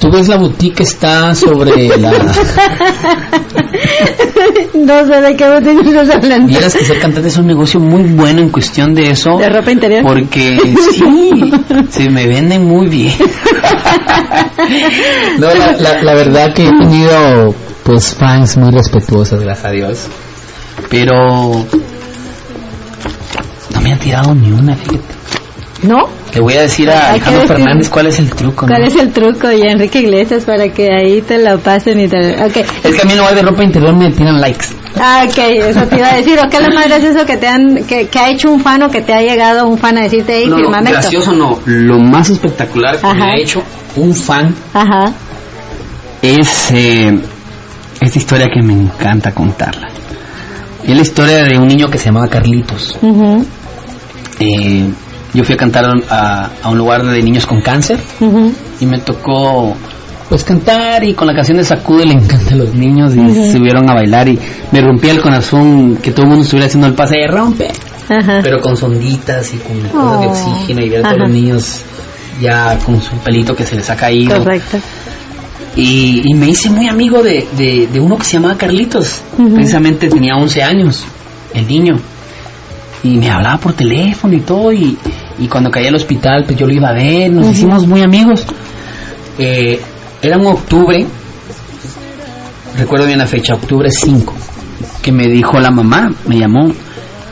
Tú 0.01 0.11
ves 0.11 0.27
la 0.27 0.37
boutique 0.37 0.79
que 0.79 0.83
está 0.83 1.33
sobre 1.37 1.97
la... 1.97 2.11
no 4.75 5.07
sé 5.07 5.21
de 5.21 5.37
qué 5.37 5.49
botella 5.49 5.81
estás 5.81 6.11
hablando. 6.17 6.49
Vieras 6.49 6.75
que 6.75 6.85
ser 6.85 6.99
cantante 6.99 7.29
es 7.29 7.37
un 7.37 7.47
negocio 7.47 7.79
muy 7.79 8.03
bueno 8.03 8.41
en 8.41 8.49
cuestión 8.51 8.95
de 8.95 9.11
eso. 9.11 9.39
¿De 9.39 9.49
ropa 9.49 9.71
interior? 9.71 10.03
Porque 10.03 10.59
sí, 10.93 11.53
se 11.89 12.11
me 12.11 12.27
venden 12.27 12.65
muy 12.67 12.89
bien. 12.89 13.13
No, 15.39 15.53
la, 15.55 15.73
la- 15.73 16.03
la 16.03 16.15
verdad 16.15 16.53
que 16.55 16.67
he 16.67 16.71
tenido 16.71 17.55
pues 17.85 18.15
fans 18.15 18.57
muy 18.57 18.71
respetuosas, 18.71 19.41
gracias 19.41 19.67
a 19.67 19.71
Dios. 19.71 20.07
Pero 20.93 21.65
no 23.75 23.81
me 23.81 23.93
han 23.93 23.99
tirado 23.99 24.35
ni 24.35 24.53
una, 24.53 24.77
fíjate. 24.77 25.01
¿No? 25.85 26.09
Le 26.33 26.41
voy 26.41 26.55
a 26.55 26.61
decir 26.63 26.89
a 26.91 27.07
Hay 27.07 27.11
Alejandro 27.17 27.43
decir- 27.43 27.57
Fernández 27.57 27.89
cuál 27.91 28.07
es 28.07 28.19
el 28.21 28.31
truco. 28.31 28.67
¿no? 28.67 28.73
¿Cuál 28.73 28.87
es 28.87 28.95
el 28.97 29.11
truco? 29.13 29.51
Y 29.51 29.63
Enrique 29.63 30.01
Iglesias 30.01 30.45
para 30.45 30.69
que 30.69 30.89
ahí 30.93 31.21
te 31.23 31.39
lo 31.43 31.59
pasen 31.59 31.99
y 31.99 32.09
te... 32.09 32.17
Ok. 32.45 32.57
Es 32.85 32.95
que 32.95 33.03
a 33.03 33.05
mí 33.05 33.13
en 33.13 33.19
lugar 33.19 33.35
de 33.35 33.43
ropa 33.43 33.65
interior 33.65 33.97
me 33.97 34.11
tiran 34.13 34.41
likes. 34.41 34.67
Ah, 35.01 35.25
ok, 35.29 35.39
eso 35.39 35.81
te 35.87 35.97
iba 35.97 36.09
a 36.09 36.17
decir. 36.17 36.39
¿O 36.39 36.49
qué 36.49 36.59
es 36.59 36.63
lo 36.63 36.75
más 36.75 36.87
gracioso 36.87 37.25
que 37.27 37.37
te 37.39 37.49
han, 37.49 37.85
que, 37.87 38.07
que 38.09 38.19
ha 38.19 38.31
hecho 38.31 38.51
un 38.53 38.61
fan 38.61 38.83
o 38.83 38.91
que 38.91 39.01
te 39.01 39.13
ha 39.15 39.23
llegado 39.23 39.67
un 39.67 39.79
fan 39.79 39.97
a 39.99 40.03
decirte, 40.03 40.37
hey, 40.37 40.45
No, 40.47 40.57
no, 40.59 40.65
firmame 40.65 40.91
esto"? 40.91 41.01
gracioso 41.01 41.33
no. 41.33 41.59
Lo 41.65 41.99
más 41.99 42.29
espectacular 42.31 42.99
que 42.99 43.07
me 43.07 43.13
Ajá. 43.13 43.25
ha 43.33 43.37
hecho 43.41 43.63
un 43.97 44.15
fan 44.15 44.55
Ajá. 44.75 45.13
es 46.21 46.71
eh, 46.71 47.19
esta 48.01 48.19
historia 48.19 48.47
que 48.55 48.63
me 48.63 48.75
encanta 48.75 49.33
contarla. 49.33 49.89
Es 50.85 50.95
la 50.97 51.03
historia 51.03 51.45
de 51.45 51.59
un 51.59 51.69
niño 51.69 51.89
que 51.89 51.99
se 51.99 52.07
llamaba 52.07 52.29
Carlitos. 52.29 52.99
Eh, 54.41 54.85
yo 55.35 55.45
fui 55.45 55.55
a 55.55 55.57
cantar 55.59 55.85
a, 56.11 56.51
a 56.63 56.69
un 56.71 56.79
lugar 56.79 57.05
de 57.05 57.23
niños 57.23 57.47
con 57.47 57.63
cáncer 57.63 57.99
y 58.81 58.87
me 58.87 58.99
tocó 58.99 59.75
pues 60.29 60.45
cantar 60.45 61.05
y 61.05 61.13
con 61.15 61.27
la 61.27 61.35
canción 61.35 61.59
de 61.59 61.65
Sacude 61.65 62.07
le 62.07 62.15
encanta 62.15 62.55
a 62.55 62.57
los 62.57 62.75
niños 62.75 63.15
y 63.15 63.21
Ujú. 63.21 63.53
subieron 63.53 63.89
a 63.91 63.95
bailar 63.95 64.29
y 64.29 64.39
me 64.73 64.81
rompía 64.81 65.13
el 65.13 65.21
corazón 65.21 65.97
que 66.03 66.11
todo 66.11 66.23
el 66.23 66.29
mundo 66.31 66.45
estuviera 66.45 66.67
haciendo 66.67 66.87
el 66.87 66.95
pase 66.95 67.17
de 67.19 67.27
rompe 67.29 67.69
Ajá. 68.09 68.41
pero 68.43 68.61
con 68.61 68.77
sonditas 68.77 69.53
y 69.53 69.59
con 69.59 69.79
cosas 69.91 70.21
de 70.21 70.27
Oh, 70.27 70.31
oxígeno 70.31 70.81
y 70.85 70.89
ver 70.89 71.01
a 71.01 71.09
todos 71.11 71.19
los 71.21 71.31
niños 71.31 71.83
ya 72.41 72.79
con 72.85 73.01
su 73.01 73.15
pelito 73.19 73.55
que 73.55 73.65
se 73.67 73.77
les 73.77 73.89
ha 73.91 73.97
caído 73.97 74.39
Correcto. 74.39 74.79
Y, 75.77 76.23
y 76.25 76.35
me 76.35 76.49
hice 76.49 76.71
muy 76.71 76.89
amigo 76.89 77.23
de, 77.23 77.47
de, 77.57 77.89
de 77.93 78.01
uno 78.01 78.17
que 78.19 78.25
se 78.25 78.35
llamaba 78.35 78.57
Carlitos. 78.57 79.23
Precisamente 79.55 80.09
tenía 80.09 80.37
11 80.37 80.63
años, 80.63 81.05
el 81.55 81.67
niño. 81.67 81.95
Y 83.05 83.17
me 83.17 83.31
hablaba 83.31 83.59
por 83.59 83.73
teléfono 83.73 84.35
y 84.35 84.41
todo. 84.41 84.73
Y, 84.73 84.97
y 85.39 85.49
cuando 85.49 85.71
caía 85.71 85.89
al 85.89 85.97
hospital, 85.97 86.45
pues 86.47 86.59
yo 86.59 86.67
lo 86.67 86.73
iba 86.73 86.89
a 86.91 86.95
ver. 86.95 87.33
Nos 87.33 87.49
hicimos 87.49 87.87
muy 87.87 88.03
amigos. 88.03 88.45
Eh, 89.39 89.81
era 90.23 90.37
un 90.39 90.47
octubre, 90.47 91.05
recuerdo 92.79 93.07
bien 93.07 93.19
la 93.19 93.27
fecha, 93.27 93.55
octubre 93.55 93.91
5, 93.91 94.35
que 95.03 95.11
me 95.11 95.27
dijo 95.27 95.59
la 95.59 95.71
mamá, 95.71 96.13
me 96.27 96.39
llamó, 96.39 96.71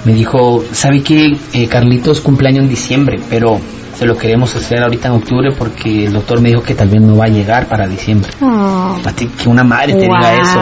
me 0.05 0.12
dijo, 0.15 0.65
¿sabe 0.73 1.02
qué? 1.02 1.36
Eh, 1.52 1.69
Carlitos 1.69 2.20
cumpleaños 2.20 2.65
en 2.65 2.69
diciembre, 2.70 3.20
pero 3.28 3.61
se 4.01 4.06
lo 4.06 4.16
queremos 4.16 4.56
hacer 4.56 4.82
ahorita 4.82 5.09
en 5.09 5.14
octubre 5.16 5.51
porque 5.52 6.06
el 6.06 6.14
doctor 6.14 6.40
me 6.40 6.48
dijo 6.48 6.62
que 6.62 6.74
tal 6.74 6.89
vez 6.89 7.02
no 7.02 7.18
va 7.18 7.27
a 7.27 7.28
llegar 7.28 7.68
para 7.68 7.86
diciembre. 7.86 8.31
Oh. 8.40 8.97
A 9.05 9.12
ti, 9.12 9.27
que 9.27 9.47
una 9.47 9.62
madre 9.62 9.93
te 9.93 10.01
diga 10.01 10.40
eso. 10.40 10.59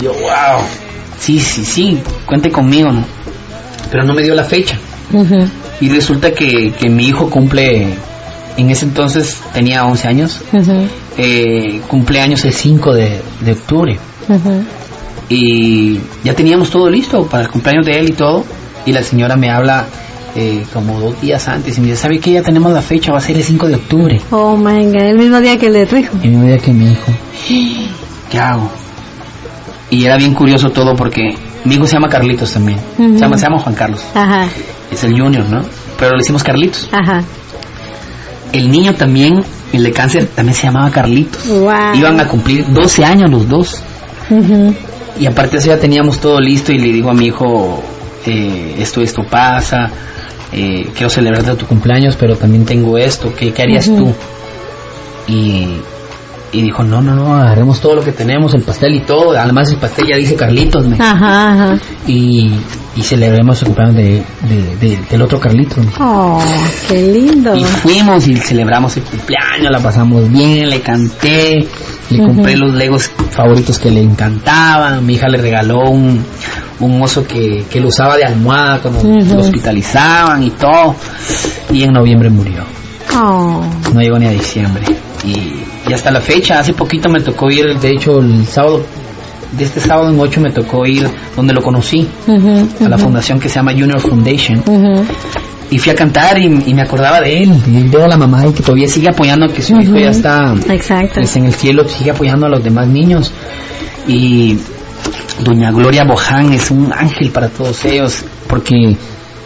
Yo, 0.00 0.12
wow. 0.12 0.62
Sí, 1.18 1.40
sí, 1.40 1.64
sí, 1.64 1.98
cuente 2.24 2.52
conmigo, 2.52 2.92
¿no? 2.92 3.04
Pero 3.90 4.04
no 4.04 4.14
me 4.14 4.22
dio 4.22 4.36
la 4.36 4.44
fecha. 4.44 4.78
Y 5.80 5.88
resulta 5.88 6.32
que, 6.32 6.72
que 6.78 6.88
mi 6.88 7.08
hijo 7.08 7.28
cumple, 7.28 7.94
en 8.56 8.70
ese 8.70 8.84
entonces 8.84 9.40
tenía 9.52 9.84
11 9.84 10.06
años, 10.06 10.40
Ujú. 10.52 10.86
eh, 11.18 11.80
cumpleaños 11.88 12.44
el 12.44 12.52
5 12.52 12.94
de, 12.94 13.20
de 13.40 13.52
octubre. 13.54 13.98
Y 15.28 15.98
ya 16.22 16.32
teníamos 16.34 16.70
todo 16.70 16.88
listo 16.88 17.26
para 17.26 17.42
el 17.42 17.50
cumpleaños 17.50 17.86
de 17.86 17.98
él 17.98 18.10
y 18.10 18.12
todo. 18.12 18.44
Y 18.86 18.92
la 18.92 19.02
señora 19.02 19.34
me 19.34 19.50
habla 19.50 19.86
eh, 20.34 20.64
como 20.72 20.98
dos 21.00 21.20
días 21.20 21.46
antes 21.48 21.76
y 21.76 21.80
me 21.80 21.88
dice, 21.88 21.98
¿sabe 22.02 22.18
qué? 22.18 22.32
Ya 22.32 22.42
tenemos 22.42 22.72
la 22.72 22.80
fecha, 22.82 23.12
va 23.12 23.18
a 23.18 23.20
ser 23.20 23.36
el 23.36 23.42
5 23.44 23.68
de 23.68 23.74
octubre. 23.76 24.20
Oh 24.30 24.56
my 24.56 24.84
god, 24.86 25.02
el 25.02 25.18
mismo 25.18 25.40
día 25.40 25.58
que 25.58 25.66
el 25.66 25.74
de 25.74 25.86
tu 25.86 25.96
hijo. 25.96 26.16
Y 26.22 26.28
me 26.28 26.44
veía 26.46 26.58
que 26.58 26.72
mi 26.72 26.90
hijo, 26.92 27.12
¿qué 28.30 28.38
hago? 28.38 28.70
Y 29.90 30.04
era 30.06 30.16
bien 30.16 30.32
curioso 30.34 30.70
todo 30.70 30.96
porque 30.96 31.36
mi 31.64 31.74
hijo 31.74 31.86
se 31.86 31.92
llama 31.94 32.08
Carlitos 32.08 32.52
también. 32.52 32.78
Se, 32.96 33.18
llama, 33.18 33.36
se 33.36 33.44
llama 33.44 33.58
Juan 33.58 33.74
Carlos. 33.74 34.00
Ajá, 34.14 34.46
Es 34.90 35.04
el 35.04 35.12
junior, 35.20 35.44
¿no? 35.50 35.60
Pero 35.98 36.12
le 36.12 36.22
hicimos 36.22 36.42
Carlitos. 36.42 36.88
ajá. 36.92 37.22
El 38.52 38.70
niño 38.70 38.94
también, 38.94 39.42
el 39.72 39.82
de 39.82 39.92
cáncer, 39.92 40.26
también 40.34 40.54
se 40.54 40.64
llamaba 40.66 40.90
Carlitos. 40.90 41.46
Wow. 41.48 41.94
Iban 41.94 42.20
a 42.20 42.28
cumplir 42.28 42.66
12 42.70 43.02
años 43.04 43.30
los 43.30 43.48
dos. 43.48 43.82
Ujú. 44.28 44.74
Y 45.18 45.24
aparte 45.26 45.52
de 45.52 45.58
eso 45.58 45.68
ya 45.68 45.78
teníamos 45.78 46.18
todo 46.20 46.38
listo 46.38 46.70
y 46.72 46.78
le 46.78 46.92
digo 46.92 47.10
a 47.10 47.14
mi 47.14 47.26
hijo, 47.28 47.82
eh, 48.26 48.76
esto, 48.78 49.00
esto 49.00 49.22
pasa, 49.24 49.90
eh, 50.52 50.86
quiero 50.94 51.08
celebrarte 51.08 51.54
tu 51.56 51.66
cumpleaños, 51.66 52.16
pero 52.16 52.36
también 52.36 52.64
tengo 52.64 52.98
esto, 52.98 53.32
¿qué, 53.34 53.52
qué 53.52 53.62
harías 53.62 53.88
Ujú. 53.88 54.04
tú? 54.06 54.14
Y, 55.28 55.76
y 56.52 56.60
dijo, 56.62 56.82
no, 56.84 57.00
no, 57.00 57.14
no, 57.14 57.34
agarremos 57.34 57.80
todo 57.80 57.94
lo 57.96 58.02
que 58.04 58.12
tenemos, 58.12 58.52
el 58.54 58.62
pastel 58.62 58.94
y 58.94 59.00
todo, 59.00 59.32
además 59.38 59.70
el 59.70 59.76
pastel 59.78 60.06
ya 60.08 60.16
dice 60.16 60.36
Carlitos, 60.36 60.86
me. 60.86 60.96
Ajá, 60.96 61.52
ajá. 61.52 61.78
Y, 62.06 62.52
y 62.94 63.02
celebremos 63.02 63.60
el 63.62 63.68
cumpleaños 63.68 63.96
de, 63.96 64.22
de- 64.48 64.76
de- 64.76 64.98
del 65.10 65.22
otro 65.22 65.40
Carlitos. 65.40 65.78
Oh, 65.98 66.42
qué 66.88 67.00
lindo. 67.00 67.56
Y 67.56 67.64
fuimos 67.64 68.26
y 68.28 68.36
celebramos 68.36 68.96
el 68.98 69.02
cumpleaños, 69.04 69.70
la 69.70 69.80
pasamos 69.80 70.28
bien, 70.30 70.68
le 70.68 70.80
canté, 70.82 71.66
le 72.10 72.18
compré 72.18 72.56
los 72.56 72.74
legos 72.74 73.10
favoritos 73.30 73.78
que 73.78 73.90
le 73.90 74.02
encantaban, 74.02 75.04
mi 75.06 75.14
hija 75.14 75.28
le 75.28 75.38
regaló 75.38 75.88
un, 75.88 76.22
un 76.80 77.00
oso 77.02 77.26
que, 77.26 77.64
que 77.70 77.80
lo 77.80 77.88
usaba 77.88 78.18
de 78.18 78.24
almohada 78.24 78.80
cuando 78.80 79.02
lo 79.04 79.40
hospitalizaban 79.40 80.42
y 80.42 80.50
todo, 80.50 80.94
y 81.72 81.82
en 81.84 81.92
noviembre 81.92 82.28
murió, 82.28 82.62
Oh. 83.14 83.64
no 83.92 84.00
llegó 84.00 84.18
ni 84.18 84.26
a 84.26 84.30
diciembre. 84.30 84.84
Y, 85.24 85.62
y 85.88 85.92
hasta 85.92 86.10
la 86.10 86.20
fecha, 86.20 86.58
hace 86.58 86.72
poquito 86.72 87.08
me 87.08 87.20
tocó 87.20 87.50
ir, 87.50 87.78
de 87.78 87.90
hecho 87.90 88.20
el 88.20 88.46
sábado, 88.46 88.84
de 89.52 89.64
este 89.64 89.80
sábado 89.80 90.10
en 90.10 90.18
8 90.18 90.40
me 90.40 90.50
tocó 90.50 90.86
ir 90.86 91.08
donde 91.36 91.52
lo 91.52 91.62
conocí, 91.62 92.08
a 92.26 92.88
la 92.88 92.98
fundación 92.98 93.38
que 93.38 93.48
se 93.48 93.56
llama 93.56 93.72
Junior 93.72 94.00
Foundation. 94.00 94.62
Y 95.70 95.78
fui 95.78 95.90
a 95.90 95.94
cantar 95.94 96.38
y, 96.38 96.44
y 96.66 96.74
me 96.74 96.82
acordaba 96.82 97.20
de 97.22 97.44
él. 97.44 97.52
Y 97.66 97.88
veo 97.88 98.04
a 98.04 98.08
la 98.08 98.18
mamá 98.18 98.46
y 98.46 98.52
que 98.52 98.62
todavía 98.62 98.88
sigue 98.88 99.08
apoyando, 99.08 99.46
que 99.48 99.62
su 99.62 99.74
hijo 99.80 99.96
ya 99.96 100.10
está 100.10 100.54
Exacto. 100.68 101.14
pues, 101.14 101.34
en 101.36 101.46
el 101.46 101.54
cielo, 101.54 101.88
sigue 101.88 102.10
apoyando 102.10 102.46
a 102.46 102.50
los 102.50 102.62
demás 102.62 102.88
niños. 102.88 103.32
Y 104.06 104.58
doña 105.42 105.70
Gloria 105.70 106.04
Boján 106.04 106.52
es 106.52 106.70
un 106.70 106.92
ángel 106.92 107.30
para 107.30 107.48
todos 107.48 107.84
ellos, 107.86 108.22
porque 108.48 108.96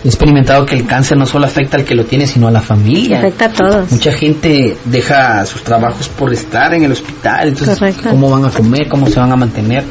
he 0.06 0.08
experimentado 0.08 0.64
que 0.64 0.76
el 0.76 0.86
cáncer 0.86 1.18
no 1.18 1.26
solo 1.26 1.46
afecta 1.46 1.76
al 1.76 1.84
que 1.84 1.96
lo 1.96 2.04
tiene, 2.04 2.28
sino 2.28 2.46
a 2.46 2.52
la 2.52 2.60
familia. 2.60 3.18
Afecta 3.18 3.46
a 3.46 3.52
todos. 3.52 3.90
Mucha 3.90 4.12
gente 4.12 4.76
deja 4.84 5.44
sus 5.46 5.62
trabajos 5.62 6.08
por 6.08 6.32
estar 6.32 6.72
en 6.74 6.84
el 6.84 6.92
hospital, 6.92 7.48
entonces 7.48 7.76
Correcto. 7.76 8.10
cómo 8.10 8.30
van 8.30 8.44
a 8.44 8.50
comer, 8.50 8.88
cómo 8.88 9.08
se 9.08 9.18
van 9.18 9.32
a 9.32 9.36
mantener. 9.36 9.82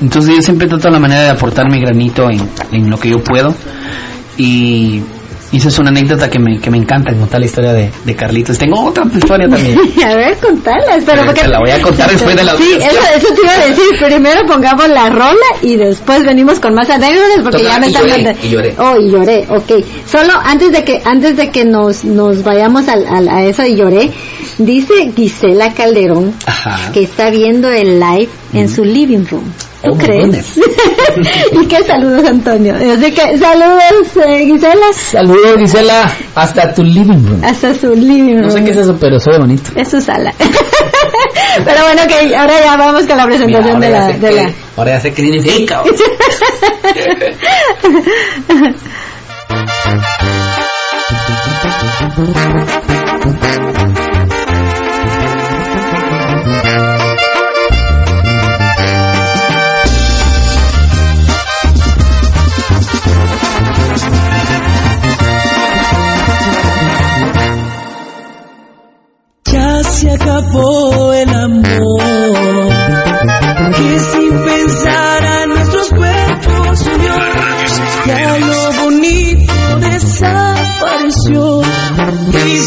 Entonces 0.00 0.36
yo 0.36 0.40
siempre 0.40 0.68
trato 0.68 0.88
la 0.88 0.98
manera 0.98 1.24
de 1.24 1.28
aportar 1.28 1.70
mi 1.70 1.78
granito 1.80 2.30
en, 2.30 2.48
en 2.72 2.88
lo 2.88 2.98
que 2.98 3.10
yo 3.10 3.22
puedo 3.22 3.54
y, 4.38 5.02
y 5.52 5.58
esa 5.58 5.68
es 5.68 5.78
una 5.78 5.90
anécdota 5.90 6.28
que 6.30 6.38
me, 6.38 6.58
que 6.58 6.70
me 6.70 6.78
encanta 6.78 7.12
contar 7.14 7.38
la 7.40 7.46
historia 7.46 7.72
de, 7.74 7.90
de 8.04 8.16
Carlitos. 8.16 8.58
Tengo 8.58 8.84
otra 8.86 9.04
historia 9.14 9.48
también. 9.48 9.78
A 10.04 10.14
ver, 10.16 10.36
contalas, 10.38 11.04
pero 11.06 11.24
porque... 11.26 11.42
te 11.42 11.48
la 11.48 11.58
voy 11.60 11.70
a 11.70 11.80
contar 11.82 12.10
después 12.10 12.34
de 12.34 12.42
la 12.44 12.56
Sí, 12.56 12.72
eso, 12.80 13.00
eso 13.16 13.34
te 13.34 13.40
iba 13.42 13.52
a 13.52 13.66
decir. 13.66 13.84
Primero 14.04 14.40
pongamos 14.46 14.88
la 14.88 15.10
rola 15.10 15.36
y 15.62 15.76
después 15.76 16.24
venimos 16.24 16.58
con 16.58 16.74
más 16.74 16.88
anécdotas 16.90 17.40
porque 17.42 17.58
Toca, 17.58 17.70
ya 17.70 17.78
me 17.78 17.86
están 17.88 18.06
lloré, 18.06 18.36
y 18.42 18.48
lloré. 18.48 18.74
Oh, 18.78 18.96
y 18.98 19.10
lloré, 19.10 19.46
ok. 19.48 19.84
Solo 20.10 20.32
antes 20.42 20.72
de 20.72 20.84
que 20.84 21.02
antes 21.04 21.36
de 21.36 21.50
que 21.50 21.64
nos, 21.64 22.04
nos 22.04 22.42
vayamos 22.42 22.88
al, 22.88 23.06
al- 23.06 23.28
a 23.28 23.42
eso 23.44 23.64
y 23.64 23.76
lloré, 23.76 24.10
dice 24.58 25.12
Gisela 25.14 25.72
Calderón 25.74 26.34
Ajá. 26.46 26.92
que 26.92 27.02
está 27.02 27.30
viendo 27.30 27.68
el 27.70 28.00
live 28.00 28.28
en 28.54 28.68
su 28.68 28.84
living 28.84 29.24
room. 29.30 29.44
¿Tú 29.84 29.98
crees? 29.98 30.56
y 31.52 31.66
qué 31.66 31.82
saludos, 31.84 32.24
Antonio. 32.24 32.74
Así 32.76 33.12
que 33.12 33.36
saludos, 33.38 34.16
eh, 34.26 34.44
Gisela, 34.46 34.86
Saludos 34.92 35.56
Gisela, 35.58 36.10
hasta 36.36 36.72
tu 36.72 36.84
living 36.84 37.26
room. 37.26 37.42
hasta 37.44 37.74
su 37.74 37.92
living 37.94 38.34
room. 38.36 38.42
No 38.46 38.50
sé 38.50 38.62
qué 38.64 38.70
es 38.70 38.76
eso, 38.76 38.96
pero 39.00 39.18
ve 39.18 39.38
bonito. 39.38 39.70
Es 39.76 39.88
su 39.88 40.00
sala. 40.00 40.32
Pero 41.64 41.82
bueno, 41.84 42.02
que 42.08 42.34
ahora 42.34 42.54
ya 42.64 42.76
vamos 42.78 43.02
con 43.04 43.16
la 43.16 43.26
Mira, 43.26 43.38
presentación 43.44 43.84
ahora, 43.84 43.86
de 43.86 43.92
la... 43.92 44.06
De 44.06 44.18
qué- 44.20 44.32
la... 44.44 44.50
ahora 44.76 44.90
ya 44.92 45.00
sé 45.00 45.12
qué 45.12 45.22
significa. 45.22 45.82
Acabó 70.14 71.12
el 71.14 71.28
amor 71.34 72.68
que 73.76 73.98
sin 73.98 74.44
pensar 74.44 75.24
a 75.24 75.46
nuestros 75.46 75.88
cuerpos 75.88 76.86
unió. 76.94 77.14
Ya 78.06 78.38
lo 78.38 78.72
bonito 78.82 79.52
desapareció 79.80 81.62
y 81.62 82.58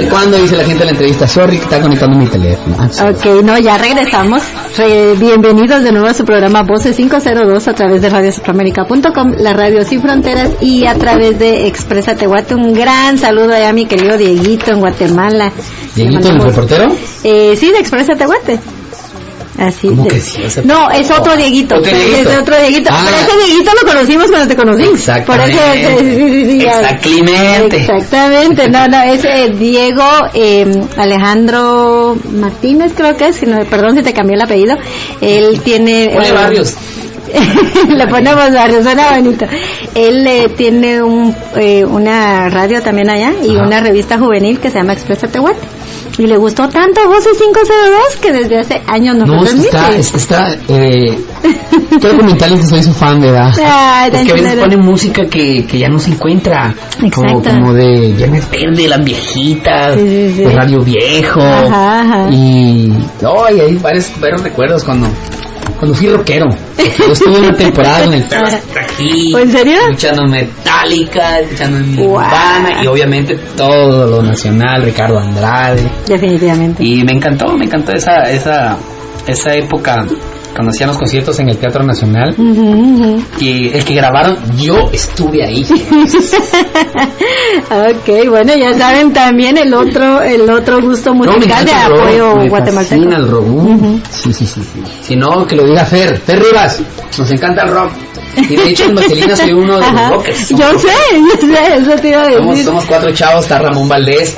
ver 0.00 0.08
cuándo 0.08 0.36
dice 0.38 0.56
la 0.56 0.64
gente 0.64 0.82
en 0.82 0.86
la 0.86 0.92
entrevista. 0.92 1.26
Sorry, 1.26 1.56
que 1.56 1.64
está 1.64 1.80
conectando 1.80 2.16
mi 2.18 2.26
teléfono. 2.26 2.76
Ah. 2.78 3.10
Ok, 3.10 3.42
no, 3.44 3.58
ya 3.58 3.78
regresamos. 3.78 4.42
Re- 4.76 5.14
bienvenidos 5.14 5.82
de 5.82 5.92
nuevo 5.92 6.06
a 6.06 6.14
su 6.14 6.24
programa 6.24 6.62
Voces 6.62 6.96
502 6.96 7.68
a 7.68 7.72
través 7.74 8.00
de 8.02 8.08
radiocentroamérica.com, 8.08 9.32
la 9.38 9.52
radio 9.52 9.82
sin 9.84 10.00
fronteras 10.02 10.50
y 10.60 10.86
a 10.86 10.94
través 10.96 11.38
de 11.38 11.66
Expresa 11.66 12.14
Tehuate. 12.14 12.54
Un 12.54 12.72
gran 12.74 13.18
saludo 13.18 13.54
allá 13.54 13.70
a 13.70 13.72
mi 13.72 13.86
querido 13.86 14.16
Dieguito 14.16 14.70
en 14.72 14.80
Guatemala. 14.80 15.52
¿Dieguito, 15.94 16.28
el 16.30 16.40
reportero? 16.40 16.88
Eh, 17.24 17.56
sí, 17.56 17.70
de 17.72 17.78
Expresa 17.78 18.14
Tehuate. 18.14 18.58
Así 19.58 19.88
No, 20.64 20.90
es 20.90 21.10
otro 21.10 21.36
Dieguito. 21.36 21.76
¿Otro 21.76 21.90
Dieguito? 21.90 22.30
Es 22.30 22.38
otro 22.38 22.56
Dieguito. 22.60 22.90
Ah. 22.92 23.04
Pero 23.04 23.16
ese 23.16 23.46
Dieguito 23.46 23.70
lo 23.82 23.88
conocimos 23.88 24.26
cuando 24.30 24.46
te 24.48 24.56
conocí. 24.56 24.82
Exactamente. 24.84 26.64
Exactamente. 26.64 27.76
Exactamente. 27.80 28.68
No, 28.68 28.86
no, 28.88 29.02
es 29.02 29.24
eh, 29.24 29.50
Diego 29.58 30.04
eh, 30.34 30.66
Alejandro 30.96 32.16
Martínez, 32.32 32.92
creo 32.96 33.16
que 33.16 33.28
es. 33.28 33.42
no- 33.46 33.64
perdón 33.68 33.96
si 33.96 34.02
te 34.02 34.12
cambié 34.12 34.36
el 34.36 34.42
apellido. 34.42 34.76
Él 35.20 35.60
tiene. 35.62 36.10
Ponle 36.12 36.28
eh, 36.28 36.32
Barrios. 36.32 36.74
Le 37.88 38.06
ponemos 38.06 38.52
barrios, 38.52 38.82
suena 38.84 39.10
bonito. 39.14 39.46
Él 39.94 40.26
eh, 40.26 40.48
tiene 40.56 41.02
un, 41.02 41.34
eh, 41.56 41.84
una 41.84 42.48
radio 42.48 42.82
también 42.82 43.10
allá 43.10 43.32
y 43.42 43.56
Ajá. 43.56 43.66
una 43.66 43.80
revista 43.80 44.18
juvenil 44.18 44.58
que 44.60 44.70
se 44.70 44.78
llama 44.78 44.92
Expresa 44.92 45.28
Tehuate. 45.28 45.58
Y 46.18 46.26
le 46.26 46.36
gustó 46.36 46.68
tanto 46.68 47.00
Voces 47.08 47.38
502 47.38 48.16
que 48.20 48.32
desde 48.32 48.58
hace 48.58 48.82
años 48.88 49.14
nos 49.16 49.28
No, 49.28 49.44
está, 49.44 49.94
está, 49.96 50.56
eh, 50.68 51.16
quiero 52.00 52.16
comentarles 52.18 52.60
que 52.62 52.66
soy 52.66 52.82
su 52.82 52.92
fan, 52.92 53.20
¿verdad? 53.20 53.52
Ay, 53.64 54.10
tan 54.10 54.22
Es 54.22 54.26
que 54.26 54.32
a 54.40 54.42
veces 54.42 54.60
ponen 54.60 54.80
música 54.80 55.26
que, 55.26 55.64
que 55.64 55.78
ya 55.78 55.88
no 55.88 56.00
se 56.00 56.10
encuentra. 56.10 56.74
Como, 57.14 57.40
como 57.40 57.72
de 57.72 58.12
Viernes 58.16 58.50
Verde, 58.50 58.88
las 58.88 59.04
viejitas, 59.04 59.94
Sí, 59.94 60.00
sí, 60.00 60.32
sí. 60.38 60.42
de 60.42 60.50
Radio 60.56 60.80
Viejo. 60.82 61.40
Ajá, 61.40 62.00
ajá. 62.00 62.30
Y, 62.32 62.88
no, 63.22 63.34
y 63.56 63.60
hay 63.60 63.76
varios, 63.76 64.10
varios 64.20 64.42
recuerdos 64.42 64.82
cuando, 64.82 65.06
cuando 65.76 65.94
fui 65.94 66.08
rockero. 66.08 66.46
Yo 66.98 67.12
estuve 67.12 67.38
una 67.38 67.52
temporada 67.52 68.04
con 68.04 68.14
el 68.14 68.24
aquí. 68.80 69.34
¿En 69.36 69.50
serio? 69.50 69.80
Escuchando 69.82 70.22
Metallica, 70.28 71.40
escuchando. 71.40 71.78
Nirvana 71.80 72.82
y 72.82 72.86
obviamente 72.86 73.36
todo 73.56 74.06
lo 74.06 74.22
nacional, 74.22 74.82
Ricardo 74.82 75.18
Andrade. 75.18 75.90
Definitivamente. 76.06 76.84
Y 76.84 77.04
me 77.04 77.12
encantó, 77.12 77.56
me 77.56 77.64
encantó 77.64 77.92
esa, 77.92 78.22
esa, 78.30 78.76
esa 79.26 79.52
época 79.54 80.06
cuando 80.54 80.70
hacían 80.70 80.88
los 80.88 80.98
conciertos 80.98 81.38
en 81.40 81.48
el 81.50 81.56
Teatro 81.58 81.84
Nacional. 81.84 82.34
Y 83.38 83.68
el 83.68 83.84
que 83.84 83.94
grabaron, 83.94 84.36
yo 84.58 84.88
estuve 84.92 85.44
ahí. 85.44 85.64
ok, 87.70 88.28
bueno, 88.28 88.52
ya 88.56 88.74
saben 88.74 89.12
también 89.12 89.56
el 89.58 89.72
otro 89.74 90.22
el 90.22 90.48
otro 90.50 90.80
gusto 90.80 91.14
No, 91.14 91.20
me 91.20 91.26
musical 91.36 91.64
de 91.64 91.70
encanta 91.70 91.86
el 91.86 91.90
rock, 91.92 92.00
apoyo 92.00 92.36
me 92.36 92.48
guatemalteco. 92.48 93.02
el 93.10 93.28
rock. 93.28 93.46
Ujú. 93.46 94.00
Sí, 94.10 94.32
sí, 94.32 94.46
sí, 94.46 94.60
sí. 94.62 94.82
Si 95.02 95.16
no, 95.16 95.46
que 95.46 95.56
lo 95.56 95.64
diga 95.64 95.84
Fer. 95.84 96.18
Fer 96.18 96.38
Rivas, 96.42 96.80
nos 97.18 97.30
encanta 97.30 97.62
el 97.64 97.70
rock. 97.72 97.92
Y 98.36 98.56
de 98.56 98.70
hecho 98.70 98.84
en 98.84 98.94
Vaselina 98.94 99.36
soy 99.36 99.52
uno 99.52 99.78
de 99.78 99.92
los 99.92 100.10
rockers. 100.10 100.48
Yo 100.50 100.78
sé, 100.78 100.88
yo 101.12 101.40
sé, 101.40 101.76
eso 101.78 101.90
te 102.00 102.08
iba 102.10 102.22
a 102.22 102.32
Somos, 102.32 102.50
decir. 102.50 102.64
somos 102.64 102.84
cuatro 102.86 103.12
chavos, 103.12 103.44
está 103.44 103.58
Ramón 103.58 103.88
Valdés. 103.88 104.36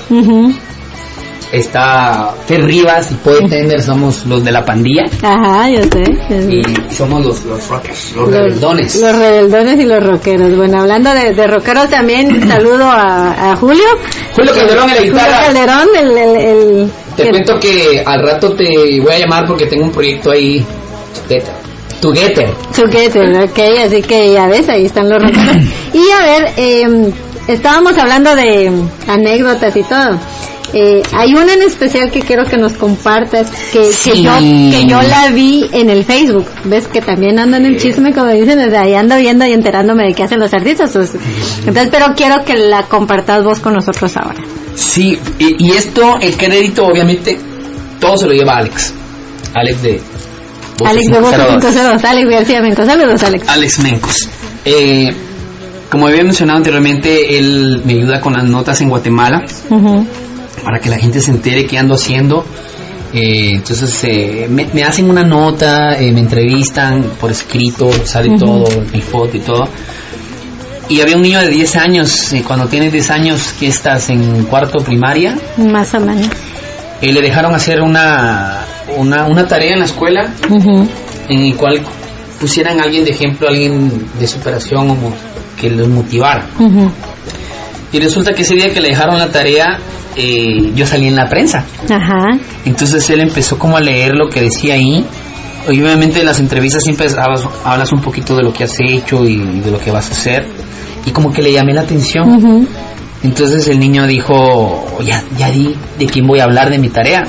Está 1.53 2.35
Fer 2.47 2.63
Rivas 2.65 3.11
y 3.13 3.15
Poe 3.17 3.49
Tender, 3.49 3.81
somos 3.83 4.25
los 4.27 4.45
de 4.45 4.53
la 4.53 4.65
pandilla. 4.65 5.05
Ajá, 5.23 5.69
yo 5.71 5.83
sé. 5.83 6.03
yo 6.29 6.41
sé. 6.43 6.53
Y 6.55 6.95
somos 6.95 7.25
los, 7.27 7.45
los 7.45 7.67
rockers, 7.69 8.13
los 8.17 8.31
rebeldones. 8.31 8.97
Los 9.01 9.17
rebeldones 9.17 9.81
y 9.81 9.85
los 9.85 10.03
rockeros. 10.05 10.57
Bueno, 10.57 10.81
hablando 10.83 11.13
de, 11.13 11.33
de 11.35 11.47
rockeros 11.47 11.89
también, 11.91 12.49
saludo 12.49 12.85
a, 12.85 13.53
a 13.53 13.57
Julio. 13.57 13.85
Julio 14.37 14.53
Calderón 14.55 14.85
en 14.91 14.91
la 14.91 14.97
Julio 14.97 15.13
guitarra. 15.13 15.45
Calderón, 15.47 15.89
el... 15.99 16.19
el, 16.19 16.37
el- 16.37 16.91
Te 17.17 17.23
el- 17.25 17.31
cuento 17.31 17.59
que 17.59 18.03
al 18.07 18.23
rato 18.23 18.53
te 18.55 18.65
voy 19.01 19.13
a 19.13 19.19
llamar 19.19 19.45
porque 19.47 19.67
tengo 19.67 19.85
un 19.85 19.93
proyecto 19.93 20.31
ahí. 20.31 20.65
Together. 22.01 22.49
Together, 22.75 23.45
ok, 23.45 23.59
así 23.87 24.01
que 24.01 24.33
ya 24.33 24.47
ves, 24.47 24.69
ahí 24.71 24.87
están 24.87 25.09
los 25.09 25.23
rockeros. 25.23 25.57
Y 25.93 26.09
a 26.13 26.25
ver, 26.25 26.53
eh, 26.57 27.13
estábamos 27.49 27.99
hablando 27.99 28.35
de 28.37 28.71
anécdotas 29.09 29.77
y 29.77 29.83
todo. 29.83 30.19
Eh, 30.73 31.03
hay 31.13 31.35
una 31.35 31.55
en 31.55 31.63
especial 31.63 32.11
que 32.11 32.21
quiero 32.21 32.45
que 32.45 32.57
nos 32.57 32.75
compartas, 32.75 33.51
que, 33.73 33.91
yo, 34.23 34.31
que 34.39 34.87
yo 34.87 35.03
la 35.03 35.31
vi 35.31 35.69
en 35.73 35.91
el 35.91 36.05
Facebook. 36.05 36.47
Ves 36.65 36.87
que 36.87 37.01
también 37.01 37.39
ando 37.39 37.57
en 37.57 37.67
el 37.67 37.79
chisme, 37.79 38.13
como 38.13 38.31
dicen, 38.31 38.59
desde 38.59 38.77
ahí 38.77 38.95
ando 38.95 39.17
viendo 39.17 39.45
y 39.47 39.53
enterándome 39.53 40.05
de 40.09 40.15
qué 40.15 40.23
hacen 40.23 40.39
los 40.39 40.53
artistas. 40.55 40.91
pues. 40.93 41.13
Entonces, 41.59 41.89
pero 41.91 42.07
quiero 42.17 42.45
que 42.45 42.55
la 42.57 42.85
compartas 42.85 43.43
vos 43.43 43.59
con 43.59 43.75
nosotros 43.75 44.17
ahora. 44.17 44.43
Sí, 44.75 45.19
y, 45.39 45.67
y 45.67 45.71
esto, 45.73 46.17
el 46.21 46.37
crédito, 46.37 46.87
obviamente, 46.87 47.39
todo 47.99 48.17
se 48.17 48.27
lo 48.27 48.33
lleva 48.33 48.57
Alex. 48.57 48.95
Alex 49.55 49.83
de. 49.83 50.01
Alex 50.85 51.07
de 51.11 51.21
Voz 51.21 51.31
502. 51.31 51.65
502, 51.65 52.05
Alex 52.05 52.31
García 52.31 52.63
Menco. 52.63 52.85
Saludos, 52.85 53.23
Alex. 53.23 53.49
Alex 53.49 53.79
Mencos. 53.81 54.29
Eh, 54.65 55.11
como 55.91 56.07
había 56.07 56.23
mencionado 56.23 56.59
anteriormente, 56.59 57.37
él 57.39 57.83
me 57.85 57.95
ayuda 57.95 58.21
con 58.21 58.33
las 58.35 58.45
notas 58.45 58.81
en 58.81 58.89
Guatemala 58.89 59.45
Ujú. 59.69 60.07
Para 60.61 60.79
que 60.81 60.89
la 60.91 60.99
gente 60.99 61.21
se 61.21 61.31
entere 61.31 61.67
qué 61.67 61.79
ando 61.79 61.95
haciendo. 61.95 62.45
Eh, 63.13 63.51
entonces 63.55 64.05
eh, 64.05 64.47
me, 64.49 64.67
me 64.73 64.85
hacen 64.85 65.11
una 65.11 65.23
nota, 65.25 65.99
eh, 65.99 66.13
me 66.13 66.21
entrevistan 66.21 67.03
por 67.21 67.31
escrito, 67.31 67.91
sale 68.05 68.37
todo, 68.39 68.67
mi 68.93 69.01
foto 69.01 69.37
y 69.37 69.41
todo. 69.41 69.65
Y 70.89 71.01
había 71.01 71.17
un 71.17 71.23
niño 71.23 71.41
de 71.41 71.49
10 71.49 71.77
años, 71.77 72.33
cuando 72.47 72.67
tienes 72.67 72.93
10 72.93 73.11
años 73.11 73.55
que 73.59 73.69
estás 73.69 74.11
en 74.11 74.45
cuarto 74.45 74.79
primaria, 74.79 75.37
Más 75.57 75.95
o 75.95 76.01
menos. 76.01 76.27
eh, 77.01 77.13
le 77.13 77.21
dejaron 77.21 77.55
hacer 77.55 77.81
una, 77.81 78.59
una, 78.97 79.27
una 79.27 79.47
tarea 79.47 79.73
en 79.75 79.81
la 79.81 79.85
escuela 79.87 80.29
en 81.29 81.39
el 81.43 81.55
cual 81.57 81.81
pusieran 82.41 82.81
a 82.81 82.85
alguien 82.85 83.05
de 83.05 83.11
ejemplo, 83.11 83.49
alguien 83.49 84.05
de 84.19 84.27
superación 84.27 84.91
o 84.91 84.97
que 85.61 85.71
los 85.71 85.89
motivara. 85.89 86.47
Y 87.93 87.99
resulta 88.01 88.33
que 88.33 88.43
ese 88.43 88.55
día 88.55 88.73
que 88.73 88.81
le 88.81 88.89
dejaron 88.89 89.19
la 89.19 89.29
tarea, 89.29 89.79
eh, 90.17 90.73
yo 90.75 90.87
salí 90.87 91.07
en 91.07 91.17
la 91.17 91.29
prensa. 91.29 91.65
Ajá. 91.89 92.39
Entonces 92.65 93.09
él 93.11 93.21
empezó 93.21 93.59
como 93.59 93.77
a 93.77 93.81
leer 93.81 94.15
lo 94.15 94.29
que 94.29 94.41
decía 94.43 94.75
ahí 94.75 95.05
obviamente 95.69 96.21
en 96.21 96.27
las 96.27 96.41
entrevistas 96.41 96.83
siempre 96.83 97.07
hablas, 97.19 97.45
hablas 97.65 97.93
un 97.93 98.01
poquito 98.01 98.35
de 98.35 98.43
lo 98.43 98.53
que 98.53 98.65
has 98.65 98.75
hecho 98.81 99.25
y 99.25 99.37
de 99.37 99.71
lo 99.71 99.79
que 99.79 99.91
vas 99.91 100.09
a 100.09 100.13
hacer. 100.13 100.47
Y 101.07 101.11
como 101.11 101.33
que 101.33 101.43
le 101.43 101.53
llamé 101.53 101.73
la 101.73 101.83
atención. 101.83 102.67
Entonces 103.23 103.69
el 103.69 103.79
niño 103.79 104.07
dijo, 104.07 104.99
ya, 105.05 105.23
ya 105.37 105.51
di 105.51 105.75
de 105.99 106.07
quién 106.07 106.27
voy 106.27 106.41
a 106.41 106.45
hablar 106.45 106.71
de 106.71 106.79
mi 106.79 106.89
tarea. 106.89 107.25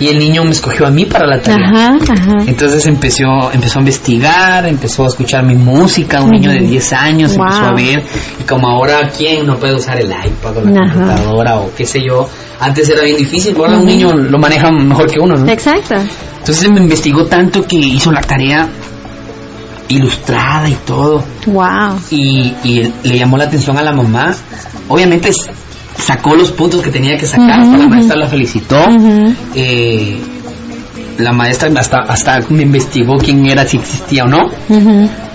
Y 0.00 0.08
el 0.08 0.18
niño 0.18 0.42
me 0.44 0.50
escogió 0.50 0.86
a 0.86 0.90
mí 0.90 1.04
para 1.04 1.26
la 1.26 1.40
tarea. 1.40 1.68
Ajá, 1.68 1.96
ajá. 2.10 2.32
Entonces 2.46 2.84
empezó, 2.86 3.52
empezó 3.52 3.78
a 3.78 3.82
investigar, 3.82 4.66
empezó 4.66 5.04
a 5.04 5.08
escuchar 5.08 5.44
mi 5.44 5.54
música, 5.54 6.20
un 6.20 6.30
niño 6.30 6.50
de 6.50 6.58
10 6.60 6.92
años 6.94 7.36
Wow. 7.36 7.46
empezó 7.46 7.64
a 7.66 7.72
ver, 7.74 8.02
y 8.40 8.42
como 8.44 8.68
ahora, 8.68 9.08
¿quién 9.16 9.46
no 9.46 9.56
puede 9.56 9.74
usar 9.74 10.00
el 10.00 10.08
iPad 10.08 10.56
o 10.56 10.60
la 10.62 10.80
Ajá. 10.80 10.92
computadora 10.94 11.60
o 11.60 11.70
qué 11.76 11.86
sé 11.86 12.00
yo? 12.06 12.28
Antes 12.60 12.88
era 12.88 13.02
bien 13.02 13.16
difícil, 13.16 13.54
ahora 13.56 13.78
un 13.78 13.86
niño 13.86 14.12
lo 14.12 14.38
maneja 14.38 14.70
mejor 14.72 15.10
que 15.10 15.20
uno, 15.20 15.36
¿no? 15.36 15.48
Exacto. 15.50 15.94
Entonces 16.38 16.70
me 16.70 16.80
investigó 16.80 17.24
tanto 17.26 17.62
que 17.64 17.76
hizo 17.76 18.10
la 18.12 18.20
tarea 18.20 18.68
ilustrada 19.88 20.68
y 20.68 20.74
todo, 20.86 21.22
Wow. 21.46 21.98
y, 22.10 22.52
y 22.64 22.92
le 23.04 23.18
llamó 23.18 23.36
la 23.36 23.44
atención 23.44 23.76
a 23.78 23.82
la 23.82 23.92
mamá. 23.92 24.34
Obviamente 24.88 25.30
sacó 25.96 26.34
los 26.34 26.50
puntos 26.52 26.82
que 26.82 26.90
tenía 26.90 27.16
que 27.16 27.26
sacar, 27.26 27.64
la 27.66 27.86
maestra 27.88 28.16
la 28.16 28.28
felicitó. 28.28 28.76
Eh, 29.54 30.18
la 31.18 31.32
maestra 31.32 31.70
hasta, 31.76 31.98
hasta 32.08 32.40
me 32.50 32.62
investigó 32.62 33.16
quién 33.18 33.46
era, 33.46 33.66
si 33.66 33.76
existía 33.76 34.24
o 34.24 34.28
no. 34.28 34.50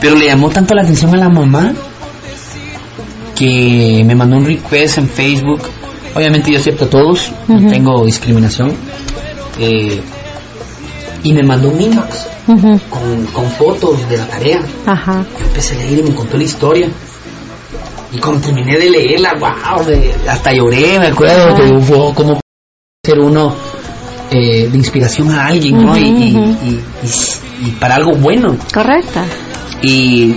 Pero 0.02 0.16
le 0.16 0.26
llamó 0.28 0.50
tanto 0.50 0.74
la 0.76 0.82
atención 0.82 1.14
a 1.16 1.18
la 1.18 1.30
mamá 1.30 1.74
que 3.36 4.04
me 4.06 4.16
mandó 4.16 4.38
un 4.38 4.46
request 4.46 4.98
en 4.98 5.08
Facebook. 5.08 5.62
Obviamente 6.16 6.52
yo 6.52 6.60
acepto 6.60 6.86
a 6.86 6.90
todos, 6.90 7.32
no 7.48 7.70
tengo 7.70 8.06
discriminación. 8.06 8.74
Eh, 9.60 10.02
y 11.24 11.34
me 11.34 11.44
mandó 11.44 11.70
un 11.70 11.82
inbox 11.82 12.28
con, 12.90 13.26
con 13.28 13.46
fotos 13.52 14.10
de 14.10 14.18
la 14.18 14.26
tarea. 14.28 14.62
Ajá. 14.86 15.26
Yo 15.38 15.46
empecé 15.46 15.76
a 15.76 15.78
leer 15.80 16.00
y 16.00 16.04
me 16.04 16.16
contó 16.16 16.38
la 16.38 16.44
historia. 16.44 16.90
Y 18.12 18.18
cuando 18.18 18.42
terminé 18.42 18.78
de 18.78 18.90
leerla, 18.90 19.34
wow, 19.40 19.86
de- 19.86 20.14
hasta 20.28 20.52
lloré, 20.54 20.98
me 21.00 21.08
acuerdo, 21.08 21.54
que 21.56 22.14
cómo 22.16 22.40
ser 23.06 23.20
uno 23.20 23.54
eh, 24.32 24.68
de 24.72 24.78
inspiración 24.78 25.32
a 25.32 25.48
alguien, 25.48 25.78
¿no? 25.78 25.98
Y, 25.98 26.02
y- 26.02 26.32
Ujú, 26.36 26.40
ujú. 26.44 26.58
y- 26.66 26.70
y- 27.06 27.68
y 27.68 27.72
para 27.80 27.96
algo 27.96 28.12
bueno. 28.18 28.56
Correcto. 28.74 29.20
Y, 29.82 30.36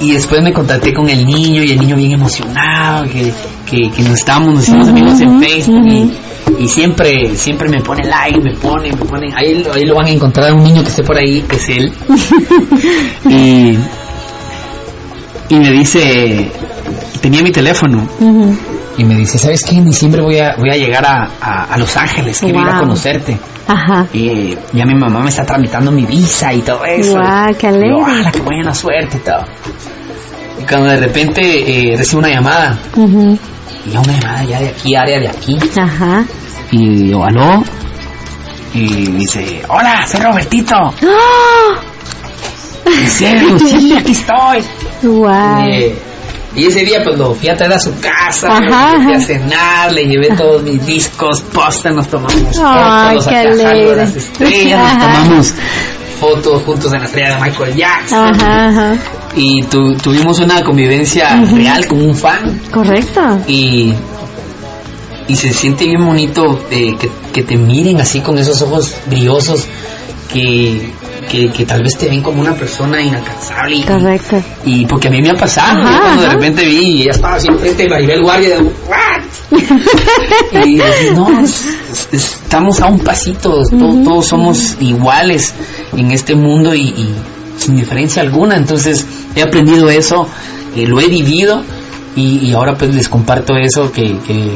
y 0.00 0.12
después 0.12 0.42
me 0.42 0.52
contacté 0.52 0.92
con 0.94 1.08
el 1.08 1.26
niño 1.26 1.62
y 1.62 1.72
el 1.72 1.78
niño 1.80 1.96
bien 1.96 2.12
emocionado, 2.12 3.04
que, 3.04 3.32
que, 3.70 3.90
que 3.90 4.02
nos 4.02 4.14
estábamos, 4.18 4.54
nos 4.54 4.62
hicimos 4.64 4.88
amigos 4.88 5.20
en 5.20 5.40
Facebook 5.40 6.12
y 6.58 6.68
siempre, 6.68 7.36
siempre 7.36 7.68
me 7.68 7.80
pone 7.82 8.04
like, 8.08 8.40
me 8.40 8.54
pone, 8.54 8.90
me 8.90 8.96
pone, 9.04 9.26
ahí, 9.34 9.62
ahí 9.72 9.84
lo 9.84 9.94
van 9.96 10.06
a 10.06 10.10
encontrar 10.10 10.52
un 10.54 10.62
niño 10.64 10.82
que 10.82 10.88
esté 10.88 11.02
por 11.02 11.16
ahí, 11.16 11.42
que 11.42 11.56
es 11.56 11.68
él. 11.68 11.92
y, 13.28 13.76
y 15.50 15.56
me 15.58 15.70
dice, 15.72 16.50
tenía 17.20 17.42
mi 17.42 17.50
teléfono 17.52 18.06
y 18.96 19.04
me 19.04 19.16
dice, 19.16 19.38
¿sabes 19.38 19.62
qué? 19.64 19.76
En 19.76 19.84
diciembre 19.86 20.22
voy 20.22 20.38
a, 20.38 20.54
voy 20.56 20.70
a 20.70 20.76
llegar 20.76 21.04
a, 21.04 21.28
a, 21.40 21.64
a 21.64 21.76
Los 21.78 21.96
Ángeles, 21.96 22.38
quiero 22.40 22.60
ir 22.60 22.66
a 22.66 22.70
Wow. 22.72 22.80
conocerte. 22.80 23.38
Ajá. 23.66 24.06
Y 24.12 24.56
ya 24.72 24.84
mi 24.84 24.94
mamá 24.94 25.20
me 25.20 25.28
está 25.28 25.44
tramitando 25.44 25.90
mi 25.92 26.04
visa 26.06 26.52
y 26.52 26.60
todo 26.60 26.84
eso. 26.84 27.12
Guau, 27.12 27.54
qué 27.56 27.68
Y 27.68 27.70
yo, 27.70 27.76
alegre. 27.76 28.20
"Ala, 28.20 28.32
qué 28.32 28.40
buena 28.40 28.74
suerte 28.74 29.16
y 29.18 29.20
todo. 29.20 29.44
Y 30.60 30.66
cuando 30.66 30.88
de 30.90 30.96
repente 30.96 31.40
eh, 31.92 31.96
recibo 31.96 32.18
una 32.20 32.30
llamada, 32.30 32.78
Ujú. 32.96 33.38
y 33.86 33.96
una 33.96 34.02
llamada 34.18 34.44
ya 34.44 34.60
de 34.60 34.68
aquí, 34.68 34.94
área 34.96 35.18
de 35.20 35.28
aquí, 35.28 35.58
Ajá. 35.80 36.24
y 36.72 37.10
yo, 37.10 37.24
aló, 37.24 37.62
y 38.74 38.86
dice, 39.12 39.62
hola, 39.68 40.04
soy 40.06 40.20
Robertito. 40.20 40.74
¡Ah! 40.76 41.80
¿En 43.02 43.08
serio? 43.08 43.58
Sí, 43.58 43.94
aquí 43.96 44.12
estoy. 44.12 44.62
Guau. 45.02 45.68
Eh, 45.68 45.94
y 46.56 46.66
ese 46.66 46.80
día 46.84 47.00
pues 47.04 47.16
lo 47.16 47.32
fui 47.34 47.48
a 47.48 47.56
traer 47.56 47.74
a 47.74 47.78
su 47.78 47.92
casa, 48.00 48.48
Ajá, 48.48 48.98
lo 49.04 49.14
a 49.14 49.20
cenar, 49.20 49.92
le 49.92 50.04
llevé 50.06 50.34
todos 50.36 50.62
mis 50.64 50.84
discos, 50.84 51.42
postes, 51.42 51.94
nos 51.94 52.08
tomamos 52.08 52.34
fotos, 52.56 53.26
alegre. 53.28 53.96
las 53.96 54.16
estrellas, 54.16 54.80
nos 54.82 54.98
tomamos 54.98 55.54
fotos 56.18 56.62
juntos 56.64 56.92
en 56.92 57.00
la 57.00 57.06
estrella 57.06 57.36
de 57.36 57.40
Michael 57.42 57.76
Jackson. 57.76 58.34
Ajá, 58.34 58.68
ajá. 58.68 58.94
Y 59.36 59.62
tu- 59.62 59.94
tuvimos 59.94 60.40
una 60.40 60.60
convivencia 60.64 61.40
real 61.54 61.86
con 61.86 62.02
un 62.02 62.16
fan 62.16 62.60
Correcto. 62.72 63.20
y, 63.46 63.94
y 65.28 65.36
se 65.36 65.52
siente 65.52 65.84
bien 65.86 66.04
bonito 66.04 66.64
eh, 66.70 66.96
que, 66.98 67.08
que 67.32 67.42
te 67.44 67.56
miren 67.56 68.00
así 68.00 68.20
con 68.20 68.36
esos 68.38 68.60
ojos 68.62 68.92
brillosos 69.06 69.66
que, 70.32 70.90
que, 71.30 71.50
que 71.50 71.64
tal 71.66 71.82
vez 71.82 71.96
te 71.98 72.08
ven 72.08 72.22
como 72.22 72.40
una 72.40 72.54
persona 72.54 73.00
inalcanzable 73.02 73.76
y, 73.76 73.82
Correcto. 73.82 74.42
y 74.64 74.86
porque 74.86 75.08
a 75.08 75.10
mí 75.10 75.20
me 75.22 75.30
ha 75.30 75.34
pasado, 75.34 75.80
Ajá, 75.80 75.92
yo 75.92 76.00
cuando 76.02 76.22
de 76.22 76.28
repente 76.30 76.64
vi 76.64 76.78
y 76.78 77.02
ella 77.02 77.10
estaba 77.12 77.34
así 77.36 77.48
enfrente 77.48 77.82
de 77.84 77.88
Maribel 77.88 78.22
Guardia, 78.22 78.48
de, 78.56 78.62
¿what? 78.62 79.50
y 80.66 80.76
decís, 80.76 81.12
no, 81.14 81.40
es- 81.40 81.66
es- 82.12 82.34
estamos 82.42 82.80
a 82.80 82.86
un 82.86 82.98
pasito, 83.00 83.62
to- 83.68 83.76
Ujú, 83.76 84.04
todos 84.04 84.26
somos 84.26 84.76
iguales 84.80 85.52
en 85.96 86.10
este 86.12 86.34
mundo 86.34 86.74
y, 86.74 86.82
y 86.88 87.14
sin 87.58 87.76
diferencia 87.76 88.22
alguna, 88.22 88.56
entonces 88.56 89.04
he 89.34 89.42
aprendido 89.42 89.90
eso, 89.90 90.28
eh, 90.76 90.86
lo 90.86 91.00
he 91.00 91.08
vivido 91.08 91.62
y, 92.16 92.38
y 92.48 92.52
ahora 92.54 92.74
pues 92.76 92.94
les 92.94 93.08
comparto 93.08 93.54
eso 93.56 93.90
que, 93.92 94.16
que, 94.26 94.50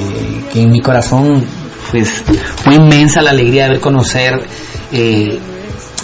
que 0.52 0.62
en 0.62 0.70
mi 0.70 0.80
corazón 0.80 1.44
pues 1.90 2.22
fue 2.56 2.74
inmensa 2.74 3.20
la 3.22 3.30
alegría 3.30 3.64
de 3.64 3.70
ver 3.70 3.80
conocer 3.80 4.32
eh, 4.92 5.38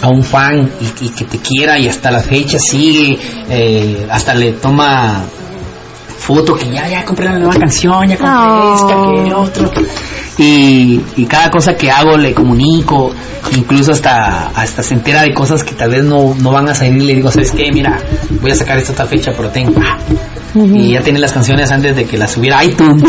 a 0.01 0.07
un 0.09 0.23
fan 0.23 0.69
y, 0.81 1.05
y 1.05 1.09
que 1.09 1.25
te 1.25 1.37
quiera 1.39 1.77
y 1.79 1.87
hasta 1.87 2.09
la 2.11 2.19
fecha 2.19 2.57
sigue, 2.59 3.17
eh, 3.49 4.07
hasta 4.09 4.33
le 4.33 4.53
toma 4.53 5.23
foto 6.17 6.53
que 6.55 6.69
ya, 6.71 6.87
ya 6.87 7.03
compré 7.03 7.25
la 7.25 7.37
nueva 7.39 7.55
canción, 7.55 8.07
ya 8.07 8.17
compré 8.17 8.39
Oh. 8.39 8.75
esta, 8.75 9.23
que 9.23 9.33
otro. 9.33 9.71
Y, 10.37 11.01
y 11.17 11.25
cada 11.25 11.49
cosa 11.49 11.75
que 11.75 11.91
hago 11.91 12.17
le 12.17 12.33
comunico, 12.33 13.11
incluso 13.55 13.91
hasta, 13.91 14.47
hasta 14.55 14.81
se 14.81 14.93
entera 14.95 15.23
de 15.23 15.33
cosas 15.33 15.63
que 15.63 15.73
tal 15.75 15.91
vez 15.91 16.03
no, 16.03 16.33
no 16.39 16.51
van 16.51 16.67
a 16.69 16.73
salir. 16.75 17.03
Le 17.03 17.15
digo, 17.15 17.29
¿sabes 17.31 17.51
qué? 17.51 17.69
Mira, 17.71 17.99
voy 18.41 18.51
a 18.51 18.55
sacar 18.55 18.77
esta 18.77 18.93
otra 18.93 19.05
fecha, 19.05 19.31
pero 19.35 19.49
tengo. 19.49 19.73
ah". 19.83 19.97
Ujú. 20.53 20.75
Y 20.75 20.93
ya 20.93 21.01
tiene 21.01 21.19
las 21.19 21.31
canciones 21.31 21.71
antes 21.71 21.95
de 21.95 22.05
que 22.05 22.17
las 22.17 22.31
subiera 22.31 22.59
a 22.59 22.65
iTunes. 22.65 23.03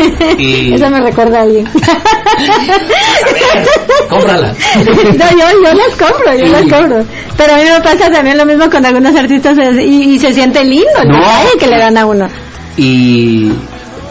y, 0.38 0.72
Eso 0.74 0.88
me 0.90 1.00
recuerda 1.00 1.38
a 1.40 1.42
alguien. 1.42 1.66
cómprala. 4.08 4.54
No, 4.76 5.30
yo, 5.30 5.46
yo 5.64 5.74
las 5.74 5.96
compro, 5.96 6.34
yo 6.38 6.46
Sí. 6.46 6.52
las 6.52 6.62
compro. 6.62 7.04
Pero 7.36 7.52
a 7.54 7.56
mí 7.56 7.62
me 7.64 7.80
pasa 7.82 8.10
también 8.10 8.36
lo 8.38 8.46
mismo 8.46 8.68
con 8.70 8.84
algunos 8.84 9.14
artistas 9.16 9.56
y, 9.78 10.14
y 10.14 10.18
se 10.18 10.32
siente 10.32 10.64
lindo 10.64 10.86
el 11.02 11.08
No. 11.08 11.16
detalle 11.18 11.50
que 11.58 11.66
le 11.66 11.78
dan 11.78 11.96
a 11.98 12.06
uno. 12.06 12.28
y, 12.76 13.50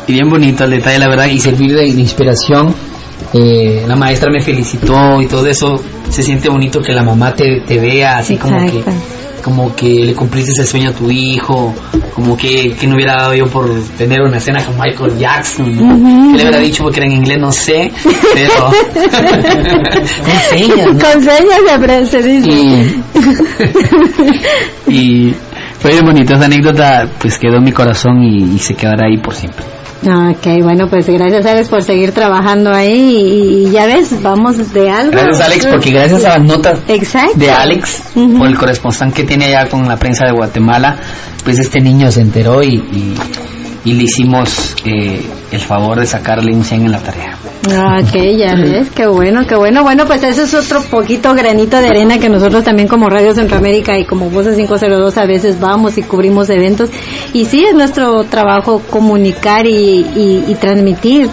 y 0.08 0.14
bien 0.14 0.30
bonito 0.30 0.64
el 0.66 0.72
detalle, 0.72 1.00
la 1.00 1.08
verdad, 1.10 1.26
y 1.28 1.40
servir 1.40 1.72
de, 1.74 1.82
de 1.82 2.02
inspiración. 2.02 2.74
Eh, 3.34 3.84
la 3.88 3.96
maestra 3.96 4.30
me 4.32 4.42
felicitó 4.42 5.22
y 5.22 5.26
todo 5.28 5.46
eso. 5.48 5.82
Se 6.10 6.24
siente 6.24 6.48
bonito 6.50 6.82
que 6.82 6.94
la 6.94 7.04
mamá 7.04 7.34
te, 7.36 7.62
te 7.68 7.78
vea 7.80 8.18
así 8.20 8.38
como 8.38 8.58
que 8.60 8.78
Exacto. 8.78 8.92
Como 9.48 9.74
que 9.74 9.88
le 9.88 10.14
cumpliste 10.14 10.52
ese 10.52 10.66
sueño 10.66 10.90
a 10.90 10.94
tu 10.94 11.10
hijo, 11.10 11.74
como 12.14 12.36
que, 12.36 12.76
que 12.78 12.86
no 12.86 12.96
hubiera 12.96 13.14
dado 13.14 13.34
yo 13.34 13.46
por 13.46 13.74
tener 13.98 14.20
una 14.22 14.40
escena 14.40 14.62
con 14.66 14.76
Michael 14.78 15.18
Jackson, 15.18 15.74
¿no? 15.74 16.32
Que 16.34 16.38
le 16.38 16.44
hubiera 16.44 16.60
dicho 16.60 16.84
porque 16.84 17.00
era 17.00 17.06
en 17.06 17.14
inglés, 17.14 17.40
no 17.40 17.54
sé, 17.54 17.90
pero 18.34 18.66
con 19.94 20.42
señas, 20.50 20.94
¿no? 20.94 21.00
Con 21.00 21.24
señas 21.24 22.10
se 22.10 22.22
dice. 22.22 22.50
Y, 24.86 24.94
y 24.94 25.36
fue 25.80 25.92
bien 25.92 26.04
bonito 26.06 26.34
esa 26.34 26.44
anécdota, 26.44 27.10
pues 27.18 27.40
quedó 27.40 27.56
en 27.60 27.64
mi 27.64 27.72
corazón 27.72 28.22
y, 28.22 28.56
y 28.56 28.60
se 28.60 28.76
quedará 28.76 29.06
ahí 29.06 29.18
por 29.18 29.34
siempre. 29.34 29.77
Ok, 30.04 30.62
bueno, 30.62 30.88
pues 30.90 31.08
gracias 31.08 31.46
Alex 31.46 31.70
por 31.70 31.82
seguir 31.82 32.12
trabajando 32.12 32.72
ahí 32.72 33.16
y, 33.18 33.68
y 33.68 33.72
ya 33.72 33.88
ves, 33.88 34.22
vamos 34.22 34.74
de 34.74 34.90
algo. 34.90 35.12
Gracias 35.12 35.42
Alex, 35.42 35.66
porque 35.66 35.92
gracias 35.92 36.24
a 36.26 36.38
las 36.38 36.48
notas 36.48 36.80
Exacto. 36.88 37.38
de 37.40 37.50
Alex, 37.50 38.04
por 38.38 38.48
el 38.48 38.58
corresponsal 38.58 39.12
que 39.12 39.24
tiene 39.24 39.46
allá 39.46 39.70
con 39.70 39.88
la 39.88 39.98
prensa 39.98 40.26
de 40.26 40.34
Guatemala, 40.34 40.98
pues 41.44 41.60
este 41.60 41.80
niño 41.82 42.12
se 42.12 42.22
enteró 42.22 42.62
y, 42.62 42.76
y, 42.76 43.16
y 43.86 43.94
le 43.94 44.04
hicimos 44.04 44.76
eh, 44.86 45.22
el 45.52 45.60
favor 45.62 46.00
de 46.00 46.06
sacarle 46.06 46.54
un 46.54 46.64
100 46.64 46.86
en 46.86 46.92
la 46.92 47.00
tarea. 47.00 47.38
Ok, 47.68 48.16
ya 48.38 48.56
ves, 48.56 48.90
qué 48.92 49.08
bueno, 49.08 49.46
qué 49.48 49.56
bueno. 49.56 49.84
Bueno, 49.84 50.06
pues 50.06 50.24
eso 50.24 50.44
es 50.44 50.54
otro 50.54 50.82
poquito 50.84 51.34
granito 51.34 51.78
de 51.78 51.88
arena 51.88 52.18
que 52.18 52.30
nosotros 52.30 52.64
también 52.64 52.88
como 52.88 53.10
Radio 53.10 53.34
Centroamérica 53.34 53.98
y 53.98 54.06
como 54.06 54.30
Voces 54.30 54.56
502 54.56 55.18
a 55.18 55.26
veces 55.26 55.60
vamos 55.60 55.98
y 55.98 56.04
cubrimos 56.04 56.50
eventos. 56.50 56.90
Y 57.34 57.46
sí, 57.46 57.64
es 57.66 57.74
nuestro 57.74 58.24
trabajo 58.26 58.82
comunicar 58.90 59.66
y, 59.66 59.72
y, 60.16 60.44
y 60.48 60.56
transmitir 60.56 61.30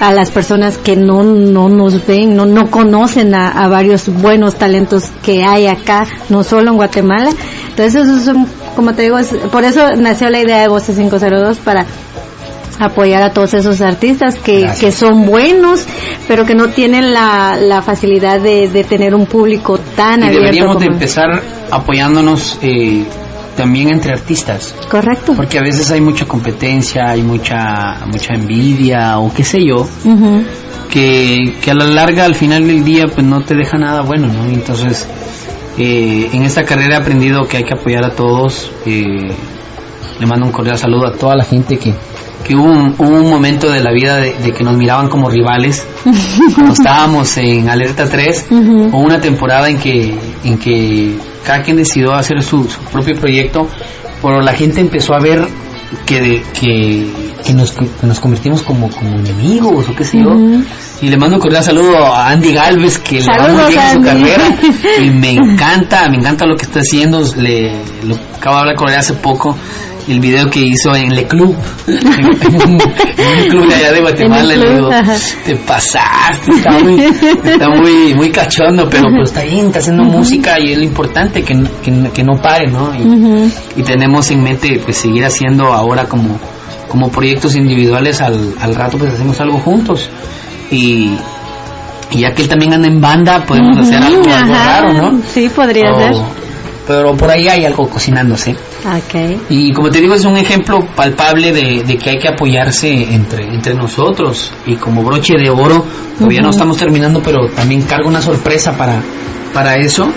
a 0.00 0.12
las 0.12 0.30
personas 0.32 0.78
que 0.78 0.96
no, 0.96 1.22
no 1.22 1.68
nos 1.68 2.04
ven, 2.06 2.34
no, 2.34 2.44
no 2.44 2.70
conocen 2.70 3.34
a, 3.34 3.48
a 3.50 3.68
varios 3.68 4.08
buenos 4.08 4.56
talentos 4.56 5.10
que 5.22 5.44
hay 5.44 5.68
acá, 5.68 6.06
no 6.28 6.42
solo 6.42 6.70
en 6.72 6.76
Guatemala. 6.76 7.30
Entonces, 7.70 7.94
eso 8.08 8.16
es 8.16 8.26
un- 8.28 8.48
como 8.76 8.94
te 8.94 9.02
digo, 9.02 9.18
es- 9.18 9.34
por 9.50 9.64
eso 9.64 9.94
nació 9.96 10.30
la 10.30 10.40
idea 10.40 10.60
de 10.60 10.68
Voces 10.68 10.96
502 10.96 11.58
para 11.58 11.86
apoyar 12.80 13.22
a 13.22 13.32
todos 13.32 13.54
esos 13.54 13.80
artistas 13.80 14.36
que, 14.36 14.68
que 14.80 14.90
son 14.90 15.26
buenos, 15.26 15.84
pero 16.26 16.44
que 16.44 16.54
no 16.54 16.68
tienen 16.70 17.12
la, 17.12 17.56
la 17.56 17.80
facilidad 17.82 18.40
de, 18.40 18.68
de 18.68 18.82
tener 18.84 19.14
un 19.14 19.26
público 19.26 19.78
tan 19.94 20.20
Y 20.20 20.24
abierto. 20.24 20.40
deberíamos 20.40 20.78
de 20.80 20.86
empezar 20.86 21.42
apoyándonos 21.70 22.58
eh, 22.62 23.04
también 23.56 23.90
entre 23.92 24.12
artistas. 24.12 24.74
Correcto. 24.90 25.34
Porque 25.36 25.58
a 25.58 25.62
veces 25.62 25.90
hay 25.92 26.00
mucha 26.00 26.24
competencia, 26.24 27.10
hay 27.10 27.22
mucha 27.22 27.98
mucha 28.06 28.34
envidia 28.34 29.18
o 29.18 29.32
qué 29.32 29.44
sé 29.44 29.58
yo, 29.64 29.86
que, 30.90 31.54
que 31.62 31.70
a 31.70 31.74
la 31.74 31.84
larga, 31.86 32.24
al 32.24 32.34
final 32.34 32.66
del 32.66 32.84
día, 32.84 33.04
pues 33.14 33.24
no 33.26 33.42
te 33.42 33.54
deja 33.54 33.78
nada 33.78 34.02
bueno, 34.02 34.28
¿no? 34.28 34.44
Entonces, 34.46 35.06
eh, 35.78 36.28
en 36.32 36.42
esta 36.42 36.64
carrera 36.64 36.96
he 36.96 36.98
aprendido 37.00 37.42
que 37.48 37.58
hay 37.58 37.64
que 37.64 37.74
apoyar 37.74 38.04
a 38.04 38.10
todos. 38.10 38.70
eh, 38.86 39.28
le 40.20 40.26
mando 40.26 40.46
un 40.46 40.52
cordial 40.52 40.78
saludo 40.78 41.06
a 41.06 41.14
toda 41.16 41.34
la 41.34 41.44
gente 41.44 41.78
que, 41.78 41.92
que 42.44 42.54
hubo, 42.54 42.64
un, 42.70 42.94
hubo 42.98 43.08
un 43.16 43.28
momento 43.30 43.70
de 43.70 43.80
la 43.82 43.90
vida 43.92 44.16
de, 44.18 44.34
de 44.34 44.52
que 44.52 44.62
nos 44.62 44.76
miraban 44.76 45.08
como 45.08 45.28
rivales. 45.28 45.84
Cuando 46.54 46.74
estábamos 46.74 47.36
en 47.38 47.68
Alerta 47.68 48.08
3, 48.08 48.46
Ujú. 48.50 48.90
o 48.92 48.98
una 49.00 49.20
temporada 49.20 49.68
en 49.68 49.78
que, 49.78 50.14
en 50.44 50.58
que 50.58 51.16
cada 51.44 51.62
quien 51.62 51.76
decidió 51.78 52.14
hacer 52.14 52.40
su, 52.42 52.64
su 52.64 52.78
propio 52.92 53.16
proyecto, 53.16 53.66
pero 54.20 54.40
la 54.42 54.52
gente 54.52 54.80
empezó 54.80 55.14
a 55.14 55.18
ver 55.20 55.44
que, 56.06 56.20
de- 56.20 56.42
que, 56.58 57.12
que 57.44 57.52
nos, 57.54 57.72
que 57.72 58.06
nos 58.06 58.20
convertimos 58.20 58.62
como, 58.62 58.88
como 58.90 59.18
enemigos 59.18 59.88
o 59.88 59.94
qué 59.94 60.04
sé 60.04 60.18
yo. 60.18 60.30
Y 61.00 61.08
le 61.08 61.16
mando 61.16 61.36
un 61.36 61.42
cordial 61.42 61.64
saludo 61.64 61.96
a 62.06 62.28
Andy 62.30 62.52
Galvez, 62.52 62.98
que 62.98 63.20
le 63.20 63.26
va 63.26 63.48
muy 63.48 63.72
bien 63.72 63.80
en 63.80 63.92
su 63.92 64.00
carrera. 64.02 64.44
Y 65.02 65.10
me 65.10 65.32
encanta, 65.32 66.08
me 66.08 66.16
encanta 66.16 66.46
lo 66.46 66.56
que 66.56 66.64
está 66.64 66.80
haciendo. 66.80 67.20
Le, 67.36 67.72
lo 68.04 68.14
acabo 68.36 68.56
de 68.56 68.60
hablar 68.60 68.76
con 68.76 68.88
él 68.88 68.96
hace 68.96 69.14
poco. 69.14 69.56
El 70.08 70.18
video 70.18 70.50
que 70.50 70.60
hizo 70.60 70.94
en 70.96 71.14
Le 71.14 71.26
Club, 71.28 71.56
en, 71.86 71.94
un, 72.56 72.80
en 72.80 73.42
un 73.42 73.48
club 73.48 73.68
de 73.68 73.74
allá 73.74 73.92
de 73.92 74.00
Guatemala, 74.00 74.56
le 74.56 74.74
digo, 74.74 74.90
te 75.44 75.56
pasaste, 75.56 76.50
está 76.50 76.70
muy, 76.80 77.00
está 77.44 77.68
muy, 77.68 78.14
muy 78.14 78.30
cachondo, 78.30 78.88
pero 78.90 79.04
pues 79.14 79.30
está 79.30 79.42
bien, 79.44 79.66
está 79.66 79.78
haciendo 79.78 80.02
música 80.02 80.58
y 80.58 80.72
es 80.72 80.78
lo 80.78 80.84
importante, 80.84 81.42
que, 81.44 81.54
que, 81.82 82.10
que 82.12 82.24
no 82.24 82.32
pare, 82.42 82.66
¿no? 82.68 82.92
Y, 83.76 83.82
tenemos 83.84 84.30
en 84.32 84.42
mente 84.42 84.80
pues 84.84 84.96
seguir 84.96 85.24
haciendo 85.24 85.66
ahora 85.72 86.04
como, 86.06 86.38
como 86.88 87.08
proyectos 87.10 87.54
individuales 87.56 88.20
al, 88.20 88.54
al 88.60 88.74
rato 88.74 88.98
pues 88.98 89.12
hacemos 89.14 89.40
algo 89.40 89.58
juntos. 89.58 90.08
Y, 90.70 91.12
y 92.10 92.18
ya 92.20 92.34
que 92.34 92.42
él 92.42 92.48
también 92.48 92.72
anda 92.74 92.88
en 92.88 93.00
banda 93.00 93.44
podemos 93.44 93.76
hacer 93.78 94.02
algo, 94.02 94.22
algo 94.34 94.52
raro 94.54 94.92
¿no? 94.94 95.20
Sí, 95.32 95.48
podría 95.54 95.92
O- 95.92 95.98
ser. 95.98 96.12
pero 96.86 97.14
por 97.16 97.30
ahí 97.30 97.48
hay 97.48 97.64
algo 97.66 97.88
cocinándose 97.88 98.56
Ok. 98.84 99.40
y 99.50 99.72
como 99.72 99.90
te 99.90 100.00
digo 100.00 100.14
es 100.14 100.24
un 100.24 100.36
ejemplo 100.36 100.84
palpable 100.96 101.52
de, 101.52 101.82
de 101.84 101.96
que 101.98 102.10
hay 102.10 102.18
que 102.18 102.28
apoyarse 102.28 102.88
entre, 103.14 103.44
entre 103.44 103.74
nosotros 103.74 104.50
y 104.66 104.74
como 104.76 105.02
broche 105.02 105.34
de 105.36 105.50
oro 105.50 105.84
todavía 106.18 106.40
no 106.42 106.50
estamos 106.50 106.76
terminando 106.76 107.20
pero 107.22 107.48
también 107.48 107.82
cargo 107.82 108.08
una 108.08 108.20
sorpresa 108.22 108.76
para, 108.76 109.00
para 109.54 109.76
eso 109.76 110.08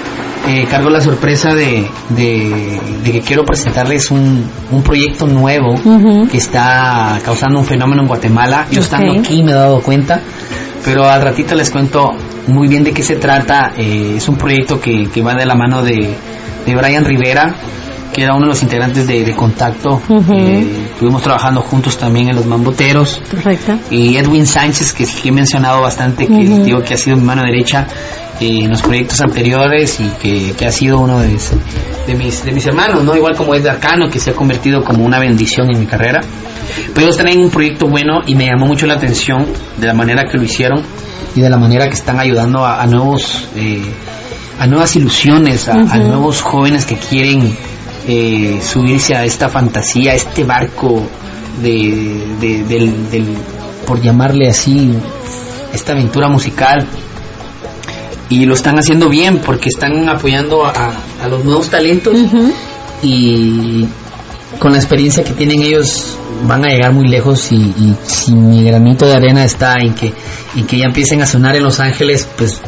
Eh, 0.47 0.67
cargo 0.69 0.91
la 0.91 1.01
sorpresa 1.01 1.55
de, 1.55 1.87
de, 2.09 2.79
de 3.03 3.11
que 3.11 3.21
quiero 3.21 3.43
presentarles 3.43 4.11
un, 4.11 4.45
un 4.71 4.83
proyecto 4.83 5.25
nuevo 5.25 5.73
que 6.29 6.37
está 6.37 7.19
causando 7.25 7.57
un 7.57 7.65
fenómeno 7.65 8.03
en 8.03 8.07
Guatemala 8.07 8.67
yo 8.69 8.81
estando 8.81 9.11
Ok. 9.13 9.19
aquí 9.21 9.41
me 9.41 9.51
he 9.53 9.55
dado 9.55 9.81
cuenta 9.81 10.21
pero 10.83 11.03
al 11.09 11.23
ratito 11.23 11.55
les 11.55 11.71
cuento 11.71 12.11
muy 12.47 12.67
bien 12.67 12.83
de 12.83 12.91
qué 12.93 13.01
se 13.01 13.15
trata. 13.15 13.71
Eh, 13.75 14.13
es 14.17 14.29
un 14.29 14.35
proyecto 14.37 14.79
que, 14.79 15.07
que 15.11 15.23
va 15.23 15.33
de 15.33 15.47
la 15.47 15.55
mano 15.55 15.81
de, 15.81 16.13
de 16.63 16.75
Brian 16.75 17.03
Rivera, 17.03 17.55
que 18.13 18.23
era 18.23 18.33
uno 18.33 18.43
de 18.45 18.49
los 18.49 18.63
integrantes 18.63 19.07
de, 19.07 19.23
de 19.23 19.35
Contacto. 19.35 20.01
Eh, 20.33 20.87
estuvimos 20.93 21.21
trabajando 21.21 21.61
juntos 21.61 21.97
también 21.97 22.29
en 22.29 22.35
Los 22.35 22.45
Mamboteros. 22.45 23.21
Correcto. 23.29 23.77
Y 23.91 24.15
Edwin 24.17 24.45
Sánchez, 24.45 24.93
que, 24.93 25.05
que 25.05 25.29
he 25.29 25.31
mencionado 25.31 25.81
bastante, 25.81 26.25
que 26.27 26.33
digo 26.63 26.81
que 26.81 26.93
ha 26.93 26.97
sido 26.97 27.17
mi 27.17 27.23
mano 27.23 27.41
derecha 27.43 27.87
eh, 28.39 28.59
en 28.63 28.69
los 28.69 28.81
proyectos 28.81 29.19
anteriores 29.21 29.99
y 29.99 30.07
que, 30.21 30.53
que 30.57 30.65
ha 30.65 30.71
sido 30.71 30.99
uno 30.99 31.19
de, 31.19 31.27
mis- 31.29 31.51
de 32.07 32.15
mis, 32.15 32.45
de 32.45 32.51
mis 32.51 32.65
hermanos, 32.65 33.03
¿no? 33.03 33.15
Igual 33.15 33.35
como 33.35 33.53
Edgar 33.55 33.79
Cano, 33.79 34.09
que 34.09 34.19
se 34.19 34.29
ha 34.31 34.33
convertido 34.33 34.83
como 34.83 35.03
una 35.05 35.19
bendición 35.19 35.69
en 35.73 35.79
mi 35.79 35.85
carrera. 35.85 36.21
Pero 36.93 37.07
ellos 37.07 37.17
traen 37.17 37.39
un 37.41 37.49
proyecto 37.49 37.87
bueno 37.87 38.21
y 38.25 38.33
me 38.35 38.45
llamó 38.45 38.65
mucho 38.65 38.85
la 38.87 38.95
atención 38.95 39.45
de 39.77 39.87
la 39.87 39.93
manera 39.93 40.23
que 40.29 40.37
lo 40.37 40.43
hicieron 40.43 40.81
y 41.35 41.41
de 41.41 41.49
la 41.49 41.57
manera 41.57 41.87
que 41.87 41.93
están 41.95 42.17
ayudando 42.19 42.65
a, 42.65 42.81
a 42.81 42.87
nuevos 42.87 43.47
eh, 43.57 43.81
a 44.59 44.67
nuevas 44.67 44.95
ilusiones, 44.95 45.67
a, 45.67 45.75
nuevos 45.97 46.41
jóvenes 46.41 46.85
que 46.85 46.95
quieren 46.95 47.55
eh, 48.07 48.59
subirse 48.61 49.15
a 49.15 49.23
esta 49.25 49.49
fantasía, 49.49 50.11
a 50.11 50.15
este 50.15 50.43
barco 50.43 51.01
de, 51.61 52.23
de- 52.39 52.63
del, 52.63 53.09
del- 53.11 53.37
por 53.87 54.01
llamarle 54.01 54.47
así, 54.49 54.91
esta 55.73 55.93
aventura 55.93 56.27
musical. 56.29 56.85
Y 58.29 58.45
lo 58.45 58.55
están 58.55 58.77
haciendo 58.79 59.07
bien 59.07 59.37
porque 59.39 59.69
están 59.69 60.09
apoyando 60.09 60.65
a, 60.65 60.91
a 61.23 61.27
los 61.29 61.45
nuevos 61.45 61.69
talentos 61.69 62.15
y 63.03 63.85
con 64.59 64.71
la 64.71 64.77
experiencia 64.79 65.23
que 65.23 65.33
tienen 65.33 65.61
ellos 65.61 66.17
van 66.47 66.65
a 66.65 66.69
llegar 66.69 66.91
muy 66.91 67.07
lejos 67.07 67.51
y, 67.51 67.55
y 67.57 67.95
si 68.07 68.33
mi 68.33 68.63
granito 68.63 69.05
de 69.05 69.13
arena 69.13 69.43
está 69.45 69.75
en 69.79 69.93
que, 69.93 70.11
en 70.55 70.65
que 70.65 70.77
ya 70.79 70.85
empiecen 70.85 71.21
a 71.21 71.25
sonar 71.27 71.55
en 71.55 71.63
Los 71.63 71.79
Ángeles, 71.79 72.27
pues 72.37 72.61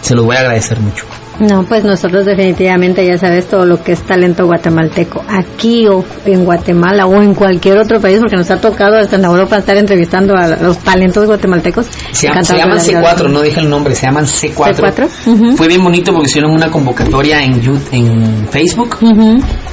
se 0.00 0.14
los 0.14 0.24
voy 0.24 0.36
a 0.36 0.40
agradecer 0.40 0.80
mucho. 0.80 1.04
No, 1.40 1.64
pues 1.64 1.84
nosotros 1.84 2.24
definitivamente 2.24 3.06
ya 3.06 3.18
sabes 3.18 3.46
todo 3.48 3.64
lo 3.66 3.82
que 3.82 3.92
es 3.92 4.02
talento 4.02 4.46
guatemalteco 4.46 5.22
aquí 5.28 5.86
o 5.86 6.04
en 6.24 6.44
Guatemala 6.44 7.06
o 7.06 7.20
en 7.22 7.34
cualquier 7.34 7.78
otro 7.78 8.00
país 8.00 8.18
porque 8.20 8.36
nos 8.36 8.50
ha 8.50 8.60
tocado 8.60 8.96
hasta 8.96 9.16
en 9.16 9.24
Europa 9.24 9.56
estar 9.58 9.76
entrevistando 9.76 10.34
a 10.36 10.48
los 10.56 10.78
talentos 10.78 11.26
guatemaltecos. 11.26 11.86
Se, 12.12 12.26
llama- 12.28 12.40
Encantado 12.40 12.44
se 12.44 12.56
llaman 12.56 12.78
de 12.86 12.92
la 12.92 12.98
vida. 13.00 13.16
C4, 13.16 13.30
no 13.30 13.42
dije 13.42 13.60
el 13.60 13.68
nombre, 13.70 13.94
se 13.94 14.06
llaman 14.06 14.24
C4. 14.24 14.74
C4, 14.76 15.08
ujú. 15.26 15.56
Fue 15.56 15.68
bien 15.68 15.82
bonito 15.84 16.12
porque 16.12 16.26
hicieron 16.28 16.52
una 16.52 16.70
convocatoria 16.70 17.42
en, 17.42 17.60
Yu- 17.60 17.80
en 17.92 18.48
Facebook 18.48 18.96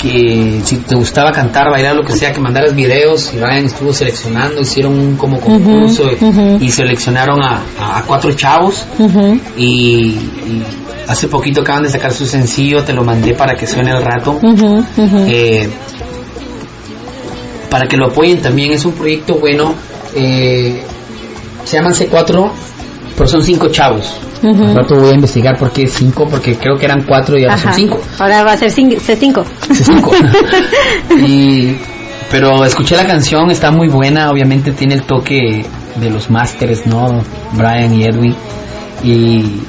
que 0.01 0.59
si 0.63 0.77
te 0.77 0.95
gustaba 0.95 1.31
cantar, 1.31 1.69
bailar, 1.71 1.95
lo 1.95 2.03
que 2.03 2.13
sea, 2.13 2.33
que 2.33 2.41
mandaras 2.41 2.75
videos 2.75 3.33
y 3.33 3.37
Ryan 3.39 3.65
estuvo 3.65 3.93
seleccionando, 3.93 4.61
hicieron 4.61 4.99
un 4.99 5.15
como 5.15 5.39
concurso 5.39 6.03
y 6.59 6.69
seleccionaron 6.69 7.41
a, 7.41 7.61
a 7.79 8.03
cuatro 8.05 8.31
chavos 8.33 8.85
y 9.57 10.17
hace 11.07 11.27
poquito 11.27 11.61
acaban 11.61 11.83
de 11.83 11.89
sacar 11.89 12.11
su 12.13 12.25
sencillo, 12.25 12.83
te 12.83 12.93
lo 12.93 13.03
mandé 13.03 13.33
para 13.33 13.55
que 13.55 13.67
suene 13.67 13.91
al 13.91 14.03
rato. 14.03 14.39
Eh, 15.27 15.69
para 17.69 17.87
que 17.87 17.97
lo 17.97 18.07
apoyen 18.07 18.41
también, 18.41 18.71
es 18.71 18.85
un 18.85 18.93
proyecto 18.93 19.35
bueno. 19.35 19.73
eh, 20.15 20.83
se 21.65 21.77
llaman 21.77 21.93
C4, 21.93 22.49
pero 23.17 23.27
son 23.27 23.41
cinco 23.43 23.69
chavos. 23.69 24.17
Ujú. 24.43 24.63
Al 24.63 24.75
rato 24.75 24.95
voy 24.95 25.11
a 25.11 25.15
investigar 25.15 25.57
por 25.57 25.71
qué 25.71 25.87
cinco, 25.87 26.27
porque 26.29 26.55
creo 26.55 26.77
que 26.77 26.85
eran 26.85 27.03
cuatro 27.03 27.37
y 27.37 27.43
ahora 27.43 27.55
Ajá. 27.55 27.63
son 27.69 27.73
cinco. 27.73 28.01
Ahora 28.19 28.43
va 28.43 28.51
a 28.51 28.57
ser 28.57 28.69
cin- 28.71 28.97
C5. 28.97 29.43
Sí, 29.71 29.83
cinco. 29.85 30.11
y, 31.25 31.77
pero 32.29 32.65
escuché 32.65 32.95
la 32.97 33.05
canción, 33.07 33.49
está 33.49 33.71
muy 33.71 33.87
buena, 33.87 34.29
obviamente 34.29 34.71
tiene 34.73 34.95
el 34.95 35.03
toque 35.03 35.65
de 35.95 36.09
los 36.09 36.29
másteres, 36.29 36.85
¿no? 36.85 37.23
Brian 37.53 37.93
y 37.95 38.03
Edwin. 38.03 38.35
Y, 39.03 39.61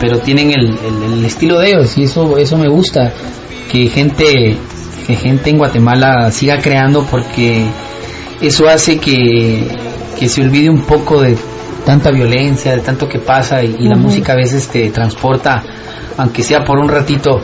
pero 0.00 0.18
tienen 0.18 0.50
el, 0.50 0.78
el- 0.78 1.12
el 1.18 1.24
estilo 1.24 1.58
de 1.58 1.70
ellos 1.70 1.96
y 1.98 2.02
eso, 2.04 2.36
eso 2.38 2.56
me 2.58 2.68
gusta. 2.68 3.12
Que 3.70 3.88
gente, 3.88 4.56
que 5.06 5.14
gente 5.16 5.50
en 5.50 5.58
Guatemala 5.58 6.30
siga 6.30 6.58
creando 6.58 7.04
porque 7.04 7.64
eso 8.40 8.68
hace 8.68 8.98
que, 8.98 9.66
que 10.18 10.28
se 10.28 10.42
olvide 10.42 10.70
un 10.70 10.82
poco 10.82 11.22
de 11.22 11.36
tanta 11.84 12.10
violencia, 12.10 12.72
de 12.76 12.82
tanto 12.82 13.08
que 13.08 13.18
pasa 13.18 13.62
y, 13.64 13.76
y 13.78 13.88
la 13.88 13.96
música 13.96 14.32
a 14.32 14.36
veces 14.36 14.68
te 14.68 14.90
transporta, 14.90 15.62
aunque 16.16 16.42
sea 16.42 16.64
por 16.64 16.78
un 16.78 16.88
ratito, 16.88 17.40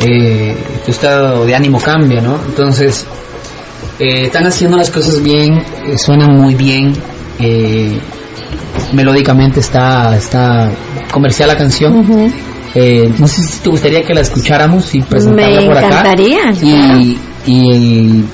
eh, 0.00 0.54
tu 0.84 0.90
estado 0.90 1.44
de 1.46 1.54
ánimo 1.54 1.80
cambia, 1.80 2.20
¿no? 2.20 2.38
Entonces, 2.46 3.06
eh, 3.98 4.22
están 4.26 4.44
haciendo 4.46 4.76
las 4.76 4.90
cosas 4.90 5.22
bien, 5.22 5.54
eh, 5.86 5.96
suenan 5.96 6.36
muy 6.36 6.54
bien, 6.54 6.92
eh, 7.40 7.98
melódicamente 8.92 9.60
está, 9.60 10.16
está 10.16 10.70
comercial 11.12 11.48
la 11.48 11.56
canción. 11.56 12.04
Eh, 12.74 13.10
no 13.18 13.26
sé 13.26 13.42
si 13.42 13.60
te 13.60 13.70
gustaría 13.70 14.02
que 14.02 14.12
la 14.12 14.20
escucháramos 14.20 14.94
y 14.94 15.00
presentarla 15.00 15.60
Me 15.60 15.66
por 15.66 15.78
acá. 15.78 15.86
encantaría, 15.86 16.38
Y, 16.62 17.18
y 17.46 18.24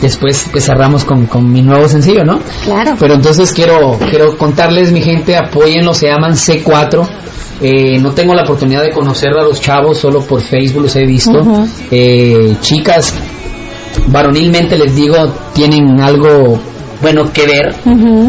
después 0.00 0.46
pues 0.52 0.64
cerramos 0.66 1.04
con, 1.04 1.26
con 1.26 1.50
mi 1.50 1.62
nuevo 1.62 1.88
sencillo, 1.88 2.22
¿no? 2.24 2.38
Claro. 2.64 2.92
Pero 3.00 3.14
entonces 3.14 3.52
quiero, 3.52 3.98
quiero 4.10 4.36
contarles, 4.38 4.92
mi 4.92 5.00
gente, 5.00 5.36
apóyenlo, 5.36 5.94
se 5.94 6.06
llaman 6.06 6.32
C4. 6.32 7.08
Eh, 7.60 7.98
no 8.00 8.12
tengo 8.12 8.34
la 8.34 8.42
oportunidad 8.42 8.82
de 8.82 8.90
conocer 8.90 9.30
a 9.30 9.42
los 9.42 9.60
chavos, 9.60 9.98
solo 9.98 10.20
por 10.20 10.40
Facebook 10.42 10.82
los 10.82 10.96
he 10.96 11.04
visto. 11.06 11.40
Eh, 11.90 12.56
chicas, 12.60 13.14
varonilmente 14.08 14.76
les 14.76 14.94
digo, 14.94 15.16
tienen 15.54 16.00
algo 16.00 16.58
bueno 17.02 17.30
que 17.32 17.46
ver. 17.46 17.74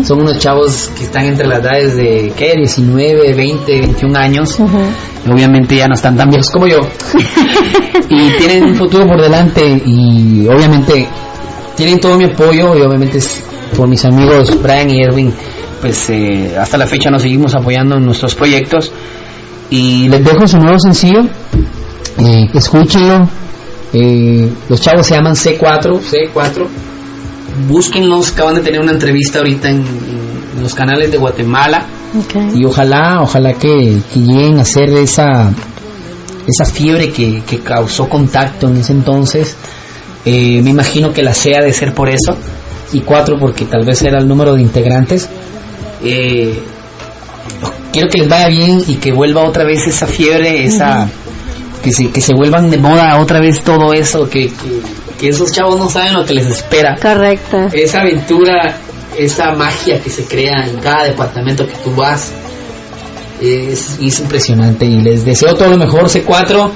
Son 0.05 0.19
unos 0.21 0.37
chavos 0.39 0.89
que 0.97 1.03
están 1.03 1.25
entre 1.25 1.47
las 1.47 1.59
edades 1.59 1.95
de, 1.95 2.33
¿qué? 2.35 2.53
19, 2.57 3.33
20, 3.33 3.79
21 3.81 4.17
años. 4.19 4.59
Obviamente 5.31 5.75
ya 5.77 5.87
no 5.87 5.93
están 5.93 6.17
tan 6.17 6.29
viejos 6.29 6.49
como 6.49 6.67
yo. 6.67 6.79
y 8.09 8.29
tienen 8.37 8.65
un 8.65 8.75
futuro 8.75 9.07
por 9.07 9.21
delante 9.21 9.81
y 9.85 10.45
obviamente 10.47 11.07
tienen 11.75 11.99
todo 11.99 12.17
mi 12.17 12.25
apoyo 12.25 12.75
y 12.77 12.81
obviamente 12.81 13.17
es- 13.19 13.43
por 13.77 13.87
mis 13.87 14.03
amigos 14.05 14.61
Brian 14.61 14.89
y 14.89 15.01
Edwin, 15.03 15.33
pues 15.81 16.09
eh, 16.11 16.55
hasta 16.59 16.77
la 16.77 16.85
fecha 16.85 17.09
nos 17.09 17.21
seguimos 17.23 17.55
apoyando 17.55 17.95
en 17.95 18.05
nuestros 18.05 18.35
proyectos. 18.35 18.91
Y 19.69 20.07
les 20.09 20.23
dejo 20.23 20.47
su 20.47 20.57
nuevo 20.59 20.77
sencillo, 20.77 21.21
eh, 22.19 22.47
escúchenlo. 22.53 23.27
Eh, 23.93 24.47
los 24.69 24.79
chavos 24.81 25.05
se 25.07 25.15
llaman 25.15 25.33
C4, 25.33 25.99
C4. 25.99 26.67
Búsquenlos, 27.67 28.31
acaban 28.31 28.55
de 28.55 28.61
tener 28.61 28.81
una 28.81 28.91
entrevista 28.91 29.39
ahorita 29.39 29.69
en, 29.69 29.77
en 29.77 30.61
los 30.61 30.73
canales 30.73 31.11
de 31.11 31.17
Guatemala. 31.17 31.85
Y 32.53 32.65
ojalá, 32.65 33.21
ojalá 33.21 33.53
que, 33.53 33.99
que 34.13 34.19
lleguen 34.19 34.59
a 34.59 34.61
hacer 34.61 34.89
esa, 34.89 35.51
esa 36.47 36.65
fiebre 36.65 37.09
que, 37.11 37.41
que 37.47 37.59
causó 37.59 38.07
contacto 38.07 38.67
en 38.67 38.77
ese 38.77 38.93
entonces. 38.93 39.55
Eh, 40.25 40.61
me 40.61 40.69
imagino 40.69 41.11
que 41.11 41.23
la 41.23 41.33
sea 41.33 41.61
de 41.61 41.73
ser 41.73 41.93
por 41.93 42.09
eso. 42.09 42.37
Y 42.91 43.01
cuatro 43.01 43.37
porque 43.39 43.65
tal 43.65 43.85
vez 43.85 44.01
era 44.03 44.19
el 44.19 44.27
número 44.27 44.53
de 44.53 44.61
integrantes. 44.61 45.27
Eh, 46.03 46.59
quiero 47.91 48.09
que 48.09 48.19
les 48.19 48.29
vaya 48.29 48.47
bien 48.47 48.83
y 48.87 48.95
que 48.95 49.11
vuelva 49.11 49.43
otra 49.43 49.63
vez 49.63 49.87
esa 49.87 50.05
fiebre, 50.05 50.65
esa 50.65 51.09
que 51.83 51.91
se, 51.91 52.09
que 52.11 52.21
se 52.21 52.33
vuelvan 52.33 52.69
de 52.69 52.77
moda 52.77 53.19
otra 53.19 53.39
vez 53.39 53.61
todo 53.61 53.93
eso, 53.93 54.29
que, 54.29 54.47
que, 54.47 54.81
que 55.23 55.29
esos 55.29 55.53
chavos 55.53 55.79
no 55.79 55.89
saben 55.89 56.15
lo 56.15 56.25
que 56.25 56.33
les 56.33 56.47
espera 56.47 56.97
Correcto. 57.01 57.69
esa 57.71 58.01
aventura, 58.01 58.75
esa 59.17 59.53
magia 59.53 60.01
que 60.01 60.09
se 60.09 60.25
crea 60.25 60.67
en 60.67 60.75
cada 60.79 61.05
departamento 61.05 61.65
que 61.65 61.75
tú 61.81 61.95
vas, 61.95 62.29
es, 63.39 63.97
es 64.01 64.19
impresionante 64.19 64.83
y 64.83 64.99
les 64.99 65.23
deseo 65.23 65.55
todo 65.55 65.69
lo 65.69 65.77
mejor, 65.77 66.09
C4. 66.09 66.69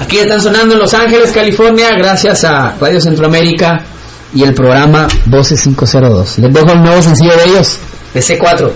Aquí 0.00 0.16
están 0.16 0.40
sonando 0.40 0.72
en 0.72 0.80
Los 0.80 0.94
Ángeles, 0.94 1.32
California, 1.32 1.90
gracias 1.98 2.44
a 2.44 2.74
Radio 2.80 2.98
Centroamérica 2.98 3.84
y 4.32 4.42
el 4.42 4.54
programa 4.54 5.06
Voces 5.26 5.62
502. 5.62 6.38
Les 6.38 6.54
dejo 6.54 6.72
el 6.72 6.82
nuevo 6.82 7.02
sencillo 7.02 7.36
de 7.36 7.44
ellos, 7.44 7.76
de 8.14 8.20
C4. 8.20 8.72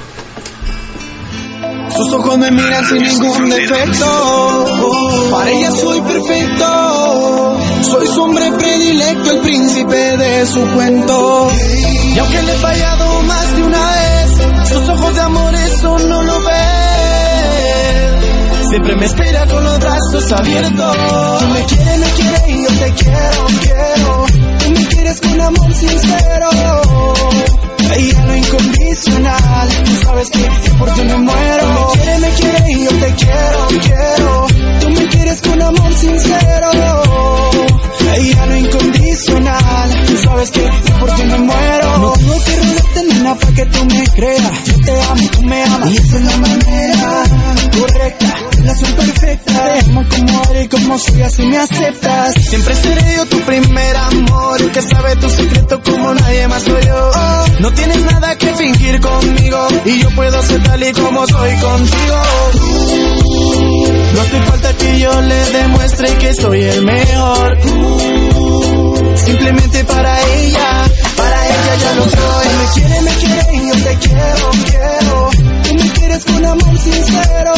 Sus 1.96 2.12
ojos 2.12 2.36
me 2.36 2.50
miran 2.50 2.84
sin 2.84 3.02
ningún 3.02 3.48
defecto. 3.48 4.66
Para 5.30 5.50
ella 5.50 5.70
soy 5.70 6.02
perfecto. 6.02 7.59
Soy 7.82 8.06
su 8.06 8.22
hombre 8.22 8.52
predilecto, 8.52 9.30
el 9.30 9.40
príncipe 9.40 10.16
de 10.16 10.46
su 10.46 10.60
cuento. 10.74 11.50
Y 12.14 12.18
aunque 12.18 12.42
le 12.42 12.52
he 12.52 12.56
fallado 12.56 13.22
más 13.22 13.56
de 13.56 13.62
una 13.62 13.90
vez, 13.90 14.68
sus 14.68 14.88
ojos 14.88 15.14
de 15.14 15.20
amor 15.20 15.54
eso 15.54 15.98
no 15.98 16.22
lo 16.22 16.40
ven. 16.40 16.50
Siempre 18.68 18.96
me 18.96 19.06
espera 19.06 19.46
con 19.46 19.64
los 19.64 19.78
brazos 19.80 20.32
abiertos. 20.32 20.96
Tú 21.40 21.46
me 21.48 21.64
quieres, 21.64 21.98
me 21.98 22.06
quieres 22.12 22.42
y 22.48 22.62
yo 22.62 22.68
te 22.68 22.92
quiero, 22.92 23.46
quiero. 23.60 24.29
Tú 24.70 24.76
me 24.80 24.86
quieres 24.86 25.20
con 25.20 25.40
amor 25.40 25.74
sincero. 25.74 26.48
Ella 27.92 28.24
no 28.24 28.36
incondicional, 28.36 29.68
tú 29.84 29.96
sabes 29.96 30.30
que 30.30 30.48
por 30.78 30.94
ti 30.94 31.02
me 31.02 31.18
muero. 31.18 31.68
Me 31.74 32.00
quiere, 32.00 32.18
me 32.18 32.28
quiere 32.30 32.72
y 32.72 32.84
yo 32.84 32.90
te 32.90 33.14
quiero, 33.16 33.66
quiero. 33.82 34.46
Tú 34.80 34.90
me 34.90 35.08
quieres 35.08 35.40
con 35.40 35.60
amor 35.60 35.92
sincero. 35.92 36.70
Ella 38.14 38.46
no 38.46 38.56
incondicional, 38.58 40.06
tú 40.06 40.16
sabes 40.18 40.50
que 40.52 40.70
por 41.00 41.14
ti 41.16 41.24
me 41.24 41.38
muero. 41.38 41.98
No 41.98 42.12
tengo 42.12 42.44
que 42.44 42.79
robarte 43.00 43.14
nena 43.14 43.34
para 43.34 43.52
que 43.52 43.66
tú 43.66 43.84
me 43.84 44.04
creas. 44.04 44.64
Yo 44.64 44.74
te 44.84 45.02
amo, 45.02 45.28
tú 45.32 45.42
me 45.42 45.64
amas 45.64 45.90
y 45.90 45.96
esa 45.96 46.16
es 46.16 46.24
la 46.24 46.36
manera 46.36 47.22
correcta, 47.78 48.34
relación 48.56 48.92
perfecta. 48.94 49.52
Te 49.52 49.90
amo 49.90 50.04
como 50.08 50.42
eres 50.50 50.64
y 50.64 50.68
como 50.68 50.98
soy, 50.98 51.22
así 51.22 51.46
me 51.46 51.58
aceptas. 51.58 52.34
Siempre 52.34 52.74
seré 52.74 53.16
yo 53.16 53.26
tu 53.26 53.40
primer 53.40 53.96
amor, 53.96 54.60
el 54.60 54.70
que 54.70 54.82
sabe 54.82 55.16
tu 55.16 55.30
secreto 55.30 55.80
como 55.82 56.14
nadie 56.14 56.48
más 56.48 56.62
soy 56.62 56.82
yo. 56.86 57.10
No 57.60 57.72
tienes 57.72 58.04
nada 58.04 58.36
que 58.36 58.54
fingir 58.54 59.00
conmigo 59.00 59.68
y 59.84 60.00
yo 60.00 60.10
puedo 60.10 60.42
ser 60.42 60.62
tal 60.62 60.82
y 60.82 60.92
como 60.92 61.26
soy 61.26 61.54
contigo. 61.56 62.22
No 64.14 64.20
hace 64.20 64.42
falta 64.42 64.76
que 64.76 64.98
yo 64.98 65.20
le 65.20 65.50
demuestre 65.52 66.18
que 66.18 66.34
soy 66.34 66.62
el 66.62 66.84
mejor. 66.84 68.89
Simplemente 69.16 69.84
para 69.84 70.20
ella, 70.28 70.84
para 71.16 71.46
ella 71.46 71.74
ya 71.76 71.94
lo 71.94 72.04
soy. 72.04 72.48
Me 72.58 72.66
quiere, 72.74 73.00
me 73.02 73.14
quiere 73.14 73.56
y 73.56 73.68
yo 73.68 73.74
te 73.84 73.98
quiero, 73.98 74.50
quiero. 74.66 75.09
Quieres 76.10 76.24
con 76.24 76.44
amor 76.44 76.76
sincero. 76.76 77.52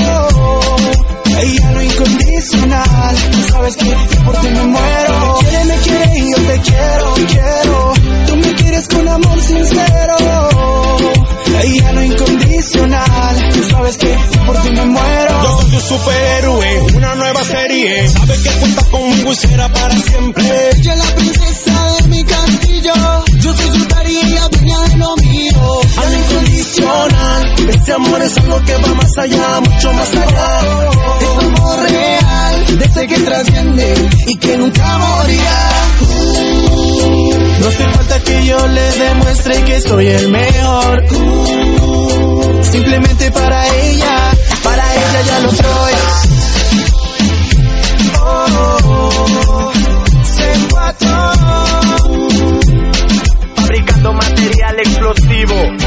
Ella 1.41 1.71
no 1.71 1.83
incondicional, 1.83 3.17
tú 3.31 3.43
sabes 3.51 3.77
que 3.77 3.97
por 4.27 4.37
ti 4.37 4.49
me 4.49 4.65
muero. 4.65 5.39
Me 5.41 5.49
quiere, 5.49 5.65
me 5.65 5.77
quiere 5.79 6.19
y 6.19 6.31
yo 6.31 6.37
te 6.37 6.61
quiero, 6.61 7.15
quiero. 7.29 7.93
Tú 8.27 8.37
me 8.37 8.55
quieres 8.55 8.89
con 8.89 9.09
amor 9.09 9.41
sincero. 9.41 10.17
Ella 11.63 11.93
no 11.93 12.03
incondicional, 12.03 13.49
tú 13.55 13.63
sabes 13.71 13.97
que 13.97 14.19
por 14.45 14.61
ti 14.61 14.71
me 14.71 14.85
muero. 14.85 15.43
Yo 15.43 15.59
soy 15.63 15.71
tu 15.71 15.81
superhéroe, 15.81 16.83
una 16.95 17.15
nueva 17.15 17.43
serie. 17.45 18.07
Sabes 18.07 18.41
que 18.41 18.51
cuenta 18.51 18.85
conmigo 18.91 19.33
y 19.33 19.37
será 19.37 19.73
para 19.73 19.97
siempre. 19.97 20.45
Ella 20.77 20.93
es 20.93 20.99
la 20.99 21.15
princesa 21.15 21.93
de 22.03 22.09
mi 22.09 22.23
castillo. 22.25 22.93
Yo 23.39 23.55
soy 23.55 23.79
su 23.79 23.87
daddy 23.87 24.13
y 24.13 24.27
ella 24.27 24.49
dueña 24.51 24.81
de 24.89 24.97
lo 24.99 25.17
mío. 25.17 25.81
Al 25.97 26.15
incondicional, 26.15 27.55
este 27.83 27.95
amor 27.95 28.23
es 28.23 28.39
algo 28.39 28.63
que 28.63 28.77
va 28.77 28.95
más 28.95 29.19
allá, 29.19 29.61
mucho 29.61 29.93
más 29.93 30.15
allá. 30.15 30.61
Es 31.21 31.45
amor 31.45 31.83
real, 31.83 32.79
de 32.79 32.85
ese 32.85 33.07
que 33.09 33.19
trasciende 33.19 34.09
y 34.29 34.37
que 34.37 34.57
nunca 34.57 34.99
morirá. 34.99 35.71
No 37.59 37.67
hace 37.67 37.89
falta 37.89 38.21
que 38.21 38.47
yo 38.47 38.69
le 38.69 38.93
demuestre 38.93 39.65
que 39.65 39.81
soy 39.81 40.07
el 40.07 40.29
mejor. 40.31 41.09
Simplemente 42.71 43.33
para 43.33 43.67
ella, 43.67 44.31
para 44.63 44.95
ella 44.95 45.23
ya 45.27 45.41
lo 45.41 45.51
soy. 45.51 45.93
Oh, 48.25 49.73
C4. 50.37 51.09
Fabricando 53.57 54.13
material 54.13 54.79
explosivo. 54.79 55.82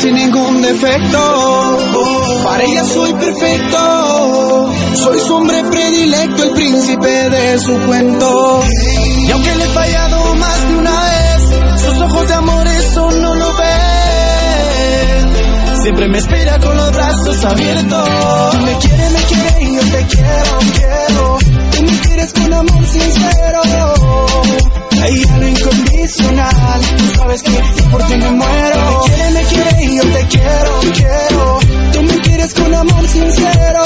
Sin 0.00 0.14
ningún 0.14 0.62
defecto. 0.62 1.78
Para 2.42 2.64
ella 2.64 2.84
soy 2.84 3.12
perfecto. 3.12 4.72
Soy 4.94 5.18
su 5.20 5.34
hombre 5.34 5.62
predilecto, 5.64 6.44
el 6.44 6.50
príncipe 6.52 7.30
de 7.30 7.58
su 7.58 7.78
cuento. 7.80 8.62
Y 9.26 9.30
aunque 9.30 9.54
le 9.56 9.64
he 9.64 9.68
fallado 9.68 10.34
más 10.36 10.68
de 10.68 10.76
una 10.76 11.04
vez, 11.04 11.82
sus 11.82 12.00
ojos 12.00 12.28
de 12.28 12.34
amor 12.34 12.66
eso 12.66 13.10
no 13.10 13.34
lo 13.34 13.46
ven. 13.56 13.70
Siempre 15.82 16.08
me 16.08 16.18
espera 16.18 16.58
con 16.58 16.76
los 16.76 16.92
brazos 16.92 17.44
abiertos. 17.44 18.54
Me 18.64 18.76
quiere, 18.78 19.10
me 19.10 19.20
quiere 19.20 19.62
y 19.62 19.74
yo 19.74 19.82
te 19.82 20.06
quiero, 20.06 20.58
quiero. 20.74 21.38
Tú 21.76 21.82
me 21.82 21.98
quieres 22.00 22.32
con 22.32 22.54
amor 22.54 22.86
sincero. 22.86 23.99
Ella 25.02 25.36
no 25.36 25.48
incondicional, 25.48 26.80
tú 26.96 27.06
sabes 27.16 27.42
que 27.42 27.62
por 27.90 28.02
ti 28.04 28.16
me 28.16 28.30
muero. 28.32 29.00
Me 29.00 29.14
quiere, 29.14 29.30
me 29.30 29.44
quiere 29.44 29.84
y 29.84 29.96
yo 29.96 30.02
te 30.02 30.26
quiero, 30.26 30.80
quiero. 30.94 31.58
Tú 31.92 32.02
me 32.02 32.18
quieres 32.20 32.54
con 32.54 32.74
amor 32.74 33.08
sincero. 33.08 33.82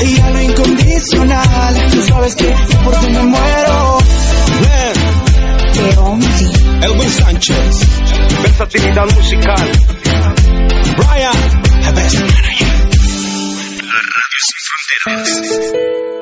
Ella 0.00 0.30
no 0.30 0.42
incondicional, 0.42 1.90
tú 1.90 2.02
sabes 2.02 2.34
que 2.34 2.54
por 2.84 2.94
ti 2.96 3.10
me 3.10 3.22
muero. 3.22 3.98
Man, 5.82 6.20
Elwin 6.82 7.10
Sánchez, 7.10 7.88
versatilidad 8.42 9.06
musical. 9.14 9.72
Brian, 10.96 11.32
the 11.80 11.92
best 11.94 12.20
manager. 12.20 12.66
La 13.86 14.00
radio 14.12 14.38
sin 14.46 14.58
fronteras. 15.04 16.21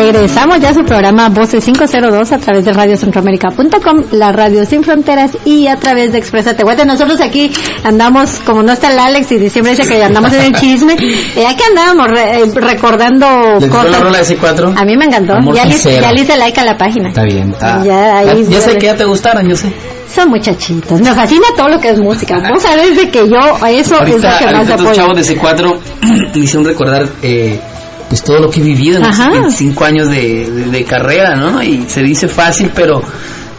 Regresamos 0.00 0.60
ya 0.60 0.70
a 0.70 0.74
su 0.74 0.84
programa 0.84 1.30
Voces 1.30 1.64
502 1.64 2.30
a 2.32 2.38
través 2.38 2.64
de 2.66 2.72
radiocentroamérica.com, 2.74 4.04
la 4.12 4.30
radio 4.30 4.66
sin 4.66 4.84
fronteras 4.84 5.30
y 5.46 5.68
a 5.68 5.76
través 5.76 6.12
de 6.12 6.18
Expresa 6.18 6.54
Tehuate. 6.54 6.84
Nosotros 6.84 7.18
aquí 7.22 7.50
andamos, 7.82 8.40
como 8.44 8.62
no 8.62 8.72
está 8.72 8.92
el 8.92 8.98
Alex 8.98 9.32
y 9.32 9.48
siempre 9.48 9.74
dice 9.74 9.88
que 9.88 10.02
andamos 10.04 10.32
en 10.34 10.42
el 10.42 10.54
chisme, 10.54 10.96
eh, 11.34 11.46
aquí 11.46 11.62
andamos 11.70 12.08
re- 12.08 12.42
eh, 12.42 12.44
recordando 12.54 13.26
¿Les 13.58 13.70
gustó 13.70 13.76
la 13.84 13.84
cosas. 13.84 14.00
rola 14.02 14.18
de 14.18 14.24
C4? 14.24 14.74
A 14.76 14.84
mí 14.84 14.96
me 14.98 15.06
encantó. 15.06 15.32
Amor 15.32 15.54
Ya 15.54 15.64
le, 15.64 15.76
ya 15.78 16.12
le 16.12 16.20
hice 16.22 16.36
like 16.36 16.60
a 16.60 16.64
la 16.64 16.76
página. 16.76 17.08
Está 17.08 17.22
bien. 17.24 17.50
está- 17.52 17.82
Ya, 17.82 18.18
ahí- 18.18 18.46
ya 18.50 18.60
sé 18.60 18.76
que 18.76 18.86
ya 18.86 18.96
te 18.96 19.04
gustaron, 19.04 19.48
yo 19.48 19.56
sé. 19.56 19.72
Son 20.14 20.28
muchachitos. 20.28 21.00
Me 21.00 21.12
fascina 21.14 21.46
todo 21.56 21.68
lo 21.68 21.80
que 21.80 21.88
es 21.90 21.98
música. 21.98 22.38
Vos 22.52 22.62
sabés 22.62 22.96
de 22.96 23.08
que 23.10 23.28
yo, 23.28 23.38
eso 23.38 23.70
es 23.70 23.90
lo 23.90 23.96
Ahorita, 23.98 24.38
que 24.38 24.44
más 24.44 24.54
ahorita 24.54 24.74
apoyo. 24.74 24.92
chavos 24.92 25.16
de 25.16 25.22
C4 25.24 25.78
me 26.34 26.40
hicieron 26.40 26.64
recordar 26.66 27.06
eh, 27.22 27.58
pues 28.08 28.22
todo 28.22 28.38
lo 28.40 28.50
que 28.50 28.60
he 28.60 28.62
vivido 28.64 28.96
en 28.98 29.02
los 29.06 29.18
Ajá. 29.18 29.30
25 29.30 29.84
años 29.84 30.08
de, 30.08 30.50
de- 30.50 30.64
de 30.70 30.84
carrera, 30.84 31.34
¿no? 31.36 31.62
Y 31.62 31.84
se 31.88 32.02
dice 32.02 32.28
fácil, 32.28 32.70
pero 32.74 33.02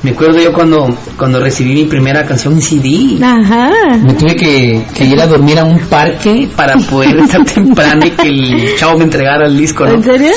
me 0.03 0.11
acuerdo 0.11 0.39
yo 0.39 0.53
cuando, 0.53 0.87
cuando 1.17 1.39
recibí 1.39 1.73
mi 1.73 1.85
primera 1.85 2.23
canción 2.25 2.53
en 2.53 2.61
CD. 2.61 3.17
Ajá. 3.23 3.71
Me 4.03 4.13
tuve 4.13 4.35
que, 4.35 4.85
que 4.95 5.05
ir 5.05 5.19
a 5.19 5.27
dormir 5.27 5.59
a 5.59 5.63
un 5.65 5.79
parque 5.87 6.47
para 6.55 6.77
poder 6.77 7.17
estar 7.23 7.43
temprano 7.43 8.05
y 8.05 8.11
que 8.11 8.27
el 8.29 8.75
chavo 8.77 8.97
me 8.97 9.03
entregara 9.05 9.47
el 9.47 9.57
disco, 9.57 9.85
¿no? 9.85 9.95
¿En 9.95 10.03
serio? 10.03 10.31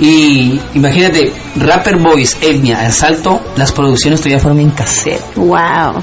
Y 0.00 0.58
imagínate, 0.74 1.32
Rapper 1.56 1.96
Boys, 1.98 2.36
Etnia, 2.40 2.80
Asalto, 2.86 3.42
las 3.56 3.70
producciones 3.72 4.20
todavía 4.20 4.38
fueron 4.40 4.60
en 4.60 4.70
cassette. 4.70 5.20
Wow. 5.36 6.02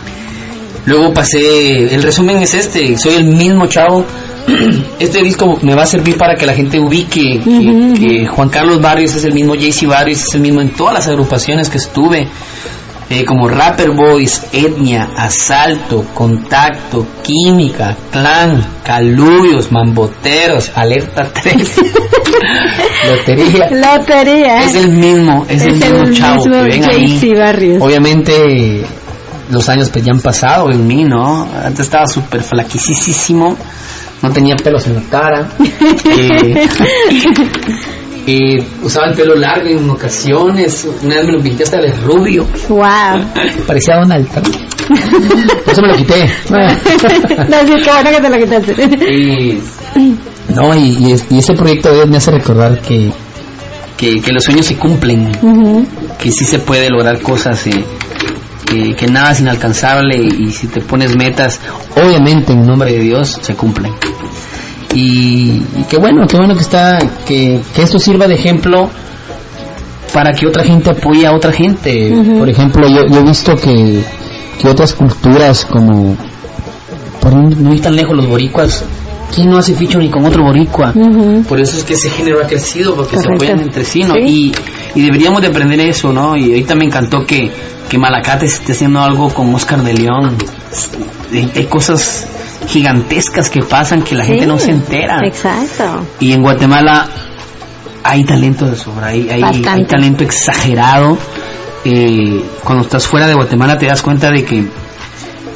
Luego 0.86 1.14
pasé, 1.14 1.94
el 1.94 2.02
resumen 2.04 2.38
es 2.38 2.54
este, 2.54 2.98
soy 2.98 3.16
el 3.16 3.26
mismo 3.26 3.66
chavo. 3.68 4.06
Este 5.00 5.24
disco 5.24 5.58
me 5.62 5.76
va 5.76 5.84
a 5.84 5.86
servir 5.86 6.18
para 6.18 6.36
que 6.36 6.46
la 6.46 6.54
gente 6.54 6.80
ubique 6.80 7.42
que, 7.98 8.26
Juan 8.28 8.50
Carlos 8.50 8.82
Barrios 8.82 9.16
es 9.16 9.24
el 9.26 9.34
mismo, 9.34 9.56
JC 9.56 9.88
Barrios 9.88 10.24
es 10.24 10.36
el 10.36 10.42
mismo 10.42 10.62
en 10.62 10.72
todas 10.72 10.94
las 10.94 11.08
agrupaciones 11.08 11.70
que 11.70 11.78
estuve, 11.78 12.28
eh, 13.10 13.26
como 13.26 13.48
Rapper 13.48 13.92
Boys, 13.92 14.44
Etnia, 14.54 15.10
Asalto, 15.16 16.06
Contacto, 16.14 17.08
Química, 17.24 17.96
Clan, 18.12 18.64
Calubios, 18.84 19.72
Mamboteros, 19.72 20.72
Alerta 20.76 21.32
3, 21.34 21.56
Lotería. 23.08 23.70
Lotería. 23.72 24.64
Es 24.64 24.76
el 24.76 24.92
mismo, 24.92 25.46
es, 25.50 25.64
el 25.64 25.76
mismo 25.76 26.04
chavo 26.12 26.46
mismo 26.46 26.64
que 26.64 26.70
ven 26.70 26.90
ahí. 26.90 27.34
Barrios. 27.34 27.82
Obviamente 27.82 28.86
los 29.50 29.68
años 29.70 29.90
pues 29.90 30.06
ya 30.06 30.12
han 30.14 30.22
pasado 30.22 30.72
en 30.72 30.86
mí, 30.86 31.04
¿no? 31.04 31.48
Antes 31.64 31.82
estaba 31.82 32.06
súper 32.06 32.44
flaquisísimo, 32.44 33.58
no 34.22 34.32
tenía 34.32 34.56
pelos 34.56 34.86
en 34.88 34.96
la 34.96 35.02
cara, 35.10 35.50
eh, 36.18 36.68
eh, 38.28 38.64
usaba 38.84 39.08
el 39.08 39.16
pelo 39.16 39.36
largo 39.36 39.68
en 39.70 39.90
ocasiones, 39.90 40.88
una 41.04 41.16
vez 41.16 41.26
me 41.26 41.32
lo 41.34 41.42
pinté 41.42 41.64
hasta 41.64 41.78
de 41.82 41.92
rubio, 41.94 42.46
Wow. 42.68 42.84
parecía 43.66 43.96
Donald 43.98 44.28
Trump. 44.30 44.56
Por 45.66 45.72
eso 45.74 45.82
me 45.82 45.88
lo 45.90 45.96
quité. 45.98 46.30
no, 46.50 46.68
sí, 47.68 47.84
qué 47.84 47.92
bueno 47.92 48.10
que 48.10 48.22
te 48.22 48.30
lo 48.30 48.38
quitaste. 48.38 49.14
Y, 49.14 49.62
no, 50.54 50.76
y, 50.76 50.98
y 51.00 51.12
es- 51.12 51.26
y 51.30 51.38
ese 51.40 51.54
proyecto 51.54 51.90
de 51.90 51.96
Dios 51.96 52.10
me 52.10 52.18
hace 52.18 52.32
recordar 52.32 52.80
que, 52.82 53.12
que, 53.98 54.20
que 54.22 54.32
los 54.32 54.44
sueños 54.44 54.66
se 54.66 54.76
cumplen, 54.78 55.32
que 56.20 56.32
sí 56.32 56.44
se 56.46 56.60
puede 56.60 56.90
lograr 56.90 57.22
cosas, 57.22 57.66
eh, 57.68 57.84
que, 58.70 58.96
que 58.96 59.08
nada 59.08 59.32
es 59.32 59.40
inalcanzable 59.40 60.18
y 60.18 60.52
si 60.52 60.68
te 60.68 60.82
pones 60.82 61.16
metas, 61.16 61.60
obviamente 61.96 62.54
en 62.54 62.66
nombre 62.66 62.92
de 62.94 63.00
Dios 63.00 63.40
se 63.42 63.56
cumplen. 63.56 63.94
Y, 64.94 65.62
y 65.78 65.86
qué 65.90 65.98
bueno, 65.98 66.26
qué 66.28 66.38
bueno 66.38 66.56
que 66.56 66.62
está, 66.62 66.98
que, 67.26 67.60
que 67.76 67.82
esto 67.82 68.00
sirva 68.00 68.28
de 68.28 68.36
ejemplo 68.36 68.90
para 70.14 70.32
que 70.32 70.48
otra 70.48 70.64
gente 70.64 70.90
apoye 70.90 71.26
a 71.28 71.34
otra 71.34 71.52
gente. 71.52 72.12
Por 72.38 72.50
ejemplo, 72.50 72.88
yo, 72.88 73.06
yo 73.08 73.20
he 73.20 73.24
visto 73.24 73.56
que, 73.56 74.04
que 74.60 74.68
otras 74.68 74.94
culturas 74.94 75.66
como, 75.66 76.16
por 77.22 77.34
no 77.34 77.74
ir 77.74 77.82
tan 77.82 77.96
lejos 77.96 78.16
los 78.16 78.28
boricuas, 78.28 78.84
¿quién 79.34 79.50
no 79.50 79.58
hace 79.58 79.74
featuring 79.76 80.10
con 80.10 80.26
otro 80.26 80.44
boricua? 80.44 80.94
Por 81.48 81.60
eso 81.62 81.78
es 81.78 81.84
que 81.84 81.94
ese 81.94 82.10
género 82.10 82.40
ha 82.44 82.48
crecido, 82.48 82.96
porque 82.96 83.18
se 83.18 83.28
apoyan 83.32 83.60
entre 83.60 83.86
sí, 83.86 84.02
¿no? 84.02 84.16
Sí. 84.16 84.54
Y, 84.96 85.00
y 85.00 85.06
deberíamos 85.06 85.42
de 85.42 85.48
aprender 85.48 85.80
eso, 85.82 86.12
¿no? 86.12 86.36
Y 86.36 86.46
ahorita 86.50 86.76
me 86.76 86.86
encantó 86.86 87.24
que, 87.26 87.52
que 87.90 87.98
Malacate 87.98 88.46
esté 88.46 88.72
haciendo 88.72 89.02
algo 89.02 89.34
con 89.34 89.54
Oscar 89.54 89.84
de 89.84 89.94
León. 89.94 90.38
Hay, 91.34 91.66
cosas 91.66 92.28
gigantescas 92.68 93.50
que 93.50 93.62
pasan 93.62 94.04
que 94.04 94.16
la 94.16 94.24
gente 94.24 94.46
no 94.46 94.58
se 94.60 94.72
entera. 94.72 95.20
Exacto. 95.26 96.06
Y 96.20 96.34
en 96.34 96.42
Guatemala 96.42 97.08
hay 98.04 98.24
talento 98.24 98.66
de 98.66 98.76
sobra, 98.76 99.08
hay, 99.08 99.30
hay, 99.30 99.42
Bastante. 99.42 99.70
hay 99.70 99.86
talento 99.86 100.24
exagerado. 100.24 101.18
Eh, 101.84 102.44
cuando 102.64 102.84
estás 102.84 103.08
fuera 103.08 103.28
de 103.28 103.34
Guatemala 103.34 103.78
te 103.78 103.88
das 103.88 104.02
cuenta 104.02 104.30
de 104.32 104.44
que 104.44 104.68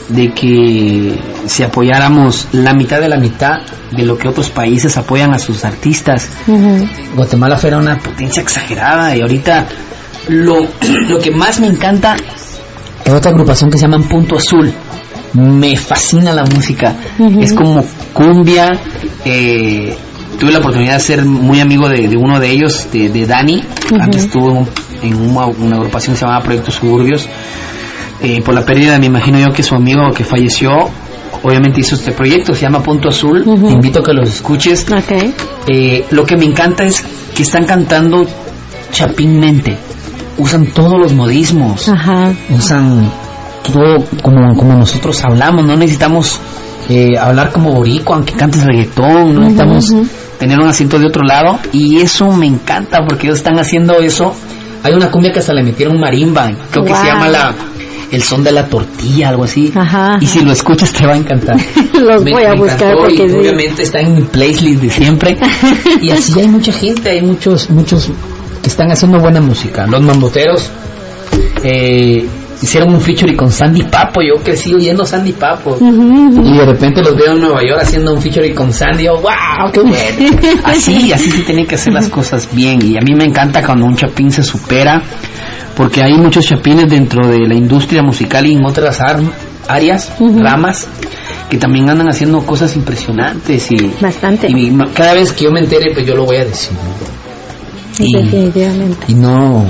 de 0.10 0.34
que 0.34 1.20
si 1.48 1.64
apoyáramos 1.64 2.50
la 2.52 2.74
mitad 2.74 3.00
de 3.00 3.10
la 3.10 3.18
mitad 3.18 3.62
de 3.92 4.04
lo 4.04 4.18
que 4.18 4.28
otros 4.28 4.50
países 4.50 4.98
apoyan 4.98 5.34
a 5.34 5.40
sus 5.40 5.66
artistas. 5.66 6.30
Guatemala 7.16 7.58
fuera 7.58 7.78
una 7.78 7.98
potencia 8.00 8.42
exagerada 8.42 9.16
y 9.16 9.22
ahorita 9.22 9.68
lo, 10.30 10.68
lo 11.10 11.20
que 11.20 11.32
más 11.32 11.60
me 11.60 11.68
encanta 11.68 12.16
es 13.06 13.12
otra 13.12 13.32
agrupación 13.32 13.70
que 13.70 13.78
se 13.78 13.88
llama 13.88 14.04
Punto 14.08 14.36
Azul. 14.38 14.72
Me 15.34 15.76
fascina 15.78 16.32
la 16.32 16.44
música. 16.46 16.96
Es 17.42 17.54
como 17.54 17.84
cumbia. 18.14 18.72
eh, 19.26 19.96
tuve 20.40 20.52
la 20.52 20.60
oportunidad 20.60 20.94
de 20.96 21.00
ser 21.00 21.26
muy 21.26 21.60
amigo 21.60 21.90
de, 21.90 22.08
de 22.08 22.16
uno 22.18 22.40
de 22.40 22.52
ellos, 22.52 22.88
de, 22.92 23.10
de 23.10 23.26
Dani. 23.26 23.64
Ujú. 23.92 24.02
Antes 24.02 24.26
estuvo 24.26 24.50
en, 24.52 24.58
un- 24.58 24.70
en 25.02 25.16
una, 25.32 25.46
una 25.48 25.76
agrupación 25.78 26.14
que 26.16 26.20
se 26.20 26.26
llamaba 26.26 26.44
Proyectos 26.44 26.76
Suburbios. 26.76 27.28
Eh, 28.22 28.42
por 28.42 28.54
la 28.54 28.64
pérdida, 28.66 28.98
me 29.00 29.08
imagino 29.08 29.38
yo 29.40 29.48
que 29.54 29.64
su 29.64 29.76
amigo 29.76 30.12
que 30.16 30.24
falleció, 30.24 30.70
obviamente 31.42 31.82
hizo 31.82 31.96
este 31.96 32.12
proyecto, 32.14 32.54
se 32.54 32.62
llama 32.62 32.82
Punto 32.82 33.10
Azul. 33.10 33.44
Te 33.44 33.74
invito 33.74 34.00
a 34.00 34.04
que 34.04 34.14
los 34.14 34.30
escuches. 34.30 34.86
Eh, 35.68 36.06
lo 36.12 36.26
que 36.26 36.38
me 36.38 36.46
encanta 36.46 36.84
es 36.86 37.04
que 37.36 37.42
están 37.44 37.66
cantando 37.66 38.26
chapinmente. 38.92 39.78
Usan 40.38 40.66
todos 40.68 40.94
los 41.00 41.14
modismos. 41.14 41.90
Ajá. 41.90 42.34
Usan 42.50 43.10
todo 43.72 44.04
como, 44.22 44.56
como 44.56 44.74
nosotros 44.74 45.24
hablamos. 45.24 45.66
No 45.66 45.76
necesitamos 45.76 46.40
eh, 46.90 47.18
hablar 47.20 47.52
como 47.52 47.72
boricua, 47.72 48.16
aunque 48.18 48.34
cantes 48.34 48.64
reggaetón. 48.66 49.34
No 49.36 49.42
necesitamos 49.42 49.94
tener 50.40 50.60
un 50.60 50.68
asiento 50.68 50.98
de 51.00 51.08
otro 51.08 51.24
lado. 51.24 51.60
Y 51.72 51.98
eso 52.02 52.32
me 52.32 52.48
encanta 52.48 53.00
porque 53.08 53.28
ellos 53.28 53.38
están 53.38 53.60
haciendo 53.60 54.00
eso. 54.00 54.34
Hay 54.84 54.94
una 54.94 55.10
cumbia 55.12 55.32
que 55.32 55.40
hasta 55.40 55.54
le 55.54 55.64
metieron 55.64 56.00
marimba. 56.00 56.52
Creo 56.72 56.84
que 56.84 56.96
se 56.96 57.06
llama 57.06 57.30
la 57.30 57.54
el 58.12 58.22
son 58.22 58.44
de 58.44 58.52
la 58.52 58.68
tortilla, 58.68 59.30
algo 59.30 59.44
así. 59.46 59.72
Ajá. 59.76 60.18
Y 60.22 60.28
si 60.28 60.42
lo 60.42 60.52
escuchas 60.52 60.94
te 60.94 61.08
va 61.08 61.14
a 61.14 61.18
encantar. 61.18 61.56
Los 62.00 62.24
Me- 62.24 62.32
voy 62.32 62.44
a 62.44 62.52
me 62.52 62.58
buscar 62.60 62.94
y 62.94 62.98
porque 63.00 63.30
sí. 63.30 63.36
obviamente 63.36 63.82
está 63.82 64.02
en 64.02 64.14
mi 64.14 64.22
playlist 64.22 64.82
de 64.84 64.90
siempre 64.92 65.36
y 66.02 66.12
así 66.12 66.40
hay 66.40 66.48
mucha 66.48 66.72
gente 66.72 67.10
hay 67.10 67.22
muchos 67.24 67.70
muchos 67.72 68.12
están 68.70 68.92
haciendo 68.92 69.20
buena 69.20 69.42
música. 69.42 69.86
Los 69.88 70.02
mamboteros 70.02 70.70
eh, 71.64 72.26
hicieron 72.62 72.94
un 72.94 73.02
featuring 73.02 73.36
con 73.36 73.52
Sandy 73.52 73.84
Papo. 73.84 74.22
Yo 74.22 74.42
crecí 74.44 74.74
oyendo 74.74 75.06
Sandy 75.06 75.34
Papo. 75.34 75.78
Y 75.82 76.58
de 76.58 76.66
repente 76.66 77.02
los 77.02 77.16
veo 77.16 77.34
en 77.34 77.42
Nueva 77.42 77.62
York 77.62 77.82
haciendo 77.82 78.14
un 78.14 78.22
featuring 78.22 78.54
con 78.56 78.72
Sandy. 78.72 79.06
Yo, 79.06 79.16
wow 79.20 79.72
qué 79.72 79.80
bueno 79.82 79.98
así 80.64 81.12
así 81.12 81.32
se 81.32 81.42
tienen 81.44 81.66
que 81.66 81.76
hacer 81.76 81.94
las 81.94 82.10
cosas 82.10 82.48
bien. 82.52 82.80
Y 82.84 82.98
a 82.98 83.02
mí 83.02 83.14
me 83.16 83.26
encanta 83.26 83.64
cuando 83.64 83.86
un 83.86 83.96
chapín 83.96 84.32
se 84.32 84.44
supera 84.44 85.02
porque 85.76 86.04
hay 86.04 86.14
muchos 86.18 86.46
chapines 86.46 86.88
dentro 86.90 87.28
de 87.28 87.40
la 87.48 87.56
industria 87.56 88.04
musical 88.04 88.46
y 88.46 88.54
en 88.54 88.64
otras 88.64 89.02
ar- 89.02 89.20
áreas 89.68 90.12
Ujú. 90.20 90.40
ramas 90.40 90.88
que 91.50 91.58
también 91.58 91.90
andan 91.90 92.10
haciendo 92.10 92.46
cosas 92.46 92.76
impresionantes 92.76 93.72
y, 93.72 93.92
Bastante. 94.00 94.48
y 94.50 94.72
cada 94.94 95.14
vez 95.14 95.32
que 95.34 95.46
yo 95.46 95.52
me 95.52 95.62
entere 95.62 95.92
pues 95.94 96.06
yo 96.06 96.16
lo 96.16 96.26
voy 96.26 96.38
a 96.38 96.46
decir 96.46 96.74
¿no? 96.74 97.23
Y, 98.00 98.12
Definitivamente. 98.16 99.06
y 99.08 99.14
no 99.16 99.66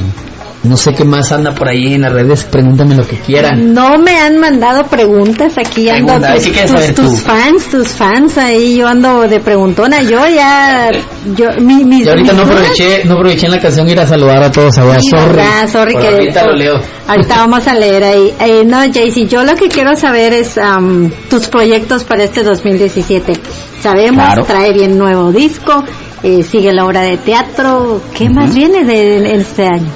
no 0.63 0.77
sé 0.77 0.93
qué 0.93 1.03
más 1.03 1.29
anda 1.33 1.51
por 1.53 1.67
ahí 1.67 1.93
en 1.93 2.03
las 2.03 2.13
redes 2.13 2.45
pregúntame 2.45 2.95
lo 2.95 3.05
que 3.05 3.17
quieran 3.17 3.73
No 3.73 3.97
me 3.99 4.17
han 4.17 4.37
mandado 4.37 4.85
preguntas 4.85 5.57
aquí 5.57 5.89
ando 5.89 6.05
Pregunta, 6.13 6.35
tus, 6.35 6.43
¿qué 6.45 6.51
quieres 6.51 6.71
tus- 6.71 6.79
saber 6.79 6.95
tus 6.95 7.19
fans, 7.19 7.65
tus 7.69 7.87
fans 7.89 8.37
ahí 8.37 8.77
yo 8.77 8.87
ando 8.87 9.27
de 9.27 9.41
preguntona, 9.41 10.01
yo 10.03 10.25
ya 10.25 10.89
yo 11.35 11.47
mi, 11.59 11.83
mis, 11.83 12.05
y 12.05 12.09
ahorita 12.09 12.31
mis 12.31 12.41
no 12.41 12.47
aproveché 12.47 13.03
no 13.03 13.15
aproveché 13.15 13.47
en 13.47 13.51
la 13.51 13.59
canción 13.59 13.89
ir 13.89 13.99
a 13.99 14.07
saludar 14.07 14.41
a 14.41 14.49
todos 14.53 14.77
allá 14.77 14.99
Sí, 15.01 15.09
sorry 15.09 15.25
verdad, 15.35 15.67
sorry 15.69 15.95
que 15.97 16.07
ahorita 16.07 16.45
lo 16.45 16.53
leo 16.55 16.75
Ahorita 17.07 17.35
vamos 17.35 17.67
a 17.67 17.73
leer 17.73 18.01
ahí. 18.01 18.33
Eh, 18.39 18.63
no, 18.65 18.77
Jaycee, 18.77 19.27
yo 19.27 19.43
lo 19.43 19.55
que 19.57 19.67
quiero 19.67 19.93
saber 19.97 20.31
es 20.31 20.57
am, 20.57 21.11
tus 21.29 21.49
proyectos 21.49 22.05
para 22.05 22.23
este 22.23 22.43
2017. 22.43 23.33
Sabemos, 23.81 24.23
Claro. 24.23 24.45
trae 24.45 24.71
bien 24.71 24.97
nuevo 24.97 25.29
disco, 25.33 25.83
eh, 26.23 26.43
sigue 26.43 26.71
la 26.73 26.85
obra 26.85 27.01
de 27.01 27.17
teatro. 27.17 28.01
¿Qué 28.15 28.29
más 28.29 28.53
viene 28.55 28.83
de, 28.85 29.19
de 29.21 29.35
este 29.35 29.65
año? 29.67 29.91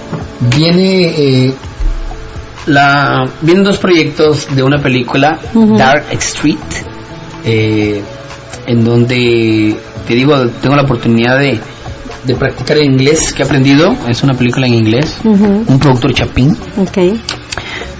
viene 0.56 1.08
eh, 1.18 1.54
la 2.68 3.24
vienen 3.42 3.64
dos 3.64 3.78
proyectos 3.78 4.48
de 4.56 4.62
una 4.64 4.78
película. 4.82 5.40
Dark 5.78 6.06
Street 6.12 6.58
eh, 7.46 8.02
en 8.68 8.84
donde 8.84 9.76
te 10.08 10.14
digo 10.14 10.48
tengo 10.62 10.76
la 10.76 10.84
oportunidad 10.84 11.40
de, 11.40 11.60
de 12.26 12.36
practicar 12.36 12.78
el 12.78 12.86
inglés 12.86 13.34
que 13.34 13.42
he 13.44 13.46
aprendido 13.46 13.96
es 14.08 14.22
una 14.24 14.34
película 14.34 14.68
en 14.68 14.74
inglés 14.74 15.20
un 15.24 15.80
productor 15.80 16.14
chapín. 16.14 16.56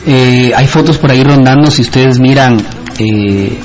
Eh, 0.06 0.52
hay 0.56 0.68
fotos 0.68 0.98
por 0.98 1.12
ahí 1.12 1.22
rondando, 1.24 1.70
si 1.70 1.82
ustedes 1.82 2.18
miran, 2.20 2.58
eh, 2.98 3.58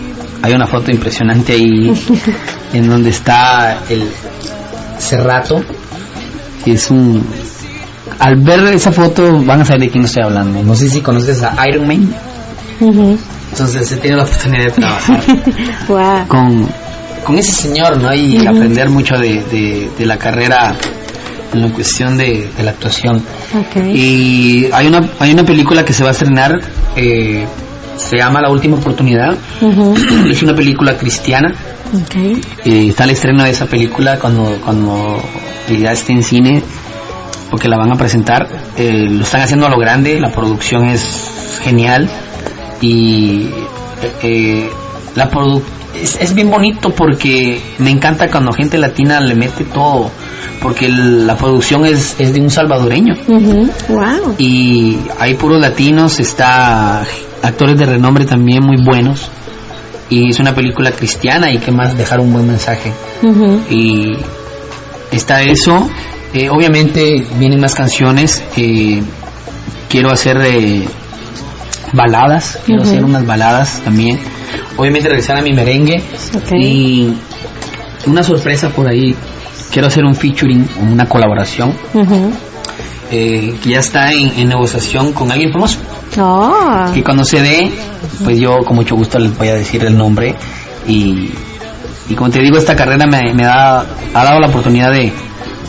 hay 0.42 0.52
una 0.52 0.66
foto 0.66 0.90
impresionante 0.90 1.52
ahí 1.52 1.92
en 2.72 2.88
donde 2.88 3.10
está 3.10 3.78
el 3.88 4.08
Cerrato, 5.02 5.62
que 6.64 6.72
es 6.72 6.90
un... 6.90 7.24
Al 8.18 8.36
ver 8.36 8.60
esa 8.74 8.92
foto 8.92 9.42
van 9.44 9.60
a 9.62 9.64
saber 9.64 9.82
de 9.82 9.90
quién 9.90 10.04
estoy 10.04 10.22
hablando. 10.24 10.62
No 10.62 10.74
sé 10.74 10.88
si 10.88 11.00
conoces 11.00 11.42
a 11.42 11.56
Iron 11.68 11.86
Man. 11.86 12.14
Ujú. 12.80 13.18
Entonces 13.50 13.90
he 13.92 13.96
tenido 13.96 14.18
la 14.18 14.24
oportunidad 14.24 14.64
de 14.64 14.70
trabajar 14.70 15.20
Wow. 15.88 16.26
con, 16.28 16.68
con 17.24 17.38
ese 17.38 17.52
señor, 17.52 17.98
¿no? 18.00 18.14
Y 18.14 18.46
aprender 18.46 18.88
mucho 18.90 19.16
de, 19.16 19.42
de, 19.44 19.90
de 19.98 20.06
la 20.06 20.16
carrera 20.18 20.74
en 21.52 21.62
la 21.62 21.68
cuestión 21.72 22.16
de, 22.16 22.48
de 22.56 22.62
la 22.62 22.70
actuación. 22.70 23.16
Ok. 23.54 23.84
Y 23.92 24.68
hay 24.72 24.86
una, 24.86 25.00
hay 25.18 25.32
una 25.32 25.44
película 25.44 25.84
que 25.84 25.92
se 25.92 26.02
va 26.02 26.10
a 26.10 26.12
estrenar, 26.12 26.60
eh, 26.96 27.46
se 27.96 28.16
llama 28.16 28.40
La 28.40 28.50
Última 28.50 28.76
Oportunidad. 28.76 29.36
Ujú. 29.60 29.94
es 30.30 30.42
una 30.42 30.54
película 30.54 30.96
cristiana. 30.96 31.54
Ok. 31.94 32.14
Eh, 32.64 32.88
está 32.88 33.04
el 33.04 33.10
estreno 33.10 33.44
de 33.44 33.50
esa 33.50 33.66
película 33.66 34.18
cuando, 34.18 34.58
cuando 34.64 35.22
ya 35.68 35.92
esté 35.92 36.12
en 36.12 36.22
cine, 36.22 36.62
porque 37.50 37.68
la 37.68 37.76
van 37.76 37.92
a 37.92 37.96
presentar. 37.96 38.48
Eh, 38.76 39.08
lo 39.10 39.22
están 39.24 39.42
haciendo 39.42 39.66
a 39.66 39.68
lo 39.70 39.78
grande, 39.78 40.18
la 40.20 40.30
producción 40.32 40.86
es 40.86 41.28
genial 41.62 42.08
y 42.80 43.42
eh, 44.02 44.12
eh, 44.22 44.70
la 45.14 45.28
produ 45.30 45.62
es, 45.94 46.16
es 46.20 46.34
bien 46.34 46.50
bonito 46.50 46.90
porque 46.90 47.60
me 47.78 47.90
encanta 47.90 48.30
cuando 48.30 48.52
gente 48.52 48.78
latina 48.78 49.20
le 49.20 49.34
mete 49.34 49.64
todo, 49.64 50.10
porque 50.62 50.86
el- 50.86 51.26
la 51.26 51.36
producción 51.36 51.84
es, 51.84 52.16
es 52.18 52.32
de 52.32 52.40
un 52.40 52.50
salvadoreño 52.50 53.14
Ujú. 53.28 53.68
Wow. 53.90 54.34
y 54.38 54.96
hay 55.20 55.34
puros 55.34 55.60
latinos, 55.60 56.18
está 56.18 57.04
actores 57.42 57.78
de 57.78 57.86
renombre 57.86 58.24
también 58.24 58.64
muy 58.64 58.82
buenos. 58.82 59.28
Y 60.08 60.30
es 60.30 60.38
una 60.40 60.54
película 60.54 60.92
cristiana 60.92 61.50
y 61.50 61.58
que 61.58 61.72
más 61.72 61.96
dejar 61.96 62.20
un 62.20 62.32
buen 62.32 62.46
mensaje. 62.46 62.92
Y 63.70 64.12
está 65.10 65.42
eso. 65.42 65.88
Eh, 66.34 66.48
obviamente 66.50 67.24
vienen 67.38 67.60
más 67.60 67.74
canciones. 67.74 68.42
Eh, 68.56 69.02
quiero 69.88 70.10
hacer 70.10 70.36
eh, 70.42 70.84
baladas. 71.92 72.58
Quiero 72.66 72.82
hacer 72.82 73.04
unas 73.04 73.24
baladas 73.26 73.80
también. 73.84 74.18
Obviamente 74.76 75.08
regresar 75.08 75.36
a 75.38 75.42
mi 75.42 75.52
merengue. 75.52 76.02
Ok. 76.36 76.52
y 76.60 77.14
una 78.06 78.22
sorpresa 78.22 78.68
por 78.70 78.88
ahí. 78.88 79.14
Quiero 79.70 79.88
hacer 79.88 80.04
un 80.04 80.14
featuring 80.14 80.68
una 80.90 81.06
colaboración. 81.06 81.74
Ujú. 81.94 82.32
Eh, 83.12 83.54
que 83.62 83.70
ya 83.70 83.78
está 83.78 84.10
en, 84.12 84.32
en 84.36 84.48
negociación 84.48 85.12
con 85.12 85.30
alguien 85.30 85.52
famoso 85.52 85.78
Oh. 86.18 86.90
que 86.92 87.02
cuando 87.02 87.24
se 87.24 87.40
dé, 87.40 87.70
pues 88.22 88.38
yo 88.38 88.58
con 88.66 88.76
mucho 88.76 88.94
gusto 88.96 89.18
les 89.18 89.34
voy 89.38 89.48
a 89.48 89.54
decir 89.54 89.82
el 89.84 89.96
nombre 89.96 90.34
y, 90.86 91.30
y 92.10 92.14
como 92.14 92.28
te 92.28 92.40
digo, 92.42 92.58
esta 92.58 92.76
carrera 92.76 93.06
me, 93.06 93.32
me 93.32 93.44
da, 93.44 93.80
ha 94.12 94.24
dado 94.24 94.38
la 94.38 94.48
oportunidad 94.48 94.92
de, 94.92 95.10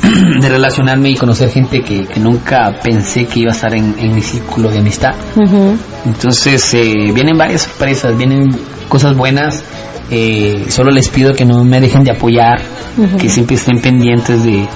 de 0.41 0.49
relacionarme 0.49 1.11
y 1.11 1.15
conocer 1.15 1.49
gente 1.49 1.81
que, 1.81 2.05
que 2.05 2.19
nunca 2.19 2.77
pensé 2.83 3.25
que 3.25 3.39
iba 3.39 3.51
a 3.51 3.55
estar 3.55 3.73
en, 3.73 3.95
en 3.99 4.13
mi 4.15 4.21
círculo 4.21 4.69
de 4.69 4.79
amistad. 4.79 5.13
Ujú. 5.37 5.77
Entonces 6.07 6.73
eh, 6.73 6.93
vienen 7.13 7.37
varias 7.37 7.61
sorpresas, 7.61 8.17
vienen 8.17 8.49
cosas 8.89 9.15
buenas. 9.15 9.63
eh, 10.11 10.65
solo 10.67 10.91
les 10.91 11.07
pido 11.07 11.33
que 11.33 11.45
no 11.45 11.63
me 11.63 11.79
dejen 11.79 12.03
de 12.03 12.11
apoyar, 12.11 12.59
Ujú. 12.97 13.15
que 13.17 13.29
siempre 13.29 13.55
estén 13.55 13.79
pendientes 13.79 14.43
de, 14.43 14.67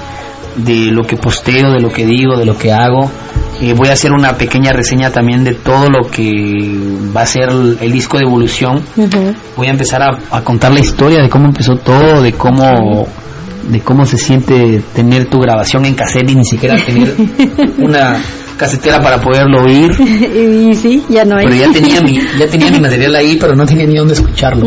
de 0.57 0.91
lo 0.91 1.03
que 1.03 1.17
posteo, 1.17 1.71
de 1.71 1.79
lo 1.79 1.89
que 1.89 2.05
digo, 2.05 2.37
de 2.37 2.45
lo 2.45 2.57
que 2.57 2.71
hago. 2.71 3.09
Eh, 3.61 3.73
voy 3.73 3.89
a 3.89 3.93
hacer 3.93 4.11
una 4.11 4.37
pequeña 4.37 4.71
reseña 4.71 5.11
también 5.11 5.43
de 5.43 5.55
todo 5.55 5.89
lo 5.89 6.09
que 6.09 6.31
va 7.15 7.21
a 7.21 7.25
ser 7.25 7.49
el, 7.49 7.77
el 7.81 7.91
disco 7.91 8.17
de 8.17 8.23
evolución. 8.23 8.83
Voy 9.55 9.67
a 9.67 9.71
empezar 9.71 10.01
a, 10.01 10.17
a 10.31 10.43
contar 10.43 10.71
la 10.71 10.79
historia 10.79 11.21
de 11.21 11.29
cómo 11.29 11.45
empezó 11.45 11.75
todo, 11.75 12.21
de 12.21 12.33
cómo 12.33 13.07
de 13.67 13.81
cómo 13.81 14.05
se 14.05 14.17
siente 14.17 14.81
tener 14.95 15.29
tu 15.29 15.39
grabación 15.39 15.85
en 15.85 15.93
cassette 15.93 16.29
y 16.29 16.35
ni 16.35 16.45
siquiera 16.45 16.77
tener 16.85 17.13
una 17.79 18.17
casetera 18.57 19.01
para 19.01 19.21
poderlo 19.21 19.63
oír. 19.63 19.91
y 20.71 20.73
sí, 20.73 21.03
ya 21.09 21.25
no 21.25 21.37
hay. 21.37 21.45
Pero 21.45 21.55
ya 21.55 21.71
tenía 21.71 22.01
mi, 22.01 22.19
ya 22.39 22.47
tenía 22.47 22.71
mi 22.71 22.79
material 22.79 23.15
ahí, 23.15 23.37
pero 23.39 23.55
no 23.55 23.65
tenía 23.65 23.85
ni 23.85 23.95
dónde 23.95 24.13
escucharlo. 24.13 24.65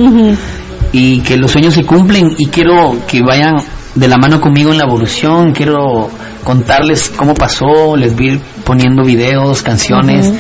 Y 0.93 1.21
que 1.21 1.37
los 1.37 1.51
sueños 1.51 1.75
se 1.75 1.85
cumplen 1.85 2.35
y 2.37 2.47
quiero 2.47 2.97
que 3.07 3.21
vayan 3.23 3.57
de 3.95 4.09
la 4.09 4.17
mano 4.17 4.41
conmigo 4.41 4.73
en 4.73 4.79
la 4.79 4.85
evolución, 4.85 5.53
quiero 5.53 6.09
contarles 6.45 7.11
cómo 7.15 7.35
pasó, 7.35 7.97
les 7.97 8.15
voy 8.15 8.29
a 8.29 8.33
ir 8.33 8.41
poniendo 8.65 9.05
videos, 9.05 9.63
canciones. 9.63 10.33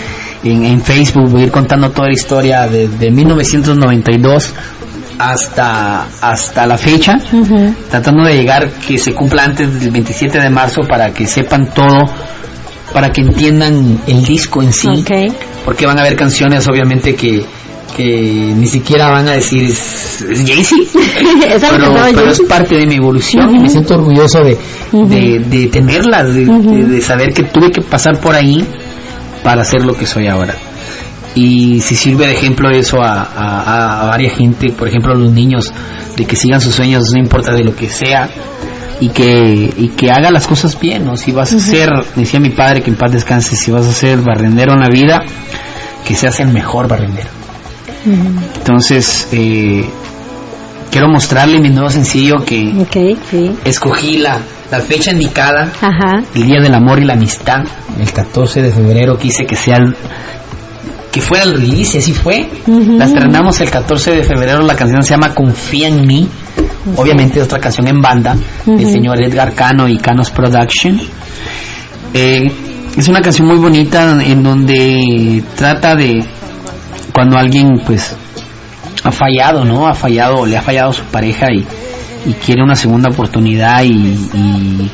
En, 0.42 0.64
en 0.64 0.80
Facebook 0.80 1.28
voy 1.30 1.42
a 1.42 1.44
ir 1.46 1.50
contando 1.50 1.90
toda 1.90 2.08
la 2.08 2.14
historia 2.14 2.66
desde 2.66 3.10
1992 3.10 4.54
hasta 5.18 6.06
hasta 6.22 6.66
la 6.66 6.78
fecha, 6.78 7.18
tratando 7.90 8.24
de 8.24 8.36
llegar 8.36 8.70
que 8.70 8.96
se 8.96 9.12
cumpla 9.12 9.44
antes 9.44 9.80
del 9.80 9.90
27 9.90 10.40
de 10.40 10.48
marzo 10.48 10.80
para 10.88 11.12
que 11.12 11.26
sepan 11.26 11.74
todo, 11.74 12.06
para 12.94 13.12
que 13.12 13.20
entiendan 13.20 14.00
el 14.06 14.24
disco 14.24 14.62
en 14.62 14.72
sí 14.72 15.04
porque 15.64 15.86
van 15.86 15.98
a 15.98 16.02
haber 16.02 16.16
canciones 16.16 16.66
obviamente 16.68 17.14
que 17.14 17.44
que 17.90 18.52
ni 18.56 18.66
siquiera 18.66 19.08
van 19.10 19.28
a 19.28 19.32
decir 19.32 19.64
es, 19.64 20.22
es 20.22 20.44
Jay-Z 20.46 20.76
pero, 21.70 21.94
pero 22.14 22.30
es 22.30 22.40
parte 22.42 22.76
de 22.76 22.86
mi 22.86 22.96
evolución 22.96 23.54
y 23.54 23.58
me 23.58 23.68
siento 23.68 23.94
orgulloso 23.94 24.42
de, 24.44 24.56
Ujú. 24.92 25.06
de, 25.08 25.38
de 25.40 25.66
tenerlas 25.68 26.34
de, 26.34 26.48
Ujú. 26.48 26.70
de- 26.74 26.84
de 26.86 27.00
saber 27.02 27.32
que 27.32 27.44
tuve 27.44 27.70
que 27.70 27.80
pasar 27.82 28.18
por 28.20 28.34
ahí 28.34 28.64
para 29.42 29.64
ser 29.64 29.84
lo 29.84 29.94
que 29.94 30.06
soy 30.06 30.26
ahora. 30.26 30.54
Y 31.34 31.80
si 31.80 31.94
sirve 31.94 32.26
de 32.26 32.32
ejemplo 32.32 32.70
eso 32.70 33.00
a- 33.00 34.02
a 34.02 34.06
varias 34.06 34.36
gente 34.36 34.72
por 34.72 34.88
ejemplo 34.88 35.12
a 35.12 35.16
los 35.16 35.30
niños 35.32 35.72
de 36.16 36.24
que 36.24 36.34
sigan 36.36 36.60
sus 36.60 36.74
sueños 36.74 37.04
no 37.14 37.20
importa 37.20 37.52
de 37.52 37.62
lo 37.64 37.74
que 37.74 37.88
sea 37.88 38.28
y 39.00 39.08
que 39.10 39.72
y 39.78 39.88
que 39.96 40.10
haga 40.10 40.30
las 40.30 40.46
cosas 40.46 40.78
bien 40.78 41.06
no 41.06 41.16
si 41.16 41.30
vas 41.32 41.52
a 41.54 41.58
ser 41.60 41.88
decía 42.16 42.40
mi 42.40 42.50
padre 42.50 42.82
que 42.82 42.90
en 42.90 42.96
paz 42.96 43.12
descanse 43.12 43.54
si 43.56 43.70
vas 43.70 43.86
a 43.86 43.92
ser 43.92 44.18
barrendero 44.20 44.72
en 44.74 44.80
la 44.80 44.88
vida 44.88 45.22
que 46.04 46.14
seas 46.16 46.40
el 46.40 46.48
mejor 46.48 46.88
barrendero 46.88 47.28
entonces 48.06 49.28
eh, 49.32 49.84
quiero 50.90 51.08
mostrarle 51.08 51.60
mi 51.60 51.70
nuevo 51.70 51.90
sencillo 51.90 52.36
que 52.44 52.72
sí. 53.30 53.52
escogí 53.64 54.18
la, 54.18 54.38
la 54.70 54.80
fecha 54.80 55.12
indicada 55.12 55.70
Ajá. 55.80 56.22
el 56.34 56.46
día 56.46 56.60
del 56.60 56.74
amor 56.74 57.00
y 57.00 57.04
la 57.04 57.14
amistad 57.14 57.60
el 57.98 58.12
14 58.12 58.62
de 58.62 58.70
febrero 58.72 59.16
quise 59.18 59.44
que 59.44 59.56
sea 59.56 59.76
el, 59.76 59.94
que 61.12 61.20
fuera 61.20 61.44
el 61.44 61.54
release 61.54 61.98
así 61.98 62.12
fue 62.12 62.48
Ujú. 62.66 62.96
la 62.98 63.04
estrenamos 63.04 63.60
el 63.60 63.70
14 63.70 64.12
de 64.16 64.22
febrero 64.24 64.62
la 64.62 64.74
canción 64.76 65.02
se 65.02 65.10
llama 65.10 65.34
Confía 65.34 65.88
en 65.88 66.06
mí 66.06 66.28
obviamente 66.96 67.38
es 67.38 67.44
otra 67.44 67.58
canción 67.60 67.86
en 67.88 68.00
banda 68.00 68.34
del 68.64 68.76
Ujú. 68.86 68.92
señor 68.92 69.22
Edgar 69.22 69.52
Cano 69.54 69.88
y 69.88 69.98
Canos 69.98 70.30
Production 70.30 71.00
Eh, 72.12 72.50
es 72.96 73.06
una 73.06 73.20
canción 73.20 73.46
muy 73.46 73.58
bonita 73.58 74.20
en 74.20 74.42
donde 74.42 75.44
trata 75.56 75.94
de 75.94 76.24
cuando 77.12 77.38
alguien 77.38 77.80
pues 77.84 78.14
ha 79.04 79.12
fallado, 79.12 79.64
¿no? 79.64 79.86
Ha 79.86 79.94
fallado, 79.94 80.46
le 80.46 80.56
ha 80.56 80.62
fallado 80.62 80.90
a 80.90 80.92
su 80.92 81.04
pareja 81.04 81.46
y, 81.52 81.66
y 82.28 82.32
quiere 82.34 82.62
una 82.62 82.76
segunda 82.76 83.10
oportunidad 83.10 83.82
y, 83.82 83.92
y, 84.34 84.90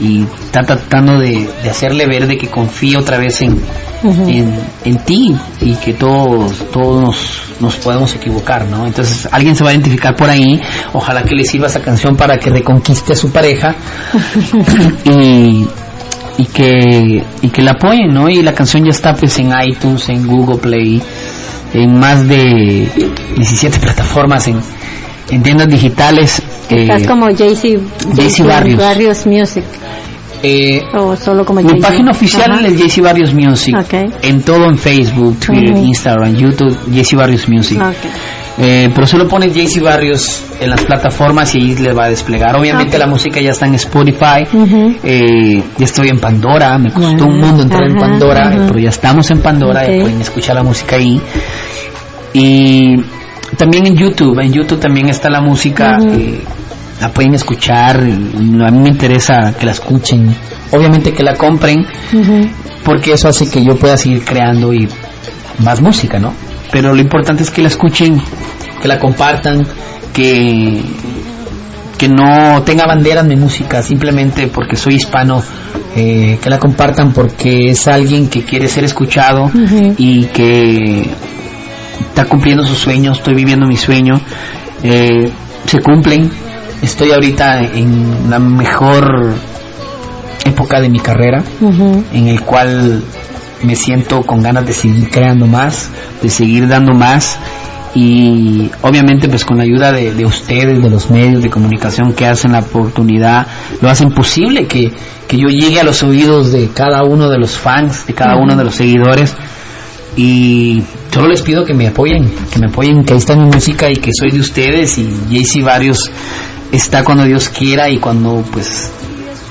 y 0.00 0.26
está 0.44 0.62
tratando 0.62 1.18
de, 1.18 1.48
de 1.62 1.70
hacerle 1.70 2.06
ver 2.06 2.26
de 2.26 2.36
que 2.36 2.48
confía 2.48 2.98
otra 2.98 3.18
vez 3.18 3.40
en, 3.42 3.60
en 4.84 4.98
ti 5.04 5.34
y 5.60 5.74
que 5.76 5.94
todos, 5.94 6.70
todos 6.70 7.02
nos, 7.02 7.42
nos 7.60 7.76
podemos 7.76 8.14
equivocar, 8.14 8.66
¿no? 8.66 8.86
Entonces 8.86 9.28
alguien 9.30 9.54
se 9.54 9.64
va 9.64 9.70
a 9.70 9.72
identificar 9.72 10.16
por 10.16 10.28
ahí, 10.28 10.60
ojalá 10.92 11.22
que 11.22 11.34
le 11.34 11.44
sirva 11.44 11.68
esa 11.68 11.80
canción 11.80 12.16
para 12.16 12.36
que 12.38 12.50
reconquiste 12.50 13.12
a 13.12 13.16
su 13.16 13.30
pareja 13.30 13.74
y, 15.04 15.66
y 16.38 16.46
que 16.46 17.22
y 17.42 17.48
que 17.48 17.62
la 17.62 17.72
apoyen, 17.72 18.12
¿no? 18.12 18.28
Y 18.28 18.42
la 18.42 18.54
canción 18.54 18.84
ya 18.84 18.90
está 18.90 19.14
pues 19.14 19.38
en 19.38 19.52
iTunes, 19.66 20.08
en 20.08 20.26
Google 20.26 20.58
Play, 20.58 21.00
en 21.74 21.98
más 21.98 22.26
de 22.28 22.88
17 23.36 23.78
plataformas, 23.80 24.46
en, 24.48 24.60
en 25.30 25.42
tiendas 25.42 25.68
digitales. 25.68 26.42
eh, 26.70 26.82
Estás 26.82 27.06
como 27.06 27.28
JC, 27.30 27.78
JC 28.14 28.44
Barrios. 28.46 28.78
Barrios 28.80 29.26
Music. 29.26 29.64
eh, 30.42 30.80
O 30.94 31.14
solo 31.16 31.44
como 31.44 31.60
mi 31.62 31.80
página 31.80 32.10
oficial 32.10 32.50
Ajá. 32.50 32.66
es 32.66 32.76
JC 32.78 33.00
Barrios 33.00 33.32
Music. 33.32 33.74
Ok. 33.78 33.94
En 34.22 34.42
todo 34.42 34.64
en 34.64 34.76
Facebook, 34.76 35.38
Twitter, 35.38 35.74
Ujú. 35.74 35.84
Instagram, 35.84 36.34
YouTube, 36.34 36.76
JC 36.90 37.14
Barrios 37.16 37.48
Music. 37.48 37.78
Ok. 37.80 37.96
Eh, 38.58 38.90
pero 38.94 39.06
solo 39.06 39.26
pones 39.26 39.54
JC 39.54 39.80
Barrios 39.82 40.42
en 40.60 40.68
las 40.70 40.82
plataformas 40.84 41.54
y 41.54 41.58
ahí 41.58 41.74
le 41.76 41.92
va 41.94 42.04
a 42.04 42.08
desplegar. 42.10 42.54
Obviamente 42.54 42.98
la 42.98 43.06
música 43.06 43.40
ya 43.40 43.50
está 43.50 43.66
en 43.66 43.74
Spotify. 43.76 44.46
Eh, 45.02 45.62
ya 45.78 45.84
estoy 45.84 46.08
en 46.08 46.18
Pandora, 46.18 46.76
me 46.78 46.92
costó 46.92 47.24
un 47.26 47.40
mundo 47.40 47.62
entrar 47.62 47.88
en 47.88 47.96
Pandora, 47.96 48.48
ajá. 48.48 48.64
pero 48.68 48.78
ya 48.78 48.90
estamos 48.90 49.30
en 49.30 49.40
Pandora, 49.40 49.86
ya 49.86 49.94
Ok. 49.94 50.00
pueden 50.02 50.20
escuchar 50.20 50.54
la 50.56 50.62
música 50.62 50.96
ahí. 50.96 51.20
Y 52.34 52.96
también 53.56 53.86
en 53.86 53.96
YouTube, 53.96 54.38
en 54.40 54.52
YouTube 54.52 54.80
también 54.80 55.08
está 55.08 55.28
la 55.30 55.40
música, 55.40 55.98
eh, 56.10 56.40
la 57.00 57.08
pueden 57.10 57.34
escuchar, 57.34 57.96
a 58.00 58.70
mí 58.70 58.78
me 58.78 58.88
interesa 58.88 59.54
que 59.58 59.66
la 59.66 59.72
escuchen, 59.72 60.34
obviamente 60.70 61.12
que 61.12 61.22
la 61.22 61.34
compren, 61.34 61.84
porque 62.84 63.12
eso 63.12 63.28
hace 63.28 63.50
que 63.50 63.64
yo 63.64 63.76
pueda 63.76 63.96
seguir 63.96 64.24
creando 64.24 64.72
y 64.72 64.88
más 65.58 65.80
música, 65.82 66.18
¿no? 66.18 66.32
Pero 66.72 66.92
lo 66.94 67.00
importante 67.00 67.44
es 67.44 67.50
que 67.50 67.62
la 67.62 67.68
escuchen, 67.68 68.20
que 68.80 68.88
la 68.88 68.98
compartan, 68.98 69.64
que 70.12 70.82
que 71.98 72.08
no 72.08 72.62
tenga 72.64 72.84
banderas 72.84 73.24
mi 73.24 73.36
música 73.36 73.80
simplemente 73.80 74.48
porque 74.48 74.74
soy 74.74 74.94
hispano, 74.94 75.40
eh, 75.94 76.36
que 76.42 76.50
la 76.50 76.58
compartan 76.58 77.12
porque 77.12 77.66
es 77.66 77.86
alguien 77.86 78.28
que 78.28 78.42
quiere 78.42 78.66
ser 78.66 78.82
escuchado 78.82 79.48
y 79.98 80.24
que 80.24 81.08
está 82.00 82.24
cumpliendo 82.24 82.64
sus 82.64 82.78
sueños, 82.78 83.18
estoy 83.18 83.34
viviendo 83.34 83.68
mi 83.68 83.76
sueño 83.76 84.20
eh, 84.82 85.30
se 85.66 85.80
cumplen. 85.80 86.30
Estoy 86.82 87.12
ahorita 87.12 87.62
en 87.62 88.28
la 88.28 88.40
mejor 88.40 89.34
época 90.44 90.80
de 90.80 90.90
mi 90.90 90.98
carrera, 90.98 91.42
en 92.12 92.26
el 92.26 92.40
cual 92.40 93.02
me 93.64 93.76
siento 93.76 94.22
con 94.22 94.42
ganas 94.42 94.66
de 94.66 94.72
seguir 94.72 95.10
creando 95.10 95.46
más, 95.46 95.90
de 96.22 96.28
seguir 96.28 96.68
dando 96.68 96.92
más. 96.94 97.38
Y 97.94 98.70
obviamente 98.80 99.28
pues 99.28 99.44
con 99.44 99.58
la 99.58 99.64
ayuda 99.64 99.92
de, 99.92 100.14
de 100.14 100.24
ustedes, 100.24 100.82
de 100.82 100.88
los 100.88 101.10
medios 101.10 101.42
de 101.42 101.50
comunicación 101.50 102.14
que 102.14 102.26
hacen 102.26 102.52
la 102.52 102.60
oportunidad, 102.60 103.46
lo 103.82 103.90
hacen 103.90 104.10
posible 104.12 104.66
que, 104.66 104.90
que 105.28 105.36
yo 105.36 105.48
llegue 105.48 105.80
a 105.80 105.84
los 105.84 106.02
oídos 106.02 106.52
de 106.52 106.68
cada 106.74 107.04
uno 107.04 107.28
de 107.28 107.38
los 107.38 107.58
fans, 107.58 108.06
de 108.06 108.14
cada 108.14 108.36
uno 108.36 108.56
de 108.56 108.64
los 108.64 108.74
seguidores. 108.74 109.34
Y 110.16 110.82
solo 111.10 111.28
les 111.28 111.42
pido 111.42 111.64
que 111.64 111.74
me 111.74 111.88
apoyen, 111.88 112.30
que 112.50 112.58
me 112.58 112.66
apoyen, 112.66 113.04
que 113.04 113.14
ahí 113.14 113.18
está 113.18 113.36
mi 113.36 113.46
música 113.46 113.90
y 113.90 113.96
que 113.96 114.10
soy 114.12 114.30
de 114.30 114.40
ustedes. 114.40 114.98
Y 114.98 115.08
JC 115.30 115.62
Varios 115.62 116.10
está 116.70 117.04
cuando 117.04 117.24
Dios 117.24 117.48
quiera 117.48 117.88
y 117.90 117.98
cuando 117.98 118.42
pues 118.52 118.90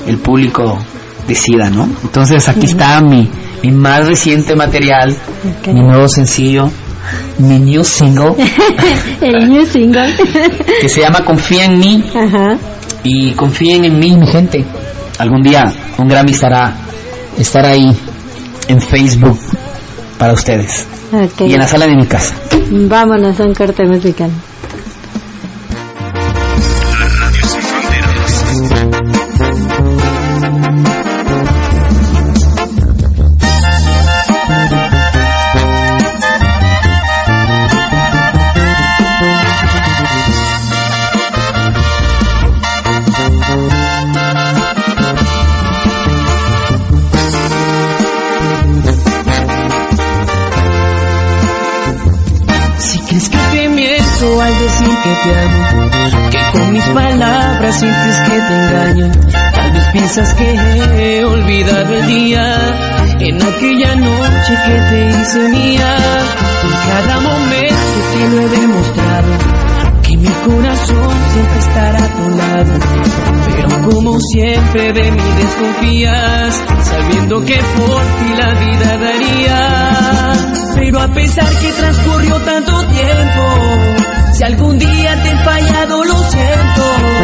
el 0.07 0.17
público 0.17 0.79
decida, 1.27 1.69
¿no? 1.69 1.89
Entonces 2.03 2.47
aquí 2.49 2.65
está 2.65 3.01
mi, 3.01 3.29
mi 3.63 3.71
más 3.71 4.07
reciente 4.07 4.55
material, 4.55 5.15
mi 5.67 5.81
nuevo 5.81 6.07
sencillo, 6.07 6.69
mi 7.39 7.59
new 7.59 7.83
single 7.83 8.35
El 9.21 9.49
new 9.49 9.65
single. 9.65 10.13
que 10.81 10.89
se 10.89 11.01
llama 11.01 11.23
Confía 11.25 11.65
en 11.65 11.79
mí 11.79 12.03
Ajá. 12.15 12.57
y 13.03 13.31
confíen 13.33 13.85
en 13.85 13.99
mí, 13.99 14.15
mi 14.17 14.27
gente. 14.27 14.65
Algún 15.19 15.41
día 15.41 15.71
un 15.97 16.07
Grammy 16.07 16.31
estará 16.31 16.73
estará 17.37 17.69
ahí 17.69 17.95
en 18.67 18.81
Facebook 18.81 19.37
para 20.17 20.33
ustedes 20.33 20.87
Ok. 21.13 21.41
y 21.47 21.53
en 21.53 21.59
la 21.59 21.67
sala 21.67 21.85
de 21.87 21.95
mi 21.95 22.05
casa. 22.07 22.35
Vámonos 22.71 23.39
a 23.39 23.43
un 23.43 23.53
corte 23.53 23.83
musical. 23.85 24.29
Que 55.23 56.57
con 56.57 56.73
mis 56.73 56.83
palabras 56.85 57.79
sientes 57.79 58.19
que 58.21 58.39
te 58.39 58.53
engaño, 58.53 59.11
tal 59.53 59.71
vez 59.71 59.85
piensas 59.91 60.33
que 60.33 60.55
he 60.97 61.25
olvidado 61.25 61.93
el 61.93 62.07
día, 62.07 62.57
en 63.19 63.35
aquella 63.35 63.95
noche 63.95 64.57
que 64.65 64.81
te 64.89 65.09
hice 65.09 65.49
mía, 65.49 65.95
en 66.63 66.89
cada 66.89 67.19
momento 67.19 67.75
te 68.13 68.29
lo 68.29 68.41
he 68.41 68.49
demostrado, 68.49 69.31
que 70.01 70.17
mi 70.17 70.27
corazón 70.27 71.15
siempre 71.33 71.59
estará 71.59 72.03
a 72.03 72.07
tu 72.07 72.29
lado, 72.29 72.79
pero 73.45 73.89
como 73.89 74.19
siempre 74.19 74.93
de 74.93 75.11
mí 75.11 75.21
desconfías, 75.37 76.63
sabiendo 76.81 77.45
que 77.45 77.57
por 77.57 78.01
ti 78.01 78.33
la 78.37 78.53
vida 78.55 78.97
daría. 78.97 80.31
Pero 80.75 80.99
a 80.99 81.07
pesar 81.09 81.47
que 81.59 81.71
transcurrió 81.73 82.37
tanto 82.39 82.71
tiempo, 82.87 83.80
si 84.41 84.45
algún 84.45 84.79
día 84.79 85.21
te 85.21 85.29
he 85.29 85.37
fallado, 85.43 86.03
lo 86.03 86.17
siento. 86.31 87.20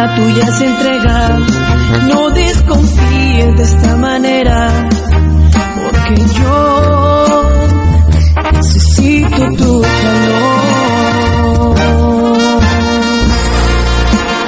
La 0.00 0.14
tuya 0.14 0.46
se 0.52 0.64
entrega. 0.64 1.38
No 2.08 2.30
desconfíes 2.30 3.56
de 3.56 3.62
esta 3.62 3.96
manera, 3.96 4.88
porque 5.76 6.14
yo 6.38 7.42
necesito 8.52 9.42
tu 9.58 9.82
calor. 9.82 11.74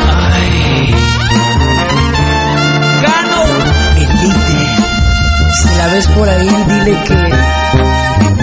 Ay. 0.09 0.95
Gano, 3.05 3.43
Elite. 3.97 4.63
Si 5.59 5.69
la 5.77 5.87
ves 5.89 6.07
por 6.09 6.29
ahí, 6.31 6.49
dile 6.69 6.95
que 7.05 7.19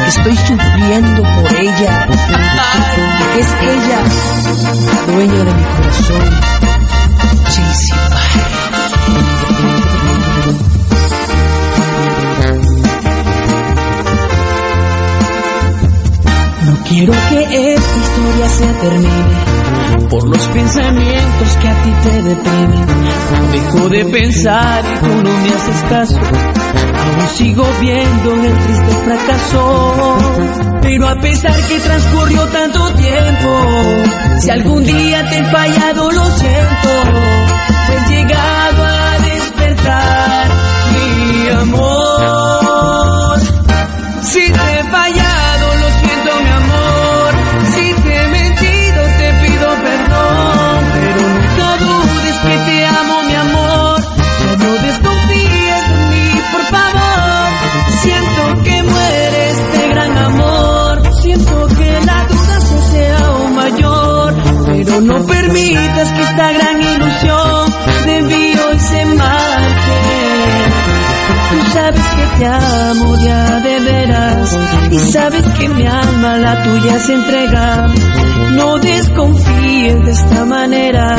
estoy 0.10 0.36
sufriendo 0.36 1.24
por 1.24 1.54
ella. 1.60 2.08
Que 3.34 3.40
es 3.40 3.52
ella, 3.62 4.00
la 4.94 5.02
dueña 5.12 5.44
de 5.44 5.54
mi 5.54 5.64
corazón. 5.64 6.79
Jaycee 7.50 7.96
No 16.66 16.84
quiero 16.88 17.14
que 17.30 17.74
esta 17.74 17.98
historia 17.98 18.50
se 18.50 18.68
termine 18.68 19.60
por 20.10 20.28
los 20.28 20.48
pensamientos 20.48 21.56
que 21.62 21.68
a 21.68 21.84
ti 21.84 21.92
te 22.04 22.22
deprimen. 22.22 22.86
Dejo 23.52 23.90
de 23.90 24.06
pensar 24.06 24.84
y 24.86 25.00
tú 25.00 25.08
no 25.08 25.38
me 25.38 25.50
haces 25.50 25.84
caso. 25.90 26.18
Aún 26.18 27.28
sigo 27.36 27.66
viendo 27.80 28.34
el 28.34 28.58
triste 28.60 28.92
fracaso. 29.06 30.18
Pero 30.82 31.08
a 31.08 31.16
pesar 31.16 31.56
que 31.68 31.80
transcurrió 31.80 32.46
tanto 32.48 32.94
tiempo, 32.94 33.66
si 34.40 34.50
algún 34.50 34.84
día 34.84 35.30
te 35.30 35.40
he 35.40 35.44
fallado, 35.46 36.12
lo 36.12 36.26
siento. 36.26 37.39
He 37.90 37.98
llegado 38.08 38.89
sabes 75.12 75.44
que 75.58 75.70
mi 75.70 75.86
alma 75.86 76.38
la 76.38 76.64
tuya 76.64 77.00
se 77.00 77.14
entrega. 77.14 77.88
No 78.54 78.78
desconfíes 78.80 80.06
de 80.06 80.12
esta 80.12 80.46
manera, 80.46 81.16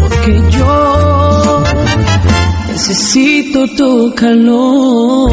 porque 0.00 0.42
yo 0.50 1.62
necesito 2.68 3.66
tu 3.68 4.14
calor. 4.14 5.30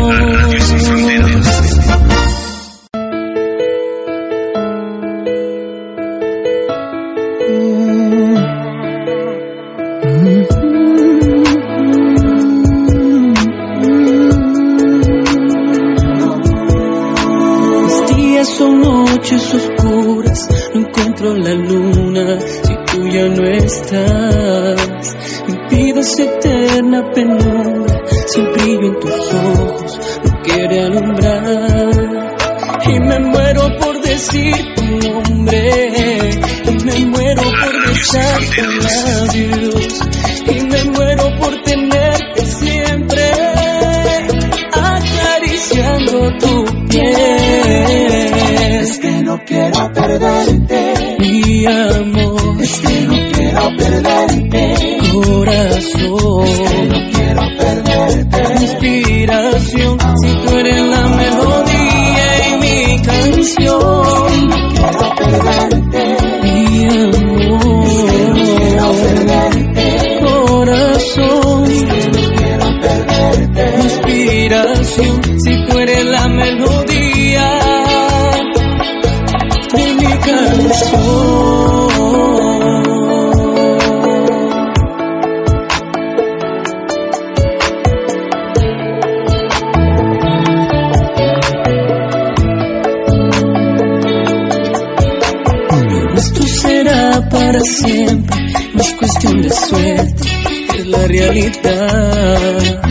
Siempre, 97.66 98.38
no 98.74 98.82
es 98.82 98.94
cuestión 98.94 99.42
de 99.42 99.50
suerte, 99.50 100.30
es 100.78 100.88
la 100.88 101.08
realidad. 101.08 102.82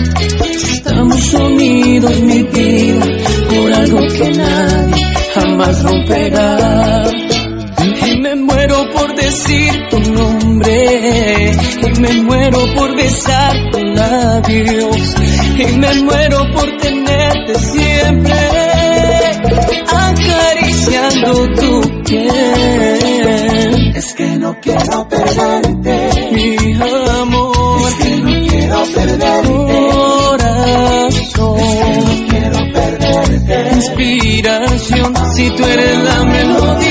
Estamos 0.41 1.35
unidos, 1.35 2.21
mi 2.21 2.43
vida, 2.43 3.07
por 3.49 3.73
algo 3.73 4.01
que 4.09 4.31
nadie 4.31 5.05
jamás 5.35 5.83
romperá. 5.83 7.03
Y 8.07 8.21
me 8.21 8.37
muero 8.37 8.89
por 8.95 9.15
decir 9.15 9.73
tu 9.91 10.01
nombre, 10.01 11.53
y 11.83 12.01
me 12.01 12.23
muero 12.23 12.59
por 12.75 12.97
besar 12.97 13.57
tus 13.71 13.83
labios, 13.95 15.15
y 15.59 15.79
me 15.79 15.95
muero 16.03 16.51
por 16.53 16.77
tenerte 16.79 17.55
siempre 17.55 18.35
acariciando 19.87 21.53
tu 21.55 21.84
no 24.45 24.61
quiero 24.61 25.09
perderte, 25.09 26.31
Mi 26.33 26.55
amor, 26.75 27.89
es 27.89 27.95
que 27.95 28.17
no 28.17 28.47
quiero 28.47 28.85
perderte, 28.95 29.49
corazón, 30.43 31.57
quiero 32.29 32.59
perderte. 32.75 33.75
inspiración, 33.75 35.15
si 35.35 35.51
tú 35.51 35.65
eres 35.65 35.99
la 36.05 36.25
melodía 36.25 36.84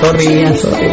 Sorry, 0.00 0.56
sorry. 0.56 0.88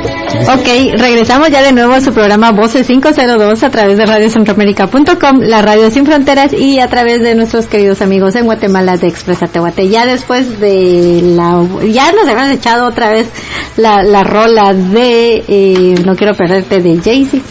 Ok, 0.53 0.99
regresamos 0.99 1.49
ya 1.49 1.61
de 1.61 1.71
nuevo 1.71 1.93
a 1.93 2.01
su 2.01 2.11
programa 2.11 2.51
Voces 2.51 2.87
502 2.87 3.63
a 3.63 3.69
través 3.69 3.97
de 3.97 4.05
radiocentroamérica.com, 4.05 5.39
la 5.41 5.61
radio 5.61 5.89
sin 5.89 6.05
fronteras 6.05 6.51
y 6.51 6.79
a 6.79 6.87
través 6.87 7.21
de 7.21 7.33
nuestros 7.33 7.67
queridos 7.67 8.01
amigos 8.01 8.35
en 8.35 8.45
Guatemala 8.45 8.97
de 8.97 9.07
Expresa 9.07 9.47
Tehuate. 9.47 9.87
Ya 9.87 10.05
después 10.05 10.59
de 10.59 11.21
la... 11.23 11.65
Ya 11.85 12.11
nos 12.11 12.27
habíamos 12.27 12.51
echado 12.51 12.87
otra 12.87 13.09
vez 13.09 13.29
la, 13.77 14.03
la 14.03 14.23
rola 14.23 14.73
de 14.73 15.43
eh, 15.47 15.95
No 16.05 16.15
quiero 16.15 16.33
perderte 16.33 16.79
de 16.79 16.97
Jaycee. 16.97 17.41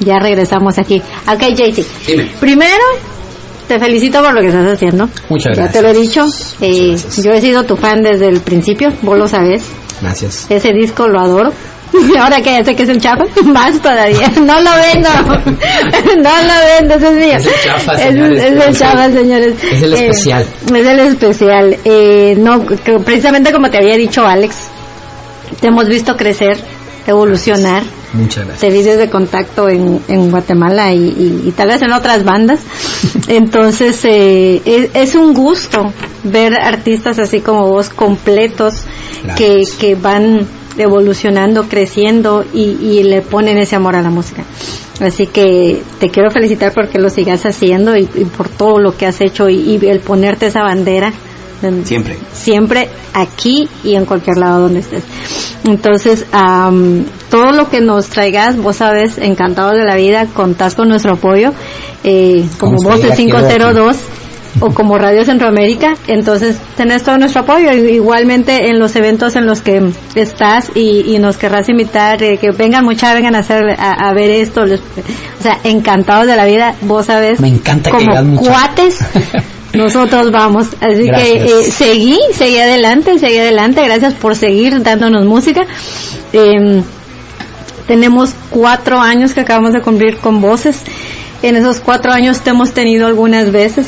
Ya 0.00 0.18
regresamos 0.18 0.78
aquí. 0.78 1.00
Ok. 1.32 1.42
Dime. 2.06 2.28
Primero, 2.40 2.84
te 3.68 3.78
felicito 3.78 4.20
por 4.20 4.34
lo 4.34 4.40
que 4.40 4.48
estás 4.48 4.72
haciendo. 4.72 5.08
Muchas 5.28 5.56
Ya 5.56 5.70
te 5.70 5.80
lo 5.80 5.88
he 5.90 5.94
dicho. 5.94 6.26
Eh, 6.60 6.96
yo 7.22 7.32
he 7.32 7.40
sido 7.40 7.64
tu 7.64 7.76
fan 7.76 8.02
desde 8.02 8.28
el 8.28 8.40
principio, 8.40 8.92
vos 9.02 9.16
lo 9.16 9.28
sabes. 9.28 9.64
Gracias. 10.00 10.46
Ese 10.50 10.72
disco 10.72 11.08
lo 11.08 11.20
adoro. 11.20 11.52
Ahora 12.20 12.38
que 12.42 12.50
ya 12.52 12.64
sé 12.64 12.74
que 12.74 12.82
es 12.82 12.88
el 12.88 13.00
chapa, 13.00 13.24
más 13.44 13.80
todavía. 13.80 14.28
No 14.42 14.60
lo 14.60 14.70
vendo. 14.76 15.08
No 16.16 16.30
lo 16.30 16.54
vendo, 16.78 16.94
ese 16.96 17.08
es 17.08 17.14
mío. 17.14 17.36
Es 17.36 17.46
el 17.46 17.52
chafa, 17.64 17.92
Es- 17.94 18.00
señores. 18.02 18.42
Es, 18.42 18.66
el 18.66 18.76
chapa, 18.78 19.10
señores. 19.10 19.54
Es 19.64 19.82
el 19.82 19.94
Eh, 19.94 20.06
especial. 20.08 20.46
es 20.74 20.86
el 20.86 21.00
especial. 21.00 21.76
Eh, 21.84 22.34
no, 22.38 22.66
que 22.66 22.98
precisamente 23.00 23.52
como 23.52 23.70
te 23.70 23.78
había 23.78 23.96
dicho 23.96 24.26
Alex, 24.26 24.56
te 25.60 25.68
hemos 25.68 25.86
visto 25.88 26.16
crecer, 26.16 26.56
evolucionar 27.06 27.82
Muchas 28.12 28.46
gracias. 28.46 28.60
de 28.60 28.70
vídeos 28.78 28.96
de 28.98 29.10
contacto 29.10 29.68
en, 29.68 30.00
en 30.08 30.30
Guatemala 30.30 30.92
y, 30.92 30.98
y- 30.98 31.42
y 31.48 31.52
tal 31.52 31.68
vez 31.68 31.82
en 31.82 31.92
otras 31.92 32.24
bandas. 32.24 32.60
Entonces, 33.28 34.00
eh, 34.04 34.62
es, 34.64 34.88
es 34.94 35.14
un 35.14 35.34
gusto 35.34 35.92
ver 36.24 36.54
artistas 36.56 37.18
así 37.18 37.40
como 37.40 37.68
vos 37.68 37.88
completos 37.90 38.84
que, 39.36 39.62
que 39.78 39.94
van 39.94 40.46
evolucionando, 40.76 41.68
creciendo 41.68 42.44
y, 42.52 42.76
y 42.80 43.02
le 43.04 43.22
ponen 43.22 43.58
ese 43.58 43.76
amor 43.76 43.96
a 43.96 44.02
la 44.02 44.10
música. 44.10 44.44
Así 45.00 45.26
que 45.26 45.82
te 45.98 46.08
quiero 46.08 46.30
felicitar 46.30 46.72
porque 46.72 46.98
lo 46.98 47.08
sigas 47.10 47.44
haciendo 47.46 47.96
y, 47.96 48.08
y 48.14 48.24
por 48.24 48.48
todo 48.48 48.78
lo 48.78 48.96
que 48.96 49.06
has 49.06 49.20
hecho 49.20 49.48
y, 49.48 49.56
y 49.56 49.86
el 49.86 50.00
ponerte 50.00 50.46
esa 50.46 50.62
bandera. 50.62 51.12
em, 51.62 51.84
Siempre. 51.84 52.16
siempre 52.32 52.88
aquí 53.12 53.68
y 53.82 53.94
en 53.94 54.04
cualquier 54.04 54.36
lado 54.38 54.62
donde 54.62 54.80
estés. 54.80 55.04
Entonces, 55.64 56.26
am, 56.32 57.04
todo 57.30 57.52
lo 57.52 57.70
que 57.70 57.80
nos 57.80 58.08
traigas, 58.08 58.56
vos 58.56 58.76
sabes, 58.76 59.18
encantados 59.18 59.74
de 59.74 59.84
la 59.84 59.96
vida, 59.96 60.26
contás 60.32 60.74
con 60.74 60.88
nuestro 60.88 61.14
apoyo, 61.14 61.52
eh, 62.04 62.44
como 62.58 62.76
diga, 63.02 63.14
quiero 63.16 63.16
502 63.16 63.96
o 64.60 64.70
como 64.72 64.96
Radio 64.98 65.24
Centroamérica, 65.24 65.94
entonces 66.06 66.58
tenés 66.76 67.02
todo 67.02 67.18
nuestro 67.18 67.42
apoyo, 67.42 67.72
igualmente 67.72 68.68
en 68.68 68.78
los 68.78 68.94
eventos 68.96 69.34
en 69.36 69.46
los 69.46 69.60
que 69.62 69.82
estás 70.14 70.70
y, 70.74 71.12
y 71.14 71.18
nos 71.18 71.36
querrás 71.36 71.68
invitar, 71.68 72.22
eh, 72.22 72.38
que 72.38 72.50
vengan 72.52 72.84
muchas, 72.84 73.14
vengan 73.14 73.34
a 73.34 73.40
hacer, 73.40 73.70
a, 73.78 74.08
a 74.08 74.14
ver 74.14 74.30
esto, 74.30 74.64
les- 74.64 74.80
o 74.80 75.42
sea, 75.42 75.58
encantados 75.64 76.26
de 76.26 76.36
la 76.36 76.44
vida, 76.46 76.74
vos 76.82 77.06
sabes, 77.06 77.40
Me 77.40 77.48
encanta 77.48 77.90
que 77.90 77.96
como 78.06 78.22
mucho. 78.24 78.48
cuates, 78.50 78.98
nosotros 79.74 80.30
vamos. 80.30 80.68
Así 80.80 81.04
Gracias. 81.06 81.32
que 81.32 81.44
eh, 81.44 81.64
seguí, 81.64 82.18
seguí 82.32 82.58
adelante, 82.58 83.18
seguí 83.18 83.38
adelante. 83.38 83.82
Gracias 83.84 84.14
por 84.14 84.36
seguir 84.36 84.82
dándonos 84.84 85.24
música. 85.26 85.62
Eh, 86.32 86.80
tenemos 87.88 88.34
cuatro 88.50 88.98
años 89.00 89.34
que 89.34 89.40
acabamos 89.40 89.72
de 89.72 89.80
cumplir 89.82 90.18
con 90.18 90.40
voces. 90.40 90.78
En 91.42 91.56
esos 91.56 91.80
cuatro 91.80 92.12
años 92.12 92.40
te 92.40 92.50
hemos 92.50 92.72
tenido 92.72 93.06
algunas 93.06 93.50
veces. 93.50 93.86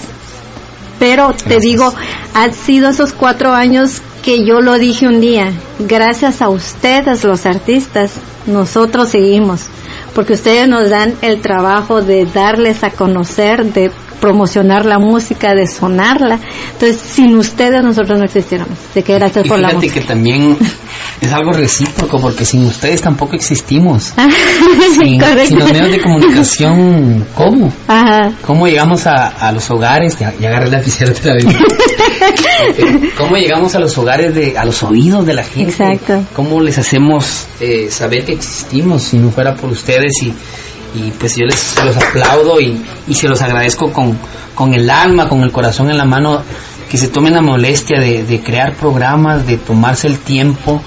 Pero 0.99 1.35
te 1.35 1.59
digo, 1.61 1.93
han 2.35 2.55
sido 2.55 2.89
esos 2.89 3.13
cuatro 3.13 3.53
años 3.53 4.01
que 4.23 4.45
yo 4.45 4.61
lo 4.61 4.79
dije 4.79 5.07
un 5.07 5.21
día. 5.21 5.53
Gracias 5.79 6.43
a 6.43 6.49
ustedes, 6.49 7.25
los 7.25 7.47
artistas, 7.47 8.13
nosotros 8.47 9.11
seguimos. 9.11 9.67
Porque 10.17 10.33
ustedes 10.33 10.67
nos 10.67 10.89
dan 10.91 11.15
el 11.21 11.41
trabajo 11.43 12.01
de 12.03 12.25
darles 12.25 12.83
a 12.83 12.91
conocer, 12.91 13.67
de 13.67 13.91
promocionar 14.21 14.87
la 14.87 14.99
música, 14.99 15.55
de 15.55 15.67
sonarla. 15.67 16.41
Entonces, 16.73 16.99
sin 16.99 17.37
ustedes 17.37 17.85
nosotros 17.85 18.19
no 18.19 18.25
existiéramos. 18.25 18.79
Así 18.91 19.03
que 19.03 19.13
gracias 19.15 19.45
Y 19.45 19.49
por 19.49 19.59
la 19.59 19.75
música. 19.75 19.93
que 19.95 20.01
también 20.01 20.57
es 21.21 21.33
algo 21.35 21.53
recíproco 21.53 22.19
porque 22.19 22.47
sin 22.47 22.65
ustedes 22.65 23.03
tampoco 23.03 23.37
existimos. 23.37 24.15
Sin, 24.99 25.21
Correcto. 25.21 25.47
sin 25.49 25.59
los 25.59 25.71
medios 25.73 25.91
de 25.91 26.01
comunicación, 26.01 27.27
¿cómo? 27.35 27.71
Ajá. 27.87 28.33
¿Cómo 28.47 28.67
llegamos 28.67 29.07
a, 29.07 29.27
a 29.29 29.53
los 29.53 29.71
hogares? 29.71 30.19
Ya 30.19 30.29
agarré 30.29 30.71
la 30.71 30.79
lapicera 30.79 31.13
otra 31.13 31.35
vez. 31.35 31.45
¿Cómo 33.17 33.37
llegamos 33.37 33.75
a 33.75 33.79
los 33.79 33.97
hogares, 33.99 34.35
de, 34.35 34.57
a 34.59 34.65
los 34.65 34.83
oídos 34.83 35.27
de 35.27 35.35
la 35.35 35.45
gente? 35.45 35.71
Exacto. 35.71 36.25
¿Cómo 36.35 36.61
les 36.61 36.79
hacemos 36.79 37.47
eh, 37.61 37.89
saber 37.91 38.25
que 38.25 38.33
existimos 38.33 39.03
si 39.03 39.19
no 39.19 39.31
fuera 39.31 39.55
por 39.55 39.71
ustedes? 39.71 40.13
Y, 40.23 40.33
y 40.99 41.11
pues 41.19 41.37
yo 41.37 41.45
les 41.47 41.77
los 41.85 41.97
aplaudo 41.97 42.61
y, 42.61 42.81
y 43.09 43.15
se 43.15 43.29
los 43.29 43.43
agradezco 43.43 43.93
con, 43.93 44.19
con 44.55 44.75
el 44.75 44.89
alma, 44.91 45.29
con 45.29 45.43
el 45.43 45.53
corazón 45.53 45.91
en 45.91 45.99
la 45.99 46.05
mano, 46.05 46.43
que 46.91 46.97
se 46.99 47.09
tomen 47.09 47.35
la 47.35 47.43
molestia 47.43 48.01
de, 48.01 48.25
de 48.25 48.41
crear 48.41 48.75
programas, 48.75 49.47
de 49.47 49.57
tomarse 49.59 50.07
el 50.07 50.19
tiempo, 50.19 50.81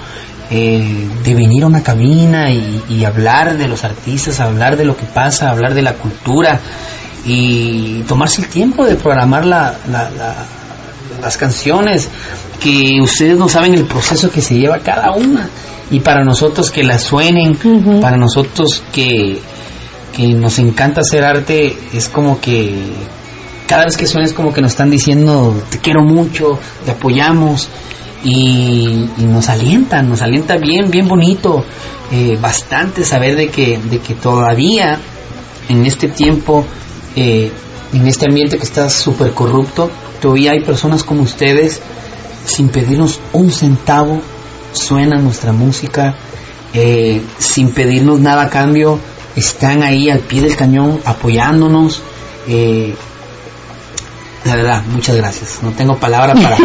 eh, 0.50 1.06
de 1.22 1.34
venir 1.34 1.62
a 1.64 1.66
una 1.68 1.82
cabina 1.82 2.50
y, 2.50 2.82
y 2.88 3.04
hablar 3.04 3.56
de 3.56 3.68
los 3.68 3.84
artistas, 3.84 4.40
hablar 4.40 4.76
de 4.76 4.84
lo 4.84 4.96
que 4.96 5.04
pasa, 5.04 5.50
hablar 5.50 5.74
de 5.74 5.82
la 5.82 5.94
cultura 5.94 6.58
y 7.24 8.02
tomarse 8.08 8.40
el 8.42 8.48
tiempo 8.48 8.84
de 8.84 8.96
programar 8.96 9.44
la, 9.44 9.76
la- 9.90 10.10
la- 10.10 10.46
las 11.20 11.36
canciones, 11.36 12.08
que 12.60 13.00
ustedes 13.02 13.36
no 13.36 13.48
saben 13.48 13.74
el 13.74 13.84
proceso 13.84 14.30
que 14.30 14.40
se 14.40 14.58
lleva 14.58 14.78
cada 14.78 15.12
una. 15.12 15.48
Y 15.90 16.00
para 16.00 16.24
nosotros 16.24 16.70
que 16.70 16.84
las 16.84 17.02
suenen, 17.02 17.56
para 18.00 18.16
nosotros 18.16 18.82
que, 18.92 19.40
que 20.16 20.28
nos 20.28 20.58
encanta 20.58 21.00
hacer 21.00 21.24
arte, 21.24 21.76
es 21.92 22.08
como 22.08 22.40
que 22.40 22.74
cada 23.66 23.84
vez 23.84 23.96
que 23.96 24.06
suena 24.06 24.26
es 24.26 24.32
como 24.32 24.52
que 24.52 24.60
nos 24.60 24.72
están 24.72 24.90
diciendo 24.90 25.54
te 25.70 25.78
quiero 25.78 26.02
mucho, 26.02 26.58
te 26.84 26.90
apoyamos 26.90 27.68
y, 28.24 29.08
y 29.16 29.24
nos 29.24 29.48
alientan, 29.48 30.08
nos 30.08 30.22
alienta 30.22 30.56
bien, 30.56 30.90
bien 30.90 31.08
bonito, 31.08 31.64
eh, 32.12 32.36
bastante 32.40 33.04
saber 33.04 33.36
de 33.36 33.48
que, 33.48 33.78
de 33.78 34.00
que 34.00 34.14
todavía 34.14 34.98
en 35.68 35.86
este 35.86 36.08
tiempo, 36.08 36.66
eh, 37.14 37.52
en 37.92 38.06
este 38.08 38.26
ambiente 38.26 38.58
que 38.58 38.64
está 38.64 38.90
súper 38.90 39.30
corrupto, 39.32 39.90
todavía 40.20 40.52
hay 40.52 40.60
personas 40.60 41.04
como 41.04 41.22
ustedes 41.22 41.80
sin 42.44 42.68
pedirnos 42.68 43.20
un 43.32 43.50
centavo, 43.50 44.20
suena 44.72 45.16
nuestra 45.18 45.52
música, 45.52 46.14
eh, 46.74 47.22
sin 47.38 47.70
pedirnos 47.70 48.20
nada 48.20 48.44
a 48.44 48.50
cambio, 48.50 48.98
están 49.36 49.82
ahí 49.82 50.10
al 50.10 50.20
pie 50.20 50.42
del 50.42 50.56
cañón 50.56 51.00
apoyándonos. 51.04 52.02
eh, 52.48 52.94
la 54.44 54.56
verdad, 54.56 54.82
muchas 54.86 55.16
gracias. 55.16 55.58
No 55.62 55.72
tengo 55.72 55.98
palabra 55.98 56.34
para, 56.34 56.56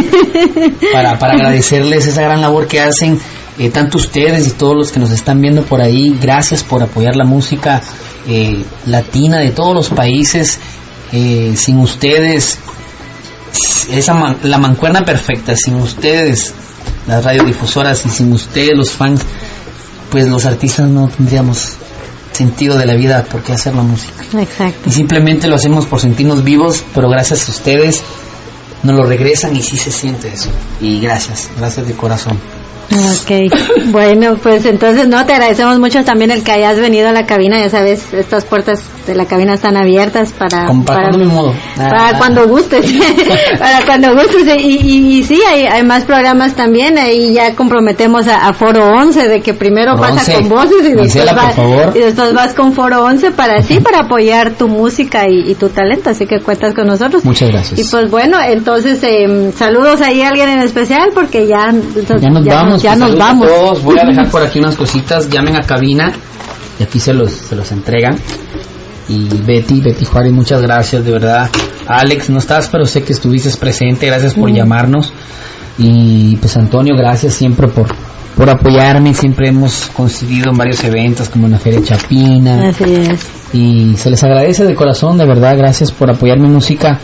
para, 0.94 1.20
para 1.20 1.34
agradecerles 1.34 2.08
esa 2.08 2.22
gran 2.22 2.40
labor 2.42 2.68
que 2.68 2.80
hacen, 2.80 3.20
eh, 3.60 3.70
tanto 3.70 3.98
ustedes 3.98 4.48
y 4.48 4.52
todos 4.52 4.76
los 4.76 4.92
que 4.92 5.00
nos 5.00 5.12
están 5.12 5.42
viendo 5.42 5.64
por 5.64 5.82
ahí. 5.82 6.18
Gracias 6.22 6.64
por 6.64 6.82
apoyar 6.82 7.16
la 7.18 7.26
música 7.26 7.82
eh, 8.28 8.64
latina 8.86 9.40
de 9.40 9.52
todos 9.52 9.76
los 9.76 9.90
países. 9.90 10.60
Eh, 11.12 11.54
sin 11.56 11.80
ustedes, 11.80 12.60
esa 13.92 14.14
man- 14.14 14.38
la 14.44 14.58
mancuerna 14.58 15.04
perfecta, 15.06 15.56
sin 15.56 15.76
ustedes, 15.76 16.54
las 17.08 17.24
radiodifusoras, 17.24 18.06
y 18.06 18.10
sin 18.10 18.32
ustedes, 18.34 18.72
los 18.76 18.92
fans, 18.92 19.22
pues 20.10 20.28
los 20.28 20.46
artistas 20.46 20.88
no 20.88 21.08
tendríamos 21.08 21.74
sentido 22.32 22.78
de 22.78 22.86
la 22.86 22.96
vida 22.96 23.24
por 23.24 23.42
qué 23.42 23.54
hacer 23.54 23.76
la 23.76 23.82
música. 23.84 24.24
Exacto. 24.40 24.90
Y 24.90 24.92
simplemente 24.92 25.48
lo 25.48 25.56
hacemos 25.56 25.86
por 25.86 26.00
sentirnos 26.00 26.44
vivos, 26.44 26.84
pero 26.94 27.10
gracias 27.10 27.48
a 27.48 27.52
ustedes 27.52 28.02
nos 28.84 28.96
lo 28.96 29.04
regresan 29.06 29.56
y 29.56 29.62
sí 29.62 29.78
se 29.78 29.92
siente 29.92 30.28
eso. 30.34 30.50
Y 30.82 31.00
gracias, 31.00 31.50
gracias 31.58 31.88
de 31.88 31.94
corazón. 31.94 32.38
Ok, 32.92 33.52
bueno, 33.88 34.38
pues 34.38 34.64
entonces 34.66 35.08
no, 35.08 35.26
te 35.26 35.34
agradecemos 35.34 35.80
mucho 35.80 36.04
también 36.04 36.30
el 36.30 36.44
que 36.44 36.52
hayas 36.52 36.78
venido 36.80 37.10
a 37.10 37.12
la 37.12 37.26
cabina, 37.26 37.60
ya 37.60 37.70
sabes, 37.70 38.14
estas 38.14 38.46
puertas 38.46 38.80
de 39.06 39.16
la 39.16 39.26
cabina 39.26 39.54
están 39.54 39.78
abiertas 39.78 40.32
para... 40.34 40.66
Como 40.66 40.84
para 40.86 41.10
cuando. 41.10 41.54
Para 41.78 42.10
Ah. 42.10 42.46
gustes, 42.48 42.86
para 43.60 43.86
cuando 43.86 44.14
gustes. 44.14 44.44
Y, 44.58 44.78
y, 44.78 45.18
y 45.20 45.24
sí, 45.24 45.40
hay, 45.48 45.64
hay 45.66 45.84
más 45.84 46.04
programas 46.04 46.56
también, 46.56 46.98
ahí 46.98 47.34
ya 47.34 47.56
comprometemos 47.56 48.28
a, 48.28 48.48
a 48.48 48.54
Foro 48.54 48.88
11, 48.88 49.28
de 49.28 49.42
que 49.42 49.54
primero 49.54 49.96
Foro 49.98 50.10
pasa 50.10 50.32
11. 50.32 50.34
con 50.34 50.50
voces 50.50 50.80
y 50.82 50.84
después, 50.90 51.14
Gisela, 51.14 51.34
por 51.36 51.44
va- 51.44 51.52
favor. 51.52 51.92
y 51.96 52.00
después 52.00 52.34
vas 52.34 52.54
con 52.54 52.74
Foro 52.74 53.04
11 53.04 53.32
para 53.32 53.62
sí, 53.62 53.80
para 53.80 54.02
apoyar 54.02 54.52
tu 54.54 54.68
música 54.68 55.28
y, 55.30 55.52
y 55.52 55.56
tu 55.56 55.70
talento, 55.70 56.10
así 56.10 56.26
que 56.26 56.40
cuentas 56.40 56.74
con 56.74 56.88
nosotros. 56.88 57.24
Muchas 57.26 57.50
gracias. 57.50 57.80
Y 57.80 57.84
pues 57.92 58.10
bueno, 58.10 58.38
entonces 58.42 59.00
em, 59.04 59.52
saludos 59.52 60.02
ahí 60.02 60.22
a 60.22 60.30
alguien 60.30 60.50
en 60.50 60.60
especial 60.60 61.10
porque 61.14 61.48
ya, 61.48 61.72
Ya 62.20 62.30
nos 62.30 62.46
vamos. 62.46 62.82
ya 62.82 62.90
pues, 62.96 63.00
nos 63.00 63.12
a 63.12 63.16
vamos. 63.16 63.48
todos. 63.48 63.84
Voy 63.84 63.98
a 64.00 64.06
dejar 64.06 64.30
por 64.32 64.42
aquí 64.44 64.60
unas 64.60 64.76
cositas. 64.76 65.30
Llamen 65.30 65.56
a 65.56 65.62
cabina 65.62 66.12
y 66.80 66.84
aquí 66.84 67.00
se 67.00 67.14
los, 67.14 67.32
se 67.32 67.56
los 67.56 67.72
entregan. 67.72 68.18
Y 69.08 69.28
Betty, 69.46 69.82
Betty 69.82 70.06
Juárez, 70.06 70.32
muchas 70.32 70.62
gracias, 70.62 71.06
de 71.06 71.12
verdad. 71.12 71.50
Alex, 71.88 72.30
no 72.30 72.40
estás, 72.40 72.70
pero 72.70 72.86
sé 72.86 73.04
que 73.04 73.14
estuviste 73.14 73.50
presente. 73.58 74.08
Gracias 74.08 74.34
por 74.34 74.52
llamarnos. 74.52 75.14
Y 75.78 76.38
pues 76.38 76.56
Antonio, 76.58 76.96
gracias 76.96 77.34
siempre 77.34 77.68
por, 77.68 77.88
por 78.36 78.50
apoyarme. 78.50 79.14
Siempre 79.14 79.50
hemos 79.50 79.92
coincidido 79.94 80.52
en 80.52 80.58
varios 80.58 80.84
eventos, 80.84 81.30
como 81.30 81.46
en 81.46 81.54
la 81.54 81.60
Feria 81.60 81.84
Chapina. 81.84 82.70
Así 82.70 82.84
es. 82.84 83.28
Y 83.54 83.96
se 83.98 84.10
les 84.10 84.24
agradece 84.24 84.66
de 84.66 84.76
corazón, 84.76 85.18
de 85.18 85.26
verdad, 85.26 85.56
gracias 85.58 85.92
por 85.92 86.10
apoyar 86.10 86.40
mi 86.40 86.50
música. 86.50 87.00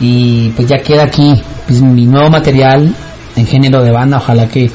Y 0.00 0.50
pues 0.50 0.68
ya 0.68 0.78
queda 0.78 1.04
aquí 1.04 1.40
pues, 1.66 1.80
mi 1.80 2.06
nuevo 2.06 2.28
material 2.28 2.94
en 3.36 3.46
género 3.46 3.82
de 3.82 3.90
banda, 3.90 4.18
ojalá 4.18 4.48
que, 4.48 4.70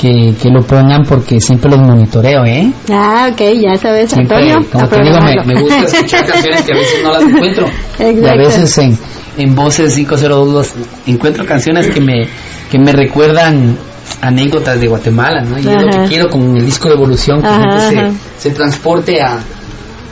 que, 0.00 0.34
que 0.40 0.48
lo 0.50 0.62
pongan 0.62 1.04
porque 1.04 1.40
siempre 1.40 1.70
los 1.70 1.80
monitoreo, 1.80 2.44
¿eh? 2.44 2.70
Ah, 2.90 3.30
ok, 3.32 3.40
ya 3.60 3.76
sabes, 3.76 4.10
Siempre, 4.10 4.36
Antonio. 4.52 4.70
como 4.70 4.88
te 4.88 5.02
digo, 5.02 5.16
me, 5.20 5.54
me 5.54 5.60
gusta 5.60 5.82
escuchar 5.84 6.26
canciones 6.32 6.62
que 6.62 6.72
a 6.72 6.76
veces 6.76 7.02
no 7.02 7.10
las 7.12 7.22
encuentro. 7.22 7.66
Y 7.98 8.02
a 8.02 8.08
Exacto. 8.10 8.38
veces 8.38 8.78
en, 8.78 8.98
en 9.38 9.54
Voces 9.54 9.94
502 9.94 10.48
los- 10.52 10.72
encuentro 11.06 11.44
canciones 11.46 11.88
que 11.88 12.00
me, 12.00 12.26
que 12.70 12.78
me 12.78 12.92
recuerdan 12.92 13.76
anécdotas 14.20 14.80
de 14.80 14.86
Guatemala, 14.86 15.42
¿no? 15.42 15.58
Y 15.58 15.66
es 15.66 15.82
lo 15.82 15.88
que 15.88 16.08
quiero 16.08 16.28
con 16.28 16.56
el 16.56 16.64
disco 16.64 16.88
de 16.88 16.94
evolución, 16.94 17.40
que 17.40 17.46
Ajá, 17.48 17.60
gente 17.80 17.98
ajá. 18.02 18.10
se, 18.38 18.48
se 18.50 18.54
transporte 18.54 19.20
a, 19.20 19.38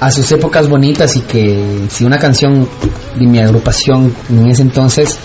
a 0.01 0.11
sus 0.11 0.31
épocas 0.33 0.69
bonitas 0.69 1.15
y 1.17 1.21
que 1.21 1.81
si 1.89 2.05
una 2.05 2.19
canción 2.19 2.69
de 3.19 3.27
mi 3.27 3.39
agrupación 3.39 4.13
en 4.31 4.47
ese 4.51 4.63
entonces 4.63 5.19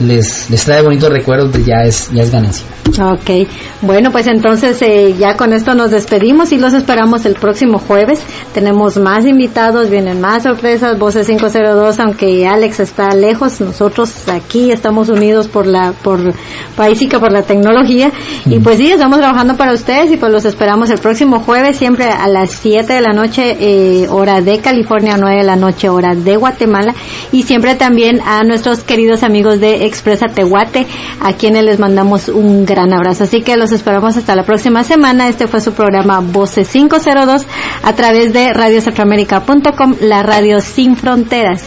les, 0.00 0.50
les 0.50 0.64
trae 0.64 0.82
bonitos 0.82 1.10
recuerdos, 1.10 1.50
pues 1.52 1.66
ya 1.66 1.82
es, 1.84 2.10
ya 2.10 2.22
es 2.22 2.30
ganancia. 2.30 2.66
Ok, 2.98 3.48
bueno, 3.82 4.10
pues 4.10 4.26
entonces 4.26 4.80
eh, 4.82 5.14
ya 5.18 5.36
con 5.36 5.52
esto 5.52 5.74
nos 5.74 5.90
despedimos 5.90 6.52
y 6.52 6.58
los 6.58 6.74
esperamos 6.74 7.24
el 7.24 7.34
próximo 7.34 7.78
jueves. 7.78 8.20
Tenemos 8.52 8.96
más 8.98 9.24
invitados, 9.26 9.90
vienen 9.90 10.20
más 10.20 10.42
sorpresas, 10.42 10.98
Voces 10.98 11.26
502, 11.28 12.00
aunque 12.00 12.46
Alex 12.48 12.80
está 12.80 13.10
lejos, 13.10 13.60
nosotros 13.60 14.28
aquí 14.28 14.72
estamos 14.72 15.08
unidos 15.08 15.46
por 15.46 15.66
la, 15.66 15.92
por 15.92 16.34
Paísica, 16.76 17.20
por 17.20 17.32
la 17.32 17.42
tecnología. 17.42 18.10
Y 18.46 18.58
pues 18.58 18.78
sí, 18.78 18.90
estamos 18.90 19.18
trabajando 19.18 19.56
para 19.56 19.72
ustedes 19.72 20.10
y 20.10 20.16
pues 20.16 20.32
los 20.32 20.44
esperamos 20.44 20.90
el 20.90 20.98
próximo 20.98 21.40
jueves, 21.40 21.76
siempre 21.76 22.06
a 22.06 22.26
las 22.26 22.50
7 22.50 22.92
de 22.92 23.00
la 23.00 23.12
noche, 23.12 23.56
eh, 23.60 24.08
hora 24.08 24.40
de 24.40 24.58
California, 24.58 25.16
9 25.18 25.38
de 25.38 25.44
la 25.44 25.56
noche, 25.56 25.88
hora 25.88 26.14
de 26.14 26.36
Guatemala. 26.36 26.94
Y 27.30 27.44
siempre 27.44 27.76
también 27.76 28.20
a 28.24 28.42
nuestros 28.42 28.82
queridos 28.82 29.22
amigos 29.22 29.60
de 29.60 29.86
Expresa 29.90 30.26
Tehuate, 30.26 30.86
a 31.20 31.32
quienes 31.32 31.64
les 31.64 31.78
mandamos 31.78 32.28
un 32.28 32.64
gran 32.64 32.92
abrazo. 32.92 33.24
Así 33.24 33.42
que 33.42 33.56
los 33.56 33.72
esperamos 33.72 34.16
hasta 34.16 34.36
la 34.36 34.44
próxima 34.44 34.84
semana. 34.84 35.28
Este 35.28 35.48
fue 35.48 35.60
su 35.60 35.72
programa 35.72 36.20
Voces 36.20 36.68
502 36.68 37.46
a 37.82 37.92
través 37.94 38.32
de 38.32 38.52
radiocentroamérica.com, 38.52 39.96
la 40.00 40.22
radio 40.22 40.60
sin 40.60 40.96
fronteras. 40.96 41.62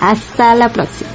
Hasta 0.00 0.54
la 0.54 0.68
próxima. 0.68 1.13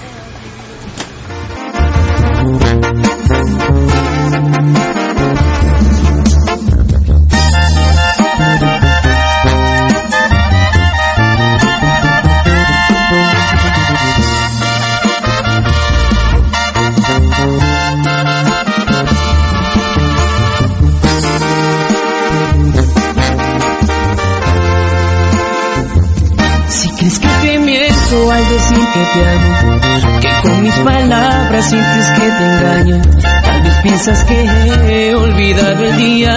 Que 29.14 30.30
con 30.41 30.64
mis 30.64 30.73
palabras 30.76 31.69
sientes 31.69 32.10
que 32.10 32.30
te 32.30 32.45
engaño, 32.45 33.02
tal 33.44 33.61
vez 33.64 33.73
piensas 33.81 34.23
que 34.26 34.45
he 34.88 35.15
olvidado 35.15 35.84
el 35.86 35.98
día, 35.98 36.36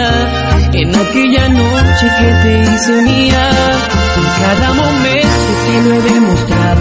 en 0.73 0.94
aquella 0.94 1.49
noche 1.49 2.07
que 2.19 2.32
te 2.43 2.61
hice 2.62 3.03
mía, 3.03 3.51
en 4.16 4.43
cada 4.43 4.74
momento 4.74 5.53
te 5.66 5.82
lo 5.82 5.94
he 5.94 6.03
demostrado, 6.15 6.81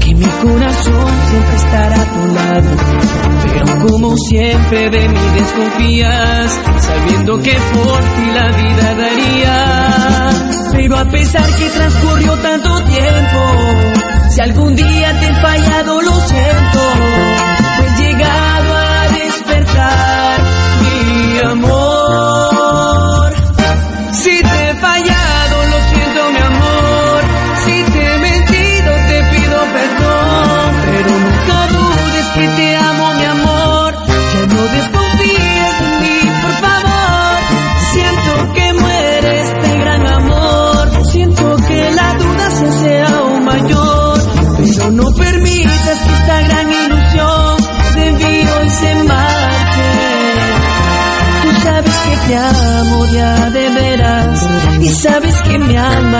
que 0.00 0.14
mi 0.14 0.26
corazón 0.26 1.10
siempre 1.30 1.56
estará 1.56 2.02
a 2.02 2.12
tu 2.12 2.26
lado, 2.34 2.70
pero 3.42 3.86
como 3.88 4.16
siempre 4.16 4.90
de 4.90 5.08
mí 5.08 5.20
desconfías, 5.34 6.60
sabiendo 6.78 7.40
que 7.42 7.52
por 7.52 8.00
ti 8.00 8.26
la 8.34 8.50
vida 8.52 8.94
daría. 8.94 9.86
Pero 10.72 10.98
a 10.98 11.04
pesar 11.06 11.46
que 11.56 11.70
transcurrió 11.70 12.36
tanto 12.36 12.84
tiempo, 12.84 13.75
si 14.36 14.42
algún 14.42 14.76
día 14.76 15.18
te 15.18 15.26
he 15.28 15.34
fallado, 15.34 16.02
lo 16.02 16.20
siento. 16.28 17.25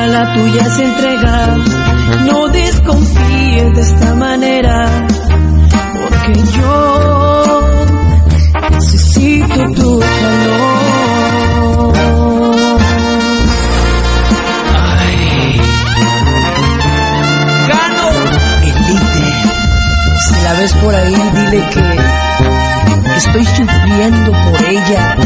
La 0.06 0.34
tuya 0.34 0.68
se 0.70 0.84
entrega. 0.84 1.56
No 2.26 2.48
desconfíes 2.48 3.74
de 3.74 3.80
esta 3.80 4.14
manera, 4.14 5.06
porque 6.00 6.42
yo 6.52 7.60
necesito 8.70 9.64
tu 9.74 10.00
calor. 10.00 11.92
Gano. 17.68 18.06
Elite, 18.62 19.26
si 20.28 20.34
la 20.44 20.52
ves 20.54 20.72
por 20.74 20.94
ahí, 20.94 21.14
dile 21.14 21.68
que 21.70 22.05
estoy 23.16 23.44
sufriendo 23.44 24.32
por 24.32 24.62
ella, 24.68 25.16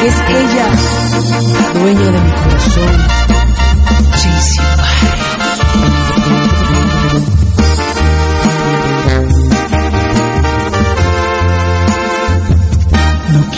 que 0.00 0.06
es 0.08 0.22
ella, 0.28 0.66
dueña 1.74 2.10
de 2.10 2.20
mi 2.20 2.30
corazón. 2.32 3.06
Sí, 4.16 4.28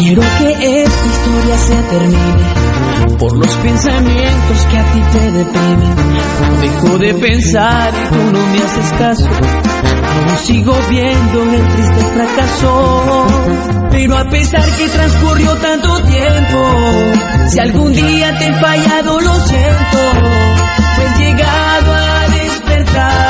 quiero 0.06 0.22
que 0.38 0.82
esta 0.82 1.06
historia 1.06 1.58
se 1.58 1.74
termine 1.82 3.16
por 3.18 3.36
los 3.36 3.56
pensamientos 3.56 4.66
que 4.70 4.78
a 4.78 4.92
ti 4.92 5.00
te 5.12 5.32
deprimen. 5.32 5.96
Dejo 6.60 6.98
de 6.98 7.14
pensar 7.14 7.92
y 7.92 8.14
tú 8.14 8.32
no 8.32 8.46
me 8.46 8.58
haces 8.58 8.92
caso. 8.98 9.26
Aún 9.26 10.38
sigo 10.38 10.74
viendo 10.88 11.42
el 11.42 11.68
triste 11.68 12.04
fracaso. 12.14 13.26
Pero 13.90 14.18
a 14.18 14.28
pesar 14.28 14.64
que 14.76 14.88
transcurrió 14.88 15.56
tanto 15.56 16.02
tiempo, 16.02 16.72
si 17.48 17.58
algún 17.58 17.92
día 17.92 18.38
te 18.38 18.46
he 18.46 18.52
fallado, 18.52 19.20
lo 19.20 19.34
siento. 19.40 19.98
Pues 20.96 21.20
he 21.20 21.24
llegado 21.24 21.92
a 21.94 22.28
despertar 22.28 23.26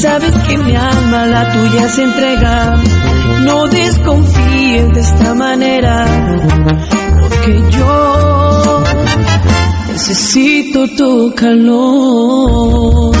sabes 0.00 0.34
que 0.46 0.58
mi 0.58 0.74
alma 0.74 1.26
la 1.26 1.52
tuya 1.52 1.88
se 1.88 2.02
entrega. 2.02 2.76
No 3.44 3.66
desconfíes 3.68 4.92
de 4.92 5.00
esta 5.00 5.34
manera, 5.34 6.06
porque 7.20 7.62
yo 7.70 8.82
necesito 9.88 10.88
tu 10.88 11.34
calor. 11.34 13.14